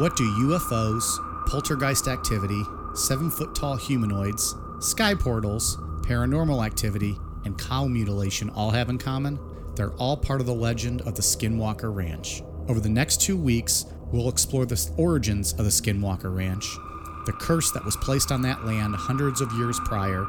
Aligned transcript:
What 0.00 0.16
do 0.16 0.24
UFOs, 0.24 1.04
poltergeist 1.44 2.08
activity, 2.08 2.62
seven 2.94 3.30
foot 3.30 3.54
tall 3.54 3.76
humanoids, 3.76 4.54
sky 4.78 5.14
portals, 5.14 5.76
paranormal 6.00 6.64
activity, 6.64 7.18
and 7.44 7.58
cow 7.58 7.84
mutilation 7.84 8.48
all 8.48 8.70
have 8.70 8.88
in 8.88 8.96
common? 8.96 9.38
They're 9.76 9.92
all 9.96 10.16
part 10.16 10.40
of 10.40 10.46
the 10.46 10.54
legend 10.54 11.02
of 11.02 11.16
the 11.16 11.22
Skinwalker 11.22 11.94
Ranch. 11.94 12.40
Over 12.66 12.80
the 12.80 12.88
next 12.88 13.20
two 13.20 13.36
weeks, 13.36 13.84
we'll 14.10 14.30
explore 14.30 14.64
the 14.64 14.90
origins 14.96 15.52
of 15.52 15.66
the 15.66 15.70
Skinwalker 15.70 16.34
Ranch, 16.34 16.64
the 17.26 17.36
curse 17.38 17.70
that 17.72 17.84
was 17.84 17.98
placed 17.98 18.32
on 18.32 18.40
that 18.40 18.64
land 18.64 18.96
hundreds 18.96 19.42
of 19.42 19.52
years 19.52 19.78
prior, 19.80 20.24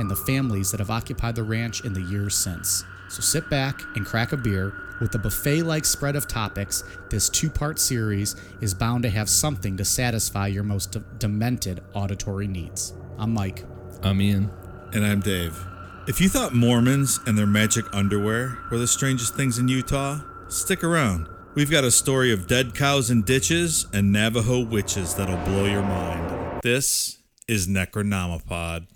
and 0.00 0.10
the 0.10 0.16
families 0.16 0.72
that 0.72 0.80
have 0.80 0.90
occupied 0.90 1.36
the 1.36 1.44
ranch 1.44 1.84
in 1.84 1.92
the 1.92 2.02
years 2.02 2.34
since. 2.34 2.82
So 3.14 3.20
sit 3.20 3.48
back 3.48 3.80
and 3.94 4.04
crack 4.04 4.32
a 4.32 4.36
beer. 4.36 4.72
With 5.00 5.14
a 5.14 5.18
buffet 5.18 5.62
like 5.62 5.84
spread 5.84 6.16
of 6.16 6.26
topics, 6.26 6.82
this 7.10 7.28
two 7.28 7.48
part 7.48 7.78
series 7.78 8.34
is 8.60 8.74
bound 8.74 9.04
to 9.04 9.08
have 9.10 9.30
something 9.30 9.76
to 9.76 9.84
satisfy 9.84 10.48
your 10.48 10.64
most 10.64 10.90
de- 10.90 10.98
demented 11.18 11.80
auditory 11.92 12.48
needs. 12.48 12.92
I'm 13.16 13.32
Mike. 13.32 13.64
I'm 14.02 14.20
Ian. 14.20 14.50
And 14.92 15.06
I'm 15.06 15.20
Dave. 15.20 15.64
If 16.08 16.20
you 16.20 16.28
thought 16.28 16.54
Mormons 16.56 17.20
and 17.24 17.38
their 17.38 17.46
magic 17.46 17.84
underwear 17.92 18.58
were 18.68 18.78
the 18.78 18.88
strangest 18.88 19.36
things 19.36 19.60
in 19.60 19.68
Utah, 19.68 20.18
stick 20.48 20.82
around. 20.82 21.28
We've 21.54 21.70
got 21.70 21.84
a 21.84 21.92
story 21.92 22.32
of 22.32 22.48
dead 22.48 22.74
cows 22.74 23.12
in 23.12 23.22
ditches 23.22 23.86
and 23.92 24.10
Navajo 24.10 24.64
witches 24.64 25.14
that'll 25.14 25.36
blow 25.44 25.66
your 25.66 25.82
mind. 25.82 26.62
This 26.64 27.18
is 27.46 27.68
Necronomipod. 27.68 28.88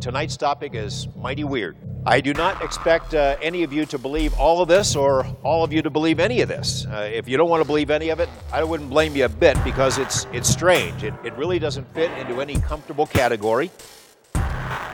Tonight's 0.00 0.38
topic 0.38 0.74
is 0.74 1.08
mighty 1.14 1.44
weird. 1.44 1.76
I 2.06 2.22
do 2.22 2.32
not 2.32 2.62
expect 2.64 3.12
uh, 3.12 3.36
any 3.42 3.62
of 3.64 3.72
you 3.74 3.84
to 3.86 3.98
believe 3.98 4.32
all 4.40 4.62
of 4.62 4.68
this 4.68 4.96
or 4.96 5.26
all 5.42 5.62
of 5.62 5.74
you 5.74 5.82
to 5.82 5.90
believe 5.90 6.18
any 6.18 6.40
of 6.40 6.48
this. 6.48 6.86
Uh, 6.86 7.10
if 7.12 7.28
you 7.28 7.36
don't 7.36 7.50
want 7.50 7.60
to 7.60 7.66
believe 7.66 7.90
any 7.90 8.08
of 8.08 8.18
it, 8.18 8.30
I 8.50 8.64
wouldn't 8.64 8.88
blame 8.88 9.14
you 9.14 9.26
a 9.26 9.28
bit 9.28 9.62
because 9.62 9.98
it's 9.98 10.26
it's 10.32 10.48
strange. 10.48 11.04
It, 11.04 11.12
it 11.22 11.34
really 11.34 11.58
doesn't 11.58 11.92
fit 11.92 12.10
into 12.12 12.40
any 12.40 12.54
comfortable 12.54 13.06
category. 13.06 13.70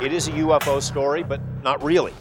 It 0.03 0.13
is 0.13 0.27
a 0.27 0.33
UFO 0.33 0.83
story, 0.83 1.23
but 1.23 1.41
not 1.63 1.81
really. 1.85 2.13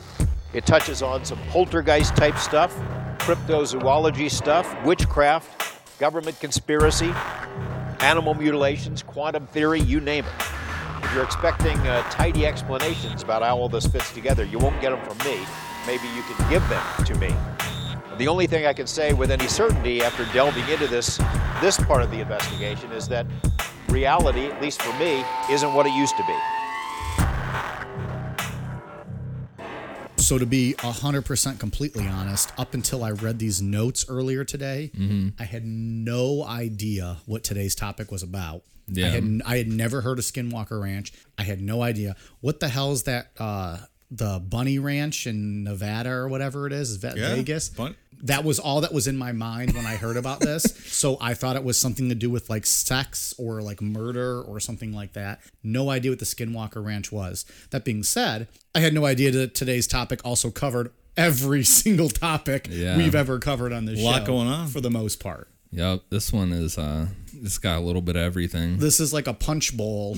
It 0.54 0.68
touches 0.68 1.02
on 1.02 1.26
some 1.26 1.40
poltergeist 1.50 2.16
type 2.16 2.38
stuff, 2.38 2.76
cryptozoology 3.18 4.30
stuff, 4.30 4.72
witchcraft, 4.86 6.00
government 6.00 6.40
conspiracy, 6.40 7.12
animal 8.00 8.36
mutilations, 8.36 9.02
quantum 9.02 9.48
theory, 9.48 9.82
you 9.82 10.00
name 10.00 10.26
it. 10.26 10.65
If 11.06 11.14
you're 11.14 11.24
expecting 11.24 11.78
uh, 11.88 12.02
tidy 12.10 12.46
explanations 12.48 13.22
about 13.22 13.44
how 13.44 13.58
all 13.58 13.70
this 13.70 13.86
fits 13.86 14.12
together, 14.12 14.44
you 14.44 14.58
won't 14.58 14.82
get 14.82 14.90
them 14.90 15.00
from 15.06 15.18
me. 15.20 15.46
Maybe 15.86 16.08
you 16.16 16.24
can 16.24 16.50
give 16.50 16.68
them 16.68 16.84
to 17.06 17.16
me. 17.16 17.34
The 18.18 18.28
only 18.28 18.48
thing 18.48 18.66
I 18.66 18.74
can 18.74 18.88
say 18.88 19.14
with 19.14 19.30
any 19.30 19.48
certainty 19.48 20.02
after 20.02 20.26
delving 20.34 20.68
into 20.68 20.88
this 20.88 21.18
this 21.62 21.78
part 21.78 22.02
of 22.02 22.10
the 22.12 22.20
investigation 22.22 22.92
is 22.92 23.08
that 23.10 23.28
reality, 23.90 24.46
at 24.46 24.62
least 24.62 24.82
for 24.82 24.98
me, 24.98 25.24
isn't 25.50 25.74
what 25.74 25.86
it 25.86 25.94
used 25.94 26.18
to 26.18 26.24
be. 26.26 26.38
So 30.18 30.40
to 30.40 30.46
be 30.48 30.74
100% 30.80 31.60
completely 31.60 32.08
honest, 32.08 32.52
up 32.58 32.74
until 32.74 33.04
I 33.04 33.12
read 33.12 33.38
these 33.38 33.62
notes 33.62 34.06
earlier 34.10 34.44
today, 34.44 34.92
I 35.40 35.44
had 35.44 35.64
no 35.66 36.44
idea 36.44 37.18
what 37.28 37.44
today's 37.44 37.76
topic 37.76 38.12
was 38.12 38.24
about. 38.24 38.64
Yeah. 38.88 39.08
I 39.08 39.10
had 39.10 39.42
I 39.46 39.58
had 39.58 39.68
never 39.72 40.02
heard 40.02 40.20
of 40.20 40.26
Skinwalker 40.26 40.82
Ranch. 40.82 41.12
I 41.38 41.44
had 41.44 41.62
no 41.62 41.82
idea 41.82 42.16
what 42.42 42.60
the 42.60 42.68
hell 42.70 42.92
is 42.92 43.04
that 43.04 43.32
uh 43.40 43.78
the 44.12 44.40
Bunny 44.40 44.78
Ranch 44.80 45.26
in 45.26 45.64
Nevada 45.64 46.12
or 46.12 46.28
whatever 46.28 46.68
it 46.68 46.74
is, 46.74 47.04
Yeah, 47.04 47.14
Vegas? 47.36 47.70
Bun- 47.70 47.96
that 48.22 48.44
was 48.46 48.60
all 48.60 48.82
that 48.82 48.94
was 48.94 49.08
in 49.08 49.18
my 49.18 49.32
mind 49.34 49.74
when 49.74 49.86
I 49.86 49.96
heard 49.96 50.16
about 50.16 50.40
this. 50.40 50.64
so 50.86 51.18
I 51.20 51.34
thought 51.34 51.56
it 51.58 51.64
was 51.64 51.78
something 51.80 52.08
to 52.10 52.16
do 52.16 52.30
with 52.30 52.50
like 52.50 52.66
sex 52.66 53.34
or 53.38 53.62
like 53.62 53.82
murder 53.82 54.42
or 54.42 54.60
something 54.60 54.94
like 54.94 55.14
that. 55.14 55.42
No 55.64 55.90
idea 55.90 56.12
what 56.12 56.20
the 56.20 56.26
Skinwalker 56.26 56.84
Ranch 56.86 57.12
was. 57.12 57.46
That 57.72 57.84
being 57.84 58.04
said, 58.04 58.48
I 58.74 58.80
had 58.80 58.94
no 58.94 59.06
idea 59.06 59.32
that 59.32 59.54
today's 59.56 59.86
topic 59.88 60.22
also 60.24 60.50
covered 60.50 60.92
every 61.18 61.64
single 61.82 62.10
topic 62.10 62.68
Yeah. 62.72 62.96
we've 62.98 63.16
ever 63.16 63.40
covered 63.40 63.74
on 63.74 63.86
this 63.86 64.00
A 64.00 64.04
lot 64.04 64.20
show. 64.22 64.26
going 64.28 64.48
on. 64.48 64.68
for 64.68 64.82
the 64.82 64.92
most 64.92 65.20
part. 65.20 65.50
Yep. 65.76 66.04
This 66.10 66.32
one 66.34 66.52
is 66.52 66.78
uh 66.78 67.08
it's 67.42 67.58
got 67.58 67.78
a 67.78 67.82
little 67.82 68.02
bit 68.02 68.16
of 68.16 68.22
everything. 68.24 68.78
This 68.78 69.00
is 69.00 69.14
like 69.14 69.28
a 69.28 69.34
punch 69.34 69.76
bowl, 69.76 70.18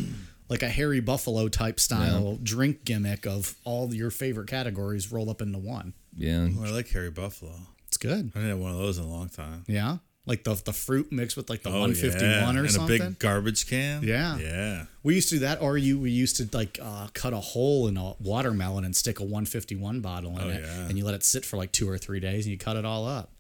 like 0.50 0.62
a 0.64 0.70
Harry 0.70 1.00
Buffalo 1.00 1.48
type 1.50 1.80
style 1.80 2.38
drink 2.42 2.86
gimmick 2.86 3.26
of 3.26 3.56
all 3.66 3.94
your 3.94 4.12
favorite 4.12 4.48
categories 4.48 5.12
rolled 5.12 5.30
up 5.30 5.42
into 5.42 5.58
one. 5.60 5.94
Yeah. 6.16 6.48
Oh, 6.58 6.66
I 6.66 6.70
like 6.70 6.90
Harry 6.90 7.12
Buffalo. 7.12 7.54
It's 7.88 7.98
good. 7.98 8.32
I 8.36 8.40
didn't 8.40 8.50
have 8.50 8.60
one 8.60 8.72
of 8.72 8.78
those 8.78 8.98
in 8.98 9.04
a 9.06 9.08
long 9.08 9.30
time. 9.30 9.64
Yeah. 9.68 9.98
Like 10.26 10.44
the 10.44 10.56
the 10.56 10.74
fruit 10.74 11.10
mixed 11.12 11.38
with 11.38 11.50
like 11.50 11.64
the 11.64 11.70
Oh, 11.70 11.80
151 11.80 12.30
yeah. 12.30 12.60
or 12.60 12.64
and 12.66 12.72
something. 12.72 13.02
a 13.02 13.06
big 13.12 13.20
garbage 13.20 13.66
can. 13.68 14.04
Yeah. 14.04 14.38
Yeah. 14.38 14.86
We 15.02 15.16
used 15.16 15.30
to 15.30 15.36
do 15.36 15.40
that, 15.40 15.62
or 15.62 15.78
you 15.78 15.98
we 16.00 16.12
used 16.12 16.36
to 16.38 16.50
like 16.56 16.78
uh, 16.82 17.08
cut 17.14 17.32
a 17.32 17.38
hole 17.40 17.88
in 17.88 17.96
a 17.96 18.14
watermelon 18.20 18.84
and 18.84 18.94
stick 18.94 19.20
a 19.22 19.24
151 19.24 20.02
bottle 20.02 20.32
in 20.38 20.42
Oh, 20.44 20.50
it, 20.50 20.62
yeah. 20.66 20.88
and 20.90 20.98
you 20.98 21.06
let 21.06 21.14
it 21.16 21.24
sit 21.24 21.46
for 21.46 21.56
like 21.56 21.72
two 21.72 21.90
or 21.90 21.98
three 21.98 22.20
days, 22.20 22.46
and 22.46 22.52
you 22.52 22.58
cut 22.58 22.76
it 22.76 22.84
all 22.84 23.08
up. 23.08 23.32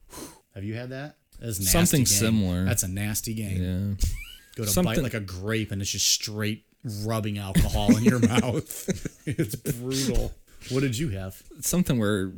Have 0.55 0.63
you 0.63 0.75
had 0.75 0.89
that? 0.91 1.17
Something 1.51 1.99
game. 1.99 2.05
similar. 2.05 2.65
That's 2.65 2.83
a 2.83 2.87
nasty 2.87 3.33
game. 3.33 3.97
Yeah. 3.99 4.07
Go 4.55 4.65
to 4.65 4.83
bite 4.83 5.03
like 5.03 5.13
a 5.13 5.19
grape, 5.19 5.71
and 5.71 5.81
it's 5.81 5.91
just 5.91 6.07
straight 6.07 6.65
rubbing 7.03 7.37
alcohol 7.37 7.95
in 7.95 8.03
your 8.03 8.19
mouth. 8.27 9.19
it's 9.25 9.55
brutal. 9.55 10.33
What 10.69 10.81
did 10.81 10.97
you 10.97 11.09
have? 11.09 11.41
Something 11.61 11.99
where 11.99 12.31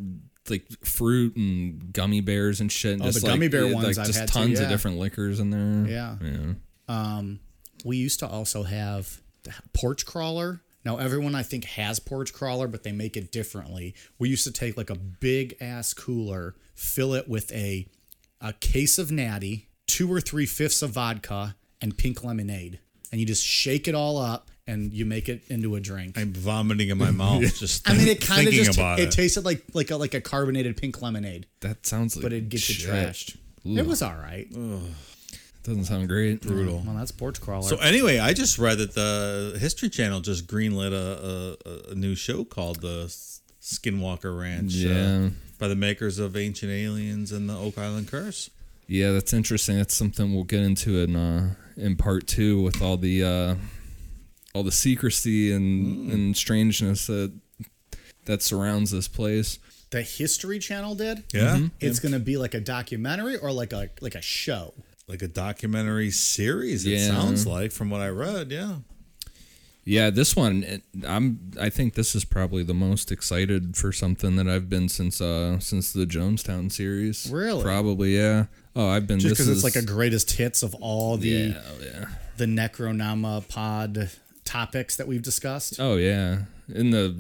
like 0.50 0.66
fruit 0.84 1.36
and 1.36 1.94
gummy 1.94 2.22
bears 2.22 2.60
and 2.60 2.72
shit. 2.72 2.94
And 2.94 3.02
Oh, 3.04 3.06
just 3.06 3.22
the 3.22 3.28
like, 3.28 3.36
gummy 3.36 3.48
bear 3.48 3.66
yeah, 3.66 3.74
ones 3.76 3.98
Like 3.98 4.08
I've 4.08 4.14
just 4.14 4.28
tons 4.34 4.60
yeah. 4.60 4.66
of 4.66 4.70
different 4.70 4.98
liquors 4.98 5.40
in 5.40 5.50
there. 5.52 5.92
Yeah. 5.92 6.16
Yeah. 6.22 6.54
Um, 6.88 7.40
we 7.86 7.98
used 7.98 8.20
to 8.20 8.28
also 8.28 8.64
have 8.64 9.22
the 9.44 9.54
porch 9.74 10.06
crawler. 10.06 10.62
Now 10.84 10.98
everyone 10.98 11.36
I 11.36 11.44
think 11.44 11.66
has 11.66 12.00
porch 12.00 12.34
crawler, 12.34 12.68
but 12.68 12.84
they 12.84 12.92
make 12.92 13.16
it 13.16 13.32
differently. 13.32 13.96
We 14.18 14.30
used 14.30 14.44
to 14.46 14.52
take 14.52 14.76
like 14.76 14.90
a 14.90 14.96
big 14.96 15.56
ass 15.62 15.94
cooler, 15.94 16.56
fill 16.74 17.14
it 17.14 17.30
with 17.30 17.52
a 17.54 17.88
a 18.42 18.54
case 18.54 18.98
of 18.98 19.12
natty, 19.12 19.68
two 19.88 20.12
or 20.12 20.22
three 20.22 20.46
fifths 20.46 20.82
of 20.82 20.92
vodka, 20.92 21.56
and 21.82 21.98
pink 21.98 22.24
lemonade, 22.24 22.80
and 23.12 23.20
you 23.20 23.28
just 23.28 23.44
shake 23.46 23.88
it 23.88 23.96
all 23.96 24.18
up 24.18 24.50
and 24.68 24.94
you 24.94 25.04
make 25.06 25.28
it 25.30 25.42
into 25.48 25.76
a 25.76 25.80
drink. 25.80 26.18
I'm 26.18 26.32
vomiting 26.34 26.90
in 26.90 26.98
my 26.98 27.10
mouth 27.12 27.42
just 27.58 27.90
I 27.90 27.94
mean, 27.94 28.08
it 28.08 28.22
kind 28.22 28.48
of 28.48 28.54
just 28.54 28.78
about 28.78 29.00
it, 29.00 29.08
it. 29.08 29.12
tasted 29.12 29.44
like 29.46 29.64
like 29.74 29.90
a 29.92 29.98
like 29.98 30.14
a 30.14 30.22
carbonated 30.22 30.78
pink 30.78 31.02
lemonade, 31.02 31.48
That 31.62 31.86
sounds 31.86 32.16
like 32.16 32.24
but 32.24 32.34
it 32.34 32.50
gets 32.50 32.70
you 32.70 32.88
trashed. 32.88 33.36
Ooh. 33.66 33.78
It 33.78 33.86
was 33.86 34.02
all 34.02 34.14
right. 34.16 34.48
Doesn't 35.64 35.86
sound 35.86 36.08
great. 36.08 36.42
Brutal. 36.42 36.82
Well, 36.86 36.96
that's 36.96 37.12
porch 37.12 37.42
crawler. 37.42 37.68
So 37.68 37.78
anyway, 37.78 38.18
I 38.20 38.34
just 38.34 38.58
read 38.58 38.78
that 38.78 38.94
the 38.94 39.58
History 39.60 39.90
Channel 39.90 40.22
just 40.22 40.48
greenlit 40.48 40.94
a, 40.94 41.58
a, 41.90 41.92
a 41.92 41.96
new 41.96 42.16
show 42.16 42.44
called 42.46 42.82
the 42.82 43.06
Skinwalker 43.62 44.40
Ranch. 44.40 44.74
uh, 44.86 44.88
Yeah. 44.90 45.30
By 45.60 45.68
the 45.68 45.76
makers 45.76 46.18
of 46.18 46.36
Ancient 46.36 46.72
Aliens 46.72 47.32
and 47.32 47.48
the 47.50 47.56
Oak 47.58 47.78
Island 47.78 48.08
Curse. 48.08 48.50
Yeah, 48.88 49.12
that's 49.12 49.34
interesting. 49.34 49.78
That's 49.78 49.94
something 49.94 50.34
we'll 50.34 50.46
get 50.46 50.62
into 50.62 51.00
in 51.04 51.16
uh, 51.16 51.54
in 51.78 51.96
part 51.96 52.26
two 52.26 52.62
with 52.64 52.82
all 52.82 52.98
the 52.98 53.24
uh, 53.24 53.56
all 54.56 54.64
the 54.64 54.72
secrecy 54.72 55.52
and, 55.52 56.12
and 56.12 56.36
strangeness 56.36 57.06
that 57.06 57.32
that 58.26 58.42
surrounds 58.42 58.90
this 58.92 59.08
place. 59.08 59.60
the 59.92 60.02
History 60.02 60.58
Channel 60.60 60.96
did. 60.96 61.24
Yeah, 61.34 61.68
It's 61.80 62.00
gonna 62.00 62.20
be 62.20 62.38
like 62.38 62.54
a 62.56 62.60
documentary 62.60 63.38
or 63.38 63.52
like 63.52 63.74
a 63.74 63.90
like 64.02 64.16
a 64.16 64.22
show. 64.22 64.74
like 65.08 65.22
a 65.22 65.28
documentary 65.28 66.12
series. 66.12 66.86
It 66.86 66.92
Yeah. 66.92 67.08
sounds 67.08 67.46
like 67.46 67.72
from 67.72 67.90
what 67.92 68.02
I 68.02 68.10
read. 68.10 68.52
Yeah, 68.52 68.78
Yeah, 69.86 70.10
this 70.12 70.36
one 70.36 70.64
it- 70.64 70.84
I'm 71.08 71.52
I 71.60 71.70
think 71.70 71.96
this 71.96 72.14
is 72.16 72.26
probably 72.26 72.64
the 72.64 72.74
most 72.74 73.12
excited 73.12 73.76
for 73.76 73.92
something 73.92 74.36
that 74.36 74.48
I've 74.48 74.70
been 74.70 74.88
since 74.90 75.20
uh 75.22 75.60
since 75.60 75.92
the 75.94 76.06
Jonestown 76.06 76.72
series. 76.72 77.30
Really? 77.32 77.64
Probably, 77.64 78.16
yeah. 78.16 78.46
Oh, 78.76 78.88
I've 78.88 79.08
been 79.08 79.20
Just 79.20 79.34
because 79.36 79.50
it's 79.50 79.64
like 79.64 79.76
a 79.76 79.86
greatest 79.86 80.32
hits 80.32 80.62
of 80.64 80.76
all 80.76 81.18
the 81.18 81.28
yeah, 81.30 81.62
oh, 81.68 81.84
yeah. 81.84 82.06
the 82.38 82.46
Necronomipod 82.46 84.16
topics 84.46 84.96
that 84.98 85.08
we've 85.08 85.22
discussed. 85.22 85.80
Oh 85.80 85.96
yeah. 85.98 86.44
and 86.74 86.94
the 86.94 87.16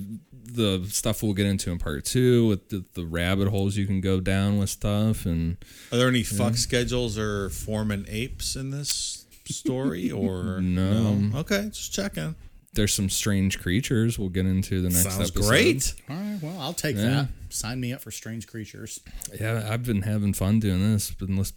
the 0.52 0.84
stuff 0.90 1.22
we'll 1.22 1.34
get 1.34 1.46
into 1.46 1.72
in 1.72 1.78
part 1.78 2.04
two 2.06 2.48
with 2.48 2.70
the, 2.70 2.84
the 2.96 3.06
rabbit 3.06 3.48
holes 3.50 3.78
you 3.78 3.86
can 3.86 4.02
go 4.02 4.20
down 4.20 4.58
with 4.58 4.70
stuff 4.70 5.26
and 5.26 5.58
Are 5.92 5.98
there 5.98 6.08
any 6.08 6.24
fuck 6.24 6.56
schedules 6.56 7.18
or 7.18 7.50
foreman 7.50 8.06
apes 8.10 8.56
in 8.56 8.72
this 8.72 9.26
story 9.48 10.12
or 10.12 10.60
No. 10.62 11.32
Okay, 11.36 11.70
just 11.72 11.94
checking. 11.94 12.36
There's 12.74 12.94
some 12.94 13.10
strange 13.10 13.60
creatures 13.60 14.20
we'll 14.20 14.30
get 14.30 14.46
into 14.46 14.82
the 14.82 14.90
next 14.90 15.04
Sounds 15.04 15.30
episode. 15.32 15.48
great. 15.50 15.94
All 16.10 16.16
right, 16.16 16.40
well, 16.42 16.60
I'll 16.60 16.74
take 16.74 16.96
Yeah. 16.96 17.02
that. 17.04 17.28
Sign 17.50 17.80
me 17.80 17.92
up 17.94 18.02
for 18.02 18.12
strange 18.12 18.46
creatures. 18.48 19.00
Yeah, 19.40 19.68
I've 19.72 19.84
been 19.84 20.04
having 20.04 20.34
fun 20.34 20.60
doing 20.60 20.94
this. 20.94 21.10
Been 21.12 21.36
lis- 21.38 21.54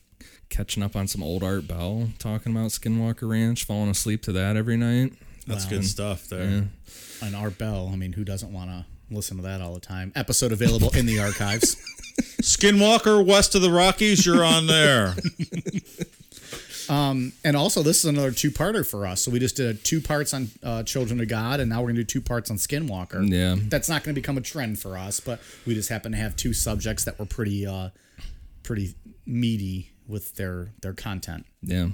catching 0.49 0.83
up 0.83 0.97
on 0.97 1.07
some 1.09 1.23
old 1.23 1.43
Art 1.43 1.67
Bell, 1.69 2.11
talking 2.19 2.53
about 2.53 2.71
Skinwalker 2.71 3.29
Ranch, 3.29 3.65
falling 3.65 3.91
asleep 3.91 4.23
to 4.23 4.33
that 4.33 4.57
every 4.57 4.77
night. 4.77 5.13
That's 5.47 5.65
Wow. 5.65 5.71
good 5.71 5.85
stuff 5.87 6.29
there. 6.29 6.51
Yeah. 6.51 7.27
And 7.27 7.37
Art 7.37 7.59
Bell, 7.59 7.91
I 7.93 7.97
mean, 7.97 8.13
who 8.15 8.25
doesn't 8.25 8.53
want 8.53 8.71
to 8.71 8.87
listen 9.15 9.37
to 9.39 9.43
that 9.43 9.61
all 9.61 9.75
the 9.75 9.81
time? 9.81 10.13
Episode 10.15 10.53
available 10.53 10.91
in 10.97 11.05
the 11.07 11.19
archives. 11.19 11.77
Skinwalker 12.43 13.25
west 13.25 13.55
of 13.55 13.63
the 13.63 13.71
Rockies, 13.71 14.25
you're 14.27 14.45
on 14.45 14.67
there. 14.67 15.15
And 16.89 17.57
also, 17.57 17.83
this 17.83 17.99
is 17.99 18.05
another 18.07 18.31
two-parter 18.33 18.87
for 18.87 19.07
us. 19.07 19.23
So 19.23 19.31
we 19.31 19.39
just 19.39 19.57
did 19.57 19.85
two 19.85 20.01
parts 20.01 20.33
on 20.35 20.49
uh, 20.63 20.83
Children 20.83 21.21
of 21.21 21.29
God, 21.29 21.61
and 21.61 21.69
now 21.71 21.81
we're 21.81 21.89
gonna 21.89 22.01
do 22.01 22.05
two 22.05 22.21
parts 22.21 22.51
on 22.51 22.57
Skinwalker. 22.57 23.29
Yeah. 23.31 23.57
that's 23.69 23.89
not 23.89 24.05
gonna 24.05 24.15
become 24.15 24.37
a 24.39 24.41
trend 24.43 24.79
for 24.79 24.97
us, 24.97 25.21
but 25.21 25.41
we 25.67 25.75
just 25.75 25.89
happen 25.89 26.13
to 26.13 26.19
have 26.19 26.37
two 26.37 26.53
subjects 26.53 27.05
that 27.05 27.19
were 27.19 27.27
pretty, 27.27 27.67
uh, 27.67 27.91
pretty 28.63 28.95
meaty 29.27 29.91
with 30.07 30.35
their 30.35 30.71
their 30.83 30.93
content. 30.93 31.47
Yeah, 31.63 31.89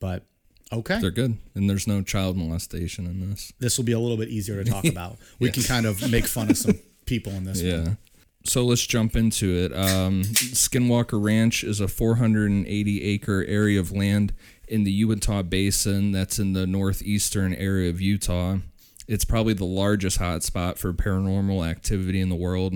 But 0.00 0.24
okay, 0.72 1.00
they're 1.00 1.10
good. 1.10 1.36
And 1.54 1.68
there's 1.70 1.86
no 1.86 2.02
child 2.02 2.36
molestation 2.36 3.06
in 3.06 3.30
this. 3.30 3.52
this 3.60 3.78
will 3.78 3.84
be 3.84 3.92
a 3.92 3.98
little 4.00 4.16
bit 4.16 4.28
easier 4.28 4.62
to 4.62 4.68
talk 4.70 4.84
about. 4.96 5.18
We 5.38 5.50
can 5.50 5.62
kind 5.62 5.86
of 5.86 6.10
make 6.10 6.26
fun 6.26 6.50
of 6.50 6.58
some 6.58 6.78
people 7.06 7.32
in 7.32 7.44
this. 7.44 7.62
one. 7.62 7.98
So 8.44 8.64
let's 8.64 8.86
jump 8.86 9.16
into 9.16 9.54
it. 9.54 9.72
Um, 9.72 10.22
Skinwalker 10.22 11.22
Ranch 11.22 11.62
is 11.62 11.80
a 11.80 11.88
480 11.88 13.04
acre 13.04 13.44
area 13.44 13.78
of 13.78 13.92
land 13.92 14.32
in 14.66 14.84
the 14.84 14.92
Uinta 14.92 15.42
Basin 15.42 16.12
that's 16.12 16.38
in 16.38 16.54
the 16.54 16.66
northeastern 16.66 17.54
area 17.54 17.90
of 17.90 18.00
Utah. 18.00 18.58
It's 19.06 19.24
probably 19.24 19.54
the 19.54 19.64
largest 19.64 20.18
hotspot 20.18 20.78
for 20.78 20.92
paranormal 20.92 21.68
activity 21.68 22.20
in 22.20 22.28
the 22.28 22.36
world. 22.36 22.74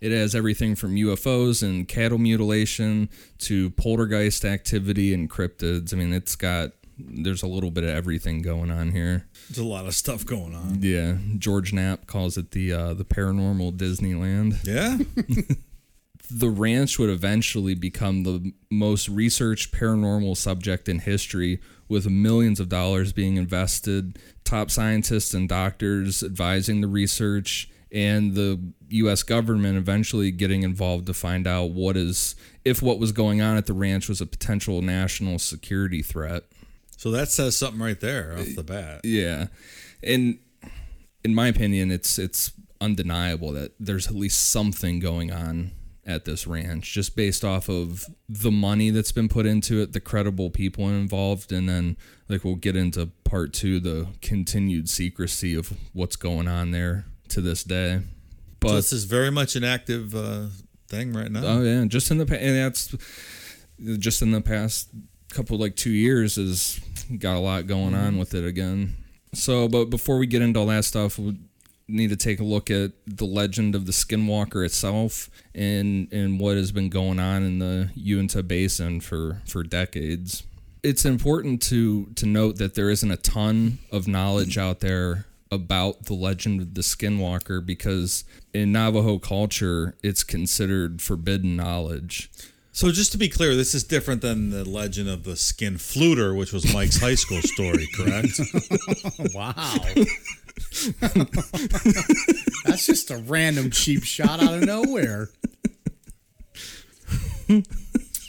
It 0.00 0.12
has 0.12 0.34
everything 0.34 0.74
from 0.74 0.94
UFOs 0.94 1.62
and 1.62 1.88
cattle 1.88 2.18
mutilation 2.18 3.08
to 3.38 3.70
poltergeist 3.70 4.44
activity 4.44 5.14
and 5.14 5.30
cryptids. 5.30 5.92
I 5.92 5.96
mean, 5.96 6.12
it's 6.12 6.36
got, 6.36 6.72
there's 6.98 7.42
a 7.42 7.46
little 7.46 7.70
bit 7.70 7.84
of 7.84 7.90
everything 7.90 8.42
going 8.42 8.70
on 8.70 8.92
here. 8.92 9.26
There's 9.48 9.58
a 9.58 9.68
lot 9.68 9.86
of 9.86 9.94
stuff 9.94 10.26
going 10.26 10.54
on. 10.54 10.78
Yeah, 10.82 11.16
George 11.38 11.72
Knapp 11.72 12.06
calls 12.06 12.36
it 12.36 12.50
the 12.50 12.72
uh, 12.72 12.94
the 12.94 13.04
paranormal 13.04 13.76
Disneyland 13.76 14.64
Yeah? 14.64 14.98
the 16.30 16.50
ranch 16.50 16.98
would 16.98 17.10
eventually 17.10 17.74
become 17.74 18.22
the 18.24 18.52
most 18.70 19.08
researched 19.08 19.72
paranormal 19.72 20.36
subject 20.36 20.88
in 20.88 21.00
history, 21.00 21.60
with 21.88 22.08
millions 22.08 22.60
of 22.60 22.68
dollars 22.68 23.12
being 23.12 23.36
invested, 23.36 24.18
top 24.44 24.70
scientists 24.70 25.32
and 25.32 25.48
doctors 25.48 26.22
advising 26.22 26.80
the 26.80 26.86
research, 26.86 27.70
and 27.90 28.34
the 28.34 28.60
U.S. 28.90 29.22
government 29.22 29.78
eventually 29.78 30.30
getting 30.30 30.62
involved 30.62 31.06
to 31.06 31.14
find 31.14 31.46
out 31.46 31.70
what 31.70 31.96
is 31.96 32.34
if 32.64 32.82
what 32.82 32.98
was 32.98 33.12
going 33.12 33.40
on 33.40 33.56
at 33.56 33.66
the 33.66 33.72
ranch 33.72 34.08
was 34.08 34.20
a 34.20 34.26
potential 34.26 34.82
national 34.82 35.38
security 35.38 36.02
threat. 36.02 36.44
So 36.98 37.12
that 37.12 37.28
says 37.30 37.56
something 37.56 37.80
right 37.80 37.98
there 37.98 38.36
off 38.36 38.56
the 38.56 38.64
bat. 38.64 39.02
Yeah, 39.04 39.46
and 40.02 40.40
in 41.22 41.32
my 41.32 41.46
opinion, 41.46 41.92
it's 41.92 42.18
it's 42.18 42.50
undeniable 42.80 43.52
that 43.52 43.72
there's 43.78 44.08
at 44.08 44.16
least 44.16 44.50
something 44.50 44.98
going 44.98 45.32
on 45.32 45.70
at 46.04 46.24
this 46.24 46.44
ranch, 46.44 46.92
just 46.92 47.14
based 47.14 47.44
off 47.44 47.68
of 47.68 48.04
the 48.28 48.50
money 48.50 48.90
that's 48.90 49.12
been 49.12 49.28
put 49.28 49.46
into 49.46 49.80
it, 49.80 49.92
the 49.92 50.00
credible 50.00 50.50
people 50.50 50.88
involved, 50.88 51.52
and 51.52 51.68
then 51.68 51.96
like 52.28 52.42
we'll 52.42 52.56
get 52.56 52.74
into 52.74 53.06
part 53.22 53.52
two, 53.52 53.78
the 53.78 54.08
continued 54.20 54.90
secrecy 54.90 55.54
of 55.54 55.72
what's 55.92 56.16
going 56.16 56.48
on 56.48 56.72
there 56.72 57.04
to 57.28 57.40
this 57.40 57.62
day. 57.62 58.00
So 58.00 58.04
But 58.58 58.72
this 58.72 58.92
is 58.92 59.04
very 59.04 59.30
much 59.30 59.54
an 59.54 59.62
active 59.62 60.16
uh, 60.16 60.46
thing 60.88 61.12
right 61.12 61.30
now. 61.30 61.42
Oh 61.44 61.62
yeah, 61.62 61.84
just 61.84 62.10
in 62.10 62.18
the 62.18 62.26
pa- 62.26 62.34
and 62.34 62.56
that's 62.56 62.92
just 64.00 64.20
in 64.20 64.32
the 64.32 64.40
past 64.40 64.88
couple 65.30 65.58
like 65.58 65.76
two 65.76 65.90
years 65.90 66.36
has 66.36 66.80
got 67.16 67.36
a 67.36 67.40
lot 67.40 67.66
going 67.66 67.94
on 67.94 68.10
mm-hmm. 68.10 68.18
with 68.18 68.34
it 68.34 68.44
again. 68.44 68.94
So, 69.34 69.68
but 69.68 69.86
before 69.86 70.18
we 70.18 70.26
get 70.26 70.42
into 70.42 70.60
all 70.60 70.66
that 70.66 70.84
stuff, 70.84 71.18
we 71.18 71.36
need 71.88 72.10
to 72.10 72.16
take 72.16 72.38
a 72.38 72.44
look 72.44 72.70
at 72.70 72.92
the 73.06 73.24
legend 73.24 73.74
of 73.74 73.86
the 73.86 73.92
Skinwalker 73.92 74.64
itself 74.64 75.30
and 75.54 76.12
and 76.12 76.38
what 76.38 76.56
has 76.56 76.70
been 76.70 76.90
going 76.90 77.18
on 77.18 77.42
in 77.42 77.58
the 77.58 77.90
Uinta 77.94 78.42
Basin 78.42 79.00
for 79.00 79.42
for 79.46 79.62
decades. 79.62 80.44
It's 80.82 81.04
important 81.04 81.62
to 81.62 82.06
to 82.16 82.26
note 82.26 82.56
that 82.56 82.74
there 82.74 82.90
isn't 82.90 83.10
a 83.10 83.16
ton 83.16 83.78
of 83.90 84.06
knowledge 84.06 84.56
mm-hmm. 84.56 84.68
out 84.68 84.80
there 84.80 85.26
about 85.50 86.04
the 86.04 86.14
legend 86.14 86.60
of 86.60 86.74
the 86.74 86.82
Skinwalker 86.82 87.64
because 87.64 88.24
in 88.52 88.72
Navajo 88.72 89.18
culture 89.18 89.96
it's 90.02 90.22
considered 90.22 91.00
forbidden 91.00 91.56
knowledge. 91.56 92.30
So 92.78 92.92
just 92.92 93.10
to 93.10 93.18
be 93.18 93.28
clear, 93.28 93.56
this 93.56 93.74
is 93.74 93.82
different 93.82 94.22
than 94.22 94.50
the 94.50 94.64
legend 94.64 95.08
of 95.08 95.24
the 95.24 95.34
skin 95.34 95.78
fluter, 95.78 96.32
which 96.38 96.52
was 96.52 96.72
Mike's 96.72 96.96
high 97.00 97.16
school 97.16 97.42
story, 97.42 97.88
correct? 97.96 98.40
Wow. 99.34 99.80
That's 102.64 102.86
just 102.86 103.10
a 103.10 103.16
random 103.16 103.72
cheap 103.72 104.04
shot 104.04 104.40
out 104.40 104.54
of 104.54 104.60
nowhere. 104.62 105.30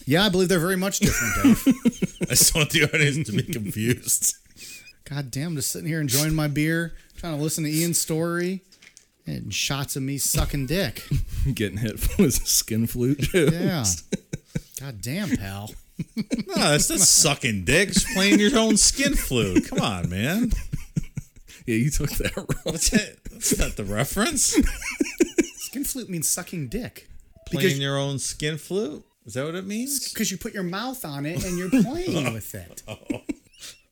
yeah, 0.08 0.26
I 0.26 0.30
believe 0.30 0.50
they're 0.50 0.58
very 0.58 0.78
much 0.78 0.98
different, 0.98 1.36
Dave. 1.44 1.76
I 2.24 2.26
just 2.34 2.56
want 2.56 2.72
the 2.72 2.86
audience 2.92 3.30
to 3.30 3.36
be 3.36 3.44
confused. 3.44 4.34
God 5.04 5.30
damn, 5.30 5.56
just 5.58 5.70
sitting 5.72 5.88
here 5.88 6.02
enjoying 6.02 6.34
my 6.34 6.48
beer, 6.48 6.96
trying 7.18 7.38
to 7.38 7.44
listen 7.44 7.66
to 7.66 7.70
Ian's 7.70 8.02
story, 8.02 8.64
and 9.28 9.54
shots 9.54 9.96
of 9.96 10.02
me 10.02 10.18
sucking 10.18 10.66
dick. 10.66 11.04
Getting 11.54 11.78
hit 11.78 11.94
with 12.18 12.42
a 12.42 12.48
skin 12.48 12.88
flute. 12.88 13.20
joke. 13.20 13.54
Yeah. 13.54 13.86
God 14.80 15.02
damn, 15.02 15.36
pal. 15.36 15.72
No, 16.16 16.56
that's 16.56 16.90
not 16.90 17.00
sucking 17.00 17.66
dicks. 17.66 18.14
Playing 18.14 18.40
your 18.40 18.58
own 18.58 18.78
skin 18.78 19.16
flute. 19.16 19.68
Come 19.68 19.82
on, 19.82 20.10
man. 20.10 20.52
Yeah, 21.66 21.76
you 21.76 21.90
took 21.90 22.10
that 22.12 22.36
wrong. 22.38 22.48
That's, 22.66 22.94
it. 22.94 23.20
that's 23.30 23.60
not 23.60 23.76
the 23.76 23.84
reference. 23.84 24.56
Skin 25.56 25.84
flute 25.84 26.10
means 26.10 26.30
sucking 26.30 26.70
dick. 26.70 27.10
Playing 27.48 27.68
Because 27.68 27.80
your 27.80 27.98
own 27.98 28.20
skin 28.20 28.58
flute. 28.58 29.04
Is 29.26 29.34
that 29.34 29.46
what 29.46 29.56
it 29.56 29.68
means? 29.68 30.12
because 30.12 30.32
you 30.32 30.38
put 30.38 30.54
your 30.54 30.64
mouth 30.64 31.04
on 31.06 31.26
it 31.26 31.44
and 31.46 31.58
you're 31.58 31.70
playing 31.70 32.18
oh, 32.28 32.34
with 32.34 32.56
it. 32.56 32.82
Oh. 32.88 32.98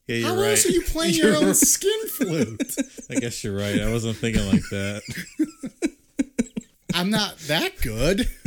Yeah, 0.07 0.15
you're 0.15 0.29
How 0.29 0.35
right. 0.41 0.49
else 0.51 0.65
are 0.65 0.71
you 0.71 0.81
playing 0.83 1.13
your 1.15 1.27
You're 1.27 1.37
own 1.37 1.47
right. 1.47 1.55
skin 1.55 2.07
flute? 2.07 2.75
I 3.09 3.15
guess 3.15 3.43
you're 3.43 3.55
right. 3.55 3.81
I 3.81 3.91
wasn't 3.91 4.15
thinking 4.15 4.47
like 4.47 4.63
that. 4.71 5.01
I'm 6.93 7.09
not 7.09 7.37
that 7.47 7.73
good. 7.81 8.27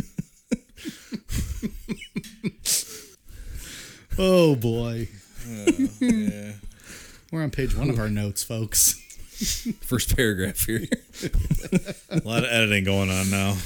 oh 4.21 4.55
boy. 4.55 5.09
Yeah. 6.01 6.53
We're 7.33 7.43
on 7.43 7.51
page 7.51 7.75
one 7.77 7.91
of 7.91 7.99
our 7.99 8.11
notes, 8.11 8.43
folks. 8.43 8.93
First 9.81 10.15
paragraph 10.17 10.67
here. 10.67 10.87
A 12.11 12.21
lot 12.25 12.45
of 12.45 12.51
editing 12.51 12.85
going 12.85 13.11
on 13.11 13.31
now. 13.31 13.57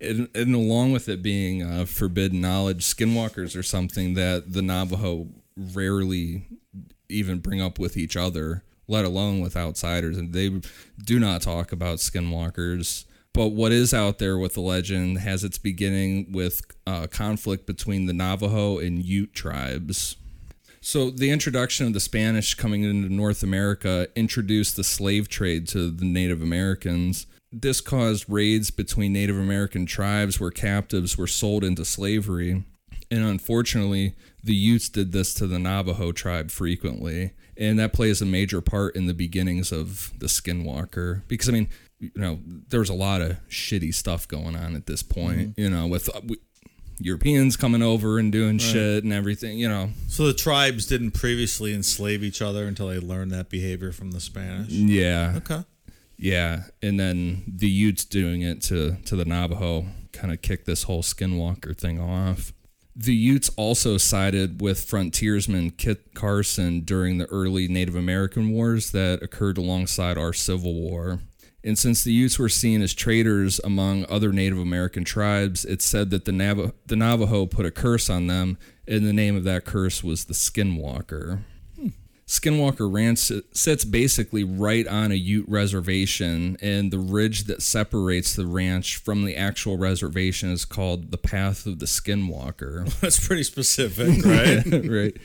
and, 0.00 0.28
and 0.34 0.54
along 0.54 0.92
with 0.92 1.08
it 1.08 1.22
being 1.22 1.62
uh, 1.62 1.84
forbidden 1.84 2.40
knowledge, 2.40 2.84
skinwalkers 2.84 3.56
are 3.56 3.62
something 3.62 4.14
that 4.14 4.52
the 4.52 4.62
Navajo 4.62 5.28
rarely 5.56 6.46
even 7.08 7.38
bring 7.38 7.60
up 7.60 7.78
with 7.78 7.96
each 7.96 8.16
other, 8.16 8.64
let 8.88 9.04
alone 9.04 9.40
with 9.40 9.56
outsiders. 9.56 10.16
And 10.16 10.32
they 10.32 10.60
do 11.04 11.20
not 11.20 11.42
talk 11.42 11.70
about 11.70 11.98
skinwalkers. 11.98 13.04
But 13.34 13.48
what 13.48 13.72
is 13.72 13.94
out 13.94 14.18
there 14.18 14.36
with 14.36 14.54
the 14.54 14.60
legend 14.60 15.18
has 15.18 15.42
its 15.42 15.58
beginning 15.58 16.32
with 16.32 16.62
uh, 16.86 17.06
conflict 17.06 17.66
between 17.66 18.06
the 18.06 18.12
Navajo 18.12 18.78
and 18.78 19.02
Ute 19.02 19.32
tribes. 19.32 20.16
So 20.84 21.10
the 21.10 21.30
introduction 21.30 21.86
of 21.86 21.92
the 21.92 22.00
Spanish 22.00 22.54
coming 22.54 22.82
into 22.82 23.08
North 23.08 23.42
America 23.42 24.08
introduced 24.16 24.76
the 24.76 24.84
slave 24.84 25.28
trade 25.28 25.68
to 25.68 25.90
the 25.90 26.04
Native 26.04 26.42
Americans. 26.42 27.26
This 27.52 27.80
caused 27.80 28.28
raids 28.28 28.70
between 28.70 29.12
Native 29.12 29.38
American 29.38 29.86
tribes 29.86 30.40
where 30.40 30.50
captives 30.50 31.16
were 31.16 31.28
sold 31.28 31.62
into 31.62 31.84
slavery. 31.84 32.64
And 33.12 33.24
unfortunately, 33.24 34.16
the 34.42 34.54
Utes 34.54 34.88
did 34.88 35.12
this 35.12 35.34
to 35.34 35.46
the 35.46 35.58
Navajo 35.58 36.12
tribe 36.12 36.50
frequently. 36.50 37.32
And 37.56 37.78
that 37.78 37.92
plays 37.92 38.20
a 38.20 38.26
major 38.26 38.60
part 38.60 38.96
in 38.96 39.06
the 39.06 39.14
beginnings 39.14 39.70
of 39.70 40.12
the 40.18 40.26
Skinwalker. 40.26 41.22
Because, 41.28 41.48
I 41.48 41.52
mean, 41.52 41.68
you 42.02 42.10
know, 42.16 42.40
there's 42.68 42.90
a 42.90 42.94
lot 42.94 43.20
of 43.20 43.36
shitty 43.48 43.94
stuff 43.94 44.26
going 44.26 44.56
on 44.56 44.74
at 44.74 44.86
this 44.86 45.02
point, 45.02 45.54
you 45.56 45.70
know, 45.70 45.86
with 45.86 46.14
uh, 46.14 46.20
we, 46.26 46.36
Europeans 46.98 47.56
coming 47.56 47.82
over 47.82 48.18
and 48.18 48.30
doing 48.30 48.58
shit 48.58 49.04
and 49.04 49.12
everything, 49.12 49.58
you 49.58 49.68
know. 49.68 49.90
So 50.08 50.26
the 50.26 50.34
tribes 50.34 50.86
didn't 50.86 51.12
previously 51.12 51.72
enslave 51.72 52.22
each 52.22 52.42
other 52.42 52.66
until 52.66 52.88
they 52.88 52.98
learned 52.98 53.30
that 53.30 53.48
behavior 53.48 53.92
from 53.92 54.10
the 54.10 54.20
Spanish. 54.20 54.70
Yeah. 54.70 55.34
Okay. 55.36 55.64
Yeah, 56.18 56.64
and 56.80 57.00
then 57.00 57.42
the 57.48 57.68
Utes 57.68 58.04
doing 58.04 58.42
it 58.42 58.62
to 58.62 58.96
to 59.06 59.16
the 59.16 59.24
Navajo 59.24 59.86
kind 60.12 60.32
of 60.32 60.40
kicked 60.40 60.66
this 60.66 60.84
whole 60.84 61.02
Skinwalker 61.02 61.76
thing 61.76 62.00
off. 62.00 62.52
The 62.94 63.14
Utes 63.14 63.48
also 63.56 63.96
sided 63.96 64.60
with 64.60 64.84
frontiersman 64.84 65.70
Kit 65.70 66.14
Carson 66.14 66.82
during 66.82 67.18
the 67.18 67.24
early 67.26 67.66
Native 67.66 67.96
American 67.96 68.50
wars 68.50 68.92
that 68.92 69.22
occurred 69.22 69.58
alongside 69.58 70.18
our 70.18 70.32
Civil 70.32 70.74
War. 70.74 71.20
And 71.64 71.78
since 71.78 72.02
the 72.02 72.12
Utes 72.12 72.38
were 72.38 72.48
seen 72.48 72.82
as 72.82 72.92
traitors 72.92 73.60
among 73.62 74.04
other 74.08 74.32
Native 74.32 74.58
American 74.58 75.04
tribes, 75.04 75.64
it's 75.64 75.84
said 75.84 76.10
that 76.10 76.24
the, 76.24 76.32
Nav- 76.32 76.72
the 76.86 76.96
Navajo 76.96 77.46
put 77.46 77.66
a 77.66 77.70
curse 77.70 78.10
on 78.10 78.26
them, 78.26 78.58
and 78.86 79.06
the 79.06 79.12
name 79.12 79.36
of 79.36 79.44
that 79.44 79.64
curse 79.64 80.02
was 80.02 80.24
the 80.24 80.34
Skinwalker. 80.34 81.38
Hmm. 81.76 81.88
Skinwalker 82.26 82.92
Ranch 82.92 83.30
sits 83.52 83.84
basically 83.84 84.42
right 84.42 84.88
on 84.88 85.12
a 85.12 85.16
Ute 85.16 85.48
reservation, 85.48 86.56
and 86.60 86.90
the 86.90 86.98
ridge 86.98 87.44
that 87.44 87.62
separates 87.62 88.34
the 88.34 88.46
ranch 88.46 88.96
from 88.96 89.24
the 89.24 89.36
actual 89.36 89.78
reservation 89.78 90.50
is 90.50 90.64
called 90.64 91.12
the 91.12 91.18
Path 91.18 91.64
of 91.66 91.78
the 91.78 91.86
Skinwalker. 91.86 92.92
That's 93.00 93.24
pretty 93.24 93.44
specific, 93.44 94.24
right? 94.24 94.84
right. 94.90 95.16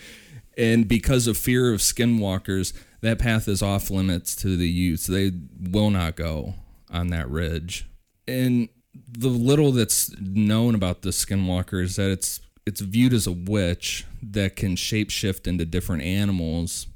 And 0.56 0.88
because 0.88 1.28
of 1.28 1.38
fear 1.38 1.72
of 1.72 1.82
skinwalkers, 1.82 2.74
that 3.02 3.20
path 3.20 3.48
is 3.48 3.62
off 3.62 3.90
limits 3.90 4.36
to 4.38 4.58
the 4.58 4.68
Utes. 4.68 5.08
They 5.08 5.32
will 5.60 5.90
not 5.90 6.16
go 6.16 6.56
on 6.90 7.08
that 7.08 7.30
ridge. 7.30 7.88
And 8.28 8.70
the 9.10 9.30
little 9.30 9.72
that's 9.72 10.16
known 10.20 10.76
about 10.76 11.02
the 11.02 11.10
skinwalker 11.10 11.84
is 11.84 11.96
that 11.98 12.10
it's 12.10 12.40
it's 12.66 12.82
viewed 12.82 13.14
as 13.14 13.26
a 13.28 13.32
witch 13.32 14.06
that 14.22 14.58
can 14.58 14.76
shapeshift 14.76 15.48
into 15.48 15.66
different 15.66 16.04
animals. 16.04 16.88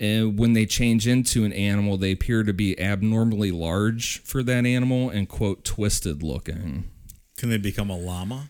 And 0.00 0.38
when 0.38 0.54
they 0.54 0.64
change 0.64 1.06
into 1.06 1.44
an 1.44 1.52
animal, 1.52 1.98
they 1.98 2.12
appear 2.12 2.44
to 2.44 2.54
be 2.54 2.80
abnormally 2.80 3.50
large 3.50 4.22
for 4.22 4.42
that 4.44 4.64
animal 4.64 5.10
and 5.10 5.28
quote 5.28 5.64
twisted 5.64 6.22
looking. 6.22 6.88
Can 7.36 7.50
they 7.50 7.58
become 7.58 7.90
a 7.90 7.96
llama? 7.98 8.48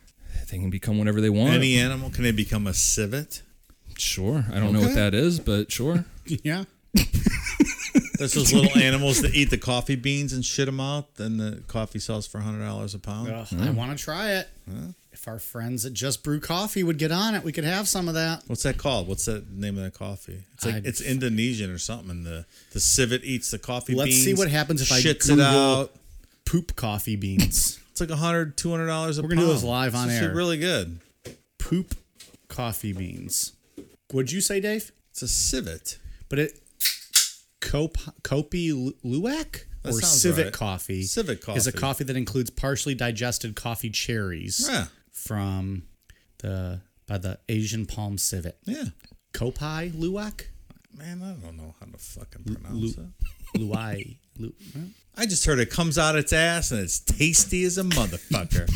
They 0.49 0.57
can 0.57 0.69
become 0.69 0.97
whatever 0.97 1.19
they 1.19 1.29
want. 1.29 1.53
Any 1.53 1.77
animal? 1.77 2.09
Can 2.11 2.23
they 2.23 2.31
become 2.31 2.65
a 2.65 2.73
civet? 2.73 3.41
Sure. 3.97 4.45
I 4.51 4.59
don't 4.59 4.71
know 4.71 4.81
what 4.81 4.95
that 4.95 5.13
is, 5.13 5.39
but 5.39 5.71
sure. 5.71 6.05
Yeah. 6.43 6.65
That's 8.19 8.33
those 8.33 8.51
little 8.51 8.77
animals 8.81 9.21
that 9.21 9.33
eat 9.33 9.49
the 9.49 9.57
coffee 9.57 9.95
beans 9.95 10.33
and 10.33 10.43
shit 10.43 10.65
them 10.65 10.79
out. 10.81 11.15
Then 11.15 11.37
the 11.37 11.63
coffee 11.67 11.99
sells 11.99 12.27
for 12.27 12.39
hundred 12.39 12.65
dollars 12.65 12.93
a 12.93 12.99
pound. 12.99 13.29
Ugh, 13.31 13.47
I 13.61 13.69
want 13.69 13.97
to 13.97 14.03
try 14.03 14.31
it. 14.33 14.49
If 15.11 15.27
our 15.27 15.39
friends 15.39 15.85
at 15.85 15.93
Just 15.93 16.23
Brew 16.23 16.39
Coffee 16.39 16.83
would 16.83 16.97
get 16.97 17.11
on 17.11 17.33
it, 17.35 17.43
we 17.43 17.51
could 17.51 17.63
have 17.63 17.87
some 17.87 18.07
of 18.07 18.13
that. 18.13 18.43
What's 18.47 18.63
that 18.63 18.77
called? 18.77 19.07
What's 19.07 19.25
that 19.25 19.49
name 19.51 19.77
of 19.77 19.83
that 19.83 19.93
coffee? 19.93 20.43
It's 20.53 20.65
like 20.65 20.75
I- 20.75 20.81
it's 20.83 21.01
Indonesian 21.01 21.71
or 21.71 21.77
something. 21.77 22.09
And 22.11 22.25
the 22.25 22.45
the 22.71 22.79
civet 22.79 23.23
eats 23.23 23.51
the 23.51 23.59
coffee 23.59 23.95
Let's 23.95 24.11
beans. 24.11 24.23
see 24.23 24.33
what 24.33 24.49
happens 24.49 24.81
if 24.81 24.91
I 24.91 24.99
shits 25.01 25.27
Google 25.27 25.39
it 25.45 25.47
out. 25.47 25.91
poop 26.45 26.75
coffee 26.75 27.15
beans. 27.15 27.79
It's 27.99 28.01
like 28.09 28.17
a 28.17 28.21
hundred, 28.21 28.55
two 28.55 28.71
hundred 28.71 28.87
dollars 28.87 29.17
a 29.17 29.21
pound. 29.21 29.29
We're 29.31 29.35
gonna 29.35 29.47
do 29.47 29.53
this 29.53 29.63
live 29.63 29.93
on 29.93 30.09
It's 30.09 30.21
air. 30.21 30.33
Really 30.33 30.57
good. 30.57 30.99
poop 31.57 31.95
coffee 32.47 32.93
beans. 32.93 33.51
What'd 34.11 34.31
you 34.31 34.39
say, 34.39 34.61
Dave? 34.61 34.93
It's 35.11 35.21
a 35.21 35.27
civet. 35.27 35.97
But 36.29 36.39
it 36.39 36.59
Cop 37.61 37.97
Kopi 38.23 38.71
Lu- 38.73 38.93
Luwak 39.21 39.65
That 39.83 39.93
or 39.93 40.01
Civet 40.01 40.43
right. 40.45 40.53
coffee. 40.53 41.03
Civet 41.03 41.39
is 41.55 41.67
a 41.67 41.71
coffee. 41.71 41.77
coffee 41.79 42.03
that 42.05 42.15
includes 42.15 42.49
partially 42.49 42.95
digested 42.95 43.55
coffee 43.55 43.89
cherries 43.89 44.65
Yeah, 44.69 44.85
from 45.11 45.83
the 46.39 46.81
by 47.07 47.17
the 47.17 47.39
Asian 47.49 47.85
palm 47.85 48.17
civet. 48.17 48.57
yeah. 48.65 48.85
Kopai 49.33 49.91
Luwak? 49.91 50.45
Man, 50.95 51.21
I 51.21 51.33
don't 51.33 51.55
know 51.57 51.75
how 51.79 51.85
to 51.85 51.97
fucking 51.97 52.43
pronounce 52.45 52.97
Lu- 52.97 53.03
it. 53.55 53.59
Luai. 53.61 54.17
Lu-? 54.37 54.53
I 55.17 55.25
just 55.25 55.45
heard 55.45 55.59
it 55.59 55.69
comes 55.69 55.97
out 55.97 56.15
its 56.15 56.33
ass 56.33 56.71
and 56.71 56.81
it's 56.81 56.99
tasty 56.99 57.63
as 57.63 57.77
a 57.77 57.83
motherfucker. 57.83 58.69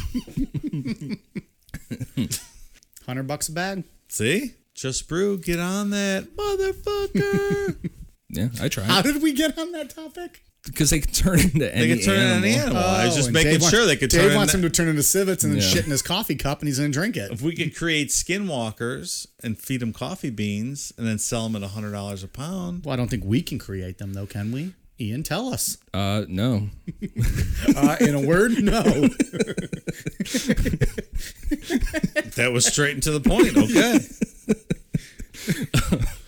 Hundred 3.06 3.28
bucks 3.28 3.50
a 3.50 3.52
bag. 3.52 3.84
See? 4.10 4.54
Just 4.74 5.08
brew, 5.08 5.38
get 5.38 5.60
on 5.60 5.90
that 5.92 6.36
motherfucker. 6.36 7.90
Yeah, 8.34 8.50
I 8.62 8.68
tried. 8.68 8.86
How 8.88 9.02
did 9.02 9.22
we 9.22 9.34
get 9.34 9.58
on 9.58 9.72
that 9.74 9.90
topic? 9.90 10.42
because 10.66 10.92
they 10.92 11.00
can 11.02 11.12
turn 11.12 11.40
into 11.42 11.76
any 11.76 11.88
they 11.88 11.96
can 11.98 12.06
turn 12.06 12.18
animal. 12.18 12.36
into 12.38 12.48
any 12.48 12.58
animal. 12.58 12.82
I 12.82 13.04
was 13.06 13.14
Oh, 13.14 13.18
just 13.18 13.28
and 13.28 13.34
making 13.34 13.52
Dave 13.60 13.70
sure 13.70 13.80
wants- 13.82 13.88
they 13.88 13.96
could 13.98 14.10
turn. 14.12 14.20
Dave 14.22 14.30
turn. 14.30 14.38
wants 14.38 14.54
in 14.54 14.60
him 14.64 14.70
to 14.70 14.70
turn 14.70 14.88
into 14.88 15.04
civets 15.04 15.44
and 15.44 15.52
then 15.54 15.62
Yeah. 15.62 15.68
shit 15.68 15.84
in 15.84 15.92
his 15.92 16.02
coffee 16.02 16.36
cup, 16.36 16.62
and 16.62 16.70
he's 16.70 16.78
gonna 16.80 16.88
drink 16.90 17.18
it. 17.18 17.32
if 17.34 17.42
we 17.42 17.54
could 17.54 17.76
create 17.76 18.08
skinwalkers 18.12 19.28
and 19.44 19.60
feed 19.60 19.82
them 19.82 19.92
coffee 19.92 20.30
beans 20.30 20.94
and 20.98 21.06
then 21.06 21.20
sell 21.20 21.50
them 21.50 21.62
at 21.62 21.70
hundred 21.72 21.92
dollars 21.92 22.24
a 22.24 22.30
pound, 22.30 22.86
Well, 22.86 22.94
I 22.94 22.96
don't 22.96 23.10
think 23.10 23.24
we 23.26 23.42
can 23.42 23.60
create 23.60 23.98
them, 23.98 24.14
though, 24.14 24.26
can 24.26 24.54
we? 24.54 24.72
Ian, 25.02 25.24
tell 25.24 25.54
us. 25.54 25.76
Uh, 25.94 26.24
no. 26.30 26.70
Uh, 27.76 27.96
in 28.00 28.14
a 28.16 28.22
word, 28.22 28.52
no. 28.64 28.82
that 32.36 32.52
was 32.54 32.66
straight 32.66 32.94
and 32.94 33.04
to 33.04 33.12
the 33.12 33.20
point. 33.20 33.58
Okay, 33.58 34.00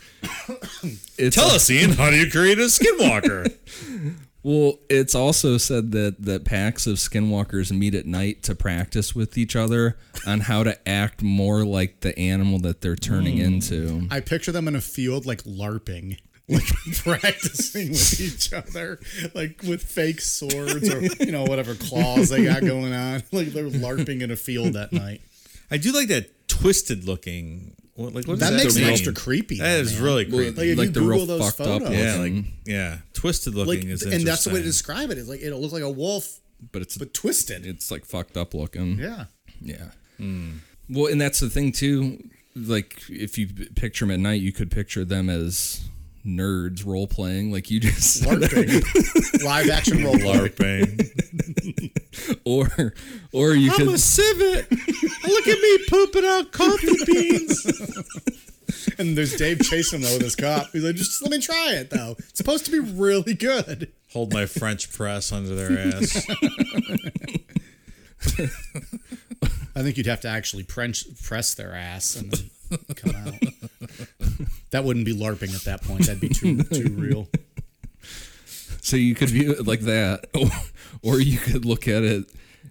It's 1.18 1.36
tell 1.36 1.48
us, 1.48 1.70
Ian, 1.70 1.92
how 1.92 2.10
do 2.10 2.18
you 2.18 2.30
create 2.30 2.60
a 2.60 2.64
skinwalker? 2.64 3.54
Well, 4.46 4.78
it's 4.92 5.16
also 5.16 5.58
said 5.58 5.92
that 5.94 6.22
that 6.22 6.46
packs 6.46 6.86
of 6.86 6.98
skinwalkers 6.98 7.76
meet 7.76 7.96
at 7.96 8.06
night 8.06 8.44
to 8.44 8.54
practice 8.54 9.16
with 9.16 9.40
each 9.40 9.56
other 9.56 9.98
on 10.28 10.42
how 10.42 10.62
to 10.62 10.88
act 10.88 11.24
more 11.24 11.66
like 11.66 12.02
the 12.02 12.16
animal 12.20 12.60
that 12.60 12.80
they're 12.80 12.96
turning 12.96 13.38
hmm. 13.38 13.46
into. 13.46 14.08
I 14.12 14.20
picture 14.20 14.52
them 14.52 14.68
in 14.68 14.76
a 14.76 14.82
field 14.82 15.26
like 15.26 15.42
LARPing, 15.46 16.20
like 16.48 16.62
practicing 16.98 17.90
with 17.90 18.22
each 18.22 18.54
other, 18.54 19.00
like 19.34 19.64
with 19.64 19.82
fake 19.82 20.22
swords 20.22 20.94
or 20.94 21.02
you 21.02 21.32
know 21.32 21.46
whatever 21.46 21.74
claws 21.74 22.30
they 22.30 22.44
got 22.44 22.62
going 22.62 22.94
on. 22.94 23.24
Like 23.32 23.48
they're 23.48 23.66
LARPing 23.66 24.22
in 24.22 24.30
a 24.30 24.36
field 24.36 24.76
at 24.76 24.94
night. 24.94 25.22
I 25.72 25.78
do 25.78 25.92
like 25.92 26.10
that 26.10 26.48
twisted 26.48 27.06
looking. 27.06 27.76
What, 27.96 28.14
like 28.14 28.28
what 28.28 28.40
does 28.40 28.50
That 28.50 28.58
makes 28.58 28.75
it 28.75 28.84
extra 28.84 29.14
creepy. 29.14 29.58
That 29.60 29.64
though, 29.75 29.80
is 29.80 29.94
man. 29.96 30.04
really 30.04 30.25
Well, 30.25 30.38
creepy. 30.38 30.58
Like 30.58 30.68
if 30.68 30.78
like 30.78 30.88
you 30.88 30.92
the 30.94 31.02
real 31.02 31.20
Google 31.20 31.38
those 31.40 31.54
photos, 31.54 31.90
yeah, 31.92 32.16
like 32.18 32.34
yeah, 32.66 32.98
twisted 33.14 33.56
like, 33.56 33.68
looking 33.68 33.90
is 33.90 34.02
interesting. 34.02 34.14
and 34.20 34.28
that's 34.28 34.44
the 34.44 34.50
way 34.50 34.60
to 34.60 34.64
describe 34.66 35.12
it. 35.12 35.18
Is 35.18 35.30
like 35.30 35.42
it'll 35.42 35.62
look 35.62 35.72
like 35.72 35.82
a 35.84 35.90
wolf, 35.90 36.40
But 36.74 36.82
it's 36.82 36.98
but 36.98 37.14
twisted. 37.14 37.66
it's 37.66 37.90
like 37.92 38.06
fucked 38.06 38.36
up 38.38 38.54
looking. 38.54 38.98
yeah. 39.00 39.25
Yeah. 39.62 39.92
Hmm. 40.18 40.58
Well, 40.90 41.10
and 41.12 41.20
that's 41.22 41.40
the 41.40 41.50
thing 41.50 41.72
too. 41.72 42.22
Like, 42.56 43.02
if 43.10 43.38
you 43.38 43.48
picture 43.75 44.06
them 44.06 44.12
at 44.14 44.20
night, 44.20 44.42
you 44.42 44.52
could 44.52 44.70
picture 44.72 45.04
them 45.06 45.30
as 45.30 45.82
nerds 46.25 46.86
role 46.86 47.08
playing, 47.08 47.51
like 47.51 47.70
you 47.70 47.79
just. 47.79 48.24
LARPing, 48.24 49.44
live 49.44 49.70
action 49.70 50.03
role 50.03 50.17
play. 50.17 50.50
LARPing. 50.50 51.91
or 52.46 52.94
or 53.32 53.53
you 53.53 53.72
I'm 53.72 53.77
could 53.77 53.88
a 53.89 53.98
civet. 53.98 54.72
Look 54.72 55.48
at 55.48 55.60
me 55.60 55.77
pooping 55.89 56.25
out 56.25 56.51
coffee 56.51 57.05
beans. 57.05 58.01
And 58.98 59.17
there's 59.17 59.36
Dave 59.36 59.60
chasing 59.62 60.00
him 60.00 60.05
though 60.05 60.13
with 60.13 60.22
his 60.22 60.36
cup. 60.36 60.70
He's 60.72 60.84
like, 60.84 60.96
just 60.96 61.22
let 61.22 61.29
me 61.29 61.39
try 61.39 61.74
it 61.74 61.89
though. 61.89 62.15
It's 62.17 62.38
supposed 62.38 62.65
to 62.65 62.72
be 62.72 62.79
really 62.79 63.34
good. 63.34 63.91
Hold 64.13 64.34
my 64.34 64.46
French 64.46 64.91
press 64.91 65.32
under 65.34 65.53
their 65.53 65.96
ass. 65.96 66.25
I 69.75 69.82
think 69.82 69.98
you'd 69.98 70.05
have 70.05 70.22
to 70.22 70.29
actually 70.29 70.63
press, 70.63 71.03
press 71.24 71.53
their 71.53 71.74
ass 71.74 72.15
and 72.15 72.32
come 72.96 73.15
out. 73.15 73.34
That 74.72 74.84
wouldn't 74.84 75.05
be 75.05 75.15
LARPing 75.15 75.55
at 75.55 75.63
that 75.63 75.84
point. 75.84 76.05
That'd 76.05 76.22
be 76.22 76.29
too 76.29 76.63
too 76.63 76.94
real. 76.98 77.27
So 78.82 78.98
you 78.98 79.15
could 79.15 79.29
view 79.29 79.51
it 79.51 79.65
like 79.65 79.82
that, 79.82 80.27
or, 80.36 81.15
or 81.15 81.20
you 81.20 81.38
could 81.39 81.65
look 81.65 81.88
at 81.88 82.03
it 82.03 82.29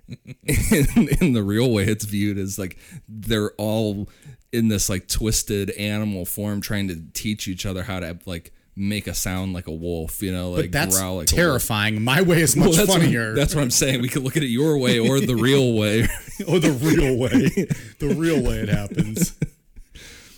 in, 0.08 1.08
in 1.20 1.32
the 1.32 1.42
real 1.42 1.73
way 1.73 1.84
it's 1.84 2.04
viewed 2.04 2.38
as 2.38 2.58
like 2.58 2.78
they're 3.08 3.50
all 3.52 4.08
in 4.52 4.68
this 4.68 4.88
like 4.88 5.08
twisted 5.08 5.70
animal 5.70 6.25
form, 6.25 6.61
trying 6.61 6.88
to 6.88 7.02
teach 7.14 7.49
each 7.49 7.66
other 7.66 7.82
how 7.82 8.00
to 8.00 8.18
like 8.26 8.53
make 8.76 9.07
a 9.07 9.14
sound 9.14 9.52
like 9.52 9.66
a 9.69 9.73
wolf, 9.73 10.21
you 10.23 10.33
know, 10.33 10.50
like 10.50 10.62
But 10.64 10.73
that's 10.73 10.99
growl 10.99 11.16
like 11.19 11.26
terrifying. 11.28 12.02
My 12.02 12.23
way 12.23 12.40
is 12.43 12.57
Well, 12.57 12.66
much 12.66 12.76
that's 12.76 12.88
what- 12.88 13.00
funnier. 13.02 13.35
that's 13.35 13.54
what 13.54 13.62
I'm 13.62 13.71
saying. 13.71 14.02
We 14.02 14.09
could 14.09 14.23
look 14.25 14.37
at 14.37 14.43
it 14.43 14.47
your 14.49 14.76
way 14.78 14.99
or 14.99 15.21
the 15.21 15.37
real 15.37 15.75
way. 15.75 16.02
or 16.49 16.59
the 16.59 16.73
real 16.73 17.16
way. 17.16 17.66
The 18.00 18.14
real 18.16 18.43
way 18.43 18.57
it 18.59 18.69
happens. 18.69 19.35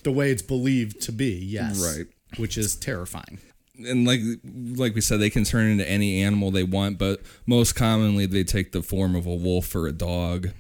The 0.03 0.13
way 0.13 0.31
it's 0.31 0.43
believed 0.43 1.01
to 1.03 1.13
be, 1.13 1.35
yes. 1.35 1.83
Right. 1.97 2.07
Which 2.39 2.59
is 2.59 2.77
terrifying. 2.77 3.39
and 3.87 4.07
like 4.07 4.21
like 4.77 4.95
we 4.95 5.01
said, 5.01 5.19
they 5.21 5.31
can 5.31 5.45
turn 5.45 5.67
into 5.71 5.89
any 5.91 6.23
animal 6.23 6.51
they 6.51 6.63
want, 6.65 6.99
but 6.99 7.23
most 7.47 7.75
commonly 7.75 8.27
they 8.27 8.45
take 8.45 8.73
the 8.73 8.83
form 8.83 9.15
of 9.17 9.27
a 9.27 9.35
wolf 9.35 9.75
or 9.75 9.87
a 9.87 9.93
dog. 9.93 10.51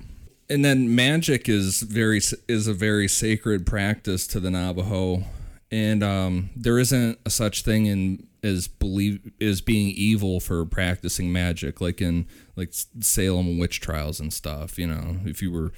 And 0.49 0.64
then 0.64 0.95
magic 0.95 1.49
is 1.49 1.80
very 1.83 2.21
is 2.49 2.66
a 2.66 2.73
very 2.75 3.09
sacred 3.09 3.66
practice 3.66 4.26
to 4.28 4.40
the 4.40 4.50
Navajo, 4.50 5.25
and 5.70 6.02
um, 6.02 6.50
there 6.56 6.78
isn't 6.78 7.18
a 7.26 7.30
such 7.30 7.62
thing 7.62 7.87
in 7.87 8.26
as 8.42 8.68
believe 8.68 9.32
is 9.40 9.61
being 9.61 9.88
evil 9.96 10.38
for 10.38 10.64
practicing 10.64 11.32
magic, 11.32 11.80
like 11.80 12.00
in 12.00 12.26
like 12.54 12.68
Salem 13.00 13.58
witch 13.58 13.80
trials 13.80 14.20
and 14.20 14.32
stuff. 14.32 14.78
You 14.78 14.87
know, 14.87 15.16
if 15.25 15.42
you 15.42 15.50
were 15.50 15.73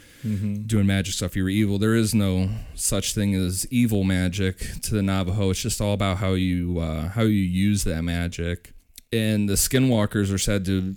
doing 0.66 0.86
magic 0.86 1.14
stuff, 1.14 1.34
you 1.34 1.44
were 1.44 1.48
evil. 1.48 1.78
There 1.78 1.94
is 1.94 2.14
no 2.14 2.50
such 2.74 3.14
thing 3.14 3.34
as 3.34 3.66
evil 3.70 4.04
magic 4.04 4.58
to 4.82 4.94
the 4.94 5.02
Navajo. 5.02 5.50
It's 5.50 5.62
just 5.62 5.80
all 5.80 5.94
about 5.94 6.18
how 6.18 6.34
you 6.34 6.78
uh, 6.78 7.08
how 7.08 7.22
you 7.22 7.28
use 7.42 7.84
that 7.84 8.02
magic. 8.02 8.72
and 9.12 9.48
the 9.48 9.54
skinwalkers 9.54 10.30
are 10.32 10.38
said 10.38 10.66
to 10.66 10.94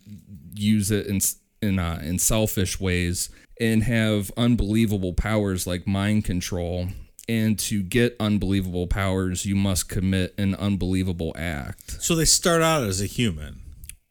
use 0.53 0.91
it 0.91 1.07
in 1.07 1.19
in 1.61 1.79
uh, 1.79 2.01
in 2.03 2.19
selfish 2.19 2.79
ways 2.81 3.29
and 3.61 3.83
have 3.83 4.31
unbelievable 4.35 5.13
powers 5.13 5.65
like 5.65 5.87
mind 5.87 6.25
control. 6.25 6.87
And 7.31 7.57
to 7.59 7.81
get 7.81 8.15
unbelievable 8.19 8.87
powers, 8.87 9.45
you 9.45 9.55
must 9.55 9.87
commit 9.87 10.33
an 10.37 10.53
unbelievable 10.55 11.33
act. 11.37 12.01
So 12.03 12.13
they 12.15 12.25
start 12.25 12.61
out 12.61 12.83
as 12.83 13.01
a 13.01 13.05
human. 13.05 13.61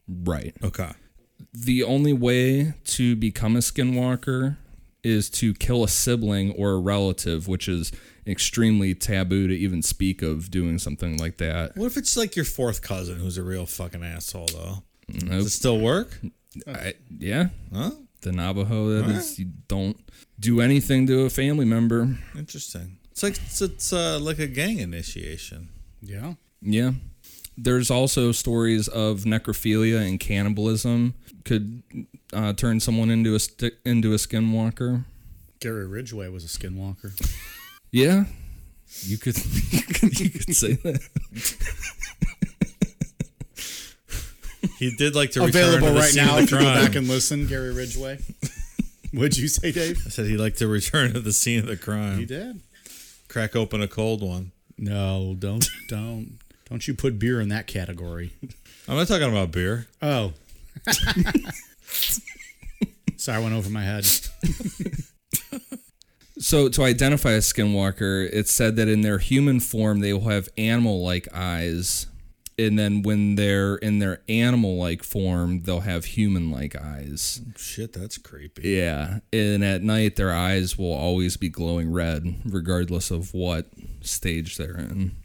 Right. 0.09 0.55
Okay. 0.63 0.91
The 1.53 1.83
only 1.85 2.13
way 2.13 2.75
to 2.85 3.17
become 3.17 3.57
a 3.57 3.59
skinwalker 3.59 4.57
is 5.03 5.29
to 5.31 5.53
kill 5.55 5.85
a 5.85 5.89
sibling 5.89 6.53
or 6.53 6.73
a 6.73 6.79
relative, 6.79 7.47
which 7.49 7.69
is 7.69 7.93
extremely 8.27 8.95
taboo 8.95 9.49
to 9.49 9.55
even 9.55 9.83
speak 9.83 10.23
of 10.23 10.51
doing 10.51 10.79
something 10.79 11.17
like 11.19 11.39
that. 11.39 11.77
What 11.77 11.87
if 11.87 11.97
it's 11.97 12.17
like 12.17 12.37
your 12.37 12.45
fourth 12.45 12.81
cousin 12.83 13.19
who's 13.19 13.37
a 13.39 13.43
real 13.43 13.67
fucking 13.67 14.05
asshole 14.05 14.47
though? 14.53 14.83
Nope. 15.09 15.29
Does 15.31 15.47
it 15.47 15.51
still 15.51 15.79
work? 15.79 16.19
I, 16.67 16.95
yeah, 17.19 17.49
Huh? 17.73 17.91
the 18.23 18.33
Navajo 18.33 18.89
that 19.01 19.11
is 19.11 19.39
you 19.39 19.47
don't 19.69 19.97
do 20.39 20.61
anything 20.61 21.07
to 21.07 21.23
a 21.23 21.31
family 21.31 21.65
member. 21.65 22.17
Interesting. 22.37 22.99
It's 23.11 23.23
like 23.23 23.37
it's, 23.37 23.61
it's 23.61 23.93
uh, 23.93 24.19
like 24.21 24.39
a 24.39 24.47
gang 24.47 24.79
initiation. 24.79 25.69
Yeah. 26.03 26.35
Yeah. 26.63 26.93
There's 27.57 27.91
also 27.91 28.33
stories 28.33 28.89
of 28.89 29.21
necrophilia 29.21 30.07
and 30.09 30.19
cannibalism 30.19 31.15
could 31.45 31.83
uh, 32.33 32.53
turn 32.55 32.81
someone 32.81 33.11
into 33.11 33.35
a 33.35 33.41
sti- 33.41 33.73
into 33.85 34.13
a 34.13 34.17
skinwalker. 34.17 35.05
Gary 35.61 35.87
Ridgway 35.87 36.29
was 36.29 36.45
a 36.45 36.49
skinwalker. 36.49 37.13
Yeah, 37.93 38.27
you 39.01 39.19
could 39.19 39.37
you 39.73 39.83
could, 39.83 40.21
you 40.21 40.31
could 40.31 40.55
say 40.55 40.75
that. 40.75 41.01
He 44.79 44.95
did 44.97 45.15
like 45.17 45.33
to 45.33 45.41
return 45.45 45.63
Available 45.63 45.89
to 45.89 45.93
the 45.95 46.01
right 46.01 46.11
scene 46.11 46.25
now 46.25 46.39
of 46.39 46.45
if 46.45 46.51
you 46.53 46.59
go 46.59 46.65
back 46.65 46.95
and 46.95 47.09
listen, 47.09 47.47
Gary 47.47 47.73
Ridgway. 47.73 48.19
What'd 49.13 49.39
you 49.39 49.49
say, 49.49 49.73
Dave? 49.73 49.99
I 50.07 50.11
said 50.11 50.27
he 50.27 50.37
liked 50.37 50.59
to 50.59 50.69
return 50.69 51.15
to 51.15 51.21
the 51.21 51.33
scene 51.33 51.59
of 51.59 51.67
the 51.67 51.77
crime. 51.77 52.19
He 52.19 52.27
did. 52.27 52.63
Crack 53.31 53.55
open 53.55 53.81
a 53.81 53.87
cold 53.87 54.23
one. 54.23 54.51
No, 54.77 55.37
don't, 55.39 55.65
don't, 55.87 56.41
don't 56.69 56.89
you 56.89 56.95
put 56.95 57.17
beer 57.17 57.41
in 57.41 57.49
that 57.51 57.69
category. 57.69 58.33
I'm 58.89 58.97
not 58.97 59.07
talking 59.07 59.31
about 59.31 59.53
beer. 59.53 59.87
Oh. 60.03 60.33
Sorry, 63.17 63.39
I 63.39 63.41
went 63.41 63.55
over 63.55 63.71
my 63.71 63.85
head. 63.85 64.05
So 66.41 66.69
to 66.71 66.83
identify 66.83 67.31
a 67.33 67.39
skinwalker, 67.39 68.29
it's 68.33 68.51
said 68.51 68.75
that 68.75 68.89
in 68.89 69.03
their 69.03 69.19
human 69.19 69.61
form 69.61 70.01
they 70.01 70.13
will 70.13 70.29
have 70.29 70.49
animal-like 70.59 71.29
eyes, 71.33 72.07
and 72.61 72.79
then 72.79 73.03
when 73.03 73.35
they're 73.37 73.77
in 73.77 73.99
their 73.99 74.23
animal-like 74.29 75.03
form, 75.03 75.63
they'll 75.63 75.81
have 75.81 76.05
human-like 76.05 76.77
eyes. 76.77 77.41
Shit, 77.57 77.93
that's 77.93 78.19
creepy. 78.19 78.69
Yeah, 78.69 79.21
and 79.33 79.65
at 79.65 79.83
night 79.83 80.17
their 80.17 80.33
eyes 80.33 80.79
will 80.79 80.93
always 80.93 81.37
be 81.37 81.49
glowing 81.49 81.91
red, 81.91 82.37
regardless 82.45 83.11
of 83.11 83.33
what 83.35 83.71
stage 84.01 84.57
they're 84.57 84.77
in. 84.77 85.17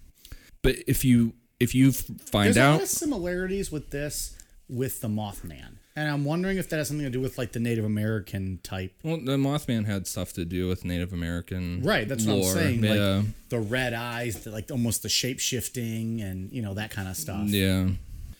But 0.62 0.78
if 0.88 1.06
you 1.06 1.34
if 1.60 1.76
you 1.76 1.92
find 1.92 2.54
There's 2.54 2.58
out, 2.58 2.88
similarities 2.88 3.72
with 3.72 3.92
this 3.92 4.38
with 4.68 5.02
the 5.02 5.08
Mothman, 5.08 5.75
and 5.96 6.10
I'm 6.10 6.26
wondering 6.26 6.58
if 6.58 6.70
that 6.70 6.78
has 6.78 6.88
something 6.90 7.06
to 7.06 7.10
do 7.12 7.22
with 7.22 7.38
like 7.38 7.52
the 7.54 7.60
Native 7.60 7.86
American 7.86 8.60
type. 8.64 8.94
well, 9.04 9.18
the 9.18 9.38
Mothman 9.38 9.86
had 9.86 10.08
stuff 10.08 10.34
to 10.34 10.46
do 10.46 10.68
with 10.68 10.84
Native 10.86 11.14
American, 11.14 11.82
Right, 11.84 12.08
that's 12.08 12.26
what 12.26 12.38
lore. 12.38 12.52
I'm 12.52 12.58
saying. 12.58 12.84
Yeah, 12.84 12.92
Like 13.18 13.26
the 13.50 13.60
red 13.60 13.94
eyes, 13.94 14.44
the, 14.44 14.52
like 14.52 14.70
almost 14.72 15.04
the 15.04 15.10
shape 15.10 15.40
shifting, 15.40 16.22
and 16.22 16.52
you 16.52 16.62
know 16.62 16.74
that 16.76 16.92
kind 16.92 17.08
of 17.08 17.16
stuff. 17.16 17.48
yeah. 17.48 17.88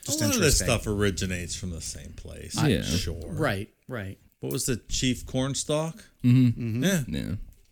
Just 0.06 0.22
a 0.22 0.26
lot 0.26 0.36
of 0.36 0.42
this 0.42 0.60
stuff 0.60 0.86
originates 0.86 1.56
from 1.56 1.72
the 1.72 1.82
same 1.82 2.14
place. 2.16 2.56
Yeah. 2.64 2.84
sure. 2.84 3.24
Right, 3.26 3.70
right. 3.88 4.20
What 4.40 4.52
was 4.52 4.68
the 4.68 4.76
chief 4.88 5.26
cornstalk? 5.26 6.04
Mm-hmm. 6.24 6.84
Yeah. 6.84 7.02
Yeah, 7.08 7.32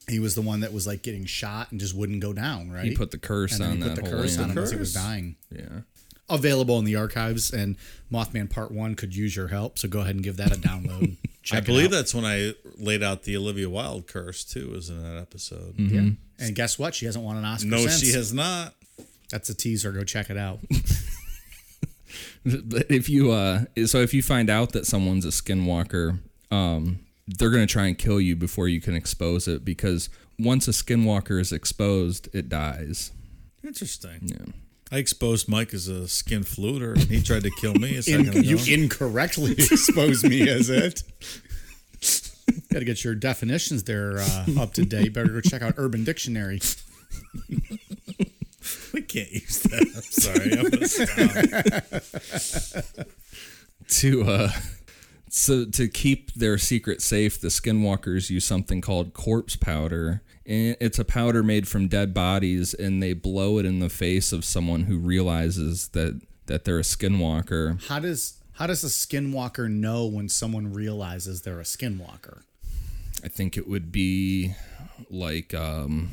He 0.09 0.17
was 0.17 0.33
the 0.33 0.41
one 0.41 0.61
that 0.61 0.73
was 0.73 0.87
like 0.87 1.03
getting 1.03 1.25
shot 1.25 1.69
and 1.71 1.79
just 1.79 1.93
wouldn't 1.93 2.21
go 2.21 2.33
down. 2.33 2.71
Right. 2.71 2.85
he 2.85 2.95
put 2.95 3.11
the 3.11 3.19
curse 3.19 3.51
and 3.53 3.61
then 3.61 3.69
on 3.71 3.77
he 3.77 3.83
that 3.83 3.95
put 3.95 4.05
the 4.05 4.09
whole 4.09 4.19
curse 4.21 4.37
on 4.37 4.47
land. 4.47 4.57
him 4.57 4.63
as 4.63 4.71
he 4.71 4.77
was 4.77 4.93
dying. 4.95 5.35
Yeah. 5.51 5.81
Available 6.29 6.79
in 6.79 6.85
the 6.85 6.95
archives, 6.95 7.51
and 7.51 7.75
Mothman 8.11 8.49
Part 8.49 8.71
One 8.71 8.95
could 8.95 9.15
use 9.15 9.35
your 9.35 9.49
help. 9.49 9.77
So 9.77 9.87
go 9.89 9.99
ahead 9.99 10.15
and 10.15 10.23
give 10.23 10.37
that 10.37 10.51
a 10.55 10.59
download. 10.59 11.17
I 11.51 11.59
believe 11.59 11.91
that's 11.91 12.15
when 12.15 12.23
I 12.23 12.53
laid 12.77 13.03
out 13.03 13.23
the 13.23 13.35
Olivia 13.35 13.69
Wilde 13.69 14.07
curse 14.07 14.45
too. 14.45 14.69
Was 14.71 14.89
in 14.89 15.03
that 15.03 15.19
episode. 15.19 15.75
Yeah. 15.77 16.11
And 16.39 16.55
guess 16.55 16.79
what? 16.79 16.95
She 16.95 17.05
hasn't 17.05 17.23
won 17.25 17.35
an 17.37 17.43
Oscar 17.45 17.67
No, 17.69 17.77
since. 17.79 17.99
she 17.99 18.13
has 18.13 18.33
not. 18.33 18.73
That's 19.29 19.49
a 19.49 19.53
teaser. 19.53 19.91
Go 19.91 20.03
check 20.03 20.29
it 20.29 20.37
out. 20.37 20.59
But 22.45 22.91
if 22.91 23.09
you 23.09 23.31
uh 23.31 23.63
so 23.85 23.99
if 23.99 24.13
you 24.13 24.21
find 24.21 24.49
out 24.49 24.73
that 24.73 24.85
someone's 24.85 25.25
a 25.25 25.29
skinwalker, 25.29 26.19
um 26.51 26.99
they're 27.25 27.49
going 27.49 27.65
to 27.65 27.71
try 27.71 27.87
and 27.87 27.97
kill 27.97 28.19
you 28.19 28.35
before 28.35 28.67
you 28.67 28.81
can 28.81 28.95
expose 28.95 29.47
it 29.47 29.63
because 29.63 30.09
once 30.37 30.67
a 30.67 30.71
skinwalker 30.71 31.39
is 31.39 31.53
exposed, 31.53 32.27
it 32.33 32.49
dies. 32.49 33.11
Interesting. 33.63 34.19
Yeah. 34.23 34.51
I 34.91 34.97
exposed 34.97 35.49
Mike 35.49 35.73
as 35.73 35.87
a 35.87 36.07
skin 36.07 36.43
fluter, 36.43 36.93
and 36.93 37.03
he 37.03 37.21
tried 37.21 37.43
to 37.43 37.51
kill 37.59 37.73
me 37.73 37.93
a 37.95 37.97
In, 38.07 38.25
second 38.25 38.45
you 38.45 38.57
incorrectly 38.71 39.51
exposed 39.57 40.27
me 40.27 40.47
as 40.49 40.69
it. 40.69 41.03
Got 42.71 42.79
to 42.79 42.85
get 42.85 43.03
your 43.03 43.15
definitions 43.15 43.83
there 43.83 44.19
uh, 44.19 44.45
up 44.59 44.73
to 44.73 44.85
date. 44.85 45.13
Better 45.13 45.29
go 45.29 45.41
check 45.41 45.61
out 45.61 45.73
Urban 45.77 46.03
Dictionary. 46.03 46.59
we 48.93 49.01
can't 49.01 49.31
use 49.31 49.61
that. 49.63 49.81
I'm 49.95 50.01
sorry. 50.01 50.51
I'm 50.57 50.69
gonna 50.69 51.99
stop. 52.85 53.07
To 53.87 54.23
uh 54.23 54.49
so 55.29 55.65
to 55.65 55.87
keep 55.87 56.33
their 56.33 56.57
secret 56.57 57.01
safe, 57.01 57.41
the 57.41 57.47
skinwalkers 57.47 58.29
use 58.29 58.45
something 58.45 58.81
called 58.81 59.13
corpse 59.13 59.55
powder. 59.55 60.21
And 60.45 60.75
it's 60.81 60.99
a 60.99 61.05
powder 61.05 61.41
made 61.41 61.67
from 61.67 61.87
dead 61.87 62.13
bodies 62.13 62.73
and 62.73 63.01
they 63.01 63.13
blow 63.13 63.59
it 63.59 63.65
in 63.65 63.79
the 63.79 63.89
face 63.89 64.33
of 64.33 64.43
someone 64.43 64.81
who 64.83 64.97
realizes 64.97 65.89
that 65.89 66.19
that 66.47 66.65
they're 66.65 66.79
a 66.79 66.83
skinwalker. 66.83 67.81
How 67.87 67.99
does 67.99 68.39
how 68.53 68.67
does 68.67 68.83
a 68.83 68.87
skinwalker 68.87 69.69
know 69.71 70.05
when 70.05 70.27
someone 70.29 70.73
realizes 70.73 71.41
they're 71.43 71.59
a 71.61 71.63
skinwalker? 71.63 72.41
I 73.23 73.29
think 73.29 73.55
it 73.57 73.67
would 73.69 73.91
be 73.91 74.53
like 75.09 75.53
um 75.53 76.11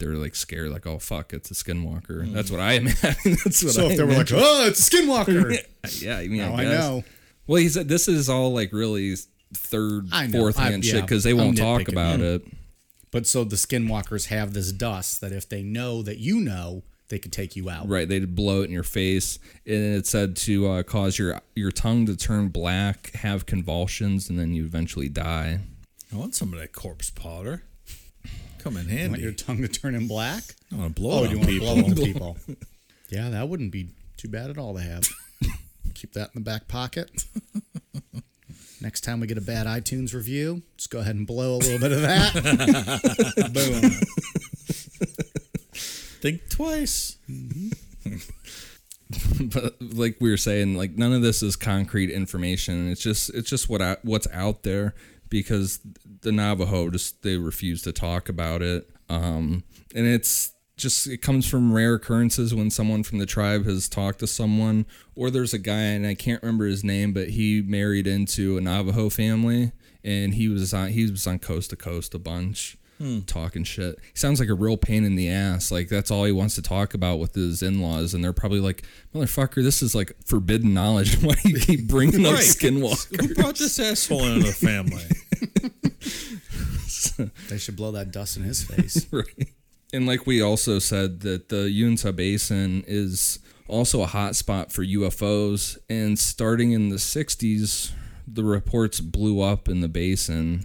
they're 0.00 0.16
like 0.16 0.34
scared, 0.34 0.70
like 0.70 0.84
oh 0.86 0.98
fuck, 0.98 1.32
it's 1.32 1.52
a 1.52 1.54
skinwalker. 1.54 2.32
That's 2.32 2.50
what 2.50 2.58
I 2.60 2.72
imagine. 2.82 3.36
That's 3.44 3.62
what 3.62 3.72
So 3.74 3.86
I 3.86 3.90
if 3.92 3.96
they 3.96 4.02
were 4.02 4.14
like, 4.14 4.32
"Oh, 4.32 4.66
it's 4.66 4.88
a 4.88 4.90
skinwalker," 4.90 5.56
yeah, 6.02 6.18
I 6.18 6.26
mean, 6.26 6.38
now 6.38 6.54
I, 6.54 6.62
I 6.62 6.64
know. 6.64 7.04
Well, 7.46 7.60
he's 7.62 7.74
this 7.74 8.08
is 8.08 8.28
all 8.28 8.52
like 8.52 8.72
really 8.72 9.14
third, 9.54 10.08
fourth 10.32 10.58
I- 10.58 10.70
hand 10.70 10.84
yeah, 10.84 10.94
shit 10.94 11.02
because 11.02 11.22
they 11.22 11.30
I'm 11.30 11.36
won't 11.36 11.56
talk 11.58 11.82
nitpicking. 11.82 11.92
about 11.92 12.20
it. 12.20 12.42
But 13.12 13.26
so 13.28 13.44
the 13.44 13.54
skinwalkers 13.56 14.26
have 14.26 14.52
this 14.54 14.72
dust 14.72 15.20
that 15.20 15.30
if 15.32 15.48
they 15.48 15.62
know 15.62 16.02
that 16.02 16.18
you 16.18 16.40
know, 16.40 16.82
they 17.08 17.18
could 17.18 17.32
take 17.32 17.54
you 17.54 17.68
out. 17.70 17.86
Right, 17.88 18.08
they'd 18.08 18.34
blow 18.34 18.62
it 18.62 18.64
in 18.64 18.70
your 18.72 18.82
face, 18.82 19.38
and 19.66 19.76
it 19.96 20.06
said 20.06 20.34
to 20.38 20.66
uh, 20.68 20.82
cause 20.82 21.18
your 21.18 21.40
your 21.54 21.70
tongue 21.70 22.06
to 22.06 22.16
turn 22.16 22.48
black, 22.48 23.12
have 23.16 23.44
convulsions, 23.46 24.28
and 24.30 24.38
then 24.38 24.52
you 24.54 24.64
eventually 24.64 25.08
die. 25.10 25.60
I 26.12 26.16
want 26.16 26.34
some 26.34 26.52
of 26.54 26.58
that 26.58 26.72
corpse 26.72 27.10
powder. 27.10 27.62
Come 28.60 28.76
in 28.78 28.86
handy. 28.88 29.08
Want 29.10 29.20
your 29.22 29.32
tongue 29.32 29.60
to 29.62 29.68
turn 29.68 29.94
in 29.94 30.06
black? 30.08 30.42
I 30.72 30.76
want 30.76 30.96
to 30.96 31.00
blow 31.02 31.20
Oh, 31.20 31.24
it 31.24 31.28
do 31.30 31.52
you 31.52 31.66
on 31.66 31.82
want 31.82 31.88
to 31.88 31.94
blow 31.94 31.94
on 31.94 31.94
people? 32.12 32.36
yeah, 33.10 33.28
that 33.28 33.48
wouldn't 33.48 33.72
be 33.72 33.88
too 34.16 34.28
bad 34.28 34.48
at 34.50 34.56
all 34.56 34.72
to 34.74 34.80
have. 34.80 35.06
Keep 35.94 36.14
that 36.14 36.30
in 36.34 36.42
the 36.42 36.50
back 36.50 36.66
pocket. 36.68 37.10
Next 38.82 39.02
time 39.02 39.20
we 39.20 39.28
get 39.28 39.38
a 39.38 39.42
bad 39.42 39.68
iTunes 39.68 40.12
review, 40.12 40.62
just 40.76 40.90
go 40.90 40.98
ahead 40.98 41.14
and 41.14 41.24
blow 41.24 41.54
a 41.54 41.58
little 41.58 41.78
bit 41.78 41.92
of 41.92 42.02
that. 42.02 42.34
Boom. 43.54 43.90
Think 46.20 46.48
twice. 46.50 47.16
but 49.40 49.76
like 49.80 50.16
we 50.20 50.30
were 50.30 50.36
saying, 50.36 50.76
like 50.76 50.96
none 50.96 51.12
of 51.12 51.22
this 51.22 51.44
is 51.44 51.54
concrete 51.54 52.10
information. 52.10 52.90
It's 52.90 53.00
just 53.00 53.30
it's 53.30 53.48
just 53.48 53.68
what 53.68 53.80
I, 53.80 53.98
what's 54.02 54.26
out 54.32 54.64
there 54.64 54.96
because 55.28 55.78
the 56.22 56.32
Navajo 56.32 56.90
just 56.90 57.22
they 57.22 57.36
refuse 57.36 57.82
to 57.82 57.92
talk 57.92 58.28
about 58.28 58.62
it. 58.62 58.90
Um, 59.08 59.62
and 59.94 60.06
it's 60.06 60.54
just 60.76 61.06
it 61.06 61.18
comes 61.18 61.48
from 61.48 61.72
rare 61.72 61.94
occurrences 61.94 62.54
when 62.54 62.70
someone 62.70 63.02
from 63.02 63.18
the 63.18 63.26
tribe 63.26 63.64
has 63.66 63.88
talked 63.88 64.18
to 64.20 64.26
someone, 64.26 64.86
or 65.14 65.30
there's 65.30 65.54
a 65.54 65.58
guy 65.58 65.80
and 65.80 66.06
I 66.06 66.14
can't 66.14 66.42
remember 66.42 66.66
his 66.66 66.82
name, 66.82 67.12
but 67.12 67.30
he 67.30 67.62
married 67.62 68.06
into 68.06 68.56
a 68.56 68.60
Navajo 68.60 69.08
family 69.10 69.72
and 70.04 70.34
he 70.34 70.48
was 70.48 70.72
on 70.74 70.88
he 70.88 71.10
was 71.10 71.26
on 71.26 71.38
coast 71.38 71.70
to 71.70 71.76
coast 71.76 72.14
a 72.14 72.18
bunch. 72.18 72.76
Hmm. 72.98 73.20
Talking 73.22 73.64
shit. 73.64 73.98
He 74.12 74.16
sounds 74.18 74.38
like 74.38 74.48
a 74.48 74.54
real 74.54 74.76
pain 74.76 75.04
in 75.04 75.16
the 75.16 75.28
ass. 75.28 75.72
Like 75.72 75.88
that's 75.88 76.10
all 76.10 76.24
he 76.24 76.30
wants 76.32 76.54
to 76.54 76.62
talk 76.62 76.94
about 76.94 77.18
with 77.18 77.34
his 77.34 77.60
in-laws, 77.62 78.14
and 78.14 78.22
they're 78.22 78.32
probably 78.32 78.60
like, 78.60 78.84
"Motherfucker, 79.14 79.62
this 79.62 79.82
is 79.82 79.92
like 79.94 80.12
forbidden 80.24 80.72
knowledge. 80.72 81.16
Why 81.22 81.34
do 81.42 81.48
you 81.50 81.58
keep 81.58 81.88
bringing 81.88 82.24
up 82.26 82.34
Right. 82.34 82.42
Skinwalker?" 82.42 83.20
Who 83.28 83.34
brought 83.34 83.56
this 83.56 83.78
asshole 83.80 84.24
into 84.24 84.46
the 84.46 84.52
family? 84.52 85.02
They 87.48 87.58
should 87.58 87.76
blow 87.76 87.92
that 87.92 88.10
dust 88.10 88.36
in 88.36 88.42
his 88.44 88.62
face. 88.64 89.06
right. 89.10 89.48
And 89.92 90.06
like 90.06 90.26
we 90.26 90.40
also 90.40 90.78
said 90.78 91.20
that 91.20 91.48
the 91.50 91.70
Uinta 91.70 92.12
Basin 92.12 92.82
is 92.86 93.38
also 93.68 94.02
a 94.02 94.06
hot 94.06 94.36
spot 94.36 94.72
for 94.72 94.84
UFOs. 94.84 95.78
And 95.88 96.18
starting 96.18 96.72
in 96.72 96.88
the 96.88 96.96
60s, 96.96 97.92
the 98.26 98.44
reports 98.44 99.00
blew 99.00 99.40
up 99.40 99.68
in 99.68 99.80
the 99.80 99.88
basin. 99.88 100.64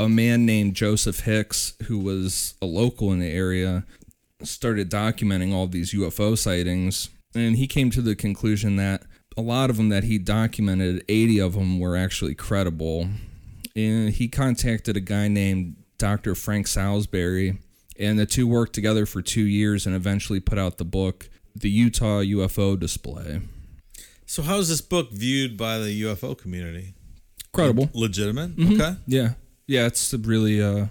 A 0.00 0.08
man 0.08 0.44
named 0.44 0.74
Joseph 0.74 1.20
Hicks, 1.20 1.74
who 1.84 1.98
was 1.98 2.54
a 2.60 2.66
local 2.66 3.12
in 3.12 3.20
the 3.20 3.30
area, 3.30 3.84
started 4.42 4.90
documenting 4.90 5.52
all 5.52 5.68
these 5.68 5.92
UFO 5.92 6.36
sightings. 6.36 7.10
And 7.34 7.56
he 7.56 7.66
came 7.66 7.90
to 7.90 8.02
the 8.02 8.16
conclusion 8.16 8.76
that 8.76 9.02
a 9.36 9.42
lot 9.42 9.70
of 9.70 9.76
them 9.76 9.88
that 9.88 10.04
he 10.04 10.18
documented, 10.18 11.04
80 11.08 11.40
of 11.40 11.54
them 11.54 11.78
were 11.78 11.96
actually 11.96 12.34
credible. 12.34 13.08
And 13.76 14.10
he 14.10 14.28
contacted 14.28 14.96
a 14.96 15.00
guy 15.00 15.28
named 15.28 15.76
Dr. 15.98 16.34
Frank 16.34 16.66
Salisbury, 16.66 17.58
and 17.98 18.18
the 18.18 18.26
two 18.26 18.46
worked 18.46 18.74
together 18.74 19.06
for 19.06 19.22
two 19.22 19.44
years 19.44 19.86
and 19.86 19.94
eventually 19.94 20.40
put 20.40 20.58
out 20.58 20.78
the 20.78 20.84
book, 20.84 21.28
The 21.54 21.70
Utah 21.70 22.20
UFO 22.20 22.78
Display. 22.78 23.40
So, 24.26 24.42
how 24.42 24.58
is 24.58 24.68
this 24.68 24.80
book 24.80 25.10
viewed 25.12 25.56
by 25.56 25.78
the 25.78 26.02
UFO 26.02 26.36
community? 26.36 26.94
Credible. 27.52 27.90
Legitimate? 27.94 28.56
Mm-hmm. 28.56 28.80
Okay. 28.80 28.96
Yeah. 29.06 29.30
Yeah, 29.66 29.86
it's 29.86 30.12
really 30.12 30.60
uh, 30.62 30.86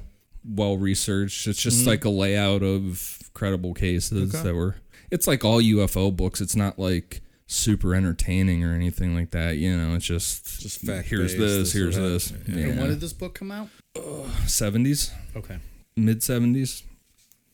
well 0.48 0.78
researched. 0.78 1.48
It's 1.48 1.62
just 1.62 1.86
like 1.86 2.06
a 2.06 2.10
layout 2.10 2.63
of 2.63 3.20
credible 3.34 3.74
cases 3.74 4.34
Okay. 4.34 4.44
that 4.44 4.56
were. 4.56 4.76
It's 5.12 5.28
like 5.28 5.44
all 5.44 5.62
UFO 5.62 6.16
books. 6.16 6.42
It's 6.42 6.56
not 6.56 6.80
like 6.80 7.22
super 7.46 7.94
entertaining 7.94 8.63
or 8.63 8.74
anything 8.74 9.13
like 9.13 9.32
that. 9.32 9.58
You 9.58 9.78
know, 9.78 9.96
it's 9.96 10.06
just 10.06 10.60
Just 10.62 10.80
fact-based, 10.82 11.10
Here's 11.10 11.36
this. 11.36 11.58
this 11.58 11.74
Here's 11.74 11.96
this. 11.96 12.34
Yeah. 12.48 12.68
And 12.68 12.80
when 12.80 12.89
did 12.89 13.00
this 13.02 13.13
book 13.13 13.36
come 13.36 13.52
out? 13.52 13.68
Seventies. 14.48 15.12
Okay. 15.36 15.58
mid 15.96 16.20
70s. 16.22 16.84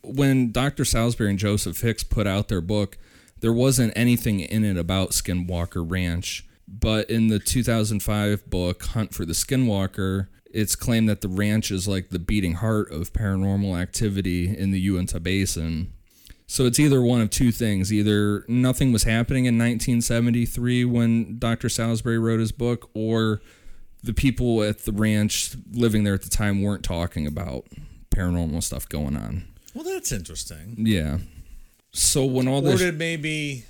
When 0.02 0.52
Dr. 0.52 0.86
Salisbury 0.86 1.30
and 1.30 1.40
Joseph 1.40 1.82
Hicks 1.82 2.04
put 2.04 2.28
out 2.28 2.48
their 2.48 2.62
book, 2.62 2.98
there 3.42 3.54
wasn't 3.54 3.94
anything 3.96 4.40
in 4.40 4.64
it 4.64 4.78
about 4.78 5.12
Skinwalker 5.12 5.84
Ranch. 5.86 6.46
But 6.68 7.10
in 7.10 7.28
the 7.28 7.40
2005 7.40 8.50
book, 8.50 8.84
Hunt 8.84 9.14
for 9.14 9.26
the 9.26 9.34
Skinwalker, 9.34 10.28
it's 10.52 10.76
claimed 10.76 11.10
that 11.10 11.22
the 11.22 11.28
ranch 11.28 11.72
is 11.72 11.88
like 11.88 12.10
the 12.10 12.20
beating 12.20 12.56
heart 12.56 12.92
of 12.92 13.14
paranormal 13.14 13.80
activity 13.80 14.56
in 14.56 14.72
the 14.72 14.80
Uinta 14.80 15.20
Basin. 15.20 15.94
So 16.48 16.66
it's 16.66 16.80
either 16.80 17.02
one 17.02 17.22
of 17.22 17.30
two 17.30 17.52
things. 17.52 17.94
Either 17.94 18.44
nothing 18.48 18.92
was 18.92 19.04
happening 19.04 19.46
in 19.46 19.56
1973 19.56 20.86
when 20.86 21.38
Dr. 21.38 21.70
Salisbury 21.70 22.18
wrote 22.18 22.40
his 22.40 22.52
book, 22.52 22.90
or 22.96 23.42
the 24.02 24.14
people 24.14 24.64
at 24.64 24.80
the 24.80 24.92
ranch 24.92 25.56
living 25.72 26.04
there 26.04 26.16
at 26.16 26.24
the 26.24 26.30
time 26.30 26.62
weren't 26.64 26.84
talking 26.84 27.28
about 27.28 27.66
paranormal 28.10 28.64
stuff 28.64 28.90
going 28.90 29.16
on. 29.16 29.46
Well, 29.74 29.84
that's 29.84 30.12
interesting. 30.12 30.76
Yeah. 30.78 31.20
So 31.92 32.26
when 32.26 32.48
all 32.48 32.62
this, 32.62 32.82
Or 32.82 32.86
did 32.86 32.98
maybe 32.98 33.66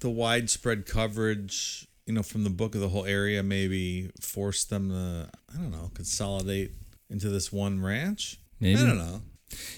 the 0.00 0.10
widespread 0.10 0.86
coverage, 0.86 1.86
you 2.06 2.14
know, 2.14 2.22
from 2.22 2.44
the 2.44 2.50
book 2.50 2.74
of 2.74 2.80
the 2.80 2.88
whole 2.88 3.04
area 3.04 3.42
maybe 3.42 4.10
force 4.20 4.64
them 4.64 4.90
to, 4.90 5.28
I 5.54 5.58
don't 5.58 5.70
know, 5.70 5.90
consolidate 5.94 6.72
into 7.10 7.28
this 7.28 7.52
one 7.52 7.82
ranch? 7.82 8.38
Maybe. 8.60 8.80
I 8.80 8.86
don't 8.86 8.98
know. 8.98 9.22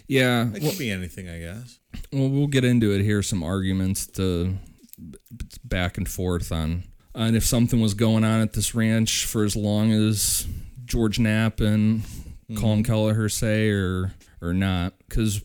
yeah, 0.06 0.46
It 0.46 0.62
well, 0.62 0.70
could 0.70 0.78
be 0.78 0.90
anything, 0.90 1.28
I 1.28 1.38
guess. 1.38 1.78
well, 2.12 2.28
we'll 2.28 2.46
get 2.46 2.64
into 2.64 2.92
it 2.92 3.02
here. 3.02 3.22
Some 3.22 3.42
arguments 3.42 4.06
to 4.08 4.56
back 5.64 5.96
and 5.96 6.08
forth 6.08 6.52
on 6.52 6.84
and 7.14 7.36
if 7.36 7.44
something 7.44 7.80
was 7.80 7.94
going 7.94 8.24
on 8.24 8.40
at 8.40 8.52
this 8.52 8.74
ranch 8.74 9.26
for 9.26 9.44
as 9.44 9.56
long 9.56 9.92
as 9.92 10.46
George 10.84 11.18
Knapp 11.18 11.60
and 11.60 12.02
Colin 12.56 12.82
mm-hmm. 12.82 12.82
Kelleher 12.82 13.28
say, 13.28 13.68
or 13.68 14.12
or 14.42 14.52
not. 14.54 14.94
Because 15.08 15.42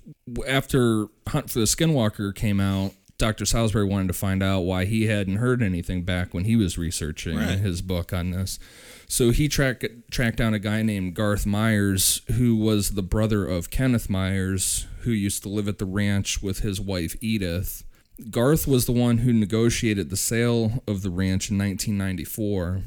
after 0.47 1.07
Hunt 1.27 1.49
for 1.49 1.59
the 1.59 1.65
Skinwalker 1.65 2.33
came 2.33 2.59
out, 2.59 2.93
Dr. 3.17 3.45
Salisbury 3.45 3.85
wanted 3.85 4.07
to 4.07 4.13
find 4.13 4.43
out 4.43 4.61
why 4.61 4.83
he 4.85 5.05
hadn't 5.07 5.37
heard 5.37 5.63
anything 5.63 6.03
back 6.03 6.33
when 6.33 6.43
he 6.43 6.55
was 6.57 6.77
researching 6.77 7.37
Right. 7.37 7.59
his 7.59 7.81
book 7.81 8.11
on 8.11 8.31
this. 8.31 8.59
So 9.07 9.29
he 9.31 9.47
tracked 9.47 9.85
tracked 10.11 10.37
down 10.37 10.53
a 10.53 10.59
guy 10.59 10.81
named 10.81 11.13
Garth 11.13 11.45
Myers, 11.45 12.21
who 12.33 12.55
was 12.57 12.91
the 12.91 13.03
brother 13.03 13.45
of 13.45 13.69
Kenneth 13.69 14.09
Myers, 14.09 14.87
who 15.01 15.11
used 15.11 15.43
to 15.43 15.49
live 15.49 15.69
at 15.69 15.77
the 15.77 15.85
ranch 15.85 16.41
with 16.41 16.59
his 16.59 16.81
wife 16.81 17.15
Edith. 17.21 17.83
Garth 18.31 18.67
was 18.67 18.85
the 18.85 18.91
one 18.91 19.19
who 19.19 19.31
negotiated 19.31 20.09
the 20.09 20.17
sale 20.17 20.83
of 20.87 21.01
the 21.01 21.09
ranch 21.09 21.49
in 21.51 21.57
1994. 21.57 22.81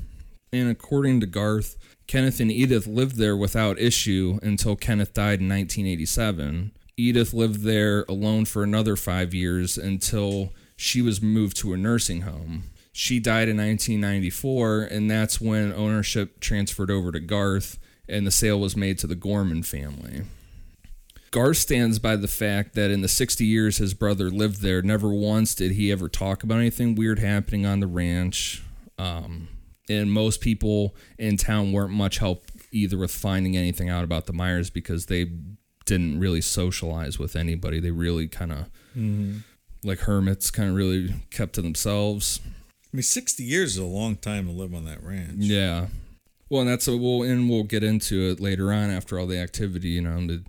And 0.53 0.69
according 0.69 1.21
to 1.21 1.27
Garth, 1.27 1.77
Kenneth 2.07 2.41
and 2.41 2.51
Edith 2.51 2.87
lived 2.87 3.17
there 3.17 3.37
without 3.37 3.79
issue 3.79 4.39
until 4.43 4.77
Kenneth 4.77 5.13
died 5.13 5.41
in 5.41 5.49
1987. 5.49 6.73
Edith 6.97 7.33
lived 7.33 7.63
there 7.63 8.05
alone 8.09 8.45
for 8.45 8.63
another 8.63 8.97
five 8.97 9.35
years 9.35 9.77
until 9.77 10.53
she 10.77 11.03
was 11.03 11.23
moved 11.23 11.57
to 11.59 11.73
a 11.73 11.77
nursing 11.77 12.23
home. 12.23 12.65
She 12.93 13.21
died 13.21 13.49
in 13.49 13.59
1994, 13.59 14.83
and 14.91 15.11
that's 15.11 15.41
when 15.41 15.73
ownership 15.73 16.41
transferred 16.41 16.91
over 16.91 17.13
to 17.13 17.21
Garth, 17.21 17.79
and 18.09 18.27
the 18.27 18.31
sale 18.31 18.59
was 18.59 18.77
made 18.77 18.99
to 18.99 19.07
the 19.07 19.15
Gorman 19.15 19.63
family. 19.63 20.23
Garth 21.31 21.59
stands 21.59 21.99
by 21.99 22.17
the 22.17 22.27
fact 22.27 22.75
that 22.75 22.91
in 22.91 23.03
the 23.03 23.09
60 23.09 23.45
years 23.45 23.77
his 23.77 23.93
brother 23.93 24.31
lived 24.31 24.63
there, 24.63 24.81
never 24.81 25.11
once 25.11 25.55
did 25.55 25.73
he 25.73 25.93
ever 25.93 26.09
talk 26.09 26.43
about 26.43 26.59
anything 26.59 26.95
weird 26.95 27.19
happening 27.19 27.67
on 27.67 27.81
the 27.81 27.87
ranch. 27.87 28.63
Um, 28.99 29.49
and 29.88 30.12
most 30.12 30.40
people 30.40 30.94
in 31.18 31.37
town 31.37 31.72
weren't 31.72 31.92
much 31.92 32.18
help 32.18 32.44
either 32.72 32.98
with 32.98 33.11
finding 33.11 33.57
anything 33.57 33.88
out 33.88 34.05
about 34.05 34.27
the 34.27 34.33
Myers 34.33 34.70
because 34.70 35.07
they 35.07 35.31
didn't 35.87 36.20
really 36.20 36.40
socialize 36.40 37.18
with 37.18 37.35
anybody. 37.35 37.81
They 37.81 37.90
really 37.90 38.29
kind 38.29 38.53
of, 38.53 38.59
mm-hmm. 38.96 39.38
like 39.83 40.01
hermits, 40.01 40.51
kind 40.51 40.70
of 40.70 40.77
really 40.77 41.14
kept 41.31 41.55
to 41.55 41.62
themselves. 41.62 42.40
I 42.92 42.96
mean, 42.96 43.03
60 43.03 43.42
years 43.42 43.72
is 43.72 43.79
a 43.79 43.85
long 43.85 44.16
time 44.16 44.46
to 44.46 44.53
live 44.53 44.74
on 44.74 44.85
that 44.85 45.03
ranch. 45.03 45.37
Yeah. 45.37 45.87
Well, 46.51 46.62
and 46.62 46.70
that's 46.70 46.88
a, 46.88 46.96
we'll 46.96 47.22
and 47.22 47.48
we'll 47.48 47.64
get 47.64 47.83
into 47.83 48.31
it 48.31 48.40
later 48.40 48.72
on 48.72 48.90
after 48.90 49.18
all 49.18 49.27
the 49.27 49.38
activity. 49.38 49.88
You 49.88 50.03
know, 50.03 50.27
did, 50.27 50.46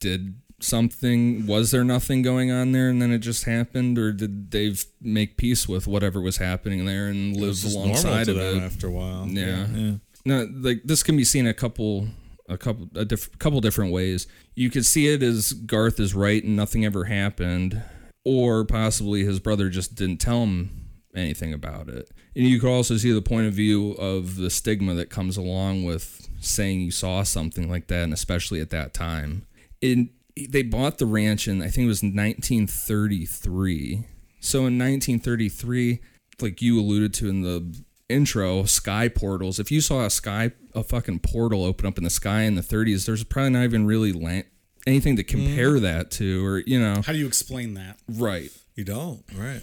did 0.00 0.34
something? 0.64 1.46
Was 1.46 1.70
there 1.70 1.84
nothing 1.84 2.22
going 2.22 2.50
on 2.50 2.72
there, 2.72 2.88
and 2.88 3.00
then 3.00 3.12
it 3.12 3.18
just 3.18 3.44
happened, 3.44 3.98
or 3.98 4.12
did 4.12 4.50
they 4.50 4.70
f- 4.70 4.86
make 5.00 5.36
peace 5.36 5.68
with 5.68 5.86
whatever 5.86 6.20
was 6.20 6.38
happening 6.38 6.84
there 6.84 7.06
and 7.06 7.36
It's 7.36 7.64
live 7.64 7.74
alongside 7.74 8.24
to 8.24 8.30
of 8.32 8.36
them 8.38 8.62
it? 8.62 8.66
after 8.66 8.88
a 8.88 8.90
while. 8.90 9.26
Yeah. 9.28 9.66
yeah. 9.74 9.92
No, 10.24 10.48
like 10.52 10.82
this 10.84 11.02
can 11.02 11.16
be 11.16 11.24
seen 11.24 11.46
a 11.46 11.54
couple, 11.54 12.08
a 12.48 12.56
couple, 12.58 12.88
a 12.94 13.04
diff- 13.04 13.38
couple 13.38 13.60
different 13.60 13.92
ways. 13.92 14.26
You 14.54 14.70
could 14.70 14.86
see 14.86 15.08
it 15.08 15.22
as 15.22 15.52
Garth 15.52 16.00
is 16.00 16.14
right 16.14 16.42
and 16.42 16.56
nothing 16.56 16.84
ever 16.84 17.04
happened, 17.04 17.82
or 18.24 18.64
possibly 18.64 19.24
his 19.24 19.38
brother 19.38 19.68
just 19.68 19.94
didn't 19.94 20.18
tell 20.18 20.42
him 20.44 20.80
anything 21.14 21.52
about 21.52 21.88
it. 21.88 22.10
And 22.34 22.46
you 22.46 22.58
could 22.58 22.70
also 22.70 22.96
see 22.96 23.12
the 23.12 23.22
point 23.22 23.46
of 23.46 23.52
view 23.52 23.92
of 23.92 24.36
the 24.36 24.50
stigma 24.50 24.94
that 24.94 25.10
comes 25.10 25.36
along 25.36 25.84
with 25.84 26.28
saying 26.40 26.80
you 26.80 26.90
saw 26.90 27.22
something 27.22 27.70
like 27.70 27.86
that, 27.88 28.02
and 28.02 28.12
especially 28.12 28.60
at 28.60 28.70
that 28.70 28.92
time. 28.94 29.46
In 29.80 30.10
they 30.36 30.62
bought 30.62 30.98
the 30.98 31.06
ranch 31.06 31.48
in 31.48 31.62
I 31.62 31.68
think 31.68 31.84
it 31.84 31.88
was 31.88 32.02
1933. 32.02 34.04
So 34.40 34.58
in 34.60 34.78
1933, 34.78 36.00
like 36.40 36.60
you 36.60 36.80
alluded 36.80 37.14
to 37.14 37.28
in 37.28 37.42
the 37.42 37.84
intro, 38.08 38.64
sky 38.64 39.08
portals. 39.08 39.58
If 39.58 39.70
you 39.70 39.80
saw 39.80 40.04
a 40.04 40.10
sky, 40.10 40.52
a 40.74 40.82
fucking 40.82 41.20
portal 41.20 41.64
open 41.64 41.86
up 41.86 41.98
in 41.98 42.04
the 42.04 42.10
sky 42.10 42.42
in 42.42 42.54
the 42.54 42.62
30s, 42.62 43.06
there's 43.06 43.24
probably 43.24 43.50
not 43.50 43.64
even 43.64 43.86
really 43.86 44.12
la- 44.12 44.42
anything 44.86 45.16
to 45.16 45.24
mm-hmm. 45.24 45.46
compare 45.46 45.80
that 45.80 46.10
to, 46.12 46.44
or 46.44 46.58
you 46.58 46.78
know, 46.78 47.02
How 47.04 47.12
do 47.12 47.18
you 47.18 47.26
explain 47.26 47.74
that? 47.74 47.98
right. 48.08 48.50
You 48.74 48.84
don't, 48.84 49.22
right? 49.36 49.62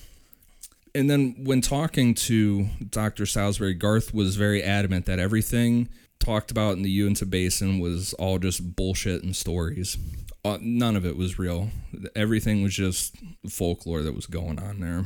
And 0.96 1.10
then 1.10 1.36
when 1.44 1.62
talking 1.62 2.14
to 2.16 2.68
Dr. 2.90 3.26
Salisbury, 3.26 3.74
Garth 3.74 4.14
was 4.14 4.38
very 4.38 4.64
adamant 4.64 5.06
that 5.06 5.20
everything 5.20 5.90
talked 6.20 6.52
about 6.52 6.78
in 6.78 6.82
the 6.82 6.90
Uinta 6.90 7.26
Basin 7.26 7.80
was 7.80 8.14
all 8.14 8.40
just 8.40 8.76
bullshit 8.76 9.24
and 9.24 9.36
stories. 9.36 9.98
Uh, 10.44 10.58
none 10.62 10.96
of 10.96 11.06
it 11.06 11.18
was 11.18 11.38
real. 11.38 11.70
Everything 12.16 12.64
was 12.64 12.74
just 12.74 13.16
folklore 13.50 14.02
that 14.02 14.16
was 14.16 14.26
going 14.26 14.60
on 14.60 14.80
there. 14.80 15.06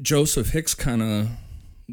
Joseph 0.00 0.50
Hicks 0.50 0.74
kind 0.74 1.02
of 1.02 1.28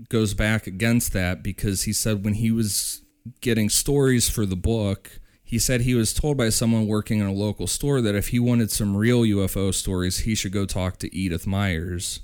goes 0.09 0.33
back 0.33 0.67
against 0.67 1.13
that 1.13 1.41
because 1.41 1.83
he 1.83 1.93
said 1.93 2.23
when 2.23 2.35
he 2.35 2.51
was 2.51 3.01
getting 3.41 3.69
stories 3.69 4.29
for 4.29 4.45
the 4.45 4.55
book, 4.55 5.19
he 5.43 5.57
said 5.57 5.81
he 5.81 5.95
was 5.95 6.13
told 6.13 6.37
by 6.37 6.49
someone 6.49 6.87
working 6.87 7.19
in 7.19 7.25
a 7.25 7.33
local 7.33 7.67
store 7.67 8.01
that 8.01 8.15
if 8.15 8.29
he 8.29 8.39
wanted 8.39 8.69
some 8.69 8.95
real 8.95 9.21
UFO 9.21 9.73
stories, 9.73 10.19
he 10.19 10.35
should 10.35 10.51
go 10.51 10.65
talk 10.65 10.97
to 10.99 11.15
Edith 11.15 11.47
Myers. 11.47 12.21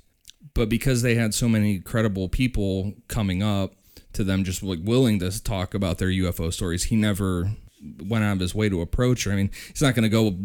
But 0.54 0.70
because 0.70 1.02
they 1.02 1.16
had 1.16 1.34
so 1.34 1.50
many 1.50 1.80
credible 1.80 2.30
people 2.30 2.94
coming 3.08 3.42
up 3.42 3.74
to 4.14 4.24
them 4.24 4.44
just 4.44 4.62
like 4.62 4.80
willing 4.84 5.20
to 5.20 5.44
talk 5.44 5.74
about 5.74 5.98
their 5.98 6.10
UFO 6.10 6.54
stories, 6.54 6.86
he 6.86 6.96
never 6.96 7.52
went 8.02 8.24
out 8.24 8.34
of 8.34 8.40
his 8.40 8.54
way 8.56 8.70
to 8.70 8.82
approach 8.82 9.24
her. 9.26 9.32
I 9.32 9.36
mean, 9.36 9.52
he's 9.70 9.82
not 9.82 9.96
going 9.96 10.04
to 10.04 10.10
go 10.10 10.36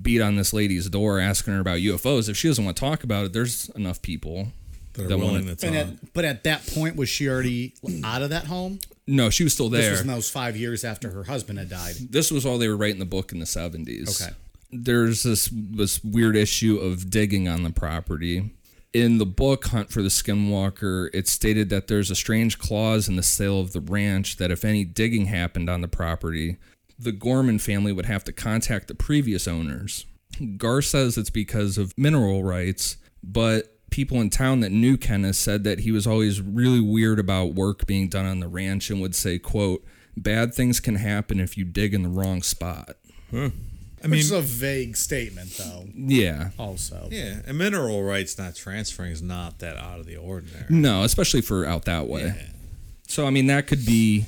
beat 0.00 0.20
on 0.20 0.36
this 0.36 0.52
lady's 0.52 0.88
door 0.88 1.18
asking 1.18 1.54
her 1.54 1.60
about 1.60 1.78
UFOs. 1.78 2.28
If 2.28 2.36
she 2.36 2.48
doesn't 2.48 2.64
want 2.64 2.76
to 2.76 2.80
talk 2.80 3.04
about 3.04 3.26
it, 3.26 3.32
there's 3.32 3.68
enough 3.70 4.00
people 4.02 4.48
That 4.94 5.06
are 5.06 5.08
That 5.08 5.18
willing 5.18 5.46
one- 5.46 5.56
to 5.56 5.66
And 5.66 5.74
talk. 5.76 5.86
at, 6.04 6.12
but 6.14 6.24
at 6.24 6.44
that 6.44 6.66
point, 6.66 6.96
was 6.96 7.08
she 7.08 7.28
already 7.28 7.74
out 8.04 8.22
of 8.22 8.30
that 8.30 8.44
home? 8.44 8.78
No, 9.06 9.30
she 9.30 9.42
was 9.44 9.52
still 9.52 9.68
there. 9.68 9.82
This 9.82 9.90
was 9.92 10.00
in 10.02 10.06
those 10.06 10.30
five 10.30 10.56
years 10.56 10.84
after 10.84 11.10
her 11.10 11.24
husband 11.24 11.58
had 11.58 11.68
died. 11.70 11.94
this 12.10 12.30
was 12.30 12.46
all 12.46 12.58
they 12.58 12.68
were 12.68 12.76
writing 12.76 13.00
the 13.00 13.04
book 13.06 13.32
in 13.32 13.38
the 13.40 13.46
70s. 13.46 14.22
Okay. 14.22 14.32
There's 14.70 15.22
this 15.24 15.50
this 15.52 16.02
weird 16.04 16.34
issue 16.36 16.78
of 16.78 17.10
digging 17.10 17.46
on 17.48 17.62
the 17.62 17.70
property. 17.70 18.52
In 18.92 19.16
the 19.16 19.26
book 19.26 19.66
Hunt 19.66 19.90
for 19.90 20.02
the 20.02 20.10
Skinwalker, 20.10 21.08
it 21.14 21.26
stated 21.26 21.70
that 21.70 21.88
there's 21.88 22.10
a 22.10 22.14
strange 22.14 22.58
clause 22.58 23.08
in 23.08 23.16
the 23.16 23.22
sale 23.22 23.58
of 23.58 23.72
the 23.72 23.80
ranch 23.80 24.36
that 24.36 24.50
if 24.50 24.64
any 24.64 24.84
digging 24.84 25.26
happened 25.26 25.70
on 25.70 25.80
the 25.80 25.88
property, 25.88 26.58
the 26.98 27.12
Gorman 27.12 27.58
family 27.58 27.90
would 27.92 28.04
have 28.04 28.22
to 28.24 28.32
contact 28.32 28.88
the 28.88 28.94
previous 28.94 29.48
owners. 29.48 30.04
Gar 30.58 30.82
says 30.82 31.16
it's 31.16 31.30
because 31.30 31.78
of 31.78 31.96
mineral 31.96 32.44
rights, 32.44 32.98
but 33.22 33.78
people 33.90 34.20
in 34.20 34.28
town 34.28 34.60
that 34.60 34.72
knew 34.72 34.98
Kenneth 34.98 35.36
said 35.36 35.64
that 35.64 35.80
he 35.80 35.92
was 35.92 36.06
always 36.06 36.40
really 36.40 36.80
weird 36.80 37.18
about 37.18 37.54
work 37.54 37.86
being 37.86 38.08
done 38.08 38.26
on 38.26 38.40
the 38.40 38.48
ranch 38.48 38.90
and 38.90 39.00
would 39.00 39.14
say, 39.14 39.38
quote, 39.38 39.84
bad 40.16 40.54
things 40.54 40.80
can 40.80 40.96
happen 40.96 41.40
if 41.40 41.56
you 41.56 41.64
dig 41.64 41.94
in 41.94 42.02
the 42.02 42.08
wrong 42.08 42.42
spot. 42.42 42.96
Hmm. 43.30 43.48
I 44.04 44.08
Which 44.08 44.10
mean, 44.10 44.20
is 44.20 44.30
a 44.32 44.40
vague 44.40 44.96
statement, 44.96 45.50
though. 45.56 45.84
Yeah. 45.94 46.50
Also, 46.58 47.08
yeah, 47.10 47.36
and 47.46 47.56
mineral 47.56 48.02
rights 48.02 48.36
not 48.36 48.56
transferring 48.56 49.12
is 49.12 49.22
not 49.22 49.60
that 49.60 49.76
out 49.76 50.00
of 50.00 50.06
the 50.06 50.16
ordinary. 50.16 50.64
No, 50.68 51.04
especially 51.04 51.40
for 51.40 51.64
out 51.64 51.84
that 51.84 52.08
way. 52.08 52.24
Yeah. 52.24 52.46
So 53.06 53.26
I 53.26 53.30
mean 53.30 53.46
that 53.46 53.66
could 53.66 53.84
be 53.86 54.26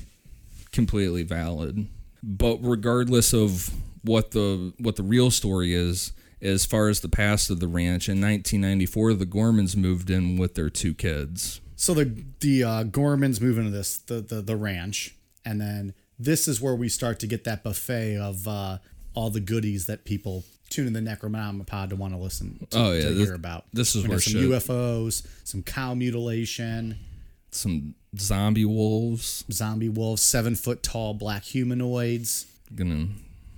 completely 0.73 1.23
valid. 1.23 1.87
But 2.23 2.59
regardless 2.63 3.33
of 3.33 3.71
what 4.03 4.31
the 4.33 4.73
what 4.79 4.97
the 4.97 5.03
real 5.03 5.31
story 5.31 5.75
is, 5.75 6.13
as 6.41 6.65
far 6.67 6.89
as 6.89 7.01
the 7.01 7.09
past 7.09 7.51
of 7.51 7.61
the 7.61 7.67
ranch, 7.69 8.09
in 8.09 8.21
1994 8.21 9.15
the 9.15 9.27
Gormans 9.27 9.75
moved 9.77 10.11
in 10.11 10.37
with 10.37 10.55
their 10.55 10.71
two 10.71 10.95
kids. 10.95 11.61
so 11.77 11.95
the 11.95 12.25
the 12.41 12.63
uh, 12.63 12.85
Gormans 12.85 13.41
move 13.41 13.59
into 13.59 13.71
this 13.71 13.99
the, 13.99 14.21
the 14.21 14.41
the 14.41 14.57
ranch, 14.57 15.17
and 15.45 15.61
then 15.61 15.95
this 16.19 16.47
is 16.47 16.61
where 16.61 16.75
we 16.77 16.89
start 16.89 17.19
to 17.21 17.27
get 17.27 17.45
that 17.45 17.65
buffet 17.65 18.17
of 18.17 18.47
uh, 18.47 18.79
all 19.15 19.31
the 19.31 19.41
goodies 19.41 19.87
that 19.87 20.05
people 20.05 20.45
tune 20.71 20.87
in 20.87 20.93
the 20.93 21.01
Necronomipod 21.01 21.91
to 21.91 21.97
want 21.97 22.13
to 22.15 22.19
listen 22.19 22.67
to, 22.71 22.79
Oh, 22.79 22.93
yeah, 22.93 23.03
to 23.09 23.15
this- 23.15 23.29
hear 23.29 23.35
about. 23.35 23.65
this 23.73 23.95
is 23.95 24.03
We 24.05 24.09
where 24.11 24.21
some 24.21 24.33
shit- 24.35 24.43
UFOs, 24.43 25.23
some 25.45 25.63
cow 25.63 25.95
mutilation, 25.95 26.99
Some 27.51 27.95
zombie 28.19 28.65
wolves 28.65 29.45
zombie 29.53 29.89
wolves, 29.89 30.23
seven 30.23 30.57
foot 30.57 30.83
tall 30.83 31.15
black 31.15 31.45
humanoids, 31.45 32.47
gonna 32.75 33.09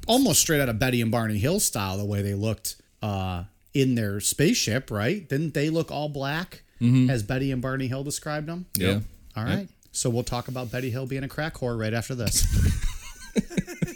almost 0.07 0.41
straight 0.41 0.61
out 0.61 0.69
of 0.69 0.79
Betty 0.79 1.01
and 1.01 1.11
Barney 1.11 1.39
Hill 1.39 1.61
style, 1.61 1.97
the 1.97 2.05
way 2.05 2.21
they 2.23 2.35
looked 2.35 2.77
uh, 3.03 3.45
in 3.73 3.95
their 3.95 4.21
spaceship, 4.21 4.91
right? 4.91 5.27
Didn't 5.29 5.55
they 5.55 5.71
look 5.71 5.91
all 5.91 6.09
black 6.11 6.63
as 7.09 7.23
Betty 7.23 7.51
and 7.53 7.63
Barney 7.63 7.87
Hill 7.89 8.05
described 8.05 8.47
them? 8.49 8.67
yeah. 8.77 9.01
All 9.35 9.45
right. 9.45 9.69
So 9.93 10.11
we'll 10.11 10.25
talk 10.25 10.49
about 10.49 10.71
Betty 10.71 10.91
Hill 10.91 11.07
being 11.07 11.25
a 11.25 11.29
crack 11.29 11.55
whore 11.55 11.79
right 11.79 11.95
after 11.95 12.15
this. 12.15 12.45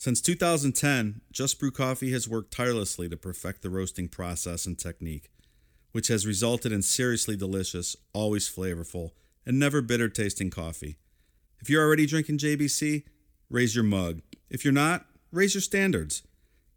Since 0.00 0.22
2010, 0.22 1.20
Just 1.30 1.60
Brew 1.60 1.70
Coffee 1.70 2.10
has 2.12 2.26
worked 2.26 2.54
tirelessly 2.54 3.06
to 3.10 3.18
perfect 3.18 3.60
the 3.60 3.68
roasting 3.68 4.08
process 4.08 4.64
and 4.64 4.78
technique, 4.78 5.30
which 5.92 6.08
has 6.08 6.26
resulted 6.26 6.72
in 6.72 6.80
seriously 6.80 7.36
delicious, 7.36 7.96
always 8.14 8.48
flavorful, 8.48 9.10
and 9.44 9.58
never 9.58 9.82
bitter 9.82 10.08
tasting 10.08 10.48
coffee. 10.48 10.96
If 11.60 11.68
you're 11.68 11.84
already 11.84 12.06
drinking 12.06 12.38
JBC, 12.38 13.04
raise 13.50 13.74
your 13.74 13.84
mug. 13.84 14.22
If 14.48 14.64
you're 14.64 14.72
not, 14.72 15.04
raise 15.32 15.52
your 15.52 15.60
standards. 15.60 16.22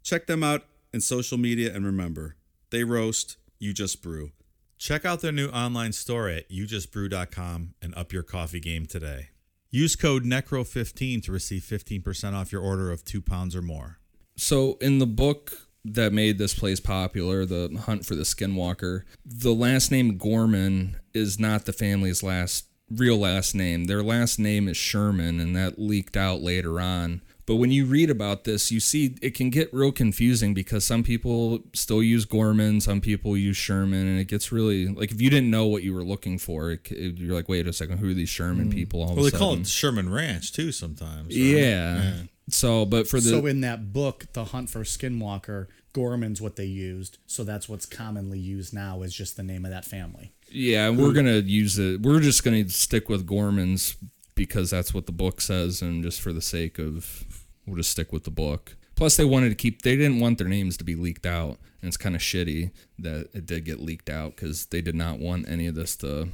Check 0.02 0.26
them 0.26 0.42
out 0.42 0.66
in 0.92 1.00
social 1.00 1.38
media 1.38 1.74
and 1.74 1.86
remember, 1.86 2.36
they 2.68 2.84
roast, 2.84 3.38
you 3.58 3.72
just 3.72 4.02
brew. 4.02 4.32
Check 4.76 5.06
out 5.06 5.22
their 5.22 5.32
new 5.32 5.48
online 5.48 5.94
store 5.94 6.28
at 6.28 6.50
youjustbrew.com 6.50 7.72
and 7.80 7.94
up 7.94 8.12
your 8.12 8.22
coffee 8.22 8.60
game 8.60 8.84
today. 8.84 9.30
Use 9.74 9.96
code 9.96 10.22
NECRO15 10.22 11.24
to 11.24 11.32
receive 11.32 11.62
15% 11.62 12.32
off 12.32 12.52
your 12.52 12.62
order 12.62 12.92
of 12.92 13.04
two 13.04 13.20
pounds 13.20 13.56
or 13.56 13.60
more. 13.60 13.98
So 14.36 14.78
in 14.80 15.00
the 15.00 15.06
book 15.06 15.52
that 15.84 16.12
made 16.12 16.38
this 16.38 16.54
place 16.54 16.78
popular, 16.78 17.44
The 17.44 17.80
Hunt 17.84 18.06
for 18.06 18.14
the 18.14 18.22
Skinwalker, 18.22 19.02
the 19.26 19.52
last 19.52 19.90
name 19.90 20.16
Gorman 20.16 21.00
is 21.12 21.40
not 21.40 21.64
the 21.64 21.72
family's 21.72 22.22
last 22.22 22.66
real 22.88 23.18
last 23.18 23.52
name. 23.56 23.86
Their 23.86 24.04
last 24.04 24.38
name 24.38 24.68
is 24.68 24.76
Sherman 24.76 25.40
and 25.40 25.56
that 25.56 25.76
leaked 25.76 26.16
out 26.16 26.40
later 26.40 26.80
on. 26.80 27.22
But 27.46 27.56
when 27.56 27.70
you 27.70 27.84
read 27.84 28.08
about 28.08 28.44
this, 28.44 28.70
you 28.70 28.80
see 28.80 29.16
it 29.20 29.34
can 29.34 29.50
get 29.50 29.72
real 29.72 29.92
confusing 29.92 30.54
because 30.54 30.84
some 30.84 31.02
people 31.02 31.60
still 31.74 32.02
use 32.02 32.24
Gorman, 32.24 32.80
some 32.80 33.00
people 33.02 33.36
use 33.36 33.56
Sherman, 33.56 34.06
and 34.06 34.18
it 34.18 34.28
gets 34.28 34.50
really 34.50 34.88
like 34.88 35.10
if 35.10 35.20
you 35.20 35.28
didn't 35.28 35.50
know 35.50 35.66
what 35.66 35.82
you 35.82 35.92
were 35.92 36.04
looking 36.04 36.38
for, 36.38 36.70
it, 36.72 36.90
it- 36.90 37.18
you're 37.18 37.34
like, 37.34 37.48
wait 37.48 37.66
a 37.66 37.72
second, 37.72 37.98
who 37.98 38.10
are 38.10 38.14
these 38.14 38.30
Sherman 38.30 38.68
mm. 38.70 38.72
people? 38.72 39.00
All 39.02 39.14
Well, 39.14 39.26
of 39.26 39.32
they 39.32 39.36
a 39.36 39.38
call 39.38 39.54
it 39.54 39.66
Sherman 39.66 40.10
Ranch 40.10 40.52
too 40.52 40.72
sometimes. 40.72 41.26
right? 41.26 41.36
yeah. 41.36 42.12
So, 42.48 42.84
but 42.84 43.08
for 43.08 43.20
the 43.20 43.30
so 43.30 43.46
in 43.46 43.60
that 43.62 43.92
book, 43.92 44.26
The 44.34 44.44
Hunt 44.44 44.68
for 44.68 44.80
Skinwalker, 44.80 45.66
Gorman's 45.94 46.42
what 46.42 46.56
they 46.56 46.66
used. 46.66 47.16
So 47.26 47.42
that's 47.44 47.68
what's 47.70 47.86
commonly 47.86 48.38
used 48.38 48.74
now 48.74 49.00
is 49.02 49.14
just 49.14 49.36
the 49.36 49.42
name 49.42 49.64
of 49.64 49.70
that 49.70 49.84
family. 49.86 50.32
Yeah, 50.50 50.90
we're 50.90 51.12
gonna 51.12 51.38
use 51.38 51.78
it. 51.78 52.02
We're 52.02 52.20
just 52.20 52.44
gonna 52.44 52.68
stick 52.68 53.08
with 53.08 53.26
Gorman's 53.26 53.96
because 54.34 54.70
that's 54.70 54.92
what 54.92 55.06
the 55.06 55.12
book 55.12 55.40
says, 55.40 55.82
and 55.82 56.02
just 56.02 56.20
for 56.20 56.32
the 56.32 56.42
sake 56.42 56.78
of, 56.78 57.24
we'll 57.66 57.76
just 57.76 57.90
stick 57.90 58.12
with 58.12 58.24
the 58.24 58.30
book. 58.30 58.76
Plus, 58.94 59.16
they 59.16 59.24
wanted 59.24 59.48
to 59.48 59.54
keep. 59.54 59.82
They 59.82 59.96
didn't 59.96 60.20
want 60.20 60.38
their 60.38 60.48
names 60.48 60.76
to 60.76 60.84
be 60.84 60.94
leaked 60.94 61.26
out, 61.26 61.58
and 61.80 61.88
it's 61.88 61.96
kind 61.96 62.14
of 62.14 62.20
shitty 62.20 62.70
that 62.98 63.28
it 63.34 63.46
did 63.46 63.64
get 63.64 63.80
leaked 63.80 64.08
out 64.08 64.36
because 64.36 64.66
they 64.66 64.80
did 64.80 64.94
not 64.94 65.18
want 65.18 65.48
any 65.48 65.66
of 65.66 65.74
this 65.74 65.96
to. 65.96 66.28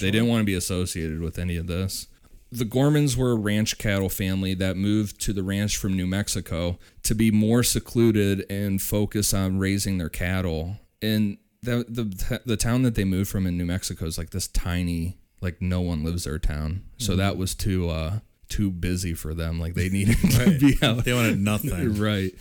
They 0.00 0.10
didn't 0.10 0.28
want 0.28 0.40
to 0.40 0.46
be 0.46 0.54
associated 0.54 1.20
with 1.20 1.38
any 1.38 1.56
of 1.56 1.66
this. 1.66 2.08
The 2.50 2.64
Gormans 2.64 3.16
were 3.16 3.32
a 3.32 3.36
ranch 3.36 3.78
cattle 3.78 4.08
family 4.08 4.54
that 4.54 4.76
moved 4.76 5.20
to 5.22 5.32
the 5.32 5.42
ranch 5.42 5.76
from 5.76 5.94
New 5.94 6.06
Mexico 6.06 6.78
to 7.02 7.14
be 7.14 7.30
more 7.30 7.62
secluded 7.62 8.44
and 8.50 8.80
focus 8.82 9.32
on 9.32 9.58
raising 9.58 9.98
their 9.98 10.10
cattle. 10.10 10.76
And 11.00 11.38
the 11.62 11.84
the 11.88 12.40
the 12.44 12.56
town 12.56 12.82
that 12.82 12.94
they 12.94 13.04
moved 13.04 13.30
from 13.30 13.46
in 13.46 13.56
New 13.56 13.64
Mexico 13.64 14.04
is 14.04 14.18
like 14.18 14.30
this 14.30 14.48
tiny, 14.48 15.18
like 15.42 15.60
no 15.60 15.80
one 15.80 16.02
lives 16.04 16.24
there 16.24 16.38
town. 16.38 16.84
So 16.98 17.16
that 17.16 17.36
was 17.36 17.54
too 17.54 17.90
uh 17.90 18.20
too 18.48 18.70
busy 18.70 19.12
for 19.14 19.34
them. 19.34 19.58
Like 19.60 19.74
they 19.74 19.88
needed 19.88 20.16
to 20.18 20.58
be 20.58 20.78
out. 20.82 21.04
They 21.04 21.12
wanted 21.12 21.38
nothing. 21.40 21.94
right. 22.00 22.32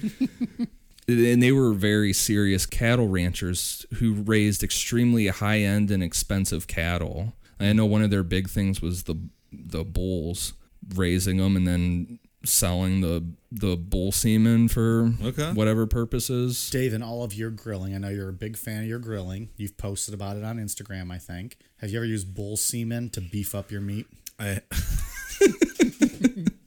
and 1.07 1.41
they 1.41 1.51
were 1.51 1.73
very 1.73 2.13
serious 2.13 2.65
cattle 2.65 3.07
ranchers 3.07 3.85
who 3.95 4.13
raised 4.13 4.63
extremely 4.63 5.27
high 5.27 5.59
end 5.59 5.91
and 5.91 6.03
expensive 6.03 6.67
cattle. 6.67 7.33
I 7.59 7.73
know 7.73 7.85
one 7.85 8.01
of 8.01 8.09
their 8.11 8.23
big 8.23 8.49
things 8.49 8.81
was 8.81 9.03
the 9.03 9.15
the 9.51 9.83
bulls, 9.83 10.53
raising 10.95 11.37
them 11.37 11.55
and 11.55 11.67
then 11.67 12.19
selling 12.43 13.01
the 13.01 13.23
the 13.51 13.75
bull 13.77 14.11
semen 14.11 14.67
for 14.67 15.13
Okay. 15.23 15.51
whatever 15.53 15.85
purposes. 15.85 16.69
Dave, 16.71 16.93
in 16.93 17.03
all 17.03 17.23
of 17.23 17.33
your 17.33 17.51
grilling, 17.51 17.93
I 17.93 17.97
know 17.99 18.09
you're 18.09 18.29
a 18.29 18.33
big 18.33 18.57
fan 18.57 18.81
of 18.83 18.89
your 18.89 18.97
grilling. 18.99 19.49
You've 19.57 19.77
posted 19.77 20.13
about 20.13 20.37
it 20.37 20.43
on 20.43 20.57
Instagram, 20.57 21.11
I 21.11 21.17
think. 21.19 21.57
Have 21.81 21.89
you 21.89 21.97
ever 21.97 22.05
used 22.05 22.33
bull 22.35 22.57
semen 22.57 23.09
to 23.11 23.21
beef 23.21 23.53
up 23.55 23.71
your 23.71 23.81
meat? 23.81 24.05
I 24.39 24.61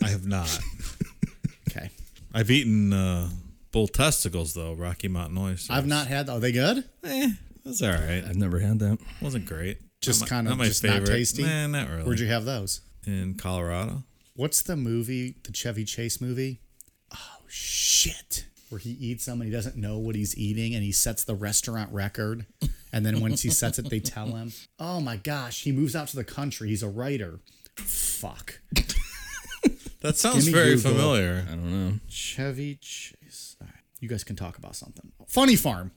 I 0.02 0.08
have 0.08 0.26
not. 0.26 0.58
Okay. 1.70 1.90
I've 2.32 2.50
eaten 2.50 2.92
uh, 2.92 3.30
bull 3.72 3.86
testicles 3.88 4.54
though, 4.54 4.72
Rocky 4.74 5.08
Mountain 5.08 5.38
oysters. 5.38 5.70
I've 5.70 5.86
not 5.86 6.06
had. 6.08 6.28
Are 6.28 6.40
they 6.40 6.52
good? 6.52 6.84
Eh, 7.04 7.30
that's 7.64 7.82
all 7.82 7.90
right. 7.92 8.24
I've 8.26 8.36
never 8.36 8.58
had 8.58 8.78
that. 8.80 8.98
Wasn't 9.20 9.46
great. 9.46 9.78
Just 10.00 10.20
Not 10.20 10.26
my- 10.26 10.36
kind 10.36 10.46
of 10.48 10.50
not 10.52 10.58
my 10.58 10.64
just 10.66 10.84
not 10.84 10.92
favorite. 10.94 11.06
tasty. 11.06 11.42
Nah, 11.44 11.66
not 11.68 11.88
really. 11.88 12.02
Where'd 12.04 12.20
you 12.20 12.26
have 12.28 12.44
those? 12.44 12.80
in 13.06 13.34
Colorado? 13.34 14.02
What's 14.34 14.62
the 14.62 14.76
movie, 14.76 15.36
the 15.44 15.52
Chevy 15.52 15.84
Chase 15.84 16.20
movie? 16.20 16.60
Oh 17.14 17.38
shit! 17.48 18.46
Where 18.70 18.78
he 18.78 18.90
eats 18.90 19.26
them 19.26 19.40
and 19.40 19.48
he 19.48 19.54
doesn't 19.54 19.76
know 19.76 19.98
what 19.98 20.16
he's 20.16 20.36
eating, 20.36 20.74
and 20.74 20.82
he 20.82 20.90
sets 20.90 21.24
the 21.24 21.34
restaurant 21.34 21.92
record, 21.92 22.46
and 22.92 23.04
then 23.06 23.20
once 23.20 23.42
he 23.42 23.50
sets 23.50 23.78
it, 23.78 23.90
they 23.90 24.00
tell 24.00 24.26
him. 24.28 24.52
Oh 24.78 25.00
my 25.00 25.16
gosh! 25.16 25.62
He 25.62 25.70
moves 25.72 25.94
out 25.94 26.08
to 26.08 26.16
the 26.16 26.24
country. 26.24 26.70
He's 26.70 26.82
a 26.82 26.88
writer. 26.88 27.40
Fuck. 27.76 28.60
That 30.00 30.16
sounds 30.16 30.48
very 30.48 30.74
Google. 30.74 30.92
familiar. 30.92 31.46
I 31.48 31.52
don't 31.52 31.72
know. 31.88 31.98
Chevy 32.08 32.76
Chase. 32.80 33.56
All 33.60 33.66
right. 33.66 33.82
You 34.00 34.08
guys 34.08 34.22
can 34.22 34.36
talk 34.36 34.58
about 34.58 34.76
something. 34.76 35.12
Funny 35.28 35.56
Farm. 35.56 35.92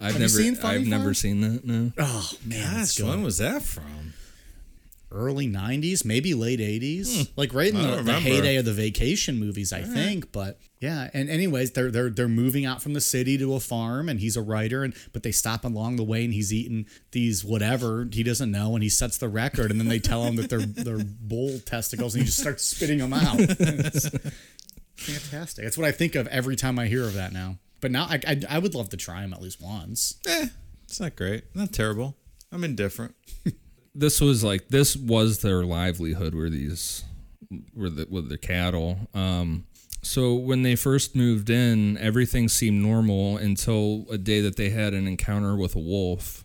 I've 0.00 0.14
you 0.14 0.18
never 0.18 0.28
seen 0.28 0.56
Funny 0.56 0.78
I've 0.78 0.86
never 0.86 1.14
seen 1.14 1.40
that. 1.42 1.64
No. 1.64 1.92
Oh 1.98 2.32
man, 2.44 2.80
it's 2.80 2.98
Gosh, 2.98 3.08
when 3.08 3.22
was 3.22 3.38
that 3.38 3.62
from? 3.62 4.14
Early 5.14 5.48
90s, 5.48 6.04
maybe 6.04 6.34
late 6.34 6.60
80s. 6.60 7.30
Like 7.36 7.54
right 7.54 7.72
in 7.72 7.76
Hmm. 7.76 7.96
The, 7.96 8.02
the 8.02 8.20
heyday 8.20 8.56
of 8.56 8.64
the 8.64 8.72
vacation 8.72 9.38
movies, 9.38 9.72
I 9.72 9.82
think. 9.82 10.32
But 10.32 10.58
yeah, 10.80 11.08
and 11.14 11.30
anyways, 11.30 11.70
they're 11.72 11.90
they're 11.90 12.10
they're 12.10 12.28
moving 12.28 12.66
out 12.66 12.82
from 12.82 12.92
the 12.92 13.00
city 13.00 13.38
to 13.38 13.54
a 13.54 13.60
farm 13.60 14.08
and 14.08 14.20
he's 14.20 14.36
a 14.36 14.42
writer 14.42 14.82
and 14.84 14.94
but 15.12 15.22
they 15.22 15.32
stop 15.32 15.64
along 15.64 15.96
the 15.96 16.04
way 16.04 16.24
and 16.24 16.34
he's 16.34 16.52
eating 16.52 16.86
these 17.12 17.44
whatever 17.44 18.06
he 18.12 18.22
doesn't 18.22 18.50
know 18.50 18.74
and 18.74 18.82
he 18.82 18.88
sets 18.90 19.16
the 19.16 19.28
record 19.28 19.70
and 19.70 19.80
then 19.80 19.88
they 19.88 19.98
tell 19.98 20.24
him 20.24 20.36
that 20.36 20.50
they're 20.50 20.60
they're 20.60 21.04
bull 21.04 21.58
testicles 21.60 22.14
and 22.14 22.22
he 22.22 22.26
just 22.26 22.38
starts 22.40 22.64
spitting 22.64 22.98
them 22.98 23.12
out. 23.14 23.38
Fantastic. 24.96 25.64
That's 25.64 25.76
what 25.78 25.86
I 25.86 25.92
think 25.92 26.14
of 26.14 26.26
every 26.28 26.56
time 26.56 26.78
I 26.78 26.86
hear 26.86 27.04
of 27.04 27.14
that 27.14 27.32
now. 27.32 27.56
But 27.80 27.90
now 27.90 28.04
I, 28.08 28.20
I, 28.26 28.40
I 28.48 28.58
would 28.58 28.74
love 28.74 28.88
to 28.90 28.96
try 28.96 29.20
them 29.22 29.32
at 29.34 29.42
least 29.42 29.60
once. 29.60 30.16
Eh, 30.26 30.46
it's 30.84 31.00
not 31.00 31.16
great. 31.16 31.44
Not 31.54 31.72
terrible. 31.72 32.16
I'm 32.52 32.64
indifferent. 32.64 33.14
this 33.94 34.20
was 34.20 34.42
like 34.42 34.68
this 34.68 34.96
was 34.96 35.40
their 35.40 35.64
livelihood 35.64 36.34
were 36.34 36.50
these 36.50 37.04
were 37.74 37.90
the 37.90 38.06
with 38.10 38.28
the 38.28 38.38
cattle. 38.38 39.08
Um 39.14 39.64
so 40.02 40.34
when 40.34 40.62
they 40.62 40.76
first 40.76 41.16
moved 41.16 41.48
in 41.48 41.96
everything 41.98 42.48
seemed 42.48 42.82
normal 42.82 43.36
until 43.36 44.06
a 44.10 44.18
day 44.18 44.40
that 44.40 44.56
they 44.56 44.70
had 44.70 44.94
an 44.94 45.06
encounter 45.06 45.56
with 45.56 45.76
a 45.76 45.80
wolf. 45.80 46.44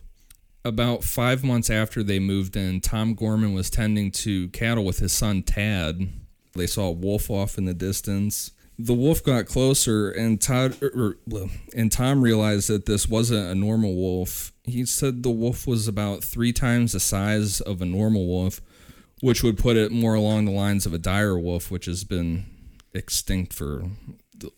About 0.64 1.04
five 1.04 1.42
months 1.42 1.70
after 1.70 2.02
they 2.02 2.18
moved 2.18 2.56
in 2.56 2.80
tom 2.80 3.14
gorman 3.14 3.54
was 3.54 3.70
tending 3.70 4.10
to 4.12 4.48
cattle 4.48 4.84
with 4.84 4.98
his 4.98 5.12
son 5.12 5.42
tad. 5.42 6.08
They 6.54 6.66
saw 6.66 6.88
a 6.88 6.92
wolf 6.92 7.30
off 7.30 7.58
in 7.58 7.64
the 7.64 7.74
distance 7.74 8.52
the 8.84 8.94
wolf 8.94 9.22
got 9.22 9.46
closer 9.46 10.10
and 10.10 10.40
Todd 10.40 10.76
er, 10.82 11.16
er, 11.32 11.46
and 11.76 11.90
Tom 11.90 12.22
realized 12.22 12.68
that 12.68 12.86
this 12.86 13.08
wasn't 13.08 13.50
a 13.50 13.54
normal 13.54 13.94
wolf. 13.94 14.52
He 14.64 14.84
said 14.84 15.22
the 15.22 15.30
wolf 15.30 15.66
was 15.66 15.88
about 15.88 16.22
3 16.22 16.52
times 16.52 16.92
the 16.92 17.00
size 17.00 17.60
of 17.60 17.80
a 17.80 17.86
normal 17.86 18.26
wolf, 18.26 18.60
which 19.20 19.42
would 19.42 19.58
put 19.58 19.76
it 19.76 19.92
more 19.92 20.14
along 20.14 20.44
the 20.44 20.52
lines 20.52 20.86
of 20.86 20.94
a 20.94 20.98
dire 20.98 21.38
wolf 21.38 21.70
which 21.70 21.86
has 21.86 22.04
been 22.04 22.46
extinct 22.94 23.52
for 23.52 23.84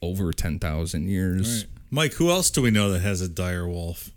over 0.01 0.33
10,000 0.33 1.09
years. 1.09 1.67
Mike, 1.91 2.15
who 2.15 2.31
else 2.31 2.51
do 2.51 2.63
we 2.63 2.71
know 2.71 2.91
that 2.91 3.01
has 3.01 3.21
a 3.21 3.29
dire 3.29 3.69
wolf? 3.69 4.11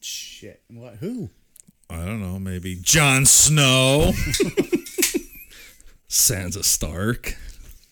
Shit. 0.00 0.62
What? 0.68 0.96
Who? 0.96 1.30
I 1.88 2.04
don't 2.04 2.20
know. 2.20 2.38
Maybe 2.38 2.78
Jon 2.80 3.26
Snow. 3.26 4.12
Sansa 6.10 6.64
Stark, 6.64 7.36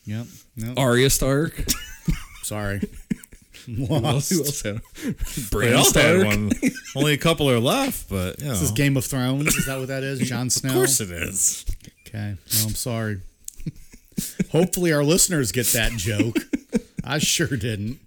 Yep. 0.05 0.25
No. 0.57 0.73
Arya 0.77 1.09
Stark. 1.09 1.63
Sorry. 2.43 2.81
Else 3.89 4.29
who 4.29 4.43
else 4.43 4.61
had 4.63 4.81
Bran 5.51 5.73
all 5.75 5.83
had 5.83 5.85
Stark? 5.85 6.25
one. 6.25 6.51
Only 6.95 7.13
a 7.13 7.17
couple 7.17 7.47
are 7.51 7.59
left, 7.59 8.09
but 8.09 8.39
you 8.39 8.45
know. 8.45 8.53
This 8.53 8.63
is 8.63 8.71
Game 8.71 8.97
of 8.97 9.05
Thrones. 9.05 9.55
Is 9.55 9.67
that 9.67 9.77
what 9.77 9.89
that 9.89 10.01
is? 10.01 10.19
Jon 10.27 10.49
Snow. 10.49 10.69
Of 10.69 10.75
course 10.75 10.99
it 11.01 11.11
is. 11.11 11.65
Okay. 12.07 12.35
Well, 12.53 12.63
I'm 12.67 12.73
sorry. 12.75 13.21
Hopefully, 14.51 14.91
our 14.91 15.03
listeners 15.03 15.51
get 15.51 15.67
that 15.67 15.91
joke. 15.91 16.37
I 17.03 17.19
sure 17.19 17.55
didn't. 17.57 17.99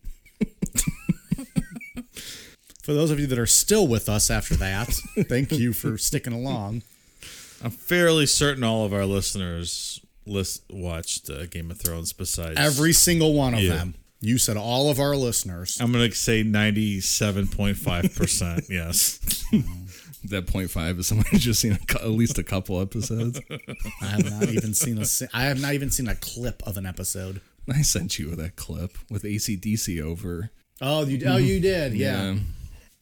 For 2.82 2.92
those 2.92 3.12
of 3.12 3.20
you 3.20 3.28
that 3.28 3.38
are 3.38 3.46
still 3.46 3.86
with 3.86 4.08
us 4.08 4.28
after 4.30 4.56
that, 4.56 4.88
thank 5.28 5.52
you 5.52 5.72
for 5.72 5.96
sticking 5.96 6.32
along. 6.32 6.82
I'm 7.62 7.70
fairly 7.70 8.26
certain 8.26 8.64
all 8.64 8.84
of 8.84 8.92
our 8.92 9.06
listeners 9.06 9.91
list 10.26 10.62
watched 10.70 11.28
uh, 11.30 11.46
Game 11.46 11.70
of 11.70 11.78
Thrones. 11.78 12.12
Besides 12.12 12.54
Every 12.58 12.92
single 12.92 13.34
one 13.34 13.54
of 13.54 13.60
Yeah. 13.60 13.74
them. 13.76 13.94
You 14.24 14.38
said 14.38 14.56
all 14.56 14.88
of 14.88 15.00
our 15.00 15.16
listeners. 15.16 15.80
I'm 15.80 15.90
gonna 15.90 16.12
say 16.12 16.44
97.5 16.44 18.16
percent. 18.16 18.64
Yes. 18.70 19.44
That 20.26 20.46
point 20.46 20.70
five 20.70 21.00
is 21.00 21.08
someone 21.08 21.26
who's 21.32 21.42
just 21.42 21.60
seen 21.60 21.72
a, 21.72 21.94
at 22.00 22.10
least 22.10 22.38
a 22.38 22.44
couple 22.44 22.80
episodes. 22.80 23.40
I 24.00 24.06
have 24.06 24.30
not 24.30 24.44
even 24.50 24.72
seen 24.72 24.98
a. 24.98 25.04
si- 25.04 25.26
I 25.34 25.46
have 25.46 25.60
not 25.60 25.74
even 25.74 25.90
seen 25.90 26.06
a 26.06 26.14
clip 26.14 26.62
of 26.64 26.76
an 26.76 26.86
episode. 26.86 27.40
I 27.68 27.82
sent 27.82 28.20
you 28.20 28.36
that 28.36 28.54
clip 28.54 28.96
with 29.10 29.24
ACDC 29.24 30.00
over. 30.00 30.52
Oh, 30.80 31.04
you. 31.06 31.20
Oh, 31.26 31.38
you 31.38 31.58
did. 31.58 31.92
Yeah. 31.94 32.34
Yeah. 32.34 32.38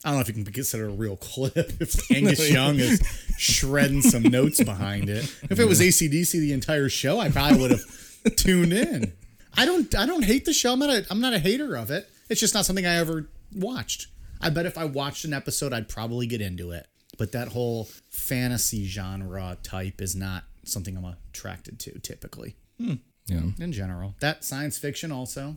I 0.04 0.08
don't 0.08 0.16
know 0.16 0.20
if 0.22 0.28
you 0.28 0.34
can 0.34 0.44
consider 0.44 0.88
it 0.88 0.92
a 0.92 0.94
real 0.94 1.16
clip. 1.16 1.54
If 1.80 2.10
Angus 2.16 2.50
Young 2.52 2.78
is 2.78 3.00
shredding 3.36 4.02
some 4.02 4.22
notes 4.22 4.62
behind 4.62 5.08
it. 5.08 5.24
If 5.50 5.58
it 5.58 5.66
was 5.66 5.80
ACDC 5.80 6.32
the 6.32 6.52
entire 6.52 6.88
show, 6.88 7.18
I 7.20 7.28
probably 7.28 7.60
would 7.60 7.70
have 7.72 8.36
tuned 8.36 8.72
in. 8.72 9.12
I 9.54 9.66
don't. 9.66 9.94
I 9.94 10.06
don't 10.06 10.24
hate 10.24 10.44
the 10.44 10.52
show. 10.52 10.72
I'm 10.72 10.78
not. 10.78 10.90
A, 10.90 11.06
I'm 11.10 11.20
not 11.20 11.32
a 11.34 11.38
hater 11.38 11.76
of 11.76 11.90
it. 11.90 12.08
It's 12.28 12.40
just 12.40 12.54
not 12.54 12.64
something 12.64 12.86
I 12.86 12.96
ever 12.96 13.28
watched. 13.54 14.06
I 14.40 14.48
bet 14.50 14.64
if 14.64 14.78
I 14.78 14.84
watched 14.84 15.24
an 15.24 15.34
episode, 15.34 15.72
I'd 15.72 15.88
probably 15.88 16.26
get 16.26 16.40
into 16.40 16.70
it. 16.70 16.86
But 17.18 17.32
that 17.32 17.48
whole 17.48 17.88
fantasy 18.10 18.86
genre 18.86 19.58
type 19.62 20.00
is 20.00 20.14
not 20.16 20.44
something 20.64 20.96
I'm 20.96 21.04
attracted 21.04 21.78
to 21.80 21.98
typically. 21.98 22.56
Hmm. 22.80 22.94
Yeah. 23.26 23.42
In 23.58 23.72
general, 23.72 24.14
that 24.20 24.44
science 24.44 24.78
fiction 24.78 25.12
also. 25.12 25.56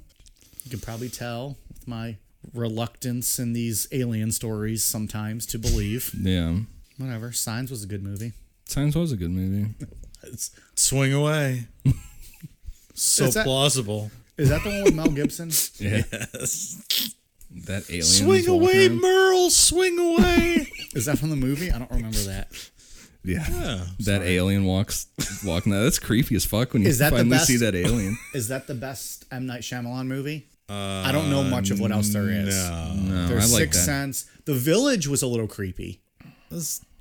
You 0.64 0.72
can 0.72 0.80
probably 0.80 1.10
tell 1.10 1.58
with 1.70 1.88
my 1.88 2.18
reluctance 2.54 3.40
in 3.40 3.54
these 3.54 3.88
alien 3.92 4.32
stories 4.32 4.84
sometimes 4.84 5.46
to 5.48 5.60
believe. 5.60 6.12
Yeah. 6.20 6.58
Whatever. 6.98 7.32
Signs 7.32 7.72
was 7.72 7.84
a 7.84 7.88
good 7.88 8.04
movie. 8.04 8.34
Signs 8.66 8.96
was 8.96 9.12
a 9.12 9.16
good 9.18 9.32
movie. 9.32 9.74
It's- 10.24 10.52
Swing 10.76 11.14
away. 11.14 11.68
so 12.94 13.26
Is 13.26 13.34
that- 13.34 13.46
plausible. 13.46 14.12
is 14.38 14.50
that 14.50 14.64
the 14.64 14.70
one 14.70 14.84
with 14.84 14.96
Mel 14.96 15.10
Gibson? 15.10 15.50
Yeah. 15.80 16.04
That 17.66 17.86
alien. 17.90 18.04
Swing 18.04 18.48
away, 18.48 18.88
around. 18.88 19.02
Merrill. 19.02 19.50
Swing 19.52 20.00
away. 20.00 20.68
Is 20.96 21.06
that 21.06 21.20
from 21.20 21.30
the 21.30 21.36
movie? 21.36 21.72
I 21.72 21.78
don't 21.78 21.92
remember 21.92 22.18
that. 22.18 22.48
Yeah. 23.24 23.46
Yeah, 23.48 23.86
that 24.00 24.22
alien 24.24 24.66
walks 24.66 25.06
walking. 25.46 25.72
That 25.72 25.82
that's 25.82 26.00
creepy 26.00 26.36
as 26.36 26.46
fuck 26.46 26.74
when 26.74 26.82
you 26.82 26.88
Is 26.88 26.98
that 26.98 27.12
the 27.12 27.18
finally 27.18 27.30
best- 27.38 27.48
see 27.48 27.58
that 27.58 27.76
alien. 27.76 28.18
Is 28.34 28.48
that 28.48 28.66
the 28.66 28.74
best 28.74 29.26
M 29.32 29.46
Night 29.46 29.62
Shyamalan 29.62 30.08
movie? 30.08 30.48
I 30.70 31.12
don't 31.12 31.30
know 31.30 31.44
much 31.44 31.70
of 31.72 31.80
what 31.80 31.92
else 31.92 32.10
there 32.10 32.30
is. 32.30 32.56
no. 32.70 32.94
No, 32.96 33.28
There's 33.28 33.52
I 33.54 33.58
like 33.58 33.64
Sixth 33.74 33.80
that. 33.82 33.86
Sense. 33.86 34.26
The 34.46 34.54
Village 34.54 35.08
was 35.08 35.22
a 35.22 35.28
little 35.28 35.48
creepy, 35.48 36.02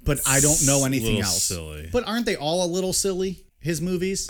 but 0.05 0.21
I 0.27 0.41
don't 0.41 0.65
know 0.67 0.85
anything 0.85 1.17
little 1.17 1.23
else. 1.23 1.43
silly. 1.43 1.89
But 1.93 2.07
aren't 2.07 2.27
they 2.27 2.37
all 2.37 2.65
a 2.65 2.69
little 2.69 2.93
silly? 2.93 3.45
His 3.61 3.81
movies. 3.81 4.29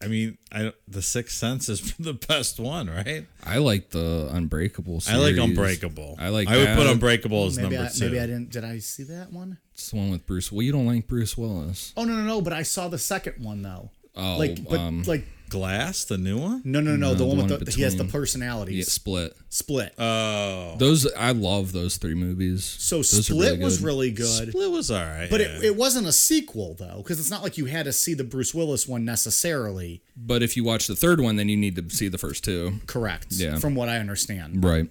I 0.00 0.06
mean, 0.06 0.38
I 0.52 0.72
the 0.86 1.02
Sixth 1.02 1.36
Sense 1.36 1.68
is 1.68 1.94
the 1.98 2.14
best 2.14 2.60
one, 2.60 2.88
right? 2.88 3.26
I 3.44 3.58
like 3.58 3.90
the 3.90 4.28
Unbreakable. 4.32 5.02
I 5.08 5.16
like. 5.16 5.36
Unbreakable. 5.36 6.16
I 6.18 6.28
like. 6.28 6.48
I 6.48 6.56
would 6.56 6.76
put. 6.76 6.86
Unbreakable 6.86 7.46
as 7.46 7.56
maybe 7.56 7.74
number 7.76 7.90
I, 7.90 7.92
two. 7.92 8.04
maybe 8.06 8.20
I 8.20 8.26
didn't. 8.26 8.50
Did 8.50 8.64
I 8.64 8.78
see 8.78 9.02
that 9.04 9.32
one? 9.32 9.58
It's 9.74 9.90
the 9.90 9.96
one 9.96 10.10
with 10.10 10.26
Bruce. 10.26 10.50
Well, 10.52 10.62
you 10.62 10.72
don't 10.72 10.86
like 10.86 11.06
Bruce 11.06 11.36
Willis. 11.36 11.92
Oh 11.96 12.04
no 12.04 12.14
no 12.14 12.22
no! 12.22 12.40
But 12.40 12.52
I 12.52 12.62
saw 12.62 12.88
the 12.88 12.98
second 12.98 13.44
one 13.44 13.62
though. 13.62 13.90
Oh, 14.16 14.36
like 14.38 14.62
but 14.64 14.78
um, 14.78 15.02
like 15.04 15.24
Glass, 15.48 16.04
the 16.04 16.18
new 16.18 16.38
one. 16.38 16.62
no 16.64 16.80
no 16.80 16.96
no, 16.96 17.10
the, 17.10 17.16
the 17.18 17.24
one 17.26 17.38
one 17.38 17.48
with 17.48 17.64
the 17.64 17.70
he 17.72 17.82
has 17.82 17.94
the 17.96 18.04
between- 18.04 18.20
personalities 18.20 18.76
Yeah, 18.76 18.84
Split. 18.84 19.36
split. 19.48 19.94
Oh, 19.98 20.76
Those 20.78 21.10
I 21.14 21.32
love 21.32 21.72
those 21.72 21.96
three 21.96 22.14
movies. 22.14 22.64
so 22.64 22.96
Those 22.98 23.18
are 23.18 23.22
split 23.22 23.52
really 23.52 23.64
was 23.64 23.78
good. 23.78 23.84
really 23.86 24.10
good, 24.10 24.48
Split 24.50 24.70
was 24.70 24.90
all 24.90 25.02
right, 25.04 25.28
but 25.30 25.40
yeah. 25.40 25.56
it, 25.56 25.64
it 25.64 25.76
wasn't 25.76 26.06
a 26.06 26.12
sequel 26.12 26.74
though 26.78 26.98
because 26.98 27.18
it's 27.20 27.30
not 27.30 27.42
like 27.42 27.56
you 27.58 27.66
had 27.66 27.84
to 27.86 27.92
see 27.92 28.14
the 28.14 28.24
Bruce 28.24 28.54
Willis 28.54 28.86
one 28.86 29.04
necessarily. 29.04 30.02
But 30.16 30.42
if 30.42 30.56
you 30.56 30.64
watch 30.64 30.86
the 30.86 30.96
third 30.96 31.20
one, 31.20 31.36
then 31.36 31.48
you 31.48 31.56
need 31.56 31.76
to 31.76 31.88
see 31.94 32.08
the 32.08 32.18
first 32.18 32.44
two. 32.44 32.80
Correct. 32.86 33.28
Yeah. 33.30 33.58
From 33.58 33.74
what 33.74 33.88
I 33.88 33.98
understand, 33.98 34.64
Right. 34.64 34.88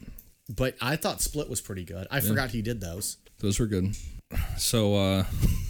but 0.50 0.76
I 0.82 0.96
thought 0.96 1.22
Split 1.22 1.50
was 1.50 1.62
pretty 1.62 1.84
good. 1.84 2.08
I 2.10 2.20
forgot 2.22 2.52
he 2.52 2.62
did 2.62 2.82
those. 2.82 3.18
Those 3.40 3.60
were 3.60 3.68
good. 3.68 3.96
So 4.58 4.96
uh 4.96 5.24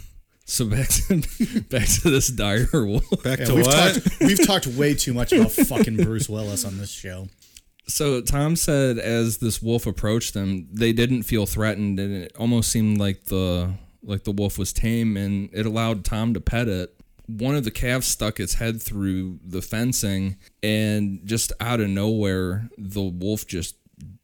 so 0.48 0.64
back 0.66 0.88
to 0.88 1.20
back 1.68 1.86
to 1.86 2.10
this 2.10 2.28
dire 2.28 2.66
wolf. 2.72 3.04
back 3.22 3.38
Yeah, 3.40 3.44
to 3.46 3.54
we've 3.54 3.66
what? 3.66 3.94
talked 3.94 4.20
we've 4.20 4.46
talked 4.46 4.66
way 4.66 4.94
too 4.94 5.12
much 5.14 5.32
about 5.32 5.52
fucking 5.52 5.96
Bruce 5.96 6.28
Willis 6.28 6.64
on 6.64 6.78
this 6.78 6.90
show. 6.90 7.28
So 7.86 8.20
Tom 8.20 8.56
said 8.56 8.98
as 8.98 9.38
this 9.38 9.62
wolf 9.62 9.86
approached 9.86 10.34
them, 10.34 10.68
they 10.72 10.92
didn't 10.92 11.22
feel 11.24 11.46
threatened 11.46 11.98
and 12.00 12.12
it 12.24 12.32
almost 12.38 12.70
seemed 12.70 12.98
like 12.98 13.24
the 13.26 13.72
like 14.02 14.24
the 14.24 14.32
wolf 14.32 14.58
was 14.58 14.72
tame 14.72 15.16
and 15.16 15.50
it 15.52 15.66
allowed 15.66 16.04
Tom 16.04 16.34
to 16.34 16.40
pet 16.40 16.66
it. 16.68 16.94
One 17.26 17.54
of 17.54 17.64
the 17.64 17.70
calves 17.70 18.06
stuck 18.06 18.40
its 18.40 18.54
head 18.54 18.80
through 18.80 19.38
the 19.44 19.60
fencing 19.60 20.36
and 20.62 21.20
just 21.24 21.52
out 21.60 21.80
of 21.80 21.88
nowhere 21.90 22.70
the 22.78 23.02
wolf 23.02 23.46
just 23.46 23.76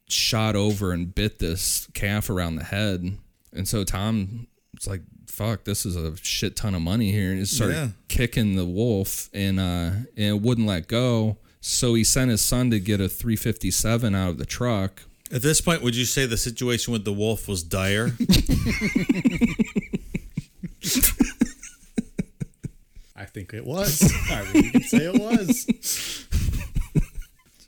shot 0.08 0.56
over 0.56 0.92
and 0.92 1.14
bit 1.14 1.38
this 1.38 1.86
calf 1.92 2.30
around 2.30 2.56
the 2.56 2.64
head. 2.64 3.18
And 3.52 3.68
so 3.68 3.84
Tom 3.84 4.46
was 4.74 4.86
like, 4.86 5.02
fuck, 5.26 5.64
this 5.64 5.84
is 5.86 5.96
a 5.96 6.16
shit 6.16 6.56
ton 6.56 6.74
of 6.74 6.82
money 6.82 7.10
here. 7.12 7.30
And 7.30 7.38
he 7.38 7.44
started 7.44 7.74
Yeah. 7.74 7.88
kicking 8.08 8.56
the 8.56 8.64
wolf 8.64 9.28
and 9.32 9.58
uh 9.60 9.62
and 10.16 10.36
it 10.36 10.40
wouldn't 10.42 10.66
let 10.66 10.88
go. 10.88 11.36
So 11.60 11.94
he 11.94 12.04
sent 12.04 12.30
his 12.30 12.40
son 12.42 12.70
to 12.72 12.78
get 12.80 13.00
a 13.00 13.08
357 13.08 14.14
out 14.14 14.30
of 14.30 14.38
the 14.38 14.44
truck. 14.46 15.02
At 15.32 15.40
this 15.42 15.60
point, 15.62 15.82
would 15.82 15.96
you 15.96 16.04
say 16.04 16.26
the 16.26 16.36
situation 16.36 16.92
with 16.92 17.04
the 17.04 17.12
wolf 17.12 17.48
was 17.48 17.62
dire? 17.62 18.12
I 23.16 23.24
think 23.26 23.54
it 23.54 23.64
was. 23.64 24.12
I 24.30 24.40
really 24.52 24.70
can 24.70 24.82
say 24.82 25.06
it 25.06 25.20
was. 25.20 26.26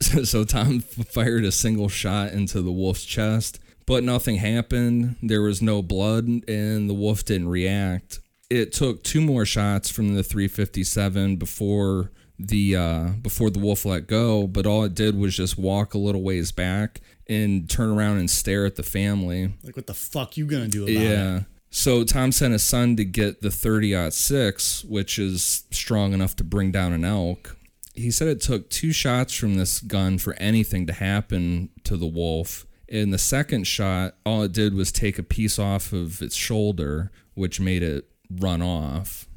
so 0.29 0.45
Tom 0.45 0.81
fired 0.81 1.45
a 1.45 1.53
single 1.53 1.89
shot 1.89 2.33
into 2.33 2.61
the 2.63 2.73
wolf's 2.73 3.05
chest, 3.05 3.59
but 3.87 4.05
nothing 4.05 4.37
happened. 4.37 5.17
There 5.23 5.43
was 5.43 5.63
no 5.63 5.83
blood, 5.83 6.27
and 6.27 6.91
the 6.91 6.95
wolf 6.95 7.25
didn't 7.25 7.49
react. 7.49 8.21
It 8.51 8.73
took 8.73 9.03
two 9.03 9.21
more 9.21 9.45
shots 9.45 9.91
from 9.91 10.15
the 10.15 10.23
357 10.23 11.37
before 11.37 12.11
the 12.39 12.77
uh, 12.77 13.09
before 13.23 13.51
the 13.51 13.59
wolf 13.59 13.85
let 13.85 14.07
go, 14.07 14.47
but 14.47 14.67
all 14.67 14.85
it 14.85 14.95
did 14.95 15.17
was 15.17 15.37
just 15.37 15.59
walk 15.59 15.95
a 15.95 15.99
little 15.99 16.23
ways 16.23 16.53
back 16.53 17.01
and 17.29 17.69
turn 17.69 17.91
around 17.91 18.19
and 18.19 18.31
stare 18.31 18.67
at 18.67 18.77
the 18.77 18.83
family. 18.83 19.55
Like, 19.63 19.77
what 19.77 19.87
the 19.87 19.95
fuck 19.95 20.37
you 20.37 20.47
gonna 20.47 20.69
do 20.69 20.85
about 20.85 20.91
it? 20.91 21.01
Yeah. 21.01 21.41
So 21.71 22.05
Tom 22.05 22.33
sent 22.33 22.53
his 22.53 22.63
son 22.63 22.97
to 22.97 23.05
get 23.05 23.43
the 23.43 23.51
30 23.51 24.11
six, 24.11 24.85
which 24.85 25.19
is 25.19 25.65
strong 25.71 26.13
enough 26.13 26.37
to 26.37 26.45
bring 26.45 26.71
down 26.71 26.93
an 26.93 27.05
elk. 27.05 27.57
He 27.95 28.11
said 28.11 28.29
it 28.29 28.41
took 28.41 28.71
two 28.71 28.93
shots 28.93 29.35
from 29.35 29.55
this 29.55 29.81
gun 29.81 30.19
for 30.19 30.35
anything 30.35 30.87
to 30.87 30.93
happen 30.93 31.71
to 31.85 31.97
the 31.97 32.07
wolf. 32.07 32.66
In 32.89 33.11
the 33.11 33.19
second 33.19 33.67
shot, 33.67 34.15
all 34.25 34.43
it 34.43 34.53
did 34.53 34.75
was 34.75 34.93
take 34.93 35.19
a 35.19 35.25
piece 35.25 35.59
off 35.59 35.93
of 35.93 36.23
its 36.23 36.37
shoulder, 36.37 37.11
which 37.35 37.61
made 37.61 37.83
it 37.83 38.09
run 38.31 38.63
off. 38.63 39.29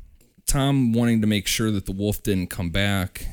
Tom, 0.45 0.93
wanting 0.93 1.21
to 1.21 1.27
make 1.27 1.47
sure 1.47 1.71
that 1.71 1.85
the 1.85 1.91
wolf 1.91 2.23
didn't 2.23 2.49
come 2.49 2.69
back, 2.69 3.25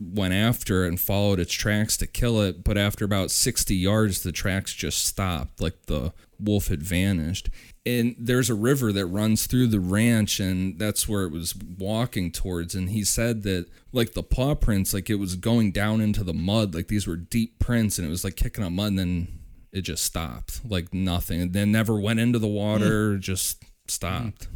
went 0.00 0.34
after 0.34 0.84
it 0.84 0.88
and 0.88 1.00
followed 1.00 1.38
its 1.38 1.52
tracks 1.52 1.96
to 1.98 2.06
kill 2.06 2.40
it. 2.40 2.64
But 2.64 2.76
after 2.76 3.04
about 3.04 3.30
60 3.30 3.74
yards, 3.74 4.22
the 4.22 4.32
tracks 4.32 4.74
just 4.74 5.06
stopped, 5.06 5.60
like 5.60 5.86
the 5.86 6.12
wolf 6.38 6.68
had 6.68 6.82
vanished. 6.82 7.48
And 7.84 8.14
there's 8.18 8.50
a 8.50 8.54
river 8.54 8.92
that 8.92 9.06
runs 9.06 9.46
through 9.46 9.68
the 9.68 9.80
ranch, 9.80 10.38
and 10.38 10.78
that's 10.78 11.08
where 11.08 11.24
it 11.24 11.32
was 11.32 11.54
walking 11.78 12.30
towards. 12.30 12.74
And 12.74 12.90
he 12.90 13.04
said 13.04 13.42
that, 13.42 13.66
like 13.92 14.12
the 14.12 14.22
paw 14.22 14.54
prints, 14.54 14.94
like 14.94 15.10
it 15.10 15.16
was 15.16 15.36
going 15.36 15.72
down 15.72 16.00
into 16.00 16.24
the 16.24 16.34
mud, 16.34 16.74
like 16.74 16.88
these 16.88 17.06
were 17.06 17.16
deep 17.16 17.58
prints, 17.58 17.98
and 17.98 18.06
it 18.06 18.10
was 18.10 18.24
like 18.24 18.36
kicking 18.36 18.64
up 18.64 18.72
mud, 18.72 18.88
and 18.88 18.98
then 18.98 19.28
it 19.72 19.82
just 19.82 20.04
stopped, 20.04 20.60
like 20.68 20.92
nothing. 20.92 21.40
And 21.40 21.52
then 21.52 21.72
never 21.72 21.98
went 21.98 22.20
into 22.20 22.38
the 22.38 22.48
water, 22.48 23.14
hmm. 23.14 23.20
just 23.20 23.64
stopped. 23.88 24.44
Hmm. 24.44 24.54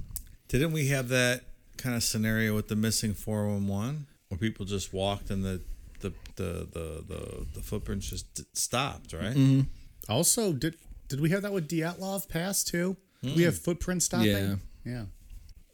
Didn't 0.49 0.73
we 0.73 0.89
have 0.89 1.09
that 1.09 1.43
kind 1.77 1.97
of 1.97 2.03
scenario 2.03 2.55
with 2.55 2.69
the 2.69 2.77
missing 2.77 3.15
411 3.15 4.07
where 4.29 4.39
people 4.39 4.65
just 4.65 4.93
walked 4.93 5.31
and 5.31 5.45
the 5.45 5.61
the 6.01 6.13
the 6.37 6.69
the 6.73 7.05
the, 7.09 7.47
the 7.55 7.61
footprints 7.61 8.11
just 8.11 8.57
stopped, 8.57 9.13
right? 9.13 9.35
Mm-hmm. 9.35 9.63
Also, 10.09 10.53
did 10.53 10.77
did 11.09 11.21
we 11.21 11.31
have 11.31 11.43
that 11.43 11.53
with 11.53 11.69
Dyatlov 11.69 12.29
Pass 12.29 12.65
too? 12.65 12.97
We 13.23 13.31
hmm. 13.31 13.41
have 13.43 13.59
footprint 13.59 14.03
stopping. 14.03 14.29
Yeah. 14.29 14.55
Yeah. 14.85 15.05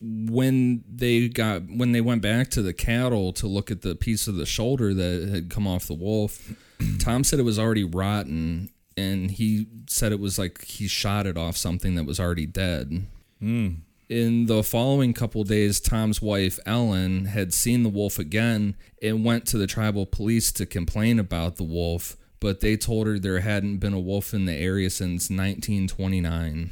when 0.00 0.84
they 0.88 1.28
got 1.28 1.62
when 1.68 1.92
they 1.92 2.00
went 2.00 2.22
back 2.22 2.48
to 2.50 2.62
the 2.62 2.72
cattle 2.72 3.32
to 3.34 3.46
look 3.46 3.70
at 3.70 3.82
the 3.82 3.94
piece 3.94 4.26
of 4.26 4.36
the 4.36 4.46
shoulder 4.46 4.94
that 4.94 5.28
had 5.28 5.50
come 5.50 5.66
off 5.66 5.86
the 5.86 5.94
wolf, 5.94 6.54
Tom 6.98 7.24
said 7.24 7.38
it 7.38 7.42
was 7.42 7.58
already 7.58 7.84
rotten, 7.84 8.70
and 8.96 9.30
he 9.30 9.66
said 9.88 10.12
it 10.12 10.20
was 10.20 10.38
like 10.38 10.64
he 10.64 10.88
shot 10.88 11.26
it 11.26 11.36
off 11.36 11.56
something 11.56 11.94
that 11.94 12.04
was 12.04 12.20
already 12.20 12.46
dead. 12.46 13.06
Hmm. 13.40 13.68
In 14.08 14.46
the 14.46 14.62
following 14.62 15.14
couple 15.14 15.42
days, 15.44 15.80
Tom's 15.80 16.20
wife 16.20 16.58
Ellen 16.66 17.26
had 17.26 17.54
seen 17.54 17.82
the 17.82 17.88
wolf 17.88 18.18
again 18.18 18.76
and 19.02 19.24
went 19.24 19.46
to 19.46 19.58
the 19.58 19.66
tribal 19.66 20.04
police 20.04 20.52
to 20.52 20.66
complain 20.66 21.18
about 21.18 21.56
the 21.56 21.62
wolf, 21.62 22.16
but 22.38 22.60
they 22.60 22.76
told 22.76 23.06
her 23.06 23.18
there 23.18 23.40
hadn't 23.40 23.78
been 23.78 23.94
a 23.94 24.00
wolf 24.00 24.34
in 24.34 24.44
the 24.44 24.52
area 24.52 24.90
since 24.90 25.30
1929. 25.30 26.70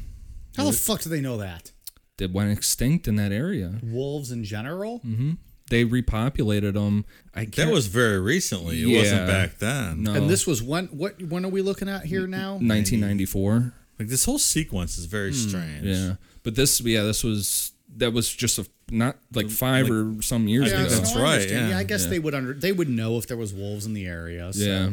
How 0.55 0.65
the 0.65 0.73
fuck 0.73 1.01
do 1.01 1.09
they 1.09 1.21
know 1.21 1.37
that? 1.37 1.71
It 2.19 2.31
went 2.31 2.51
extinct 2.51 3.07
in 3.07 3.15
that 3.15 3.31
area. 3.31 3.79
Wolves 3.81 4.31
in 4.31 4.43
general? 4.43 4.99
Mm-hmm. 4.99 5.31
They 5.71 5.85
repopulated 5.85 6.73
them. 6.73 7.05
I 7.33 7.45
That 7.45 7.53
can't, 7.53 7.71
was 7.71 7.87
very 7.87 8.19
recently. 8.19 8.83
It 8.83 8.87
Yeah. 8.87 8.99
wasn't 8.99 9.27
back 9.27 9.57
then. 9.59 10.03
no, 10.03 10.13
And 10.13 10.29
this 10.29 10.45
was 10.45 10.61
when? 10.61 10.87
What? 10.87 11.19
When 11.23 11.45
are 11.45 11.49
we 11.49 11.61
looking 11.61 11.87
at 11.89 12.05
here 12.05 12.27
now? 12.27 12.53
1994. 12.55 13.73
Like 13.97 14.09
this 14.09 14.25
whole 14.25 14.37
sequence 14.37 14.97
is 14.97 15.05
very 15.05 15.29
hmm. 15.31 15.49
strange. 15.49 15.85
Yeah, 15.85 16.15
but 16.43 16.55
this, 16.55 16.81
yeah, 16.81 17.03
this 17.03 17.23
was 17.23 17.71
that 17.97 18.11
was 18.13 18.31
just 18.31 18.59
a 18.59 18.65
not 18.89 19.17
like 19.33 19.49
five 19.49 19.89
or 19.89 20.21
some 20.21 20.47
years 20.47 20.71
Yeah, 20.71 20.81
ago. 20.81 20.89
that's 20.89 21.15
I 21.15 21.21
right, 21.21 21.33
understand. 21.33 21.69
yeah. 21.69 21.77
I 21.77 21.83
guess 21.83 22.03
Yeah. 22.03 22.09
they 22.09 22.19
would 22.19 22.35
under 22.35 22.53
they 22.53 22.71
would 22.71 22.89
know 22.89 23.17
if 23.17 23.27
there 23.27 23.37
was 23.37 23.53
wolves 23.53 23.85
in 23.85 23.93
the 23.93 24.05
area. 24.05 24.51
So. 24.51 24.63
yeah, 24.63 24.89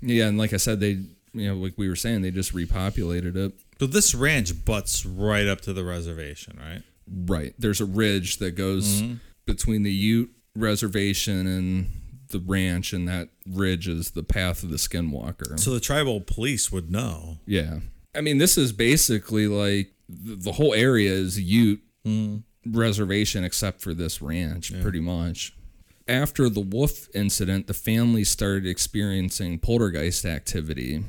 yeah, 0.00 0.28
and 0.28 0.38
like 0.38 0.52
I 0.54 0.56
said, 0.56 0.80
they, 0.80 0.98
you 1.34 1.48
know, 1.48 1.56
like 1.56 1.74
we 1.76 1.88
were 1.88 1.96
saying, 1.96 2.22
they 2.22 2.30
just 2.30 2.54
repopulated 2.54 3.36
it. 3.36 3.52
But 3.78 3.92
this 3.92 4.14
ranch 4.14 4.64
butts 4.64 5.04
right 5.04 5.46
up 5.46 5.60
to 5.62 5.72
the 5.72 5.84
reservation, 5.84 6.58
right? 6.58 6.82
Right. 7.06 7.54
There's 7.58 7.80
a 7.80 7.84
ridge 7.84 8.38
that 8.38 8.52
goes 8.52 9.02
mm-hmm. 9.02 9.14
Between 9.56 9.82
the 9.82 9.92
Ute 9.92 10.30
reservation 10.56 11.46
and 11.46 11.88
the 12.28 12.38
ranch, 12.38 12.92
and 12.92 13.08
that 13.08 13.28
ridge 13.46 13.88
is 13.88 14.12
the 14.12 14.22
path 14.22 14.62
of 14.62 14.70
the 14.70 14.76
skinwalker. 14.76 15.58
So 15.58 15.72
the 15.72 15.80
tribal 15.80 16.20
police 16.20 16.70
would 16.70 16.90
know. 16.90 17.38
Yeah. 17.46 17.80
I 18.14 18.20
mean, 18.20 18.38
this 18.38 18.56
is 18.56 18.72
basically 18.72 19.46
like 19.48 19.92
the, 20.08 20.52
whole 20.52 20.74
area 20.74 21.12
is 21.12 21.40
Ute 21.40 21.80
hmm. 22.04 22.38
reservation 22.66 23.44
except 23.44 23.80
for 23.80 23.94
this 23.94 24.20
ranch, 24.20 24.72
pretty 24.80 25.00
much. 25.00 25.54
After 26.08 26.48
the 26.48 26.60
wolf 26.60 27.08
incident, 27.14 27.66
the 27.66 27.74
family 27.74 28.24
started 28.24 28.66
experiencing 28.66 29.58
poltergeist 29.60 30.24
activity. 30.24 31.04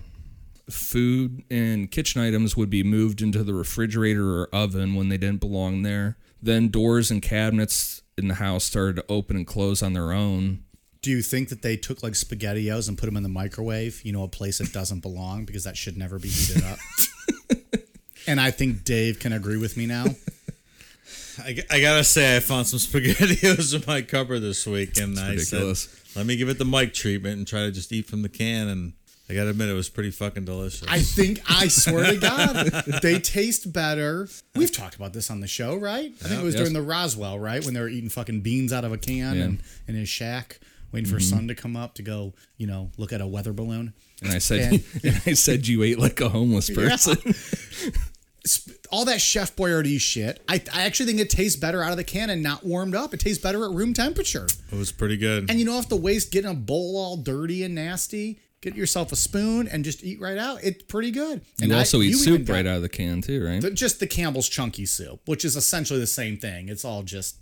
Food 0.69 1.43
and 1.49 1.89
kitchen 1.89 2.21
items 2.21 2.55
would 2.55 2.69
be 2.69 2.83
moved 2.83 3.21
into 3.21 3.43
the 3.43 3.53
refrigerator 3.53 4.39
or 4.39 4.49
oven 4.53 4.93
when 4.93 5.09
they 5.09 5.17
didn't 5.17 5.41
belong 5.41 5.81
there. 5.81 6.17
Then 6.41 6.69
doors 6.69 7.09
and 7.09 7.21
cabinets 7.21 8.03
in 8.21 8.27
the 8.27 8.35
house 8.35 8.63
started 8.63 8.95
to 8.97 9.05
open 9.09 9.35
and 9.35 9.47
close 9.47 9.81
on 9.81 9.93
their 9.93 10.11
own. 10.11 10.63
Do 11.01 11.09
you 11.09 11.21
think 11.21 11.49
that 11.49 11.61
they 11.61 11.77
took 11.77 12.03
like 12.03 12.13
spaghettios 12.13 12.87
and 12.87 12.97
put 12.97 13.07
them 13.07 13.17
in 13.17 13.23
the 13.23 13.29
microwave? 13.29 14.01
You 14.03 14.13
know, 14.13 14.23
a 14.23 14.27
place 14.27 14.59
that 14.59 14.71
doesn't 14.71 14.99
belong 14.99 15.45
because 15.45 15.63
that 15.63 15.75
should 15.75 15.97
never 15.97 16.19
be 16.19 16.29
heated 16.29 16.63
up. 16.63 16.77
and 18.27 18.39
I 18.39 18.51
think 18.51 18.83
Dave 18.83 19.19
can 19.19 19.33
agree 19.33 19.57
with 19.57 19.77
me 19.77 19.87
now. 19.87 20.05
I, 21.39 21.57
I 21.71 21.81
gotta 21.81 22.03
say, 22.03 22.35
I 22.35 22.39
found 22.39 22.67
some 22.67 22.79
spaghettios 23.01 23.73
in 23.73 23.83
my 23.87 24.01
cupboard 24.01 24.41
this 24.41 24.65
week, 24.67 24.97
and 24.99 25.17
I 25.17 25.31
ridiculous. 25.31 25.83
said, 25.83 26.17
"Let 26.17 26.25
me 26.25 26.35
give 26.35 26.49
it 26.49 26.59
the 26.59 26.65
mic 26.65 26.93
treatment 26.93 27.37
and 27.37 27.47
try 27.47 27.61
to 27.61 27.71
just 27.71 27.91
eat 27.91 28.05
from 28.05 28.21
the 28.21 28.29
can." 28.29 28.67
And 28.67 28.93
I 29.31 29.35
gotta 29.35 29.51
admit, 29.51 29.69
it 29.69 29.73
was 29.73 29.87
pretty 29.89 30.11
fucking 30.11 30.43
delicious. 30.45 30.85
I 30.89 30.99
think 30.99 31.39
I 31.49 31.69
swear 31.69 32.11
to 32.13 32.17
God, 32.19 32.55
they 33.01 33.17
taste 33.19 33.71
better. 33.71 34.27
We've 34.55 34.71
talked 34.75 34.95
about 34.95 35.13
this 35.13 35.31
on 35.31 35.39
the 35.39 35.47
show, 35.47 35.77
right? 35.77 36.11
I 36.23 36.27
think 36.27 36.41
it 36.41 36.43
was 36.43 36.53
Yes. 36.53 36.59
during 36.61 36.73
the 36.73 36.81
Roswell, 36.81 37.39
right, 37.39 37.63
when 37.63 37.73
they 37.73 37.79
were 37.79 37.87
eating 37.87 38.09
fucking 38.09 38.41
beans 38.41 38.73
out 38.73 38.83
of 38.83 38.91
a 38.91 38.97
can 38.97 39.17
Yeah. 39.17 39.31
Mm-hmm. 39.31 39.41
and 39.41 39.59
in 39.87 39.95
his 39.95 40.09
shack, 40.09 40.59
waiting 40.91 41.09
for 41.09 41.21
sun 41.21 41.47
to 41.47 41.55
come 41.55 41.77
up 41.77 41.93
to 41.95 42.03
go, 42.03 42.33
you 42.57 42.67
know, 42.67 42.91
look 42.97 43.13
at 43.13 43.21
a 43.21 43.27
weather 43.27 43.53
balloon. 43.53 43.93
And 44.21 44.31
I 44.33 44.39
said, 44.39 44.73
And- 44.73 44.83
and 45.05 45.21
I 45.25 45.33
said 45.33 45.65
you 45.67 45.81
ate 45.83 45.97
like 45.97 46.19
a 46.19 46.27
homeless 46.29 46.69
person. 46.69 47.15
Sp- 48.43 48.73
All 48.91 49.05
that 49.05 49.21
Chef 49.21 49.55
Boyardee 49.55 50.01
shit. 50.01 50.41
I, 50.49 50.61
I 50.73 50.81
actually 50.83 51.05
think 51.05 51.19
it 51.19 51.29
tastes 51.29 51.59
better 51.59 51.83
out 51.83 51.91
of 51.91 51.97
the 51.97 52.03
can 52.03 52.31
and 52.31 52.41
not 52.41 52.65
warmed 52.65 52.95
up. 52.95 53.13
It 53.13 53.19
tastes 53.19 53.41
better 53.41 53.63
at 53.65 53.71
room 53.71 53.93
temperature. 53.93 54.47
it 54.71 54.75
was 54.75 54.91
pretty 54.91 55.15
good. 55.15 55.47
And 55.49 55.59
you 55.59 55.65
don't 55.65 55.75
have 55.75 55.89
to 55.89 55.95
waste 55.95 56.31
getting 56.31 56.49
a 56.49 56.55
bowl 56.55 56.97
all 56.97 57.17
dirty 57.17 57.63
and 57.63 57.75
nasty. 57.75 58.39
Get 58.61 58.75
yourself 58.75 59.11
a 59.11 59.15
spoon 59.15 59.67
and 59.67 59.83
just 59.83 60.03
eat 60.03 60.19
right 60.19 60.37
out. 60.37 60.59
It's 60.63 60.83
pretty 60.83 61.09
good. 61.11 61.41
And 61.59 61.69
You 61.71 61.75
I- 61.75 61.79
also 61.79 62.01
eat 62.01 62.09
you 62.11 62.15
soup 62.17 62.33
even 62.33 62.45
got- 62.45 62.53
right 62.53 62.67
out 62.67 62.75
of 62.77 62.81
the 62.83 62.89
can 62.89 63.21
too, 63.21 63.43
right? 63.43 63.59
the- 63.61 63.71
just 63.71 63.99
the 63.99 64.05
Campbell's 64.07 64.47
chunky 64.47 64.85
soup, 64.85 65.21
which 65.25 65.43
is 65.43 65.55
essentially 65.55 65.99
the 65.99 66.05
same 66.07 66.37
thing. 66.37 66.69
It's 66.69 66.85
all 66.85 67.01
just 67.01 67.37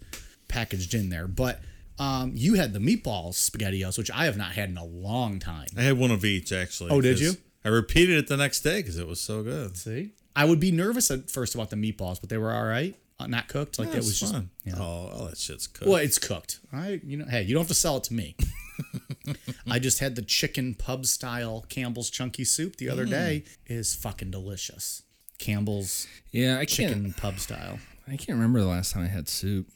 packaged 0.48 0.94
in 0.94 1.10
there. 1.10 1.28
But 1.28 1.62
um, 2.00 2.32
you 2.36 2.54
had 2.54 2.72
the 2.72 2.80
meatballs 2.80 3.34
spaghettios, 3.36 3.98
which 3.98 4.10
I 4.12 4.24
have 4.26 4.38
not 4.38 4.54
had 4.54 4.70
in 4.70 4.78
a 4.78 4.86
long 4.86 5.40
time. 5.40 5.68
I 5.78 5.82
had 5.82 5.98
one 5.98 6.12
of 6.12 6.24
each 6.24 6.54
actually. 6.54 6.92
Oh, 6.92 7.02
did 7.02 7.20
you? 7.20 7.34
I 7.66 7.68
repeated 7.68 8.18
it 8.18 8.28
the 8.28 8.38
next 8.38 8.62
day 8.62 8.78
because 8.82 8.98
it 8.98 9.06
was 9.06 9.20
so 9.20 9.44
good. 9.44 9.76
See, 9.76 10.12
I 10.38 10.46
would 10.46 10.62
be 10.62 10.72
nervous 10.72 11.12
at 11.12 11.30
first 11.30 11.54
about 11.54 11.70
the 11.70 11.76
meatballs, 11.76 12.22
but 12.22 12.30
they 12.30 12.38
were 12.38 12.54
all 12.54 12.64
right, 12.64 12.96
uh, 13.20 13.28
not 13.28 13.50
cooked. 13.50 13.78
Like 13.78 13.90
Yeah, 13.90 13.96
it 13.96 13.98
it 13.98 14.06
was 14.06 14.18
just. 14.22 14.32
fun. 14.32 14.50
yeah. 14.64 14.76
Oh, 14.78 14.82
all 15.14 15.26
that 15.26 15.38
shit's 15.38 15.68
cooked. 15.68 15.90
Well, 15.92 16.00
it's 16.00 16.18
cooked. 16.18 16.60
I, 16.72 17.02
you 17.06 17.18
know, 17.18 17.26
hey, 17.30 17.42
you 17.44 17.54
don't 17.54 17.64
have 17.64 17.68
to 17.68 17.74
sell 17.74 17.98
it 17.98 18.06
to 18.06 18.14
me. 18.14 18.38
I 19.70 19.80
just 19.80 20.00
had 20.00 20.16
the 20.16 20.22
chicken 20.22 20.74
pub 20.76 21.06
style 21.06 21.66
Campbell's 21.70 22.10
chunky 22.10 22.44
soup 22.44 22.76
the 22.78 22.88
Mm. 22.88 22.92
other 22.92 23.06
day. 23.06 23.44
Is 23.68 23.96
fucking 23.96 24.32
delicious. 24.32 25.04
Campbell's 25.38 26.08
yeah, 26.32 26.56
I 26.56 26.66
can't. 26.66 26.70
chicken 26.94 27.14
pub 27.14 27.40
style. 27.40 27.80
I 28.08 28.12
can't 28.18 28.38
remember 28.38 28.60
the 28.60 28.66
last 28.68 28.92
time 28.94 29.04
I 29.04 29.08
had 29.08 29.28
soup. 29.30 29.68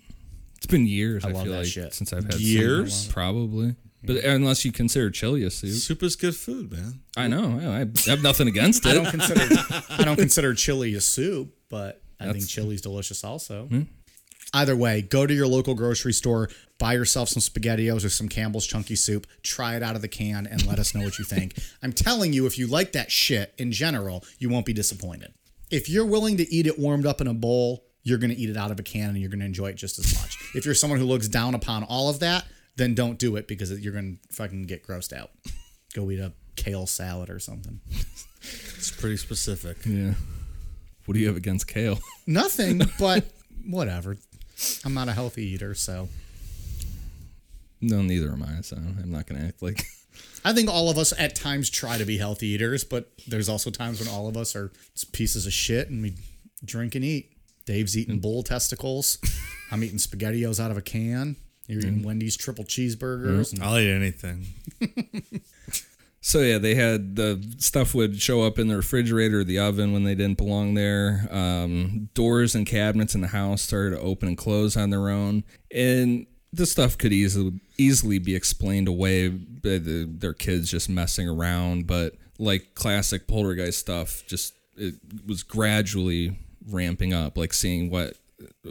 It's 0.57 0.65
been 0.67 0.87
years. 0.87 1.23
I, 1.25 1.29
love 1.31 1.43
feel 1.43 1.51
that 1.53 1.57
like 1.59 1.67
shit. 1.67 1.93
since 1.93 2.11
I've 2.13 2.23
had 2.25 2.35
Years? 2.39 2.93
soup. 3.05 3.13
probably. 3.13 3.75
But 4.05 4.17
unless 4.25 4.65
you 4.65 4.71
consider 4.73 5.09
chili 5.11 5.43
a 5.45 5.49
soup, 5.49 5.71
Soup 5.81 6.03
is 6.03 6.17
good 6.17 6.35
food, 6.35 6.71
man. 6.73 6.99
I 7.15 7.27
know. 7.29 7.57
I 7.61 7.81
I 7.81 8.09
have 8.09 8.21
nothing 8.21 8.47
against 8.49 8.85
I 8.87 8.91
it. 8.91 8.93
don't 8.95 9.09
consider 9.09 9.41
I 9.89 10.03
don't 10.03 10.17
consider 10.17 10.53
chili 10.53 10.93
a 10.95 11.01
soup, 11.01 11.55
but 11.69 12.01
I 12.19 12.31
think 12.33 12.47
chili's 12.47 12.81
delicious 12.81 13.23
also. 13.23 13.67
Hmm? 13.67 13.81
Either 14.53 14.75
way, 14.75 15.01
go 15.01 15.25
to 15.25 15.33
your 15.33 15.47
local 15.47 15.73
grocery 15.73 16.13
store, 16.13 16.49
buy 16.77 16.93
yourself 16.93 17.29
some 17.29 17.41
spaghettios 17.41 18.05
or 18.05 18.09
some 18.09 18.29
Campbell's 18.29 18.67
chunky 18.67 18.95
soup, 18.95 19.25
try 19.41 19.75
it 19.75 19.81
out 19.81 19.95
of 19.95 20.01
the 20.01 20.07
can, 20.07 20.45
and 20.45 20.65
let 20.67 20.77
us 20.77 20.93
know 20.93 21.03
what 21.03 21.17
you 21.17 21.25
think. 21.25 21.57
I'm 21.83 21.91
telling 21.93 22.33
you, 22.33 22.45
if 22.45 22.57
you 22.57 22.67
like 22.67 22.91
that 22.91 23.11
shit 23.11 23.53
in 23.57 23.71
general, 23.71 24.23
you 24.37 24.49
won't 24.49 24.65
be 24.65 24.73
disappointed. 24.73 25.33
If 25.71 25.89
you're 25.89 26.05
willing 26.05 26.37
to 26.37 26.53
eat 26.53 26.67
it 26.67 26.77
warmed 26.77 27.07
up 27.07 27.19
in 27.19 27.27
a 27.27 27.33
bowl, 27.33 27.83
you're 28.03 28.19
going 28.19 28.29
to 28.29 28.37
eat 28.37 28.49
it 28.49 28.57
out 28.57 28.69
of 28.69 28.79
a 28.79 28.83
can 28.83 29.09
and 29.09 29.17
you're 29.17 29.29
going 29.29 29.39
to 29.39 29.45
enjoy 29.45 29.67
it 29.67 29.75
just 29.75 29.97
as 29.97 30.13
much. 30.21 30.37
if 30.55 30.65
you're 30.65 30.75
someone 30.75 30.99
who 30.99 31.05
looks 31.05 31.27
down 31.27 31.55
upon 31.55 31.83
all 31.83 32.09
of 32.09 32.19
that, 32.19 32.45
then 32.75 32.93
don't 32.93 33.17
do 33.17 33.35
it 33.37 33.47
because 33.47 33.71
you're 33.79 33.93
going 33.93 34.19
to 34.29 34.35
fucking 34.35 34.63
get 34.63 34.85
grossed 34.85 35.13
out. 35.13 35.31
Go 35.95 36.11
eat 36.11 36.19
a 36.19 36.33
kale 36.55 36.85
salad 36.85 37.29
or 37.29 37.39
something. 37.39 37.79
It's 38.41 38.91
pretty 38.91 39.17
specific. 39.17 39.77
yeah. 39.85 40.13
What 41.05 41.15
do 41.15 41.19
you 41.19 41.27
have 41.27 41.37
against 41.37 41.67
kale? 41.67 41.99
Nothing, 42.27 42.81
but 42.99 43.25
whatever. 43.65 44.17
I'm 44.85 44.93
not 44.93 45.07
a 45.07 45.13
healthy 45.13 45.45
eater, 45.45 45.73
so 45.73 46.09
No, 47.81 48.01
neither 48.01 48.31
am 48.31 48.43
I. 48.43 48.61
So 48.61 48.77
I'm 48.77 49.11
not 49.11 49.27
gonna 49.27 49.45
act 49.45 49.61
like. 49.61 49.83
I 50.45 50.53
think 50.53 50.69
all 50.69 50.89
of 50.89 50.97
us 50.97 51.13
at 51.17 51.35
times 51.35 51.69
try 51.69 51.97
to 51.97 52.05
be 52.05 52.17
healthy 52.17 52.47
eaters, 52.47 52.83
but 52.83 53.11
there's 53.27 53.49
also 53.49 53.69
times 53.69 53.99
when 53.99 54.09
all 54.09 54.27
of 54.27 54.35
us 54.35 54.55
are 54.55 54.71
pieces 55.11 55.45
of 55.45 55.53
shit 55.53 55.89
and 55.89 56.03
we 56.03 56.13
drink 56.65 56.95
and 56.95 57.05
eat. 57.05 57.31
Dave's 57.65 57.97
eating 57.97 58.19
mm. 58.19 58.21
bull 58.21 58.43
testicles. 58.43 59.17
I'm 59.71 59.83
eating 59.83 59.97
SpaghettiOs 59.97 60.59
out 60.59 60.69
of 60.69 60.77
a 60.77 60.81
can. 60.81 61.37
You're 61.67 61.79
eating 61.79 62.01
mm. 62.01 62.05
Wendy's 62.05 62.35
triple 62.35 62.65
cheeseburgers. 62.65 63.53
Mm. 63.53 63.53
and- 63.53 63.63
I'll 63.63 63.79
eat 63.79 63.89
anything. 63.89 64.47
So 66.25 66.39
yeah, 66.39 66.57
they 66.57 66.75
had 66.75 67.17
the 67.17 67.53
stuff 67.57 67.93
would 67.93 68.21
show 68.21 68.43
up 68.43 68.57
in 68.57 68.69
the 68.69 68.77
refrigerator, 68.77 69.41
or 69.41 69.43
the 69.43 69.59
oven 69.59 69.91
when 69.91 70.05
they 70.05 70.15
didn't 70.15 70.37
belong 70.37 70.73
there. 70.73 71.27
Um, 71.29 72.09
doors 72.13 72.55
and 72.55 72.65
cabinets 72.65 73.13
in 73.13 73.19
the 73.19 73.27
house 73.27 73.61
started 73.61 73.97
to 73.97 74.01
open 74.01 74.29
and 74.29 74.37
close 74.37 74.77
on 74.77 74.89
their 74.89 75.09
own, 75.09 75.43
and 75.69 76.25
this 76.53 76.71
stuff 76.71 76.97
could 76.97 77.11
easily 77.11 77.59
easily 77.77 78.19
be 78.19 78.35
explained 78.35 78.87
away 78.87 79.27
by 79.27 79.79
the, 79.79 80.09
their 80.09 80.33
kids 80.33 80.71
just 80.71 80.89
messing 80.89 81.27
around. 81.27 81.87
But 81.87 82.15
like 82.39 82.73
classic 82.73 83.27
poltergeist 83.27 83.77
stuff, 83.77 84.23
just 84.25 84.53
it 84.77 84.95
was 85.27 85.43
gradually 85.43 86.39
ramping 86.69 87.13
up, 87.13 87.37
like 87.37 87.51
seeing 87.53 87.89
what 87.89 88.15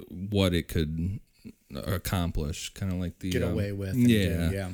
what 0.09 0.55
it 0.55 0.69
could 0.69 1.21
accomplish, 1.75 2.73
kind 2.73 2.93
of 2.93 2.99
like 2.99 3.19
the 3.19 3.29
get 3.29 3.43
um, 3.43 3.53
away 3.53 3.73
with. 3.73 3.91
and 3.91 4.07
do, 4.07 4.13
Yeah, 4.13 4.51
yeah. 4.51 4.69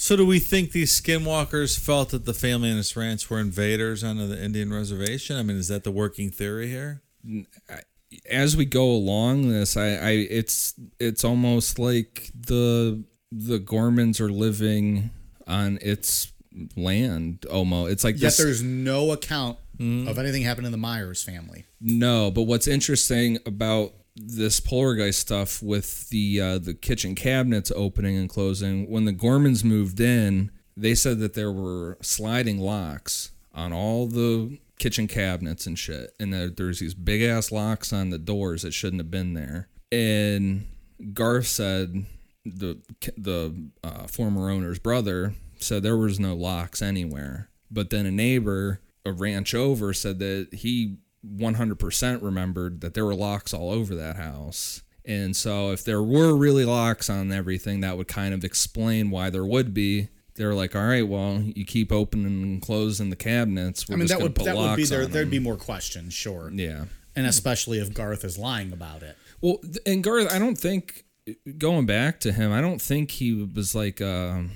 So, 0.00 0.14
do 0.14 0.24
we 0.24 0.38
think 0.38 0.70
these 0.70 0.98
skinwalkers 0.98 1.76
felt 1.78 2.10
that 2.10 2.24
the 2.24 2.32
family 2.32 2.70
and 2.70 2.78
its 2.78 2.96
ranch 2.96 3.28
were 3.28 3.40
invaders 3.40 4.04
onto 4.04 4.28
the 4.28 4.40
Indian 4.42 4.72
reservation? 4.72 5.36
I 5.36 5.42
mean, 5.42 5.56
is 5.56 5.66
that 5.68 5.82
the 5.82 5.90
working 5.90 6.30
theory 6.30 6.68
here? 6.68 7.02
as 8.30 8.56
we 8.56 8.64
go 8.64 8.84
along 8.84 9.48
this 9.48 9.76
I, 9.76 9.88
I 9.88 10.10
it's 10.30 10.74
it's 10.98 11.24
almost 11.24 11.78
like 11.78 12.30
the 12.34 13.04
the 13.30 13.58
gormans 13.58 14.20
are 14.20 14.30
living 14.30 15.10
on 15.46 15.78
its 15.82 16.32
land 16.76 17.44
almost 17.50 17.92
it's 17.92 18.04
like 18.04 18.14
Yet 18.14 18.28
this 18.28 18.38
there's 18.38 18.62
no 18.62 19.12
account 19.12 19.58
hmm. 19.76 20.08
of 20.08 20.18
anything 20.18 20.42
happening 20.42 20.66
to 20.66 20.70
the 20.70 20.78
Myers 20.78 21.22
family. 21.22 21.66
no 21.80 22.30
but 22.30 22.42
what's 22.42 22.66
interesting 22.66 23.38
about 23.44 23.92
this 24.20 24.60
poltergeist 24.60 25.20
stuff 25.20 25.62
with 25.62 26.08
the 26.10 26.40
uh, 26.40 26.58
the 26.58 26.74
kitchen 26.74 27.14
cabinets 27.14 27.72
opening 27.74 28.16
and 28.16 28.28
closing. 28.28 28.90
When 28.90 29.04
the 29.04 29.12
gormans 29.12 29.64
moved 29.64 30.00
in 30.00 30.50
they 30.78 30.94
said 30.94 31.18
that 31.18 31.34
there 31.34 31.50
were 31.50 31.98
sliding 32.00 32.58
locks 32.58 33.32
on 33.52 33.72
all 33.72 34.06
the 34.06 34.58
kitchen 34.78 35.08
cabinets 35.08 35.66
and 35.66 35.76
shit 35.76 36.14
and 36.20 36.32
that 36.32 36.56
there's 36.56 36.78
these 36.78 36.94
big 36.94 37.20
ass 37.20 37.50
locks 37.50 37.92
on 37.92 38.10
the 38.10 38.18
doors 38.18 38.62
that 38.62 38.72
shouldn't 38.72 39.00
have 39.00 39.10
been 39.10 39.34
there. 39.34 39.68
And 39.90 40.66
garth 41.12 41.48
said 41.48 42.06
the 42.44 42.78
the 43.16 43.70
uh, 43.82 44.06
former 44.06 44.50
owner's 44.50 44.78
brother 44.78 45.34
said 45.58 45.82
there 45.82 45.96
was 45.96 46.20
no 46.20 46.34
locks 46.36 46.80
anywhere. 46.80 47.50
But 47.70 47.90
then 47.90 48.06
a 48.06 48.12
neighbor 48.12 48.80
a 49.04 49.10
ranch 49.10 49.54
over 49.54 49.92
said 49.92 50.20
that 50.20 50.48
he 50.52 50.98
100% 51.26 52.22
remembered 52.22 52.80
that 52.80 52.94
there 52.94 53.04
were 53.04 53.14
locks 53.14 53.52
all 53.52 53.70
over 53.70 53.94
that 53.94 54.16
house 54.16 54.82
and 55.04 55.34
so 55.34 55.72
if 55.72 55.84
there 55.84 56.02
were 56.02 56.36
really 56.36 56.64
locks 56.64 57.10
on 57.10 57.32
everything 57.32 57.80
that 57.80 57.96
would 57.96 58.08
kind 58.08 58.32
of 58.32 58.44
explain 58.44 59.10
why 59.10 59.30
there 59.30 59.44
would 59.44 59.74
be 59.74 60.08
they're 60.36 60.54
like 60.54 60.76
all 60.76 60.86
right 60.86 61.08
well 61.08 61.40
you 61.40 61.64
keep 61.64 61.90
opening 61.90 62.26
and 62.26 62.62
closing 62.62 63.10
the 63.10 63.16
cabinets 63.16 63.88
we're 63.88 63.96
I 63.96 63.98
mean, 63.98 64.06
that 64.08 64.20
would 64.20 64.34
that 64.36 64.56
would 64.56 64.76
be 64.76 64.84
there. 64.84 65.06
There'd 65.06 65.26
them." 65.26 65.30
be 65.30 65.38
more 65.40 65.56
questions, 65.56 66.14
sure, 66.14 66.50
yeah 66.52 66.84
and 67.18 67.26
especially 67.26 67.80
if 67.80 67.92
Garth 67.92 68.24
is 68.24 68.38
lying 68.38 68.72
about 68.72 69.02
it. 69.02 69.16
Well, 69.40 69.58
and 69.84 70.04
Garth, 70.04 70.32
I 70.32 70.38
don't 70.38 70.56
think 70.56 71.04
going 71.58 71.84
back 71.84 72.20
to 72.20 72.32
him, 72.32 72.52
I 72.52 72.60
don't 72.60 72.80
think 72.80 73.10
he 73.10 73.32
was 73.42 73.74
like 73.74 74.00
um 74.00 74.52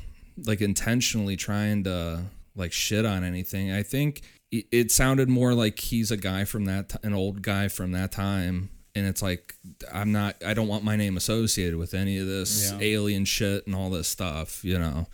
like 0.46 0.60
intentionally 0.60 1.36
trying 1.36 1.84
to 1.84 2.22
like 2.54 2.72
shit 2.72 3.04
on 3.04 3.24
anything. 3.24 3.72
I 3.72 3.82
think 3.82 4.22
it, 4.50 4.66
it 4.70 4.90
sounded 4.90 5.28
more 5.28 5.54
like 5.54 5.78
he's 5.78 6.10
a 6.10 6.16
guy 6.16 6.44
from 6.44 6.64
that 6.66 6.90
t- 6.90 6.98
an 7.02 7.14
old 7.14 7.42
guy 7.42 7.68
from 7.68 7.92
that 7.92 8.12
time 8.12 8.70
and 8.94 9.06
it's 9.06 9.22
like 9.22 9.54
I'm 9.92 10.12
not 10.12 10.36
I 10.44 10.54
don't 10.54 10.68
want 10.68 10.84
my 10.84 10.96
name 10.96 11.16
associated 11.16 11.76
with 11.76 11.94
any 11.94 12.18
of 12.18 12.26
this 12.26 12.70
Yeah. 12.72 12.78
alien 12.80 13.24
shit 13.24 13.66
and 13.66 13.74
all 13.74 13.90
this 13.90 14.08
stuff, 14.08 14.64
you 14.64 14.78
know. 14.78 15.06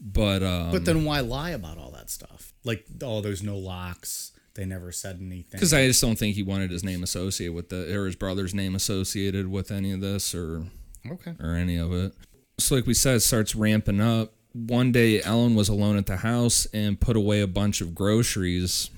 But 0.00 0.42
um 0.42 0.72
But 0.72 0.84
then 0.84 1.04
why 1.04 1.20
lie 1.20 1.50
about 1.50 1.78
all 1.78 1.90
that 1.92 2.10
stuff? 2.10 2.52
Like, 2.64 2.84
oh, 3.02 3.20
there's 3.20 3.42
no 3.42 3.56
locks. 3.56 4.32
They 4.54 4.64
never 4.66 4.90
said 4.90 5.18
anything. 5.20 5.52
because 5.52 5.72
I 5.72 5.86
just 5.86 6.00
don't 6.00 6.18
think 6.18 6.34
he 6.34 6.42
wanted 6.42 6.70
his 6.70 6.82
name 6.82 7.02
associated 7.02 7.54
with 7.54 7.68
the 7.68 7.96
or 7.96 8.06
his 8.06 8.16
brother's 8.16 8.52
name 8.52 8.74
associated 8.74 9.46
with 9.48 9.70
any 9.70 9.92
of 9.92 10.00
this 10.00 10.34
or 10.34 10.64
okay. 11.08 11.34
or 11.38 11.54
any 11.54 11.76
of 11.76 11.92
it. 11.92 12.14
So, 12.58 12.74
like 12.74 12.84
we 12.86 12.94
said, 12.94 13.16
it 13.16 13.20
starts 13.20 13.54
ramping 13.54 14.00
up. 14.00 14.34
One 14.52 14.90
day, 14.92 15.22
Ellen 15.22 15.54
was 15.54 15.68
alone 15.68 15.96
at 15.96 16.06
the 16.06 16.18
house 16.18 16.66
and 16.72 17.00
put 17.00 17.16
away 17.16 17.40
a 17.40 17.46
bunch 17.46 17.80
of 17.80 17.94
groceries. 17.94 18.90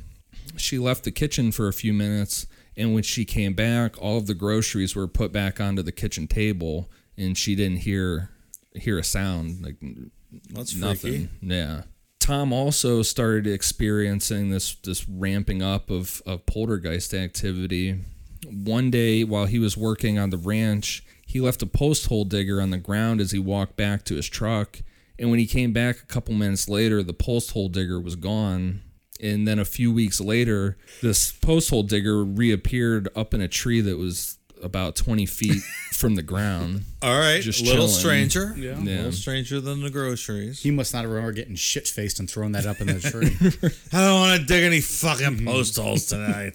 She 0.57 0.78
left 0.78 1.05
the 1.05 1.11
kitchen 1.11 1.53
for 1.53 1.68
a 1.68 1.72
few 1.72 1.92
minutes, 1.92 2.46
and 2.76 2.94
when 2.94 3.03
she 3.03 3.24
came 3.24 3.53
back, 3.55 4.00
all 4.00 4.16
of 4.16 4.26
the 4.26 4.34
groceries 4.34 4.96
were 4.96 5.07
put 5.07 5.32
back 5.32 5.61
onto 5.61 5.82
the 5.82 5.92
kitchen 5.92 6.26
table, 6.26 6.90
and 7.16 7.36
she 7.36 7.55
didn't 7.55 7.78
hear 7.78 8.30
hear 8.74 8.98
a 8.98 9.05
sound 9.05 9.62
like 9.62 9.76
That's 10.50 10.74
nothing. 10.74 11.28
freaky. 11.28 11.28
Yeah. 11.42 11.82
Tom 12.18 12.53
also 12.53 13.03
started 13.03 13.46
experiencing 13.46 14.50
this 14.50 14.76
this 14.76 15.07
ramping 15.09 15.61
up 15.61 15.90
of, 15.90 16.22
of 16.24 16.46
poltergeist 16.46 17.12
activity. 17.12 18.00
One 18.46 18.90
day 18.90 19.24
while 19.24 19.46
he 19.46 19.59
was 19.59 19.76
working 19.76 20.18
on 20.18 20.30
the 20.30 20.38
ranch, 20.38 21.05
he 21.26 21.40
left 21.40 21.62
a 21.62 21.66
post 21.66 22.07
hole 22.07 22.24
digger 22.24 22.61
on 22.61 22.70
the 22.70 22.78
ground 22.78 23.20
as 23.20 23.32
he 23.32 23.38
walked 23.38 23.76
back 23.76 24.05
to 24.07 24.14
his 24.16 24.28
truck. 24.28 24.80
And 25.23 25.31
when 25.31 25.39
he 25.39 25.47
came 25.47 25.73
back 25.73 25.99
a 26.03 26.07
couple 26.07 26.35
minutes 26.35 26.68
later, 26.68 27.01
the 27.01 27.14
post 27.14 27.53
hole 27.53 27.68
digger 27.68 28.01
was 28.01 28.16
gone. 28.16 28.81
And 29.20 29.47
then 29.47 29.61
a 29.61 29.64
few 29.64 29.93
weeks 29.93 30.20
later, 30.20 30.77
this 31.01 31.31
post 31.31 31.70
hole 31.70 31.85
digger 31.85 32.25
reappeared 32.25 33.09
up 33.14 33.33
in 33.33 33.41
a 33.41 33.47
tree 33.47 33.81
that 33.83 33.97
was 33.99 34.39
about 34.61 34.97
20 34.97 35.25
feet 35.27 35.62
from 35.93 36.16
the 36.16 36.23
ground. 36.25 36.83
All 37.03 37.16
right, 37.16 37.41
Just 37.41 37.61
a 37.61 37.64
little 37.64 37.87
chilling. 37.87 38.29
stranger. 38.31 38.55
Yeah. 38.59 38.77
A 38.77 38.83
little 38.83 39.12
stranger 39.12 39.61
than 39.61 39.81
the 39.83 39.91
groceries. 39.91 40.61
He 40.61 40.73
must 40.73 40.93
not 40.93 41.07
remember 41.07 41.31
getting 41.31 41.55
shit 41.55 41.87
faced 41.87 42.18
and 42.18 42.29
throwing 42.29 42.51
that 42.53 42.66
up 42.66 42.81
in 42.81 42.89
the 42.89 42.99
tree. 42.99 43.70
I 43.93 44.01
don't 44.01 44.20
want 44.20 44.41
to 44.41 44.47
dig 44.47 44.64
any 44.64 44.81
fucking 44.81 45.45
post 45.45 45.77
holes 45.77 46.07
tonight. 46.07 46.55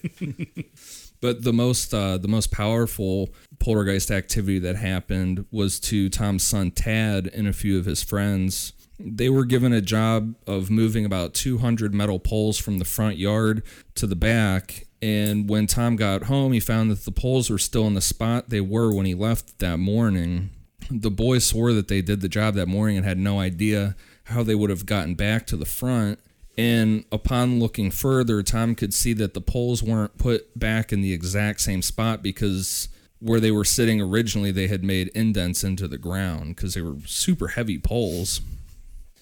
But 1.21 1.43
the 1.43 1.53
most 1.53 1.93
uh, 1.93 2.17
the 2.17 2.27
most 2.27 2.51
powerful 2.51 3.29
poltergeist 3.59 4.11
activity 4.11 4.59
that 4.59 4.75
happened 4.75 5.45
was 5.51 5.79
to 5.81 6.09
Tom's 6.09 6.43
son 6.43 6.71
Tad 6.71 7.27
and 7.33 7.47
a 7.47 7.53
few 7.53 7.77
of 7.77 7.85
his 7.85 8.03
friends. 8.03 8.73
They 8.99 9.29
were 9.29 9.45
given 9.45 9.73
a 9.73 9.81
job 9.81 10.35
of 10.47 10.69
moving 10.69 11.05
about 11.05 11.33
200 11.33 11.93
metal 11.93 12.19
poles 12.19 12.57
from 12.57 12.79
the 12.79 12.85
front 12.85 13.17
yard 13.17 13.63
to 13.95 14.07
the 14.07 14.15
back. 14.15 14.85
And 15.01 15.47
when 15.47 15.67
Tom 15.67 15.95
got 15.95 16.23
home, 16.23 16.51
he 16.51 16.59
found 16.59 16.89
that 16.89 17.05
the 17.05 17.11
poles 17.11 17.49
were 17.49 17.59
still 17.59 17.85
in 17.85 17.93
the 17.93 18.01
spot 18.01 18.49
they 18.49 18.61
were 18.61 18.93
when 18.93 19.05
he 19.05 19.13
left 19.13 19.59
that 19.59 19.77
morning. 19.77 20.49
The 20.89 21.11
boys 21.11 21.45
swore 21.45 21.73
that 21.73 21.89
they 21.89 22.01
did 22.01 22.21
the 22.21 22.29
job 22.29 22.55
that 22.55 22.67
morning 22.67 22.97
and 22.97 23.05
had 23.05 23.19
no 23.19 23.39
idea 23.39 23.95
how 24.25 24.41
they 24.43 24.55
would 24.55 24.69
have 24.69 24.85
gotten 24.85 25.15
back 25.15 25.45
to 25.47 25.57
the 25.57 25.65
front. 25.65 26.19
And 26.57 27.05
upon 27.11 27.59
looking 27.59 27.91
further, 27.91 28.41
Tom 28.41 28.73
could 28.73 28.93
see 28.93 29.13
that 29.13 29.35
the 29.35 29.41
poles 29.41 29.83
weren't 29.83 30.17
put 30.17 30.57
back 30.57 30.91
in 30.91 31.01
the 31.01 31.13
exact 31.13 31.61
same 31.61 31.83
spot 31.83 32.23
because 32.23 32.89
where 33.19 33.39
they 33.39 33.51
were 33.51 33.63
sitting 33.65 33.99
originally, 34.01 34.51
they 34.51 34.67
had 34.67 34.83
made 34.83 35.07
indents 35.09 35.63
into 35.63 35.87
the 35.87 35.97
ground 35.97 36.55
because 36.55 36.73
they 36.73 36.81
were 36.81 36.95
super 37.05 37.49
heavy 37.49 37.79
poles. 37.79 38.41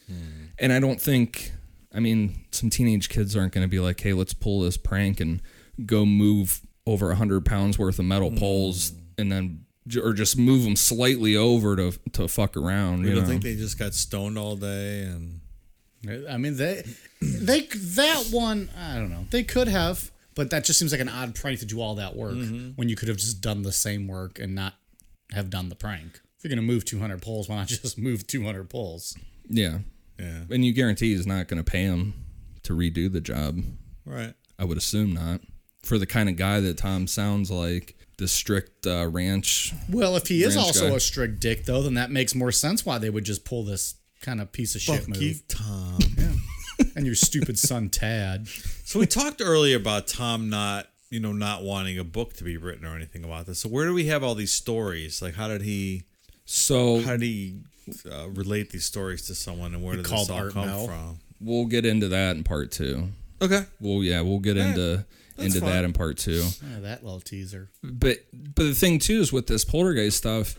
Hmm. 0.07 0.45
And 0.59 0.73
I 0.73 0.79
don't 0.79 0.99
think, 0.99 1.51
I 1.93 1.99
mean, 1.99 2.45
some 2.51 2.69
teenage 2.69 3.09
kids 3.09 3.35
aren't 3.35 3.53
going 3.53 3.63
to 3.65 3.69
be 3.69 3.79
like, 3.79 3.99
hey, 3.99 4.13
let's 4.13 4.33
pull 4.33 4.61
this 4.61 4.77
prank 4.77 5.19
and 5.19 5.41
go 5.85 6.05
move 6.05 6.61
over 6.85 7.07
100 7.07 7.45
pounds 7.45 7.79
worth 7.79 7.99
of 7.99 8.05
metal 8.05 8.31
poles 8.31 8.89
hmm. 8.91 8.97
and 9.21 9.31
then, 9.31 9.65
or 10.01 10.13
just 10.13 10.37
move 10.37 10.63
them 10.63 10.75
slightly 10.75 11.35
over 11.35 11.75
to, 11.75 11.91
to 12.11 12.27
fuck 12.27 12.57
around. 12.57 13.03
You 13.03 13.09
You 13.09 13.15
don't 13.15 13.23
know? 13.23 13.29
think 13.29 13.43
they 13.43 13.55
just 13.55 13.77
got 13.77 13.93
stoned 13.93 14.37
all 14.37 14.55
day 14.55 15.03
and 15.03 15.41
I 16.29 16.37
mean, 16.37 16.57
they, 16.57 16.83
they, 17.21 17.61
that 17.61 18.27
one, 18.31 18.69
I 18.77 18.95
don't 18.95 19.09
know. 19.09 19.25
They 19.31 19.43
could 19.43 19.67
have, 19.67 20.11
but 20.35 20.49
that 20.51 20.63
just 20.65 20.77
seems 20.79 20.91
like 20.91 21.01
an 21.01 21.09
odd 21.09 21.33
prank 21.35 21.59
to 21.59 21.65
do 21.65 21.81
all 21.81 21.95
that 21.95 22.15
work 22.15 22.35
when 22.75 22.89
you 22.89 22.95
could 22.95 23.07
have 23.07 23.17
just 23.17 23.41
done 23.41 23.61
the 23.63 23.71
same 23.71 24.07
work 24.07 24.39
and 24.39 24.53
not 24.55 24.73
have 25.31 25.49
done 25.49 25.69
the 25.69 25.75
prank. 25.75 26.21
If 26.37 26.43
you're 26.43 26.49
gonna 26.49 26.61
move 26.61 26.85
200 26.85 27.21
poles, 27.21 27.49
why 27.49 27.55
not 27.55 27.67
just 27.69 27.97
move 27.97 28.27
200 28.27 28.69
poles? 28.69 29.17
yeah. 29.49 29.79
yeah, 30.19 30.41
And 30.49 30.63
you 30.65 30.73
guarantee 30.73 31.13
he's 31.15 31.27
not 31.27 31.47
going 31.47 31.63
to 31.63 31.69
pay 31.69 31.83
him 31.83 32.13
to 32.63 32.73
redo 32.73 33.11
the 33.11 33.21
job. 33.21 33.59
right. 34.05 34.33
I 34.57 34.63
would 34.65 34.77
assume 34.77 35.13
not. 35.13 35.41
For 35.83 35.97
the 35.97 36.05
kind 36.05 36.29
of 36.29 36.35
guy 36.37 36.59
that 36.61 36.77
Tom 36.77 37.05
sounds 37.07 37.51
like, 37.51 37.95
the 38.17 38.27
strict 38.27 38.87
uh, 38.87 39.07
ranch. 39.07 39.73
Well, 39.89 40.15
if 40.15 40.27
he 40.27 40.43
is 40.43 40.55
also 40.55 40.89
guy. 40.89 40.95
a 40.95 40.99
strict 40.99 41.39
dick, 41.41 41.65
though, 41.65 41.81
then 41.81 41.95
that 41.95 42.09
makes 42.11 42.33
more 42.33 42.51
sense 42.51 42.85
why 42.85 42.97
they 42.97 43.09
would 43.09 43.25
just 43.25 43.43
pull 43.45 43.63
this 43.65 43.95
kind 44.21 44.39
of 44.41 44.51
piece 44.53 44.73
of 44.75 44.81
shit 44.81 45.07
move. 45.07 45.21
you, 45.21 45.35
Tom. 45.49 45.99
And 46.95 47.05
your 47.05 47.15
stupid 47.15 47.59
son 47.59 47.89
Tad. 47.89 48.47
So 48.85 48.99
we 48.99 49.05
talked 49.05 49.41
earlier 49.41 49.75
about 49.77 50.07
Tom 50.07 50.49
not 50.49 50.87
you 51.09 51.19
know, 51.19 51.31
not 51.31 51.63
wanting 51.63 51.97
a 51.97 52.03
book 52.03 52.33
to 52.33 52.43
be 52.43 52.57
written 52.57 52.85
or 52.85 52.95
anything 52.95 53.23
about 53.23 53.45
this. 53.45 53.59
So 53.59 53.69
where 53.69 53.85
do 53.85 53.93
we 53.93 54.07
have 54.07 54.23
all 54.23 54.35
these 54.35 54.51
stories? 54.51 55.21
Like, 55.21 55.35
how 55.35 55.47
did 55.47 55.61
he? 55.61 56.03
So 56.45 57.01
How 57.01 57.11
did 57.11 57.21
he 57.21 57.61
uh, 58.11 58.29
relate 58.29 58.71
these 58.71 58.85
stories 58.85 59.25
to 59.27 59.35
someone, 59.35 59.73
and 59.73 59.83
where 59.83 59.95
did 59.95 60.05
called 60.05 60.27
this 60.27 60.31
all 60.31 60.37
Art 60.37 60.53
come 60.53 60.65
Mel. 60.67 60.87
from? 60.87 61.19
we'll 61.41 61.65
get 61.65 61.85
into 61.85 62.07
that 62.09 62.35
in 62.35 62.43
part 62.43 62.71
two. 62.71 63.09
Okay. 63.41 63.61
Well, 63.79 64.03
yeah, 64.03 64.21
we'll 64.21 64.39
get 64.39 64.57
into 64.57 65.05
into 65.37 65.59
fine. 65.59 65.69
that 65.69 65.83
in 65.85 65.93
part 65.93 66.17
two. 66.17 66.43
Oh, 66.43 66.81
that 66.81 67.03
little 67.03 67.19
teaser. 67.19 67.69
But 67.83 68.19
but 68.33 68.63
the 68.63 68.73
thing 68.75 68.99
too 68.99 69.19
is 69.19 69.31
with 69.33 69.47
this 69.47 69.65
poltergeist 69.65 70.17
stuff, 70.17 70.55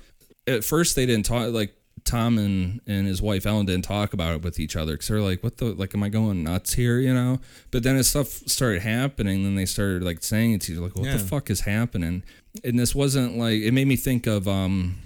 at 0.46 0.64
first 0.64 0.96
they 0.96 1.06
didn't 1.06 1.26
talk 1.26 1.52
like 1.52 1.74
Tom 2.04 2.38
and 2.38 2.80
and 2.86 3.06
his 3.06 3.20
wife 3.20 3.46
Ellen 3.46 3.66
didn't 3.66 3.84
talk 3.84 4.12
about 4.12 4.34
it 4.34 4.42
with 4.42 4.60
each 4.60 4.76
other 4.76 4.92
because 4.92 5.08
they're 5.08 5.20
like, 5.20 5.42
what 5.42 5.56
the 5.58 5.66
like, 5.66 5.94
am 5.94 6.02
I 6.02 6.08
going 6.08 6.42
nuts 6.44 6.74
here? 6.74 6.98
You 7.00 7.12
know. 7.14 7.40
But 7.70 7.82
then 7.82 7.96
as 7.96 8.08
stuff 8.08 8.28
started 8.28 8.82
happening, 8.82 9.42
then 9.42 9.56
they 9.56 9.66
started 9.66 10.02
like 10.02 10.22
saying 10.22 10.52
it 10.52 10.60
to 10.62 10.72
you 10.74 10.80
like, 10.80 10.94
what 10.94 11.06
Yeah. 11.06 11.16
the 11.16 11.18
fuck 11.24 11.50
is 11.50 11.60
happening? 11.60 12.22
And 12.62 12.78
this 12.78 12.94
wasn't 12.94 13.36
like 13.36 13.60
it 13.60 13.72
made 13.72 13.86
me 13.88 13.96
think 13.96 14.26
of 14.26 14.46
um 14.46 14.96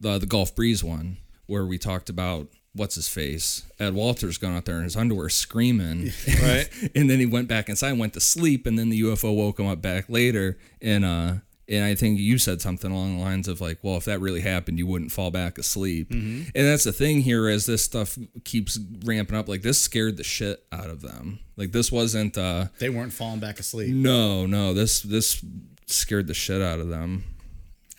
the 0.00 0.18
the 0.18 0.26
Gulf 0.26 0.54
Breeze 0.54 0.84
one 0.84 1.16
where 1.46 1.64
we 1.64 1.78
talked 1.78 2.10
about. 2.10 2.48
What's 2.74 2.94
his 2.94 3.08
face? 3.08 3.64
Ed 3.80 3.94
Walters 3.94 4.38
going 4.38 4.54
out 4.54 4.66
there 4.66 4.76
in 4.76 4.84
his 4.84 4.94
underwear 4.94 5.30
screaming, 5.30 6.12
Right. 6.40 6.68
and 6.94 7.08
then 7.10 7.18
he 7.18 7.26
went 7.26 7.48
back 7.48 7.68
inside 7.68 7.88
and 7.88 7.98
went 7.98 8.12
to 8.12 8.20
sleep 8.20 8.66
and 8.66 8.78
then 8.78 8.90
the 8.90 9.00
ufo 9.00 9.34
woke 9.34 9.58
him 9.58 9.66
up 9.66 9.80
back 9.82 10.08
later 10.08 10.58
and 10.80 11.04
uh 11.04 11.34
and 11.68 11.84
i 11.84 11.94
think 11.94 12.18
you 12.18 12.38
said 12.38 12.60
something 12.60 12.90
along 12.90 13.16
the 13.18 13.22
lines 13.24 13.48
of 13.48 13.60
like 13.60 13.78
well 13.82 13.96
if 13.96 14.04
that 14.04 14.20
really 14.20 14.40
happened 14.40 14.78
you 14.78 14.86
wouldn't 14.86 15.12
fall 15.12 15.30
back 15.30 15.58
asleep 15.58 16.10
and 16.10 16.46
that's 16.54 16.84
the 16.84 16.92
thing 16.92 17.20
here 17.20 17.48
as 17.48 17.66
this 17.66 17.82
stuff 17.82 18.18
keeps 18.44 18.78
ramping 19.04 19.36
up 19.36 19.48
like 19.48 19.62
this 19.62 19.80
scared 19.80 20.16
the 20.16 20.24
shit 20.24 20.64
out 20.72 20.90
of 20.90 21.00
them 21.02 21.38
like 21.56 21.72
this 21.72 21.90
wasn't 21.92 22.36
uh 22.38 22.66
They 22.78 22.88
weren't 22.90 23.12
falling 23.12 23.40
back 23.40 23.58
asleep. 23.58 23.94
no 23.94 24.46
no 24.46 24.74
this 24.74 25.00
this 25.00 25.44
scared 25.86 26.26
the 26.26 26.34
shit 26.34 26.60
out 26.62 26.80
of 26.80 26.88
them 26.88 27.24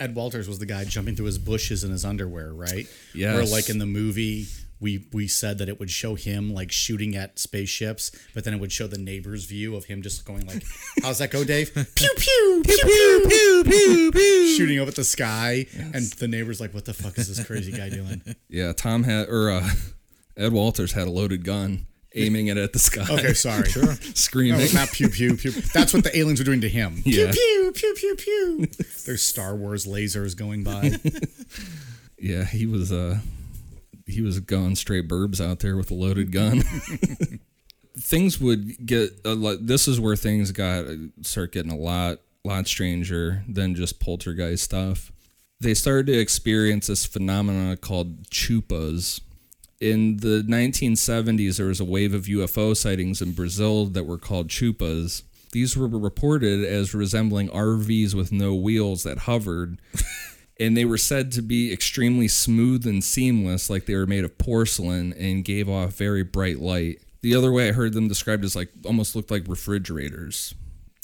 Ed 0.01 0.15
Walters 0.15 0.47
was 0.47 0.59
the 0.59 0.65
guy 0.65 0.85
jumping 0.85 1.17
through 1.17 1.25
his 1.25 1.37
bushes 1.37 1.83
in 1.83 1.91
his 1.91 2.05
underwear, 2.05 2.53
right? 2.53 2.87
Yeah. 3.13 3.35
Or 3.35 3.43
like 3.45 3.69
in 3.69 3.79
the 3.79 3.85
movie, 3.85 4.47
we 4.81 5.05
we 5.11 5.27
said 5.27 5.57
that 5.57 5.67
it 5.69 5.79
would 5.79 5.89
show 5.89 6.15
him 6.15 6.53
like 6.53 6.71
shooting 6.71 7.15
at 7.15 7.37
spaceships, 7.37 8.11
but 8.33 8.43
then 8.43 8.53
it 8.53 8.59
would 8.59 8.71
show 8.71 8.87
the 8.87 8.97
neighbor's 8.97 9.45
view 9.45 9.75
of 9.75 9.85
him 9.85 10.01
just 10.01 10.25
going 10.25 10.45
like, 10.47 10.63
"How's 11.01 11.19
that 11.19 11.31
go, 11.31 11.43
Dave? 11.43 11.73
pew 11.73 11.85
pew 12.17 12.61
pew 12.65 12.77
pew 12.83 13.23
pew 13.27 13.63
pew 13.65 14.11
pew, 14.11 14.47
shooting 14.57 14.79
up 14.79 14.87
at 14.87 14.95
the 14.95 15.03
sky, 15.03 15.65
and 15.93 16.05
the 16.13 16.27
neighbor's 16.27 16.61
like, 16.61 16.73
"What 16.73 16.85
the 16.85 16.93
fuck 16.93 17.17
is 17.17 17.27
this 17.27 17.45
crazy 17.45 17.71
guy 17.71 17.89
doing?" 17.89 18.21
yeah 18.49 18.73
tom 18.73 19.03
had 19.03 19.27
or 19.29 19.51
uh 19.51 19.69
ed 20.37 20.51
walters 20.51 20.93
had 20.93 21.07
a 21.07 21.11
loaded 21.11 21.43
gun 21.43 21.85
aiming 22.15 22.47
it 22.47 22.57
at 22.57 22.73
the 22.73 22.79
sky 22.79 23.05
Okay, 23.09 23.33
sorry. 23.33 23.69
screaming 24.15 24.57
No, 24.57 24.63
it's 24.63 24.73
not 24.73 24.89
pew 24.91 25.09
pew 25.09 25.35
pew. 25.35 25.51
That's 25.51 25.93
what 25.93 26.03
the 26.03 26.17
aliens 26.17 26.39
were 26.39 26.45
doing 26.45 26.61
to 26.61 26.69
him. 26.69 27.01
Yeah. 27.05 27.31
Pew 27.31 27.71
pew 27.71 27.93
pew 27.95 28.15
pew 28.15 28.15
pew. 28.15 28.65
There's 29.05 29.21
Star 29.21 29.55
Wars 29.55 29.85
lasers 29.85 30.35
going 30.35 30.63
by. 30.63 30.93
Yeah, 32.17 32.43
he 32.45 32.65
was 32.65 32.91
uh 32.91 33.19
he 34.09 34.21
was 34.21 34.39
going 34.39 34.75
straight 34.75 35.07
burbs 35.07 35.39
out 35.39 35.59
there 35.59 35.77
with 35.77 35.91
a 35.91 35.93
loaded 35.93 36.31
gun. 36.31 36.63
things 37.97 38.39
would 38.39 38.85
get 38.85 39.11
uh, 39.25 39.31
a 39.31 39.35
lot 39.35 39.67
this 39.67 39.87
is 39.87 39.99
where 39.99 40.15
things 40.15 40.51
got 40.51 40.85
uh, 40.85 40.95
start 41.21 41.51
getting 41.51 41.71
a 41.71 41.77
lot 41.77 42.19
lot 42.43 42.67
stranger 42.67 43.43
than 43.47 43.75
just 43.75 43.99
poltergeist 43.99 44.63
stuff. 44.63 45.11
They 45.59 45.73
started 45.73 46.07
to 46.07 46.17
experience 46.17 46.87
this 46.87 47.05
phenomena 47.05 47.75
called 47.75 48.29
chupas. 48.29 49.19
In 49.81 50.17
the 50.17 50.43
1970s, 50.47 51.57
there 51.57 51.67
was 51.67 51.81
a 51.81 51.85
wave 51.85 52.13
of 52.13 52.25
UFO 52.25 52.75
sightings 52.75 53.21
in 53.21 53.33
Brazil 53.33 53.85
that 53.87 54.05
were 54.05 54.17
called 54.17 54.47
chupas. 54.47 55.23
These 55.51 55.75
were 55.75 55.87
reported 55.87 56.63
as 56.63 56.93
resembling 56.93 57.49
RVs 57.49 58.13
with 58.13 58.31
no 58.31 58.55
wheels 58.55 59.03
that 59.03 59.19
hovered 59.19 59.81
and 60.59 60.75
they 60.75 60.85
were 60.85 60.97
said 60.97 61.31
to 61.33 61.41
be 61.41 61.71
extremely 61.71 62.27
smooth 62.27 62.85
and 62.85 63.03
seamless, 63.03 63.69
like 63.69 63.85
they 63.85 63.95
were 63.95 64.05
made 64.07 64.23
of 64.25 64.37
porcelain 64.37 65.13
and 65.13 65.43
gave 65.45 65.69
off 65.69 65.93
very 65.95 66.23
bright 66.23 66.59
light. 66.59 67.01
The 67.21 67.35
other 67.35 67.51
way 67.51 67.69
I 67.69 67.71
heard 67.73 67.93
them 67.93 68.07
described 68.07 68.43
as 68.45 68.55
like 68.55 68.69
almost 68.85 69.15
looked 69.15 69.31
like 69.31 69.43
refrigerators. 69.47 70.53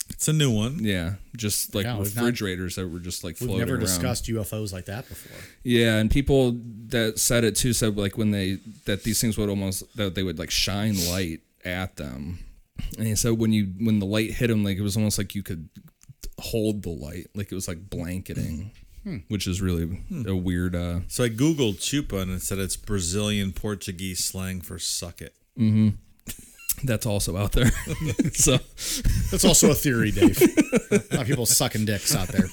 It's 0.08 0.28
a 0.28 0.32
new 0.32 0.50
one. 0.52 0.78
Yeah, 0.84 1.14
just 1.36 1.74
like 1.74 1.84
Yeah, 1.84 1.98
we've 1.98 2.14
not- 2.14 2.22
refrigerators 2.22 2.76
that 2.76 2.86
were 2.88 3.00
just 3.00 3.24
like 3.24 3.36
floating. 3.36 3.56
We've 3.56 3.66
floating 3.66 3.80
never 3.82 3.86
around. 3.92 4.02
discussed 4.14 4.26
UFOs 4.26 4.72
like 4.72 4.84
that 4.86 5.08
before. 5.08 5.36
Yeah, 5.64 5.96
and 5.96 6.10
people 6.10 6.56
that 6.88 7.18
said 7.18 7.42
it 7.42 7.56
too 7.56 7.72
said 7.72 7.96
like 7.96 8.16
when 8.16 8.30
they 8.30 8.58
that 8.84 9.02
these 9.02 9.20
things 9.20 9.36
would 9.36 9.48
almost 9.48 9.82
that 9.96 10.14
they 10.14 10.22
would 10.22 10.38
like 10.38 10.50
shine 10.52 10.96
light 11.10 11.40
at 11.64 11.96
them. 11.96 12.38
And 12.98 13.06
he 13.08 13.16
said 13.16 13.32
when 13.32 13.52
you 13.52 13.72
when 13.80 13.98
the 13.98 14.06
light 14.06 14.30
hit 14.30 14.46
them, 14.46 14.62
like 14.62 14.76
it 14.78 14.82
was 14.82 14.96
almost 14.96 15.18
like 15.18 15.34
you 15.34 15.42
could 15.42 15.68
hold 16.38 16.82
the 16.82 16.90
light, 16.90 17.26
like 17.34 17.50
it 17.50 17.54
was 17.56 17.66
like 17.66 17.90
blanketing, 17.90 18.70
Hmm. 19.06 19.18
which 19.28 19.46
is 19.46 19.62
really 19.62 19.86
hmm. 19.86 20.28
a 20.28 20.34
weird. 20.34 20.74
uh 20.74 21.00
So 21.06 21.22
I 21.22 21.28
googled 21.28 21.76
chupa 21.76 22.20
and 22.22 22.32
it 22.32 22.42
said 22.42 22.58
it's 22.58 22.76
Brazilian 22.76 23.52
Portuguese 23.52 24.24
slang 24.24 24.60
for 24.60 24.80
suck 24.80 25.22
it. 25.22 25.32
Mm-hmm. 25.56 25.90
That's 26.84 27.06
also 27.06 27.36
out 27.36 27.52
there. 27.52 27.70
so 28.32 28.56
That's 29.30 29.44
also 29.44 29.70
a 29.70 29.74
theory, 29.74 30.10
Dave. 30.10 30.42
a 30.90 30.94
lot 31.12 31.20
of 31.20 31.26
people 31.28 31.46
sucking 31.46 31.84
dicks 31.84 32.16
out 32.16 32.26
there. 32.26 32.48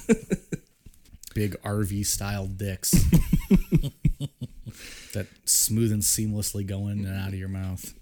Big 1.33 1.59
RV 1.63 2.05
style 2.05 2.45
dicks. 2.45 2.91
that 5.13 5.25
smooth 5.45 5.91
and 5.91 6.03
seamlessly 6.03 6.67
go 6.67 6.87
in 6.87 7.03
and 7.03 7.19
out 7.19 7.29
of 7.29 7.35
your 7.35 7.49
mouth. 7.49 7.95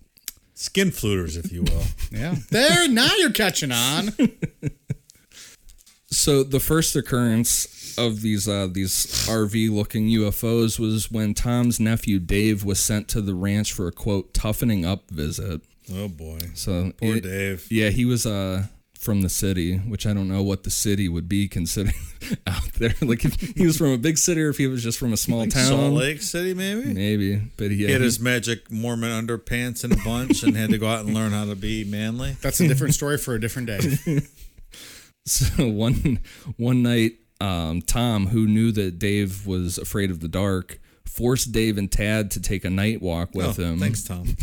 Skin 0.56 0.92
fluters, 0.92 1.38
if 1.38 1.54
you 1.54 1.64
will. 1.64 1.84
Yeah. 2.12 2.36
There, 2.50 2.90
now 2.90 3.16
you're 3.18 3.32
catching 3.32 3.72
on. 3.72 4.12
So 6.12 6.44
the 6.44 6.60
first 6.60 6.96
occurrence 6.96 7.96
of 7.98 8.22
these 8.22 8.48
uh, 8.48 8.68
these 8.72 9.06
RV 9.28 9.72
looking 9.72 10.08
UFOs 10.08 10.80
was 10.80 11.12
when 11.12 11.34
Tom's 11.34 11.80
nephew 11.80 12.20
Dave 12.20 12.64
was 12.64 12.80
sent 12.80 13.08
to 13.10 13.22
the 13.22 13.34
ranch 13.36 13.74
for 13.74 13.88
a 13.88 13.92
quote 13.92 14.34
toughening 14.34 14.86
up 14.86 15.10
visit. 15.10 15.62
oh 15.94 16.08
boy. 16.08 16.40
So 16.54 16.92
Poor 16.98 17.18
it- 17.18 17.24
Dave. 17.24 17.68
Yeah, 17.70 17.90
he 17.90 18.06
was 18.06 18.26
uh 18.26 18.66
from 18.98 19.22
the 19.22 19.30
city, 19.30 19.78
which 19.78 20.06
I 20.06 20.14
don't 20.14 20.28
know 20.28 20.44
what 20.44 20.64
the 20.64 20.70
city 20.70 21.10
would 21.10 21.28
be 21.28 21.48
considering 21.48 21.96
out 22.48 22.72
there. 22.74 22.94
Like 23.02 23.26
if 23.26 23.34
he 23.58 23.66
was 23.66 23.76
from 23.78 23.88
a 23.88 23.98
big 23.98 24.18
city 24.20 24.42
or 24.44 24.50
if 24.50 24.58
he 24.58 24.68
was 24.68 24.84
just 24.84 25.00
from 25.00 25.12
a 25.12 25.18
small 25.18 25.48
town. 25.48 25.66
Salt 25.66 25.94
Lake 25.94 26.22
City, 26.22 26.54
maybe? 26.54 26.94
Maybe, 26.94 27.42
but 27.58 27.72
yeah, 27.72 27.88
He 27.88 27.92
had 27.94 28.02
he- 28.02 28.06
his 28.06 28.20
magic 28.20 28.70
Mormon 28.72 29.10
underpants 29.26 29.84
in 29.84 29.92
a 29.92 29.98
bunch 30.06 30.44
and 30.44 30.56
had 30.56 30.70
to 30.70 30.78
go 30.78 30.88
out 30.88 31.04
and 31.04 31.16
learn 31.16 31.32
how 31.32 31.46
to 31.46 31.56
be 31.56 31.84
manly. 31.84 32.38
That's 32.42 32.60
a 32.60 32.68
different 32.68 32.94
story 32.94 33.18
for 33.18 33.34
a 33.34 33.40
different 33.42 33.68
day. 33.70 33.80
So 35.32 35.68
one 35.70 36.20
one 36.58 36.84
night, 36.84 37.14
um, 37.40 37.82
Tom, 37.82 38.28
who 38.28 38.48
knew 38.48 38.72
that 38.74 39.00
Dave 39.00 39.48
was 39.48 39.78
afraid 39.78 40.12
of 40.12 40.20
the 40.20 40.28
dark, 40.28 40.80
forced 41.06 41.52
Dave 41.52 41.78
and 41.78 41.92
Tad 41.92 42.32
to 42.32 42.42
take 42.42 42.66
a 42.66 42.70
night 42.70 43.02
walk 43.02 43.34
with 43.34 43.60
Oh, 43.60 43.64
him. 43.64 43.80
Thanks, 43.80 44.04
Tom. 44.04 44.36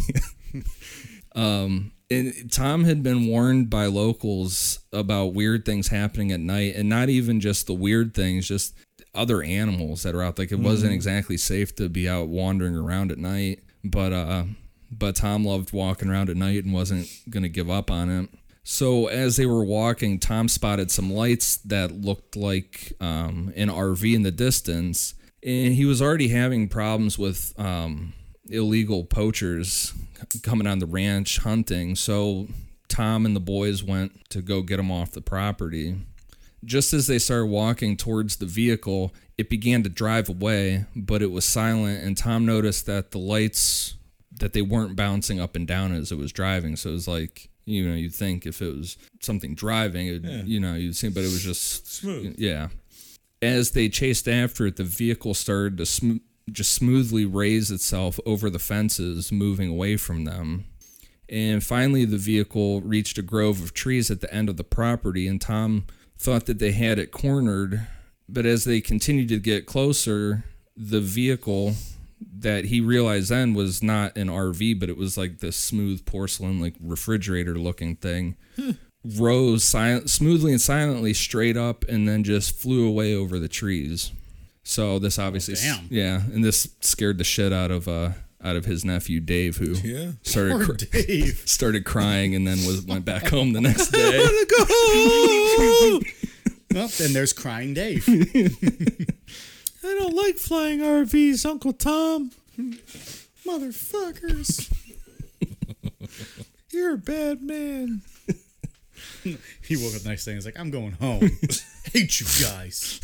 And 2.10 2.50
Tom 2.50 2.84
had 2.84 3.02
been 3.02 3.26
warned 3.26 3.68
by 3.68 3.84
locals 3.86 4.78
about 4.94 5.34
weird 5.34 5.66
things 5.66 5.88
happening 5.88 6.32
at 6.32 6.40
night, 6.40 6.74
and 6.74 6.88
not 6.88 7.10
even 7.10 7.38
just 7.38 7.66
the 7.66 7.74
weird 7.74 8.14
things, 8.14 8.48
just 8.48 8.74
other 9.14 9.42
animals 9.42 10.04
that 10.04 10.14
are 10.14 10.22
out. 10.22 10.38
Like 10.38 10.50
it 10.50 10.58
wasn't 10.58 10.94
exactly 10.94 11.36
safe 11.36 11.74
to 11.76 11.90
be 11.90 12.08
out 12.08 12.28
wandering 12.28 12.74
around 12.76 13.12
at 13.12 13.18
night. 13.18 13.60
But 13.84 14.14
uh, 14.14 14.44
but 14.90 15.16
Tom 15.16 15.44
loved 15.44 15.74
walking 15.74 16.08
around 16.08 16.30
at 16.30 16.36
night 16.38 16.64
and 16.64 16.72
wasn't 16.72 17.08
gonna 17.28 17.50
give 17.50 17.68
up 17.68 17.90
on 17.90 18.08
it. 18.08 18.30
So 18.70 19.06
as 19.06 19.38
they 19.38 19.46
were 19.46 19.64
walking, 19.64 20.18
Tom 20.18 20.46
spotted 20.46 20.90
some 20.90 21.10
lights 21.10 21.56
that 21.56 21.90
looked 21.90 22.36
like 22.36 22.92
um, 23.00 23.50
an 23.56 23.70
RV 23.70 24.14
in 24.14 24.24
the 24.24 24.30
distance, 24.30 25.14
and 25.42 25.74
he 25.74 25.86
was 25.86 26.02
already 26.02 26.28
having 26.28 26.68
problems 26.68 27.18
with 27.18 27.54
um, 27.58 28.12
illegal 28.50 29.04
poachers 29.04 29.94
coming 30.42 30.66
on 30.66 30.80
the 30.80 30.86
ranch 30.86 31.38
hunting. 31.38 31.96
So 31.96 32.46
Tom 32.88 33.24
and 33.24 33.34
the 33.34 33.40
boys 33.40 33.82
went 33.82 34.28
to 34.28 34.42
go 34.42 34.60
get 34.60 34.76
them 34.76 34.92
off 34.92 35.12
the 35.12 35.22
property. 35.22 35.96
Just 36.62 36.92
as 36.92 37.06
they 37.06 37.18
started 37.18 37.46
walking 37.46 37.96
towards 37.96 38.36
the 38.36 38.44
vehicle, 38.44 39.14
it 39.38 39.48
began 39.48 39.82
to 39.84 39.88
drive 39.88 40.28
away, 40.28 40.84
but 40.94 41.22
it 41.22 41.30
was 41.30 41.46
silent, 41.46 42.04
and 42.04 42.18
Tom 42.18 42.44
noticed 42.44 42.84
that 42.84 43.12
the 43.12 43.18
lights 43.18 43.94
that 44.40 44.52
they 44.52 44.60
weren't 44.60 44.94
bouncing 44.94 45.40
up 45.40 45.56
and 45.56 45.66
down 45.66 45.92
as 45.92 46.12
it 46.12 46.18
was 46.18 46.32
driving. 46.32 46.76
So 46.76 46.90
it 46.90 46.92
was 46.92 47.08
like, 47.08 47.48
you 47.68 47.86
know, 47.86 47.94
you'd 47.94 48.14
think 48.14 48.46
if 48.46 48.62
it 48.62 48.76
was 48.76 48.96
something 49.20 49.54
driving, 49.54 50.06
it, 50.08 50.24
you 50.46 50.58
know, 50.58 50.74
you'd 50.74 50.96
see, 50.96 51.08
but 51.08 51.20
it 51.20 51.24
was 51.24 51.42
just 51.42 51.86
Smooth. 51.92 52.34
Yeah. 52.38 52.68
As 53.40 53.72
they 53.72 53.88
chased 53.88 54.26
after 54.26 54.66
it, 54.66 54.76
the 54.76 54.84
vehicle 54.84 55.34
started 55.34 55.76
to 55.78 55.86
sm- 55.86 56.16
just 56.50 56.72
smoothly 56.72 57.24
raise 57.24 57.70
itself 57.70 58.18
over 58.26 58.50
the 58.50 58.58
fences, 58.58 59.30
moving 59.30 59.68
away 59.68 59.96
from 59.96 60.24
them. 60.24 60.64
And 61.28 61.62
finally, 61.62 62.04
the 62.04 62.16
vehicle 62.16 62.80
reached 62.80 63.18
a 63.18 63.22
grove 63.22 63.62
of 63.62 63.74
trees 63.74 64.10
at 64.10 64.20
the 64.20 64.32
end 64.32 64.48
of 64.48 64.56
the 64.56 64.64
property, 64.64 65.28
and 65.28 65.40
Tom 65.40 65.84
thought 66.16 66.46
that 66.46 66.58
they 66.58 66.72
had 66.72 66.98
it 66.98 67.12
cornered. 67.12 67.86
But 68.28 68.46
as 68.46 68.64
they 68.64 68.80
continued 68.80 69.28
to 69.28 69.38
get 69.38 69.66
closer, 69.66 70.44
the 70.76 71.00
vehicle 71.00 71.74
that 72.40 72.66
he 72.66 72.80
realized 72.80 73.30
then 73.30 73.54
was 73.54 73.82
not 73.82 74.16
an 74.16 74.28
RV, 74.28 74.78
but 74.80 74.88
it 74.88 74.96
was 74.96 75.16
like 75.16 75.38
this 75.38 75.56
smooth 75.56 76.04
porcelain, 76.04 76.60
like 76.60 76.74
refrigerator 76.80 77.54
looking 77.58 77.96
thing, 77.96 78.36
rose 79.16 79.64
silent, 79.64 80.10
smoothly 80.10 80.52
and 80.52 80.60
silently 80.60 81.14
straight 81.14 81.56
up 81.56 81.84
and 81.88 82.08
then 82.08 82.24
just 82.24 82.54
flew 82.60 82.86
away 82.86 83.14
over 83.14 83.38
the 83.38 83.48
trees. 83.48 84.12
So 84.64 84.98
this 84.98 85.18
obviously, 85.18 85.54
damn. 85.54 85.86
yeah, 85.90 86.20
and 86.32 86.44
this 86.44 86.68
scared 86.80 87.18
the 87.18 87.24
shit 87.24 87.52
out 87.52 87.70
of 87.70 87.88
uh 87.88 88.10
out 88.44 88.54
of 88.54 88.66
his 88.66 88.84
nephew 88.84 89.18
Dave, 89.18 89.56
who 89.56 89.72
Yeah. 89.82 90.12
started 90.22 90.60
cr- 90.60 90.72
Dave. 90.74 91.42
started 91.46 91.84
crying 91.84 92.34
and 92.36 92.46
then 92.46 92.58
was 92.66 92.82
went 92.82 93.04
back 93.04 93.26
home 93.28 93.52
the 93.52 93.60
next 93.60 93.88
day. 93.92 94.24
Well, 96.74 96.88
then 96.98 97.14
there's 97.14 97.32
crying 97.32 97.72
Dave. 97.72 98.06
I 99.84 99.94
don't 99.94 100.14
like 100.16 100.36
flying 100.36 100.80
RVs, 100.80 101.46
Uncle 101.46 101.72
Tom. 101.72 102.30
Motherfuckers. 103.46 104.72
You're 106.72 106.94
a 106.94 106.98
bad 106.98 107.42
man. 107.42 108.02
He 109.62 109.76
woke 109.76 109.94
up 109.94 110.02
the 110.02 110.08
next 110.08 110.24
day 110.24 110.32
and 110.32 110.38
was 110.38 110.44
like, 110.44 110.58
I'm 110.58 110.70
going 110.70 110.92
home. 110.92 111.30
Hate 111.92 112.20
you 112.20 112.26
guys. 112.44 113.00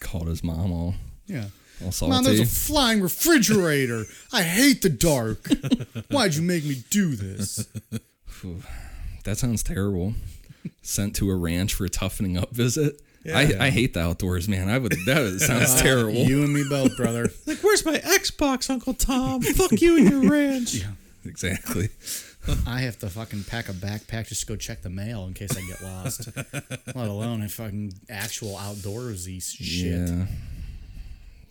Called 0.00 0.28
his 0.28 0.42
mom 0.44 0.72
all 0.72 0.94
Yeah. 1.26 1.46
all 1.84 2.08
Mom, 2.08 2.24
there's 2.24 2.40
a 2.40 2.46
flying 2.46 3.00
refrigerator. 3.00 4.04
I 4.32 4.42
hate 4.42 4.82
the 4.82 4.88
dark. 4.88 5.46
Why'd 6.10 6.34
you 6.34 6.42
make 6.42 6.64
me 6.64 6.82
do 6.90 7.14
this? 7.16 7.66
That 9.24 9.38
sounds 9.38 9.62
terrible. 9.62 10.14
Sent 10.82 11.14
to 11.16 11.30
a 11.30 11.36
ranch 11.36 11.74
for 11.74 11.84
a 11.84 11.88
toughening 11.88 12.36
up 12.36 12.50
visit. 12.50 13.00
I, 13.34 13.42
Yeah. 13.42 13.64
I 13.64 13.70
hate 13.70 13.94
the 13.94 14.00
outdoors, 14.00 14.48
man. 14.48 14.68
I 14.68 14.78
would 14.78 14.92
that 15.06 15.40
sounds 15.40 15.74
uh, 15.74 15.82
terrible. 15.82 16.12
You 16.14 16.44
and 16.44 16.52
me 16.52 16.64
both, 16.68 16.96
brother. 16.96 17.30
Like, 17.46 17.58
where's 17.58 17.84
my 17.84 17.98
Xbox, 17.98 18.68
Uncle 18.70 18.94
Tom? 18.94 19.40
Fuck 19.42 19.80
you 19.80 19.96
and 19.98 20.10
your 20.10 20.30
ranch. 20.30 20.82
Exactly. 21.24 21.90
I 22.66 22.80
have 22.80 22.98
to 23.00 23.10
fucking 23.10 23.44
pack 23.44 23.68
a 23.68 23.72
backpack 23.72 24.28
just 24.28 24.42
to 24.42 24.46
go 24.46 24.56
check 24.56 24.80
the 24.80 24.88
mail 24.88 25.26
in 25.26 25.34
case 25.34 25.54
I 25.54 25.60
get 25.60 25.82
lost. 25.82 26.28
Let 26.94 27.08
alone 27.08 27.42
a 27.42 27.48
fucking 27.50 27.92
actual 28.08 28.54
outdoorsy 28.54 29.42
shit. 29.42 30.08
Yeah. 30.08 30.26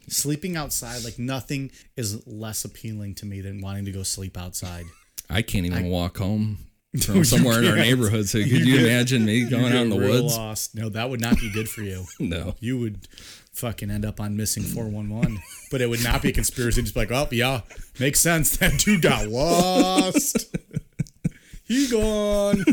Sleeping 0.07 0.55
outside, 0.55 1.03
like 1.03 1.19
nothing 1.19 1.69
is 1.95 2.25
less 2.25 2.65
appealing 2.65 3.13
to 3.15 3.25
me 3.27 3.41
than 3.41 3.61
wanting 3.61 3.85
to 3.85 3.91
go 3.91 4.01
sleep 4.03 4.35
outside. 4.37 4.85
I 5.29 5.41
can't 5.43 5.65
even 5.65 5.87
walk 5.89 6.17
home 6.17 6.57
You 6.59 6.66
from 7.01 7.23
somewhere 7.25 7.59
in 7.59 7.67
our 7.67 7.75
neighborhood. 7.75 8.27
So 8.27 8.39
could 8.43 8.49
you, 8.49 8.79
imagine 8.79 9.25
me 9.25 9.43
going 9.43 9.73
out 9.73 9.83
in 9.83 9.89
the 9.89 9.95
woods? 9.95 10.37
Lost. 10.37 10.75
No, 10.75 10.89
that 10.89 11.09
would 11.09 11.21
not 11.21 11.37
be 11.37 11.51
good 11.51 11.69
for 11.69 11.81
you. 11.81 12.05
No. 12.19 12.55
You 12.59 12.79
would 12.79 13.07
fucking 13.53 13.89
end 13.89 14.05
up 14.05 14.19
on 14.19 14.35
missing 14.35 14.63
411. 14.63 15.39
But 15.71 15.81
it 15.81 15.89
would 15.89 16.03
not 16.03 16.21
be 16.21 16.29
a 16.29 16.33
conspiracy. 16.33 16.81
Just 16.81 16.93
be 16.93 17.01
like, 17.01 17.11
oh, 17.11 17.27
yeah, 17.31 17.61
makes 17.99 18.19
sense. 18.19 18.57
That 18.57 18.77
dude 18.79 19.01
got 19.01 19.27
lost. 19.27 20.55
he 21.65 21.87
gone. 21.89 22.63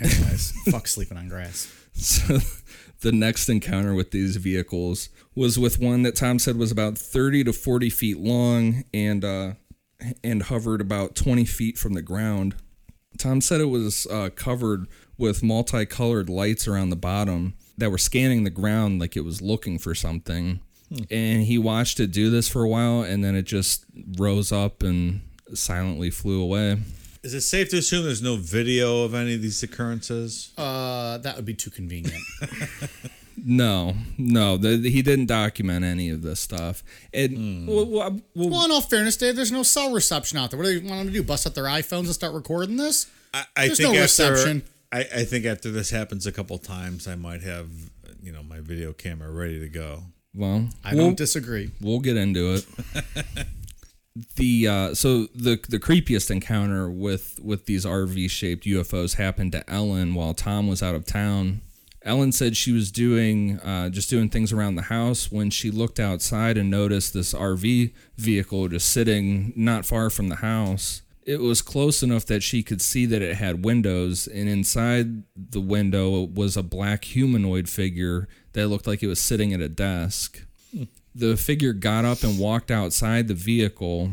Anyways, 0.00 0.52
fuck 0.70 0.86
sleeping 0.86 1.18
on 1.18 1.28
grass. 1.28 1.72
So 1.94 2.38
the 3.00 3.12
next 3.12 3.48
encounter 3.48 3.94
with 3.94 4.10
these 4.10 4.36
vehicles 4.36 5.10
was 5.34 5.58
with 5.58 5.78
one 5.78 6.02
that 6.02 6.16
Tom 6.16 6.38
said 6.38 6.56
was 6.56 6.72
about 6.72 6.96
30 6.96 7.44
to 7.44 7.52
40 7.52 7.90
feet 7.90 8.18
long 8.18 8.84
and 8.92 9.24
uh, 9.24 9.52
and 10.22 10.44
hovered 10.44 10.80
about 10.80 11.14
20 11.14 11.44
feet 11.44 11.78
from 11.78 11.94
the 11.94 12.02
ground. 12.02 12.54
Tom 13.18 13.40
said 13.40 13.60
it 13.60 13.66
was 13.66 14.06
uh, 14.08 14.30
covered 14.34 14.86
with 15.16 15.42
multicolored 15.42 16.28
lights 16.28 16.66
around 16.66 16.90
the 16.90 16.96
bottom 16.96 17.54
that 17.78 17.90
were 17.90 17.98
scanning 17.98 18.44
the 18.44 18.50
ground 18.50 19.00
like 19.00 19.16
it 19.16 19.24
was 19.24 19.40
looking 19.40 19.78
for 19.78 19.94
something. 19.94 20.60
And 21.10 21.42
he 21.42 21.58
watched 21.58 21.98
it 21.98 22.12
do 22.12 22.30
this 22.30 22.48
for 22.48 22.62
a 22.62 22.68
while 22.68 23.02
and 23.02 23.24
then 23.24 23.34
it 23.34 23.42
just 23.42 23.84
rose 24.18 24.52
up 24.52 24.82
and 24.82 25.22
silently 25.54 26.10
flew 26.10 26.40
away. 26.40 26.78
Is 27.22 27.32
it 27.32 27.40
safe 27.40 27.70
to 27.70 27.78
assume 27.78 28.04
there's 28.04 28.20
no 28.20 28.36
video 28.36 29.02
of 29.04 29.14
any 29.14 29.34
of 29.34 29.40
these 29.40 29.62
occurrences? 29.62 30.52
Uh, 30.58 31.16
that 31.18 31.36
would 31.36 31.46
be 31.46 31.54
too 31.54 31.70
convenient. 31.70 32.22
No, 33.46 33.94
no, 34.16 34.56
the, 34.56 34.88
he 34.90 35.02
didn't 35.02 35.26
document 35.26 35.84
any 35.84 36.08
of 36.08 36.22
this 36.22 36.40
stuff. 36.40 36.82
And 37.12 37.68
well, 37.68 37.84
well, 37.84 38.20
well, 38.34 38.48
well, 38.48 38.64
in 38.64 38.70
all 38.70 38.80
fairness, 38.80 39.18
Dave, 39.18 39.36
there's 39.36 39.52
no 39.52 39.62
cell 39.62 39.92
reception 39.92 40.38
out 40.38 40.50
there. 40.50 40.58
What 40.58 40.64
do 40.64 40.72
you 40.72 40.80
want 40.88 41.04
them 41.04 41.06
to 41.08 41.12
do? 41.12 41.22
Bust 41.22 41.46
out 41.46 41.54
their 41.54 41.64
iPhones 41.64 42.04
and 42.04 42.14
start 42.14 42.32
recording 42.32 42.78
this? 42.78 43.06
I, 43.34 43.44
I 43.56 43.66
There's 43.66 43.78
think 43.78 43.92
no 43.92 44.00
after, 44.00 44.30
reception. 44.30 44.62
I, 44.90 45.00
I 45.00 45.24
think 45.24 45.44
after 45.44 45.70
this 45.70 45.90
happens 45.90 46.26
a 46.26 46.32
couple 46.32 46.56
times, 46.56 47.06
I 47.06 47.16
might 47.16 47.42
have, 47.42 47.68
you 48.22 48.32
know, 48.32 48.42
my 48.42 48.60
video 48.60 48.92
camera 48.94 49.30
ready 49.30 49.60
to 49.60 49.68
go. 49.68 50.04
well, 50.34 50.68
I 50.82 50.94
we'll, 50.94 51.04
don't 51.06 51.16
disagree. 51.16 51.70
we'll 51.82 52.00
get 52.00 52.16
into 52.16 52.54
it. 52.54 52.66
the 54.36 54.68
uh, 54.68 54.94
so 54.94 55.26
the 55.34 55.60
the 55.68 55.78
creepiest 55.78 56.30
encounter 56.30 56.88
with 56.88 57.40
with 57.42 57.66
these 57.66 57.84
RV 57.84 58.30
shaped 58.30 58.64
UFOs 58.64 59.16
happened 59.16 59.52
to 59.52 59.68
Ellen 59.70 60.14
while 60.14 60.32
Tom 60.32 60.68
was 60.68 60.82
out 60.82 60.94
of 60.94 61.04
town. 61.04 61.60
Ellen 62.04 62.32
said 62.32 62.56
she 62.56 62.72
was 62.72 62.92
doing 62.92 63.58
uh, 63.60 63.88
just 63.88 64.10
doing 64.10 64.28
things 64.28 64.52
around 64.52 64.74
the 64.74 64.82
house 64.82 65.32
when 65.32 65.50
she 65.50 65.70
looked 65.70 65.98
outside 65.98 66.58
and 66.58 66.70
noticed 66.70 67.14
this 67.14 67.32
RV 67.32 67.92
vehicle 68.16 68.68
just 68.68 68.90
sitting 68.90 69.52
not 69.56 69.86
far 69.86 70.10
from 70.10 70.28
the 70.28 70.36
house. 70.36 71.02
It 71.24 71.40
was 71.40 71.62
close 71.62 72.02
enough 72.02 72.26
that 72.26 72.42
she 72.42 72.62
could 72.62 72.82
see 72.82 73.06
that 73.06 73.22
it 73.22 73.36
had 73.36 73.64
windows, 73.64 74.26
and 74.26 74.46
inside 74.46 75.22
the 75.34 75.60
window 75.60 76.24
was 76.24 76.54
a 76.58 76.62
black 76.62 77.04
humanoid 77.04 77.70
figure 77.70 78.28
that 78.52 78.68
looked 78.68 78.86
like 78.86 79.02
it 79.02 79.06
was 79.06 79.20
sitting 79.20 79.54
at 79.54 79.60
a 79.60 79.68
desk 79.70 80.44
the 81.14 81.36
figure 81.36 81.72
got 81.72 82.04
up 82.04 82.22
and 82.22 82.38
walked 82.38 82.70
outside 82.70 83.28
the 83.28 83.34
vehicle 83.34 84.10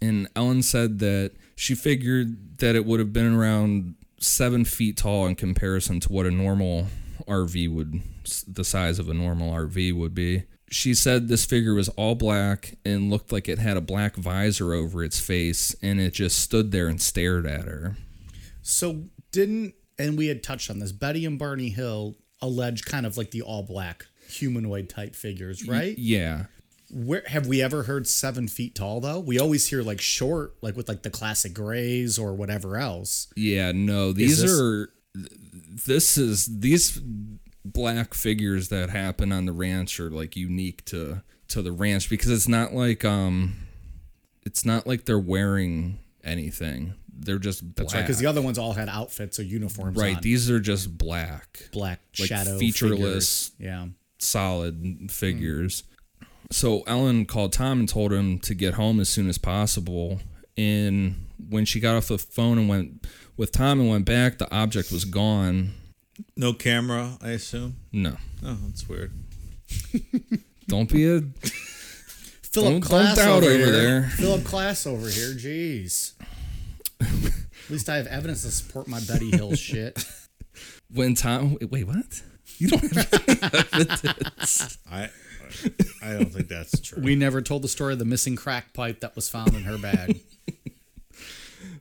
and 0.00 0.28
ellen 0.36 0.62
said 0.62 0.98
that 0.98 1.32
she 1.54 1.74
figured 1.74 2.58
that 2.58 2.76
it 2.76 2.84
would 2.84 3.00
have 3.00 3.12
been 3.12 3.34
around 3.34 3.94
seven 4.18 4.64
feet 4.64 4.96
tall 4.96 5.26
in 5.26 5.34
comparison 5.34 6.00
to 6.00 6.12
what 6.12 6.26
a 6.26 6.30
normal 6.30 6.86
rv 7.28 7.72
would 7.74 8.00
the 8.46 8.64
size 8.64 8.98
of 8.98 9.08
a 9.08 9.14
normal 9.14 9.52
rv 9.52 9.94
would 9.94 10.14
be 10.14 10.44
she 10.68 10.94
said 10.94 11.28
this 11.28 11.44
figure 11.44 11.74
was 11.74 11.88
all 11.90 12.14
black 12.16 12.76
and 12.84 13.08
looked 13.10 13.30
like 13.30 13.48
it 13.48 13.58
had 13.58 13.76
a 13.76 13.80
black 13.80 14.16
visor 14.16 14.74
over 14.74 15.04
its 15.04 15.20
face 15.20 15.74
and 15.80 16.00
it 16.00 16.12
just 16.14 16.38
stood 16.40 16.72
there 16.72 16.88
and 16.88 17.00
stared 17.00 17.46
at 17.46 17.66
her 17.66 17.96
So 18.62 19.04
didn't 19.32 19.74
and 19.98 20.18
we 20.18 20.26
had 20.26 20.42
touched 20.42 20.68
on 20.70 20.78
this. 20.78 20.92
Betty 20.92 21.24
and 21.24 21.38
Barney 21.38 21.70
Hill 21.70 22.16
allege 22.42 22.84
kind 22.84 23.06
of 23.06 23.16
like 23.16 23.30
the 23.30 23.42
all 23.42 23.62
black 23.62 24.06
humanoid 24.28 24.88
type 24.90 25.14
figures, 25.14 25.66
right? 25.68 25.96
yeah 25.96 26.46
Where 26.90 27.22
have 27.26 27.46
we 27.46 27.62
ever 27.62 27.84
heard 27.84 28.06
seven 28.08 28.48
feet 28.48 28.74
tall 28.74 29.00
though? 29.00 29.20
We 29.20 29.38
always 29.38 29.66
hear 29.68 29.82
like 29.82 30.00
short, 30.00 30.56
like 30.62 30.76
with 30.76 30.88
like 30.88 31.02
the 31.04 31.10
classic 31.10 31.54
grays 31.54 32.18
or 32.18 32.34
whatever 32.34 32.76
else. 32.76 33.28
Yeah, 33.36 33.70
no, 33.72 34.12
these 34.12 34.42
this- 34.42 34.60
are 34.60 34.90
this 35.84 36.16
is 36.16 36.60
these 36.60 37.00
black 37.64 38.14
figures 38.14 38.68
that 38.68 38.90
happen 38.90 39.32
on 39.32 39.44
the 39.46 39.52
ranch 39.52 39.98
are 40.00 40.10
like 40.10 40.36
unique 40.36 40.84
to 40.86 41.22
to 41.48 41.62
the 41.62 41.72
ranch 41.72 42.08
because 42.08 42.30
it's 42.30 42.48
not 42.48 42.72
like 42.74 43.04
um 43.04 43.56
it's 44.44 44.64
not 44.64 44.86
like 44.86 45.04
they're 45.04 45.18
wearing 45.18 45.98
anything. 46.24 46.94
They're 47.18 47.38
just 47.38 47.62
black. 47.62 47.76
That's 47.76 47.94
right, 47.94 48.02
because 48.02 48.18
the 48.18 48.26
other 48.26 48.42
ones 48.42 48.58
all 48.58 48.74
had 48.74 48.88
outfits 48.88 49.38
or 49.38 49.42
uniforms. 49.42 49.96
right, 49.96 50.16
on. 50.16 50.22
these 50.22 50.50
are 50.50 50.60
just 50.60 50.96
black, 50.96 51.68
black 51.72 52.00
like, 52.18 52.28
shadow 52.28 52.58
featureless. 52.58 53.48
figures. 53.48 53.52
Yeah. 53.58 53.86
solid 54.18 55.10
figures. 55.10 55.82
So 56.52 56.82
Ellen 56.86 57.24
called 57.26 57.52
Tom 57.52 57.80
and 57.80 57.88
told 57.88 58.12
him 58.12 58.38
to 58.40 58.54
get 58.54 58.74
home 58.74 59.00
as 59.00 59.08
soon 59.08 59.28
as 59.28 59.38
possible. 59.38 60.20
And 60.56 61.26
when 61.48 61.64
she 61.64 61.80
got 61.80 61.96
off 61.96 62.08
the 62.08 62.18
phone 62.18 62.58
and 62.58 62.68
went 62.68 63.06
with 63.36 63.52
Tom 63.52 63.80
and 63.80 63.88
went 63.90 64.04
back, 64.04 64.38
the 64.38 64.52
object 64.54 64.90
was 64.92 65.04
gone. 65.04 65.72
No 66.36 66.52
camera, 66.52 67.18
I 67.22 67.30
assume. 67.30 67.76
No. 67.92 68.16
Oh, 68.44 68.56
that's 68.66 68.88
weird. 68.88 69.12
Don't 70.68 70.90
be 70.90 71.06
a 71.06 71.20
Philip 71.20 72.52
Don't- 72.52 72.88
don't 72.88 73.04
Klass 73.04 73.16
doubt 73.16 73.42
over, 73.42 73.46
over 73.46 73.56
here. 73.56 73.70
there. 73.70 74.02
Philip 74.16 74.40
Klass 74.42 74.86
over 74.86 75.08
here. 75.08 75.30
Jeez. 75.34 76.12
At 77.00 77.70
least 77.70 77.88
I 77.88 77.96
have 77.96 78.06
evidence 78.06 78.42
to 78.42 78.50
support 78.50 78.88
my 78.88 79.00
Betty 79.00 79.30
Hill 79.30 79.54
shit. 79.56 80.04
when 80.92 81.14
Tom 81.14 81.58
wait 81.70 81.86
what? 81.86 82.22
You 82.58 82.68
don't 82.68 82.92
have 82.94 84.76
I 84.90 85.10
I 86.02 86.12
don't 86.14 86.32
think 86.32 86.48
that's 86.48 86.80
true. 86.88 87.02
We 87.02 87.14
never 87.14 87.42
told 87.42 87.62
the 87.62 87.68
story 87.68 87.92
of 87.92 87.98
the 87.98 88.04
missing 88.06 88.34
crack 88.36 88.72
pipe 88.72 89.00
that 89.00 89.14
was 89.14 89.28
found 89.28 89.54
in 89.54 89.64
her 89.64 89.76
bag. 89.78 90.20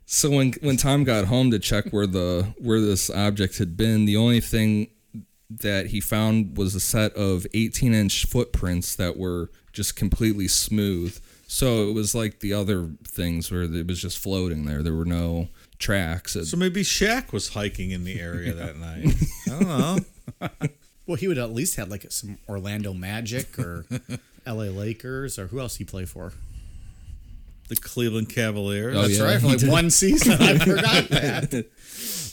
So 0.05 0.29
when 0.29 0.53
when 0.61 0.77
Tom 0.77 1.03
got 1.03 1.25
home 1.25 1.51
to 1.51 1.59
check 1.59 1.89
where 1.91 2.07
the 2.07 2.53
where 2.57 2.79
this 2.79 3.09
object 3.09 3.57
had 3.57 3.75
been, 3.75 4.05
the 4.05 4.17
only 4.17 4.39
thing 4.39 4.89
that 5.49 5.87
he 5.87 5.99
found 5.99 6.57
was 6.57 6.75
a 6.75 6.79
set 6.79 7.13
of 7.15 7.45
18 7.53 7.93
inch 7.93 8.25
footprints 8.25 8.95
that 8.95 9.17
were 9.17 9.49
just 9.73 9.95
completely 9.95 10.47
smooth. 10.47 11.19
So 11.47 11.87
it 11.89 11.93
was 11.93 12.15
like 12.15 12.39
the 12.39 12.53
other 12.53 12.89
things 13.07 13.51
where 13.51 13.63
it 13.63 13.87
was 13.87 14.01
just 14.01 14.17
floating 14.17 14.65
there. 14.65 14.81
There 14.81 14.95
were 14.95 15.05
no 15.05 15.49
tracks. 15.77 16.35
It- 16.35 16.45
so 16.45 16.57
maybe 16.57 16.81
Shaq 16.83 17.31
was 17.31 17.49
hiking 17.49 17.91
in 17.91 18.03
the 18.03 18.19
area 18.19 18.53
that 18.53 18.77
night. 18.77 19.13
I 19.47 19.49
don't 19.49 19.67
know. 19.67 20.67
well, 21.05 21.17
he 21.17 21.27
would 21.27 21.37
at 21.37 21.51
least 21.53 21.75
have 21.75 21.89
like 21.89 22.05
some 22.11 22.37
Orlando 22.49 22.93
Magic 22.93 23.57
or 23.59 23.85
L.A. 24.45 24.69
Lakers 24.69 25.37
or 25.37 25.47
who 25.47 25.59
else 25.59 25.75
he 25.75 25.83
play 25.85 26.05
for? 26.05 26.33
The 27.67 27.75
Cleveland 27.75 28.29
Cavaliers. 28.29 28.95
Oh, 28.95 29.01
That's 29.03 29.17
yeah, 29.17 29.23
right. 29.25 29.41
For 29.41 29.47
like 29.47 29.61
one 29.63 29.89
season, 29.89 30.33
I 30.39 30.57
forgot 30.59 31.09
that. 31.09 31.65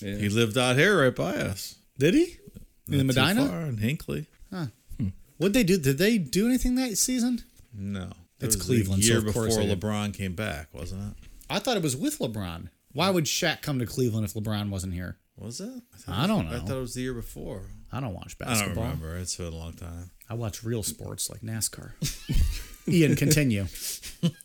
He 0.01 0.29
lived 0.29 0.59
out 0.59 0.77
here 0.77 1.03
right 1.03 1.15
by 1.15 1.37
us. 1.37 1.77
Did 1.99 2.15
he? 2.15 2.37
In 2.89 3.07
Not 3.07 3.15
too 3.15 3.21
Medina? 3.23 3.49
far, 3.49 3.61
in 3.63 3.77
Hinckley. 3.79 4.27
Hmm. 4.53 4.65
What'd 5.39 5.55
they 5.55 5.65
do? 5.65 5.79
Did 5.79 5.99
they 5.99 6.19
do 6.19 6.47
anything 6.47 6.75
that 6.75 6.97
season? 6.99 7.43
No. 7.75 8.13
It 8.41 8.47
It's 8.47 8.57
was 8.57 8.67
Cleveland, 8.67 9.03
The 9.03 9.07
so 9.07 9.11
year 9.11 9.19
of 9.21 9.25
before 9.25 9.43
course 9.45 9.57
they 9.57 9.67
did. 9.67 9.81
LeBron 9.81 10.13
came 10.13 10.35
back, 10.35 10.69
wasn't 10.73 11.13
it? 11.13 11.29
I 11.49 11.59
thought 11.61 11.77
it 11.77 11.83
was 11.83 11.97
with 11.97 12.19
LeBron. 12.19 12.69
Why 12.93 13.09
would 13.09 13.25
Shaq 13.25 13.63
come 13.63 13.79
to 13.79 13.87
Cleveland 13.87 14.25
if 14.27 14.35
LeBron 14.35 14.69
wasn't 14.69 14.93
here? 14.95 15.17
Was 15.39 15.61
it? 15.61 15.71
thought 15.97 16.13
I 16.13 16.19
it 16.19 16.21
was- 16.21 16.29
don't 16.29 16.51
know. 16.51 16.57
I 16.57 16.61
thought 16.61 16.77
it 16.77 16.81
was 16.81 16.95
the 16.95 17.01
year 17.03 17.15
before. 17.15 17.63
I 17.91 18.01
don't 18.01 18.13
watch 18.15 18.37
basketball. 18.37 18.85
I 18.85 18.89
don't 18.89 19.01
remember. 19.01 19.17
It's 19.17 19.37
been 19.37 19.47
a 19.47 19.57
long 19.57 19.73
time. 19.73 20.11
I 20.29 20.35
watch 20.35 20.63
real 20.63 20.83
sports 20.83 21.31
like 21.31 21.41
NASCAR. 21.41 21.93
Ian, 22.89 23.17
continue. 23.17 23.67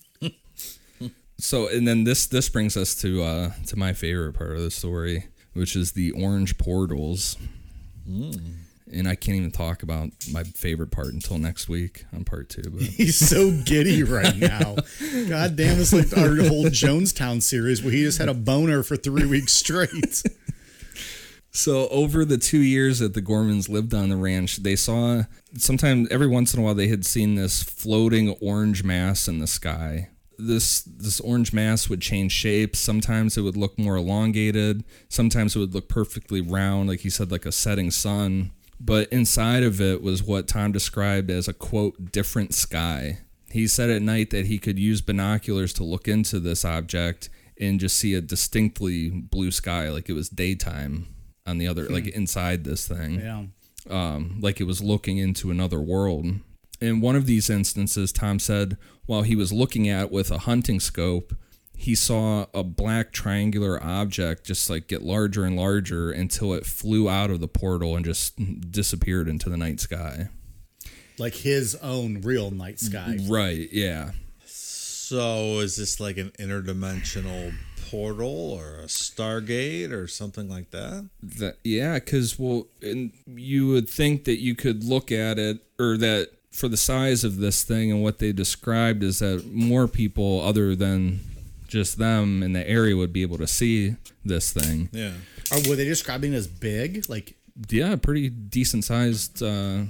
So 1.40 1.68
and 1.68 1.88
then 1.88 2.04
this 2.04 2.26
this 2.26 2.50
brings 2.50 2.76
us 2.76 2.96
to 3.02 3.24
uh 3.24 3.52
to 3.68 3.78
my 3.78 3.94
favorite 3.94 4.34
part 4.34 4.56
of 4.56 4.62
the 4.62 4.72
story, 4.72 5.28
which 5.54 5.76
is 5.76 5.92
the 5.92 6.12
orange 6.12 6.58
portals. 6.58 7.38
And 8.90 9.08
I 9.08 9.16
can't 9.16 9.38
even 9.38 9.52
talk 9.52 9.84
about 9.84 10.10
my 10.32 10.44
favorite 10.44 10.92
part 10.92 11.08
until 11.14 11.38
next 11.38 11.68
week 11.68 12.06
on 12.14 12.24
part 12.24 12.48
two. 12.50 12.64
But 12.72 12.82
He's 12.84 13.18
so 13.18 13.52
giddy 13.66 14.02
right 14.04 14.36
now. 14.38 14.76
God 15.28 15.58
damn, 15.58 15.80
it's 15.80 15.92
like 15.92 16.18
our 16.18 16.36
whole 16.48 16.66
Jonestown 16.66 17.42
series 17.44 17.84
where 17.84 17.92
he 17.92 18.04
just 18.04 18.18
had 18.18 18.30
a 18.30 18.34
boner 18.34 18.84
for 18.84 18.96
three 18.96 19.26
weeks 19.26 19.54
straight. 19.54 20.24
So 21.50 21.88
over 21.88 22.24
the 22.24 22.38
two 22.38 22.60
years 22.60 23.00
that 23.00 23.16
the 23.16 23.22
Gormans 23.22 23.68
lived 23.68 23.92
on 23.92 24.10
the 24.10 24.16
ranch, 24.16 24.58
they 24.58 24.76
saw 24.76 25.24
sometimes 25.58 26.08
every 26.12 26.28
once 26.28 26.54
in 26.54 26.60
a 26.60 26.64
while 26.64 26.76
they 26.76 26.88
had 26.88 27.04
seen 27.04 27.34
this 27.34 27.64
floating 27.64 28.30
orange 28.42 28.84
mass 28.84 29.28
in 29.28 29.40
the 29.40 29.48
sky. 29.48 30.10
This 30.38 30.82
this 30.82 31.20
orange 31.20 31.52
mass 31.54 31.90
would 31.90 32.02
change 32.02 32.32
shapes. 32.32 32.80
Sometimes 32.80 33.38
it 33.38 33.42
would 33.42 33.58
look 33.58 33.78
more 33.80 33.96
elongated. 33.96 34.84
Sometimes 35.10 35.56
it 35.56 35.60
would 35.60 35.74
look 35.74 35.88
perfectly 35.90 36.42
round, 36.42 36.90
like 36.90 37.00
he 37.02 37.10
said, 37.10 37.32
like 37.32 37.46
a 37.46 37.52
setting 37.52 37.90
sun. 37.92 38.52
But 38.80 39.12
inside 39.12 39.64
of 39.64 39.82
it 39.82 40.04
was 40.04 40.22
what 40.22 40.48
Tom 40.48 40.72
described 40.72 41.32
as 41.32 41.48
a 41.48 41.54
quote 41.54 42.12
different 42.12 42.54
sky. 42.54 43.20
He 43.50 43.66
said 43.68 43.90
at 43.90 44.02
night 44.04 44.30
that 44.30 44.46
he 44.46 44.60
could 44.60 44.78
use 44.78 45.02
binoculars 45.02 45.74
to 45.74 45.84
look 45.84 46.08
into 46.08 46.40
this 46.40 46.64
object 46.64 47.30
and 47.60 47.80
just 47.80 47.98
see 47.98 48.14
a 48.14 48.22
distinctly 48.22 49.10
blue 49.10 49.50
sky, 49.50 49.90
like 49.90 50.10
it 50.10 50.14
was 50.14 50.30
daytime 50.30 51.08
on 51.48 51.58
the 51.58 51.68
other, 51.68 51.88
like 51.90 52.06
inside 52.08 52.64
this 52.66 52.88
thing 52.88 53.16
Yeah. 53.20 53.46
um, 53.90 54.38
like 54.42 54.60
it 54.62 54.66
was 54.66 54.84
looking 54.84 55.18
into 55.18 55.50
another 55.50 55.80
world. 55.80 56.28
In 56.80 57.02
one 57.02 57.16
of 57.16 57.26
these 57.26 57.50
instances, 57.50 58.12
Tom 58.12 58.38
said 58.38 58.78
while 59.08 59.24
he 59.24 59.36
was 59.36 59.52
looking 59.52 59.90
at 59.90 60.04
it 60.04 60.12
with 60.12 60.30
a 60.30 60.40
hunting 60.40 60.80
scope, 60.80 61.34
he 61.76 61.96
saw 61.96 62.48
a 62.54 62.64
black 62.64 63.12
triangular 63.12 63.82
object 63.84 64.46
just 64.46 64.70
like 64.70 64.88
get 64.88 65.04
larger 65.04 65.44
and 65.44 65.56
larger 65.56 66.12
until 66.12 66.54
it 66.54 66.66
flew 66.66 67.10
out 67.10 67.30
of 67.30 67.40
the 67.40 67.48
portal 67.48 67.96
and 67.96 68.04
just 68.04 68.36
disappeared 68.72 69.28
into 69.28 69.50
the 69.50 69.58
night 69.58 69.80
sky. 69.80 70.30
Like 71.20 71.36
his 71.36 71.76
own 71.76 72.22
real 72.22 72.52
night 72.52 72.80
sky. 72.80 73.18
Right, 73.28 73.70
yeah. 73.72 74.12
So 74.46 75.60
is 75.60 75.78
this 75.78 76.00
like 76.00 76.18
an 76.18 76.32
interdimensional 76.40 77.54
portal 77.90 78.52
or 78.52 78.80
a 78.80 78.88
Stargate 78.88 79.92
or 79.92 80.08
something 80.08 80.50
like 80.50 80.72
that? 80.72 81.10
That 81.24 81.58
yeah, 81.64 81.96
because 81.96 82.38
well, 82.38 82.68
and 82.82 83.14
you 83.28 83.68
would 83.68 83.90
think 83.90 84.26
that 84.26 84.42
you 84.42 84.56
could 84.56 84.84
look 84.84 85.12
at 85.12 85.40
it, 85.40 85.60
or 85.80 85.98
that 85.98 86.32
for 86.58 86.68
the 86.68 86.76
size 86.76 87.24
of 87.24 87.38
this 87.38 87.64
thing 87.64 87.92
and 87.92 88.02
what 88.02 88.18
they 88.18 88.32
described 88.32 89.04
is 89.04 89.20
that 89.20 89.46
more 89.46 89.88
people 89.88 90.42
other 90.42 90.76
than 90.76 91.20
just 91.68 92.00
them 92.00 92.42
in 92.42 92.54
the 92.54 92.68
area 92.68 92.98
would 92.98 93.14
be 93.14 93.22
able 93.22 93.38
to 93.38 93.46
see 93.46 93.96
this 94.26 94.52
thing. 94.52 94.90
Yeah. 94.92 95.12
Or 95.52 95.60
were 95.70 95.76
they 95.76 95.86
describing 95.86 96.34
it 96.34 96.38
as 96.38 96.48
big? 96.48 97.08
Like, 97.08 97.36
Yeah, 97.70 97.96
pretty 97.96 98.30
decent 98.30 98.86
sized, 98.86 99.44
uh, 99.44 99.84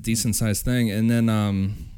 decent 0.00 0.36
sized 0.36 0.64
thing. 0.64 0.88
And 0.88 1.10
then 1.10 1.28
um, 1.28 1.88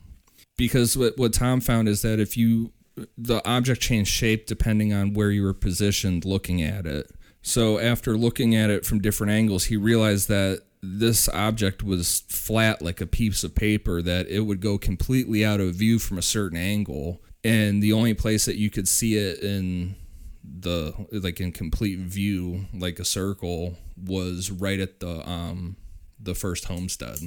because 0.56 0.96
what 0.96 1.18
what 1.18 1.34
Tom 1.34 1.60
found 1.60 1.90
is 1.90 2.00
that 2.00 2.18
if 2.18 2.38
you 2.38 2.72
the 3.18 3.46
object 3.46 3.82
changed 3.82 4.10
shape 4.10 4.46
depending 4.46 4.94
on 4.94 5.12
where 5.12 5.30
you 5.30 5.42
were 5.42 5.52
positioned 5.54 6.24
looking 6.24 6.62
at 6.62 6.86
it. 6.86 7.10
So 7.42 7.78
after 7.78 8.16
looking 8.16 8.54
at 8.54 8.70
it 8.70 8.86
from 8.86 9.00
different 9.00 9.32
angles, 9.32 9.64
he 9.64 9.76
realized 9.76 10.28
that 10.28 10.62
this 10.82 11.28
object 11.28 11.82
was 11.82 12.24
flat 12.28 12.82
like 12.82 13.00
a 13.00 13.06
piece 13.06 13.44
of 13.44 13.54
paper 13.54 14.02
that 14.02 14.26
it 14.28 14.40
would 14.40 14.60
go 14.60 14.76
completely 14.76 15.44
out 15.44 15.60
of 15.60 15.74
view 15.74 15.98
from 15.98 16.18
a 16.18 16.22
certain 16.22 16.58
angle 16.58 17.22
and 17.44 17.82
the 17.82 17.92
only 17.92 18.14
place 18.14 18.44
that 18.44 18.56
you 18.56 18.68
could 18.68 18.88
see 18.88 19.16
it 19.16 19.38
in 19.40 19.94
the 20.42 20.92
like 21.12 21.40
in 21.40 21.52
complete 21.52 22.00
view 22.00 22.66
like 22.74 22.98
a 22.98 23.04
circle 23.04 23.76
was 23.96 24.50
right 24.50 24.80
at 24.80 24.98
the 24.98 25.28
um 25.28 25.76
the 26.18 26.34
first 26.34 26.64
homestead 26.64 27.18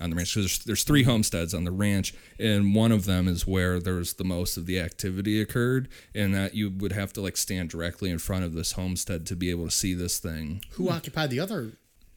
on 0.00 0.10
the 0.10 0.16
ranch. 0.16 0.34
So 0.34 0.40
there's, 0.40 0.58
there's 0.60 0.84
three 0.84 1.04
homesteads 1.04 1.54
on 1.54 1.64
the 1.64 1.70
ranch, 1.70 2.14
and 2.38 2.74
one 2.74 2.92
of 2.92 3.04
them 3.06 3.28
is 3.28 3.46
where 3.46 3.80
there's 3.80 4.14
the 4.14 4.24
most 4.24 4.56
of 4.56 4.66
the 4.66 4.78
activity 4.78 5.40
occurred, 5.40 5.88
and 6.14 6.34
that 6.34 6.54
you 6.54 6.70
would 6.70 6.92
have 6.92 7.12
to 7.14 7.20
like 7.20 7.36
stand 7.36 7.70
directly 7.70 8.10
in 8.10 8.18
front 8.18 8.44
of 8.44 8.52
this 8.52 8.72
homestead 8.72 9.26
to 9.26 9.36
be 9.36 9.50
able 9.50 9.64
to 9.64 9.70
see 9.70 9.94
this 9.94 10.18
thing. 10.18 10.62
who 10.72 10.88
occupied 10.90 11.30
the 11.30 11.40
other 11.40 11.72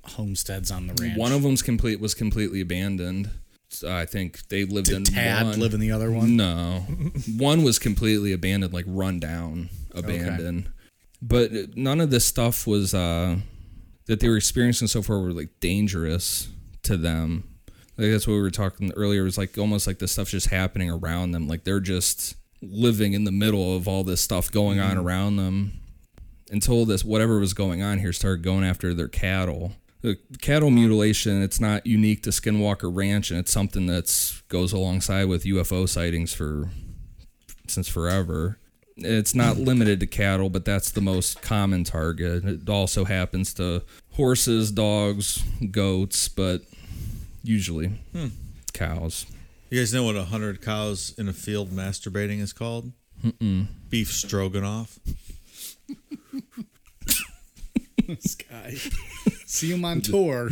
homesteads 0.10 0.72
on 0.72 0.88
the 0.88 0.94
ranch? 1.02 1.18
One 1.18 1.32
of 1.32 1.44
them's 1.44 1.62
complete 1.62 2.00
was 2.00 2.14
completely 2.14 2.62
abandoned. 2.62 3.30
So 3.70 3.96
I 3.96 4.06
think 4.06 4.48
they 4.48 4.66
lived 4.66 4.90
in 4.90 5.04
Did 5.04 5.14
Tad 5.14 5.46
one. 5.46 5.60
live 5.60 5.74
in 5.74 5.80
the 5.80 5.92
other 5.92 6.12
one? 6.12 6.36
No, 6.36 6.80
one 7.38 7.64
was 7.64 7.78
completely 7.78 8.34
abandoned, 8.34 8.74
like 8.74 8.86
run 8.88 9.20
down, 9.20 9.70
abandoned. 9.94 10.70
But 11.22 11.52
none 11.76 12.02
of 12.02 12.10
this 12.10 12.26
stuff 12.26 12.66
was 12.66 12.94
uh, 12.94 13.38
that 14.08 14.20
they 14.20 14.30
were 14.30 14.38
experiencing 14.38 14.88
so 14.88 15.02
far 15.02 15.20
were 15.20 15.34
like 15.34 15.50
dangerous 15.60 16.48
to 16.84 16.98
them. 16.98 17.44
Like 17.98 18.12
that's 18.12 18.26
what 18.28 18.34
we 18.36 18.42
were 18.42 18.50
talking 18.50 18.92
earlier. 18.94 19.22
It 19.22 19.26
was 19.26 19.38
like 19.38 19.58
almost 19.58 19.86
like 19.86 20.00
the 20.00 20.08
stuff's 20.08 20.32
just 20.32 20.48
happening 20.48 20.90
around 20.90 21.32
them. 21.32 21.48
Like 21.48 21.64
they're 21.64 21.80
just 21.80 22.36
living 22.62 23.14
in 23.14 23.24
the 23.24 23.32
middle 23.32 23.76
of 23.76 23.88
all 23.88 24.04
this 24.04 24.22
stuff 24.22 24.52
going 24.52 24.80
on 24.80 24.98
around 24.98 25.36
them 25.38 25.74
until 26.50 26.86
this 26.86 27.04
whatever 27.04 27.40
was 27.40 27.54
going 27.54 27.82
on 27.82 28.00
here 28.00 28.12
started 28.12 28.44
going 28.44 28.64
after 28.64 28.94
their 28.94 29.08
cattle. 29.08 29.74
The 30.02 30.18
cattle 30.42 30.70
mutilation, 30.70 31.42
it's 31.42 31.60
not 31.60 31.86
unique 31.86 32.24
to 32.24 32.30
Skinwalker 32.30 32.90
Ranch, 32.94 33.32
and 33.32 33.40
it's 33.40 33.52
something 33.52 33.86
that's 33.86 34.42
goes 34.48 34.72
alongside 34.72 35.26
with 35.26 35.44
UFO 35.44 35.90
sightings 35.90 36.34
for 36.34 36.70
since 37.68 37.88
forever. 37.88 38.58
It's 38.96 39.36
not 39.36 39.58
limited 39.58 40.00
to 40.00 40.08
cattle, 40.08 40.50
but 40.50 40.66
that's 40.66 40.92
the 40.92 41.02
most 41.02 41.42
common 41.42 41.84
target. 41.84 42.46
It 42.46 42.70
also 42.70 43.06
happens 43.06 43.54
to 43.56 43.84
horses, 44.14 44.72
dogs, 44.72 45.44
goats, 45.72 46.30
but 46.30 46.62
usually 47.44 47.88
hmm. 48.14 48.28
cows. 48.74 49.26
You 49.70 49.80
guys 49.80 49.94
know 49.94 50.04
what 50.04 50.16
a 50.16 50.26
hundred 50.26 50.62
cows 50.62 51.14
in 51.18 51.28
a 51.28 51.34
field 51.34 51.72
masturbating 51.72 52.40
is 52.40 52.54
called? 52.54 52.92
Beef 53.90 54.12
stroganoff. 54.12 55.00
This 58.10 58.34
guy. 58.34 58.74
See 59.46 59.72
him 59.72 59.86
on 59.86 60.02
tour. 60.02 60.50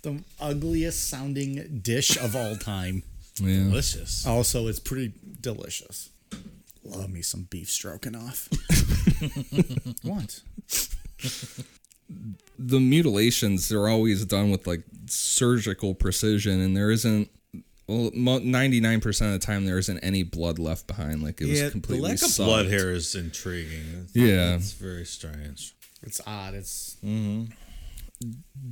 the 0.00 0.24
ugliest 0.40 1.10
sounding 1.10 1.80
dish 1.82 2.16
of 2.16 2.34
all 2.34 2.56
time. 2.56 3.02
Yeah. 3.38 3.64
Delicious. 3.64 4.26
Also, 4.26 4.66
it's 4.66 4.80
pretty 4.80 5.12
delicious. 5.42 6.08
Love 6.84 7.10
me 7.10 7.20
some 7.20 7.48
beef 7.50 7.70
stroganoff. 7.70 8.48
what? 10.02 10.40
The 12.68 12.80
mutilations 12.80 13.68
they're 13.68 13.88
always 13.88 14.24
done 14.24 14.50
with 14.50 14.66
like 14.66 14.82
surgical 15.06 15.94
precision 15.94 16.60
and 16.60 16.76
there 16.76 16.90
isn't 16.90 17.28
well 17.88 18.10
99% 18.10 19.06
of 19.26 19.32
the 19.32 19.38
time 19.38 19.66
there 19.66 19.78
isn't 19.78 19.98
any 19.98 20.22
blood 20.22 20.58
left 20.58 20.86
behind 20.86 21.22
like 21.22 21.40
it 21.40 21.48
was 21.48 21.58
Yeah, 21.58 21.66
the 21.66 21.70
completely 21.72 22.04
lack 22.10 22.14
of 22.22 22.28
sucked. 22.30 22.46
blood 22.46 22.66
here 22.66 22.90
is 22.90 23.14
intriguing. 23.14 24.04
It's, 24.04 24.14
Yeah. 24.16 24.54
it's 24.54 24.72
very 24.72 25.04
strange. 25.04 25.74
It's 26.02 26.20
odd. 26.26 26.54
It's 26.54 26.96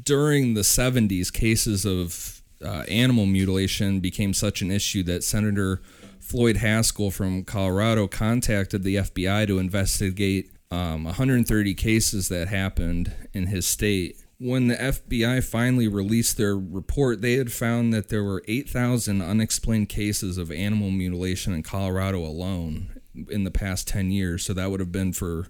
during 0.05 0.55
the 0.55 0.61
70s 0.61 1.33
cases 1.33 1.85
of 1.85 2.41
uh, 2.65 2.85
animal 2.89 3.27
mutilation 3.27 4.01
became 4.01 4.33
such 4.33 4.63
an 4.63 4.71
issue 4.71 5.03
that 5.05 5.25
senator 5.25 5.81
floyd 6.21 6.57
haskell 6.59 7.11
from 7.11 7.43
colorado 7.45 8.07
contacted 8.07 8.83
the 8.85 8.97
fbi 8.97 9.47
to 9.47 9.59
investigate 9.59 10.53
um, 10.71 11.05
130 11.05 11.75
cases 11.75 12.29
that 12.29 12.49
happened 12.49 13.13
in 13.33 13.47
his 13.47 13.67
state 13.67 14.17
when 14.41 14.69
the 14.69 14.75
FBI 14.75 15.45
finally 15.45 15.87
released 15.87 16.39
their 16.39 16.57
report, 16.57 17.21
they 17.21 17.35
had 17.35 17.53
found 17.53 17.93
that 17.93 18.09
there 18.09 18.25
were 18.25 18.43
8,000 18.49 19.21
unexplained 19.21 19.91
cases 19.91 20.39
of 20.39 20.51
animal 20.51 20.91
mutilation 20.91 21.53
in 21.53 21.63
Colorado 21.63 22.25
alone 22.25 22.99
in 23.29 23.45
the 23.45 23.51
past 23.51 23.87
10 23.87 24.11
years. 24.11 24.43
So 24.43 24.55
that 24.55 24.71
would 24.71 24.81
have 24.81 24.91
been 24.91 25.13
for 25.13 25.49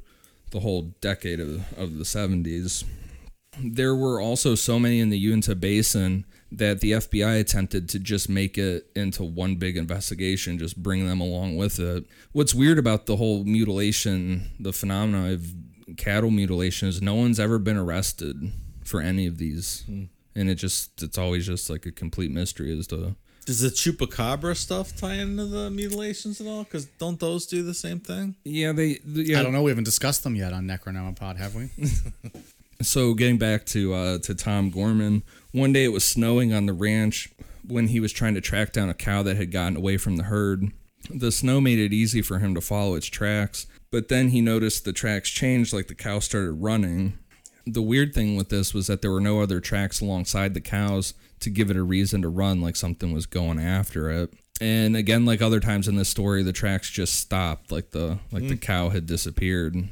the 0.51 0.61
whole 0.61 0.95
decade 1.01 1.39
of, 1.39 1.73
of 1.79 1.99
the 1.99 2.05
70s. 2.05 2.83
There 3.63 3.95
were 3.95 4.21
also 4.21 4.57
so 4.57 4.81
many 4.81 4.99
in 4.99 5.11
the 5.11 5.19
Uinta 5.19 5.55
Basin 5.55 6.27
that 6.53 6.81
the 6.81 6.93
FBI 6.93 7.41
attempted 7.41 7.89
to 7.91 7.99
just 7.99 8.29
make 8.29 8.59
it 8.59 8.91
into 8.97 9.23
one 9.23 9.57
big 9.57 9.77
investigation, 9.77 10.59
just 10.59 10.83
bring 10.83 11.07
them 11.07 11.21
along 11.21 11.57
with 11.57 11.79
it. 11.79 12.05
What's 12.33 12.55
weird 12.55 12.79
about 12.79 13.07
the 13.07 13.17
whole 13.17 13.45
mutilation, 13.45 14.51
the 14.59 14.73
phenomena 14.73 15.33
of 15.35 15.47
cattle 15.97 16.31
mutilation, 16.31 16.89
is 16.89 17.01
no 17.01 17.15
one's 17.15 17.39
ever 17.39 17.59
been 17.59 17.77
arrested 17.77 18.53
for 18.85 19.01
any 19.01 19.27
of 19.27 19.39
these. 19.39 19.85
Hmm. 19.87 20.05
And 20.35 20.49
it 20.49 20.57
just, 20.57 21.03
it's 21.03 21.19
always 21.19 21.47
just 21.47 21.71
like 21.71 21.87
a 21.87 21.93
complete 21.93 22.31
mystery 22.31 22.77
as 22.77 22.87
to. 22.89 23.17
Does 23.47 23.61
the 23.61 23.69
chupacabra 23.69 24.57
stuff 24.57 24.97
tie 24.97 25.15
into 25.15 25.47
the 25.47 25.71
mutilations 25.71 26.41
at 26.41 26.47
all? 26.47 26.65
Because 26.65 26.85
don't 26.99 27.19
those 27.19 27.47
do 27.47 27.63
the 27.63 27.75
same 27.75 27.99
thing? 27.99 28.37
Yeah, 28.45 28.73
they. 28.73 28.99
the- 29.05 29.25
yeah, 29.25 29.41
I 29.41 29.43
don't 29.43 29.53
know. 29.53 29.63
We 29.63 29.71
haven't 29.71 29.85
discussed 29.85 30.23
them 30.25 30.37
yet 30.37 30.53
on 30.53 30.67
Necronomipod, 30.67 31.37
have 31.37 31.55
we? 31.55 31.71
So 32.83 33.15
getting 33.15 33.39
back 33.39 33.67
to 33.67 33.95
uh, 33.95 34.19
to 34.19 34.35
Tom 34.35 34.71
Gorman, 34.71 35.23
one 35.53 35.73
day 35.73 35.85
it 35.85 35.93
was 35.93 36.05
snowing 36.05 36.53
on 36.53 36.67
the 36.67 36.73
ranch 36.73 37.31
when 37.67 37.89
he 37.89 38.01
was 38.01 38.13
trying 38.13 38.35
to 38.35 38.41
track 38.41 38.73
down 38.73 38.89
a 38.89 38.95
cow 38.95 39.23
that 39.23 39.37
had 39.37 39.53
gotten 39.53 39.77
away 39.77 39.97
from 39.97 40.17
the 40.17 40.25
herd. 40.25 40.71
The 41.09 41.33
snow 41.33 41.61
made 41.61 41.79
it 41.79 41.93
easy 41.93 42.23
for 42.23 42.39
him 42.39 42.55
to 42.55 42.61
follow 42.61 42.95
its 42.95 43.07
tracks, 43.07 43.67
but 43.91 44.09
then 44.09 44.29
he 44.29 44.41
noticed 44.41 44.85
the 44.85 44.93
tracks 44.93 45.31
changed 45.31 45.73
like 45.73 45.89
the 45.89 45.95
cow 45.95 46.19
started 46.21 46.53
running. 46.53 47.19
The 47.67 47.83
weird 47.83 48.15
thing 48.15 48.37
with 48.37 48.49
this 48.49 48.73
was 48.73 48.87
that 48.87 49.03
there 49.03 49.11
were 49.11 49.21
no 49.21 49.41
other 49.41 49.61
tracks 49.61 50.01
alongside 50.01 50.55
the 50.55 50.61
cows 50.61 51.15
to 51.41 51.51
give 51.51 51.71
it 51.71 51.77
a 51.77 51.83
reason 51.83 52.23
to 52.23 52.29
run 52.29 52.61
like 52.61 52.77
something 52.77 53.13
was 53.13 53.27
going 53.27 53.59
after 53.59 54.11
it. 54.11 54.33
And 54.61 54.97
again, 54.97 55.25
like 55.25 55.41
other 55.41 55.61
times 55.61 55.89
in 55.89 55.97
this 55.97 56.09
story, 56.09 56.43
the 56.43 56.53
tracks 56.53 56.91
just 56.91 57.15
stopped, 57.15 57.73
like 57.73 57.91
the 57.91 58.19
like 58.31 58.47
the 58.49 58.57
cow 58.57 58.91
had 58.91 59.07
disappeared 59.07 59.89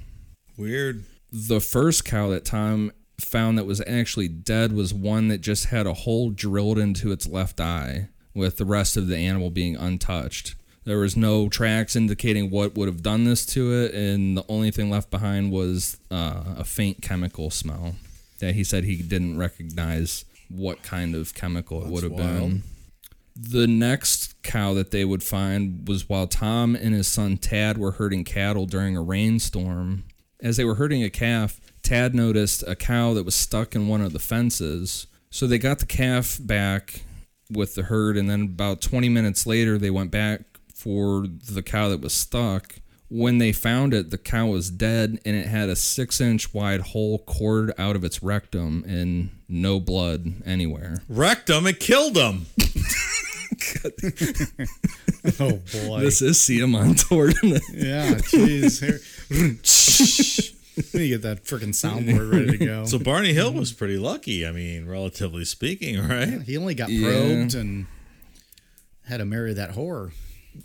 Weird. 0.58 1.04
The 1.30 1.60
first 1.60 2.04
cow 2.04 2.28
that 2.30 2.44
Tom 2.44 2.92
found 3.20 3.58
that 3.58 3.66
was 3.66 3.82
actually 3.86 4.28
dead 4.28 4.72
was 4.72 4.94
one 4.94 5.28
that 5.28 5.40
just 5.40 5.66
had 5.66 5.86
a 5.86 5.92
hole 5.92 6.30
drilled 6.30 6.78
into 6.78 7.10
its 7.12 7.26
left 7.26 7.60
eye, 7.60 8.08
with 8.34 8.56
the 8.56 8.64
rest 8.64 8.96
of 8.96 9.08
the 9.08 9.16
animal 9.16 9.50
being 9.50 9.76
untouched. 9.76 10.54
There 10.84 10.98
was 10.98 11.16
no 11.16 11.48
tracks 11.48 11.96
indicating 11.96 12.50
what 12.50 12.74
would 12.74 12.88
have 12.88 13.02
done 13.02 13.24
this 13.24 13.44
to 13.46 13.72
it, 13.74 13.92
and 13.92 14.36
the 14.36 14.44
only 14.48 14.70
thing 14.70 14.88
left 14.88 15.10
behind 15.10 15.52
was 15.52 15.98
uh, 16.10 16.44
a 16.56 16.64
faint 16.64 17.02
chemical 17.02 17.50
smell 17.50 17.96
that 18.38 18.54
he 18.54 18.64
said 18.64 18.84
he 18.84 19.02
didn't 19.02 19.36
recognize 19.36 20.24
what 20.48 20.82
kind 20.82 21.14
of 21.14 21.34
chemical 21.34 21.84
it 21.84 21.90
would 21.90 22.04
have 22.04 22.12
wild. 22.12 22.24
been. 22.24 22.62
The 23.36 23.66
next 23.66 24.42
cow 24.42 24.72
that 24.74 24.90
they 24.90 25.04
would 25.04 25.22
find 25.22 25.86
was 25.86 26.08
while 26.08 26.26
Tom 26.26 26.74
and 26.74 26.94
his 26.94 27.06
son 27.06 27.36
Tad 27.36 27.76
were 27.76 27.92
herding 27.92 28.24
cattle 28.24 28.66
during 28.66 28.96
a 28.96 29.02
rainstorm. 29.02 30.04
As 30.40 30.56
they 30.56 30.64
were 30.64 30.76
herding 30.76 31.02
a 31.02 31.10
calf, 31.10 31.60
Tad 31.82 32.14
noticed 32.14 32.62
a 32.66 32.76
cow 32.76 33.14
that 33.14 33.24
was 33.24 33.34
stuck 33.34 33.74
in 33.74 33.88
one 33.88 34.00
of 34.00 34.12
the 34.12 34.18
fences. 34.18 35.06
So 35.30 35.46
they 35.46 35.58
got 35.58 35.80
the 35.80 35.86
calf 35.86 36.38
back 36.40 37.02
with 37.50 37.74
the 37.74 37.84
herd, 37.84 38.16
and 38.16 38.28
then 38.28 38.42
about 38.42 38.80
20 38.80 39.08
minutes 39.08 39.46
later, 39.46 39.78
they 39.78 39.90
went 39.90 40.10
back 40.10 40.42
for 40.74 41.26
the 41.26 41.62
cow 41.62 41.88
that 41.88 42.00
was 42.00 42.12
stuck. 42.12 42.76
When 43.10 43.38
they 43.38 43.52
found 43.52 43.94
it, 43.94 44.10
the 44.10 44.18
cow 44.18 44.46
was 44.48 44.70
dead 44.70 45.18
and 45.24 45.34
it 45.34 45.46
had 45.46 45.70
a 45.70 45.76
six 45.76 46.20
inch 46.20 46.52
wide 46.52 46.80
hole 46.80 47.18
cored 47.20 47.72
out 47.78 47.96
of 47.96 48.04
its 48.04 48.22
rectum 48.22 48.84
and 48.86 49.30
no 49.48 49.80
blood 49.80 50.34
anywhere. 50.44 51.02
Him 51.48 51.66
and 51.66 51.80
killed 51.80 52.18
him. 52.18 52.46
oh 55.40 55.60
boy. 55.86 56.00
This 56.00 56.20
is 56.22 56.40
Sia 56.40 56.66
Montort. 56.66 57.34
yeah, 57.42 58.14
jeez. 58.14 58.80
Here- 58.80 59.00
Let 60.76 60.94
me 60.94 61.08
get 61.08 61.22
that 61.22 61.44
freaking 61.44 61.74
soundboard 61.74 62.32
ready 62.32 62.58
to 62.58 62.64
go. 62.64 62.84
So 62.86 62.98
Barney 62.98 63.32
Hill 63.32 63.52
was 63.52 63.72
pretty 63.72 63.96
lucky. 63.98 64.46
I 64.46 64.52
mean, 64.52 64.86
relatively 64.86 65.44
speaking, 65.44 65.98
right? 66.06 66.40
he 66.42 66.56
only 66.56 66.74
got 66.74 66.88
Yeah. 66.88 67.08
probed 67.10 67.54
and 67.54 67.86
had 69.06 69.16
to 69.18 69.24
marry 69.24 69.54
that 69.54 69.72
whore. 69.72 70.12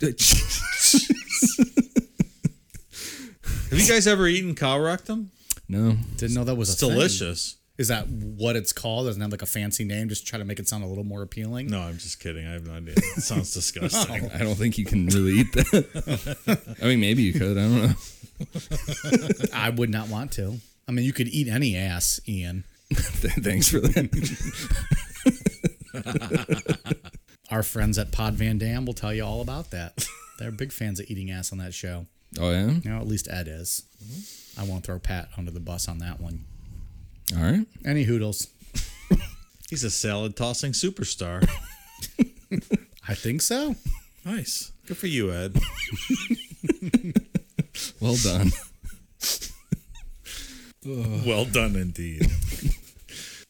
Have 3.70 3.80
you 3.80 3.88
guys 3.88 4.06
ever 4.06 4.26
eaten 4.28 4.54
cow 4.54 4.78
rectum? 4.78 5.30
no. 5.68 5.96
Didn't 6.16 6.34
know 6.34 6.44
that 6.44 6.54
was 6.54 6.70
It's 6.70 6.82
a 6.82 6.86
thing. 6.86 6.94
delicious. 6.94 7.56
Is 7.76 7.88
that 7.88 8.06
what 8.08 8.54
it's 8.54 8.72
called? 8.72 9.06
Doesn't 9.06 9.20
it 9.20 9.24
have 9.24 9.32
like 9.32 9.42
a 9.42 9.46
fancy 9.46 9.84
name? 9.84 10.08
Just 10.08 10.26
try 10.26 10.38
to 10.38 10.44
make 10.44 10.60
it 10.60 10.68
sound 10.68 10.84
a 10.84 10.86
little 10.86 11.02
more 11.02 11.22
appealing. 11.22 11.66
No, 11.68 11.80
I'm 11.80 11.98
just 11.98 12.20
kidding. 12.20 12.46
I 12.46 12.52
have 12.52 12.66
no 12.66 12.74
idea. 12.74 12.94
It 12.96 13.22
sounds 13.22 13.52
disgusting. 13.54 14.30
I 14.32 14.38
don't 14.38 14.54
think 14.54 14.78
you 14.78 14.84
can 14.84 15.06
really 15.06 15.40
eat 15.40 15.52
that. 15.54 16.76
I 16.82 16.86
mean, 16.86 17.00
maybe 17.00 17.22
you 17.22 17.32
could. 17.32 17.58
I 17.58 17.62
don't 17.62 17.82
know. 17.82 17.94
I 19.54 19.70
would 19.70 19.90
not 19.90 20.08
want 20.08 20.30
to. 20.32 20.58
I 20.86 20.92
mean, 20.92 21.04
you 21.04 21.12
could 21.12 21.28
eat 21.28 21.48
any 21.48 21.76
ass, 21.76 22.20
Ian. 22.28 22.62
Thanks 22.92 23.68
for 23.70 23.80
that. 23.80 23.98
Our 27.50 27.62
friends 27.64 27.98
at 27.98 28.12
Pod 28.12 28.34
Van 28.34 28.58
Dam 28.58 28.86
will 28.86 28.94
tell 28.94 29.12
you 29.12 29.24
all 29.24 29.40
about 29.40 29.70
that. 29.70 30.06
They're 30.38 30.52
big 30.52 30.70
fans 30.72 31.00
of 31.00 31.06
eating 31.10 31.30
ass 31.30 31.50
on 31.50 31.58
that 31.58 31.74
show. 31.74 32.06
Oh 32.38 32.50
yeah. 32.50 32.70
You 32.70 32.90
know, 32.90 32.98
at 32.98 33.06
least 33.06 33.28
Ed 33.28 33.48
is. 33.48 33.82
Mm-hmm. 34.02 34.60
I 34.60 34.64
won't 34.70 34.84
throw 34.84 34.98
Pat 34.98 35.28
under 35.36 35.50
the 35.50 35.60
bus 35.60 35.88
on 35.88 35.98
that 35.98 36.20
one. 36.20 36.44
All 37.36 37.42
right. 37.42 37.66
Any 37.84 38.04
hoodles? 38.04 38.48
He's 39.70 39.84
a 39.84 39.90
salad 39.90 40.36
tossing 40.36 40.72
superstar. 40.72 41.48
I 43.08 43.14
think 43.14 43.42
so. 43.42 43.74
nice. 44.24 44.72
Good 44.86 44.96
for 44.98 45.06
you, 45.06 45.32
Ed. 45.32 45.56
Well 48.00 48.16
done. 48.22 48.52
well 51.26 51.44
done 51.44 51.74
indeed. 51.76 52.30